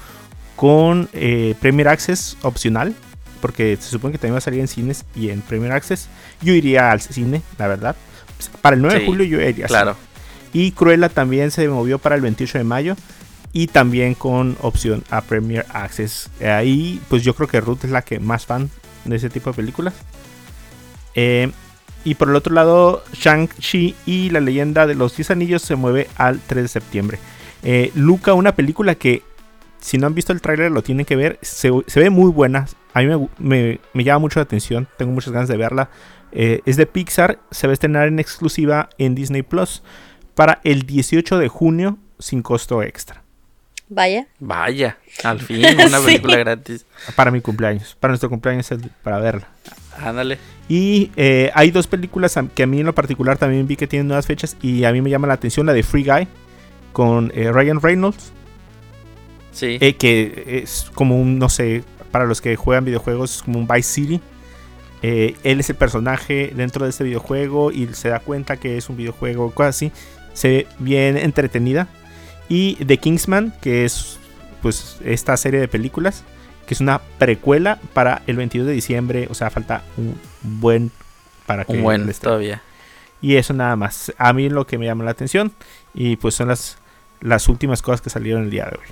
con 0.56 1.08
eh, 1.12 1.54
Premier 1.60 1.88
Access 1.88 2.36
opcional. 2.42 2.94
Porque 3.40 3.78
se 3.80 3.88
supone 3.88 4.12
que 4.12 4.18
también 4.18 4.34
va 4.34 4.38
a 4.38 4.42
salir 4.42 4.60
en 4.60 4.68
cines 4.68 5.06
y 5.14 5.30
en 5.30 5.40
Premier 5.40 5.72
Access. 5.72 6.08
Yo 6.42 6.52
iría 6.52 6.90
al 6.90 7.00
cine, 7.00 7.40
la 7.58 7.68
verdad. 7.68 7.96
Para 8.60 8.76
el 8.76 8.82
9 8.82 9.00
de 9.00 9.06
julio 9.06 9.24
yo 9.24 9.40
iría. 9.40 9.66
Claro. 9.66 9.96
Y 10.52 10.72
Cruella 10.72 11.08
también 11.08 11.50
se 11.50 11.66
movió 11.68 11.98
para 11.98 12.16
el 12.16 12.20
28 12.20 12.58
de 12.58 12.64
mayo. 12.64 12.96
Y 13.52 13.66
también 13.66 14.14
con 14.14 14.56
opción 14.60 15.02
a 15.10 15.22
Premier 15.22 15.64
Access. 15.72 16.28
Ahí, 16.40 17.00
pues 17.08 17.24
yo 17.24 17.34
creo 17.34 17.48
que 17.48 17.60
Ruth 17.60 17.84
es 17.84 17.90
la 17.90 18.02
que 18.02 18.20
más 18.20 18.46
fan 18.46 18.70
de 19.06 19.16
ese 19.16 19.30
tipo 19.30 19.50
de 19.50 19.56
películas. 19.56 19.94
Eh, 21.14 21.50
y 22.05 22.14
por 22.14 22.28
el 22.28 22.36
otro 22.36 22.55
lado, 22.55 23.02
Shang-Chi 23.12 23.94
y 24.06 24.31
la 24.31 24.40
leyenda 24.40 24.86
de 24.86 24.94
los 24.94 25.16
10 25.16 25.31
anillos 25.32 25.62
se 25.62 25.77
mueve 25.77 26.09
al 26.16 26.40
3 26.47 26.64
de 26.64 26.68
septiembre. 26.68 27.18
Eh, 27.62 27.90
Luca, 27.94 28.32
una 28.35 28.55
película 28.55 28.94
que 28.94 29.22
si 29.81 29.98
no 29.98 30.06
han 30.06 30.14
visto 30.14 30.32
el 30.32 30.40
tráiler 30.40 30.70
lo 30.70 30.82
tienen 30.82 31.06
que 31.06 31.16
ver. 31.16 31.39
Se, 31.43 31.70
se 31.86 32.01
ve 32.01 32.10
muy 32.10 32.31
buena. 32.31 32.66
A 32.94 33.01
mí 33.01 33.06
me, 33.06 33.28
me- 33.39 33.81
me 33.93 34.05
llama 34.05 34.18
mucho 34.20 34.39
la 34.40 34.44
atención. 34.44 34.89
Tengo 34.98 35.12
muchas 35.12 35.32
ganas 35.32 35.48
de 35.48 35.56
verla. 35.56 35.90
Eh, 36.32 36.60
es 36.66 36.77
de 36.77 36.86
Pixar. 36.86 37.39
Se 37.51 37.66
va 37.66 37.72
a 37.72 37.74
estrenar 37.74 38.09
en 38.09 38.18
exclusiva 38.18 38.89
en 38.98 39.14
Disney 39.14 39.43
Plus 39.43 39.82
para 40.35 40.60
el 40.64 40.82
18 40.86 41.39
de 41.39 41.48
junio 41.48 41.98
sin 42.18 42.43
costo 42.43 42.82
extra. 42.82 43.22
Vaya. 43.89 44.28
Vaya, 44.39 44.98
al 45.24 45.40
fin, 45.40 45.64
una 45.85 45.98
Sí. 46.01 46.05
película 46.06 46.36
gratis. 46.36 46.86
Para 47.16 47.31
mi 47.31 47.40
cumpleaños. 47.40 47.97
Para 47.98 48.12
nuestro 48.12 48.28
cumpleaños 48.31 48.70
es 48.70 48.78
para 49.02 49.18
verla. 49.18 49.48
Ándale. 49.98 50.39
Y 50.70 51.10
eh, 51.16 51.51
hay 51.55 51.72
dos 51.72 51.88
películas 51.88 52.38
que 52.55 52.62
a 52.62 52.66
mí 52.68 52.78
en 52.78 52.86
lo 52.86 52.94
particular 52.94 53.36
también 53.36 53.66
vi 53.66 53.74
que 53.74 53.88
tienen 53.88 54.06
nuevas 54.06 54.26
fechas 54.26 54.56
y 54.62 54.84
a 54.84 54.92
mí 54.92 55.02
me 55.02 55.10
llama 55.10 55.26
la 55.26 55.34
atención 55.34 55.66
la 55.66 55.72
de 55.72 55.82
Free 55.82 56.05
Guy 56.05 56.28
con 56.92 57.32
eh, 57.34 57.51
Ryan 57.51 57.80
Reynolds, 57.80 58.30
Sí. 59.51 59.78
eh, 59.80 59.97
que 59.97 60.62
es 60.62 60.88
como 60.94 61.20
un, 61.20 61.40
no 61.40 61.48
sé, 61.48 61.82
para 62.12 62.24
los 62.24 62.40
que 62.40 62.55
juegan 62.55 62.84
videojuegos, 62.84 63.38
es 63.38 63.42
como 63.42 63.59
un 63.59 63.66
Vice 63.66 63.82
City. 63.82 64.20
Él 65.02 65.34
es 65.42 65.68
el 65.70 65.74
personaje 65.76 66.52
dentro 66.55 66.84
de 66.84 66.90
este 66.90 67.02
videojuego 67.02 67.72
y 67.72 67.88
se 67.94 68.10
da 68.10 68.20
cuenta 68.20 68.56
que 68.56 68.76
es 68.76 68.88
un 68.88 68.97
videojuego, 68.97 69.51
cosas 69.51 69.74
así. 69.74 69.92
Se 70.34 70.48
ve 70.48 70.66
bien 70.78 71.16
entretenida. 71.16 71.88
Y 72.48 72.76
The 72.76 72.98
Kingsman, 72.98 73.52
que 73.60 73.84
es 73.84 74.20
pues 74.62 74.98
esta 75.05 75.36
serie 75.36 75.59
de 75.59 75.66
películas, 75.66 76.22
que 76.70 76.74
es 76.74 76.80
una 76.80 77.01
precuela 77.18 77.80
para 77.94 78.22
el 78.28 78.36
22 78.36 78.64
de 78.68 78.72
diciembre. 78.74 79.26
O 79.28 79.34
sea, 79.34 79.51
falta 79.51 79.82
un 79.97 80.16
buen 80.40 80.92
para 81.44 81.64
que 81.64 81.72
Un 81.72 81.82
buen 81.82 82.09
esté- 82.09 82.20
todavía. 82.28 82.62
Y 83.20 83.34
eso 83.34 83.52
nada 83.55 83.74
más. 83.74 84.12
A 84.18 84.32
mí 84.32 84.48
lo 84.48 84.68
que 84.68 84.78
me 84.78 84.86
llama 84.86 85.02
la 85.02 85.10
atención. 85.10 85.51
Y 85.94 86.14
pues 86.14 86.36
son 86.36 86.47
las, 86.47 86.78
las 87.20 87.48
últimas 87.48 87.82
cosas 87.82 88.01
que 88.01 88.09
salieron 88.09 88.44
el 88.44 88.51
día 88.51 88.66
de 88.66 88.76
hoy. 88.78 88.86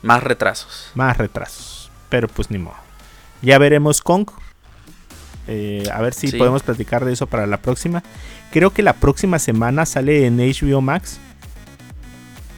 Más 0.00 0.22
retrasos. 0.22 0.90
Más 0.94 1.18
retrasos. 1.18 1.90
Pero 2.08 2.28
pues 2.28 2.50
ni 2.50 2.56
modo. 2.56 2.76
Ya 3.42 3.58
veremos 3.58 4.00
Kong. 4.00 4.30
Eh, 5.48 5.84
a 5.92 6.00
ver 6.00 6.14
si 6.14 6.28
Sí. 6.28 6.38
podemos 6.38 6.62
platicar 6.62 7.04
de 7.04 7.12
eso 7.12 7.26
para 7.26 7.46
la 7.46 7.58
próxima. 7.58 8.02
Creo 8.52 8.70
que 8.72 8.82
la 8.82 8.94
próxima 8.94 9.38
semana 9.38 9.84
sale 9.84 10.24
en 10.24 10.40
HBO 10.40 10.80
Max. 10.80 11.20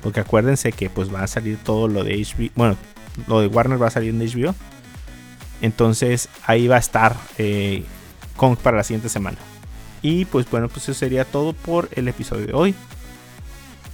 Porque 0.00 0.20
acuérdense 0.20 0.70
que 0.70 0.90
pues 0.90 1.12
va 1.12 1.24
a 1.24 1.26
salir 1.26 1.58
todo 1.58 1.88
lo 1.88 2.04
de 2.04 2.14
HBO. 2.20 2.50
Bueno, 2.54 2.76
lo 3.26 3.40
de 3.40 3.46
Warner 3.46 3.80
va 3.80 3.88
a 3.88 3.90
salir 3.90 4.10
en 4.10 4.18
HBO. 4.20 4.54
Entonces 5.60 6.28
ahí 6.46 6.66
va 6.66 6.76
a 6.76 6.80
estar 6.80 7.16
eh, 7.38 7.84
Kong 8.36 8.56
para 8.56 8.76
la 8.76 8.84
siguiente 8.84 9.08
semana. 9.08 9.38
Y 10.02 10.24
pues 10.24 10.50
bueno, 10.50 10.68
pues 10.68 10.84
eso 10.88 10.94
sería 10.94 11.24
todo 11.24 11.52
por 11.52 11.88
el 11.92 12.08
episodio 12.08 12.46
de 12.46 12.52
hoy. 12.52 12.74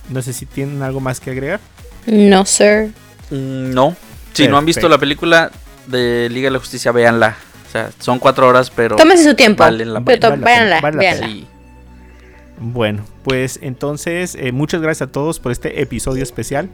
No 0.08 0.22
sé 0.22 0.32
si 0.32 0.46
tienen 0.46 0.82
algo 0.82 1.00
más 1.00 1.20
que 1.20 1.30
agregar. 1.30 1.60
No, 2.06 2.46
sir. 2.46 2.92
Mm, 3.30 3.72
No. 3.74 3.94
Si 4.32 4.46
no 4.46 4.56
han 4.56 4.64
visto 4.64 4.88
la 4.88 4.98
película 4.98 5.50
de 5.86 6.28
Liga 6.30 6.46
de 6.46 6.52
la 6.52 6.58
Justicia, 6.60 6.92
véanla. 6.92 7.36
O 7.68 7.70
sea, 7.72 7.90
son 7.98 8.18
cuatro 8.18 8.46
horas, 8.46 8.70
pero. 8.70 8.96
Tómense 8.96 9.24
su 9.24 9.34
tiempo. 9.34 9.62
Valen 9.64 9.92
la 9.92 10.00
Pero 10.00 10.30
Vale 10.30 10.66
la 10.70 10.80
véanla. 10.90 11.26
Sí. 11.26 11.46
Bueno, 12.60 13.04
pues 13.22 13.58
entonces 13.62 14.34
eh, 14.34 14.50
muchas 14.52 14.80
gracias 14.80 15.08
a 15.08 15.12
todos 15.12 15.38
por 15.38 15.52
este 15.52 15.80
episodio 15.80 16.22
especial. 16.22 16.68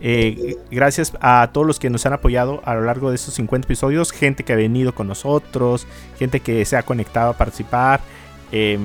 Eh, 0.00 0.56
gracias 0.70 1.12
a 1.20 1.50
todos 1.52 1.66
los 1.66 1.78
que 1.78 1.90
nos 1.90 2.06
han 2.06 2.12
apoyado 2.14 2.62
a 2.64 2.74
lo 2.74 2.82
largo 2.82 3.10
de 3.10 3.16
estos 3.16 3.34
50 3.34 3.66
episodios. 3.66 4.12
Gente 4.12 4.44
que 4.44 4.52
ha 4.52 4.56
venido 4.56 4.94
con 4.94 5.08
nosotros, 5.08 5.86
gente 6.18 6.40
que 6.40 6.64
se 6.64 6.76
ha 6.76 6.82
conectado 6.82 7.30
a 7.30 7.36
participar, 7.36 8.00
eh, 8.52 8.78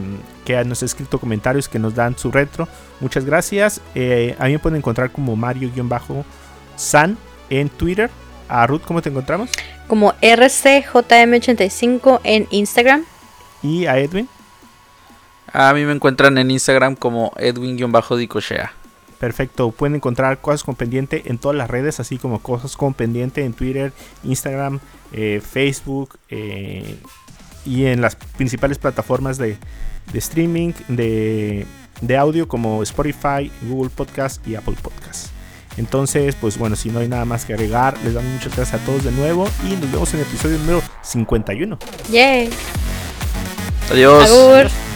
que 0.45 0.63
nos 0.65 0.81
ha 0.81 0.85
escrito 0.85 1.19
comentarios, 1.19 1.69
que 1.69 1.79
nos 1.79 1.93
dan 1.95 2.17
su 2.17 2.31
retro. 2.31 2.67
Muchas 2.99 3.25
gracias. 3.25 3.81
Eh, 3.95 4.35
a 4.39 4.45
mí 4.45 4.53
me 4.53 4.59
pueden 4.59 4.77
encontrar 4.77 5.11
como 5.11 5.35
Mario-San 5.35 7.17
en 7.49 7.69
Twitter. 7.69 8.09
A 8.47 8.67
Ruth, 8.67 8.81
¿cómo 8.85 9.01
te 9.01 9.09
encontramos? 9.09 9.49
Como 9.87 10.13
RCJM85 10.21 12.19
en 12.23 12.47
Instagram. 12.51 13.05
Y 13.63 13.85
a 13.85 13.97
Edwin. 13.97 14.27
A 15.53 15.73
mí 15.73 15.83
me 15.85 15.91
encuentran 15.91 16.37
en 16.37 16.51
Instagram 16.51 16.95
como 16.95 17.33
Edwin-Dicochea. 17.37 18.73
Perfecto, 19.19 19.71
pueden 19.71 19.95
encontrar 19.95 20.39
cosas 20.41 20.63
con 20.63 20.75
pendiente 20.75 21.23
en 21.25 21.37
todas 21.37 21.55
las 21.55 21.69
redes, 21.69 21.99
así 21.99 22.17
como 22.17 22.39
cosas 22.39 22.75
con 22.75 22.95
pendiente 22.95 23.45
en 23.45 23.53
Twitter, 23.53 23.93
Instagram, 24.23 24.79
eh, 25.11 25.41
Facebook 25.47 26.17
eh, 26.29 26.97
y 27.63 27.85
en 27.85 28.01
las 28.01 28.15
principales 28.15 28.79
plataformas 28.79 29.37
de, 29.37 29.57
de 30.11 30.19
streaming 30.19 30.73
de, 30.87 31.67
de 32.01 32.17
audio 32.17 32.47
como 32.47 32.81
Spotify, 32.81 33.51
Google 33.61 33.91
Podcast 33.95 34.45
y 34.47 34.55
Apple 34.55 34.75
Podcast. 34.81 35.27
Entonces, 35.77 36.35
pues 36.35 36.57
bueno, 36.57 36.75
si 36.75 36.89
no 36.89 36.99
hay 36.99 37.07
nada 37.07 37.25
más 37.25 37.45
que 37.45 37.53
agregar, 37.53 37.97
les 38.03 38.13
damos 38.13 38.31
muchas 38.31 38.55
gracias 38.55 38.81
a 38.81 38.85
todos 38.85 39.03
de 39.03 39.11
nuevo 39.11 39.47
y 39.63 39.75
nos 39.75 39.91
vemos 39.91 40.13
en 40.13 40.21
el 40.21 40.25
episodio 40.25 40.57
número 40.57 40.81
51. 41.03 41.77
Yay. 42.11 42.49
Adiós. 43.91 44.29
Agur. 44.29 44.90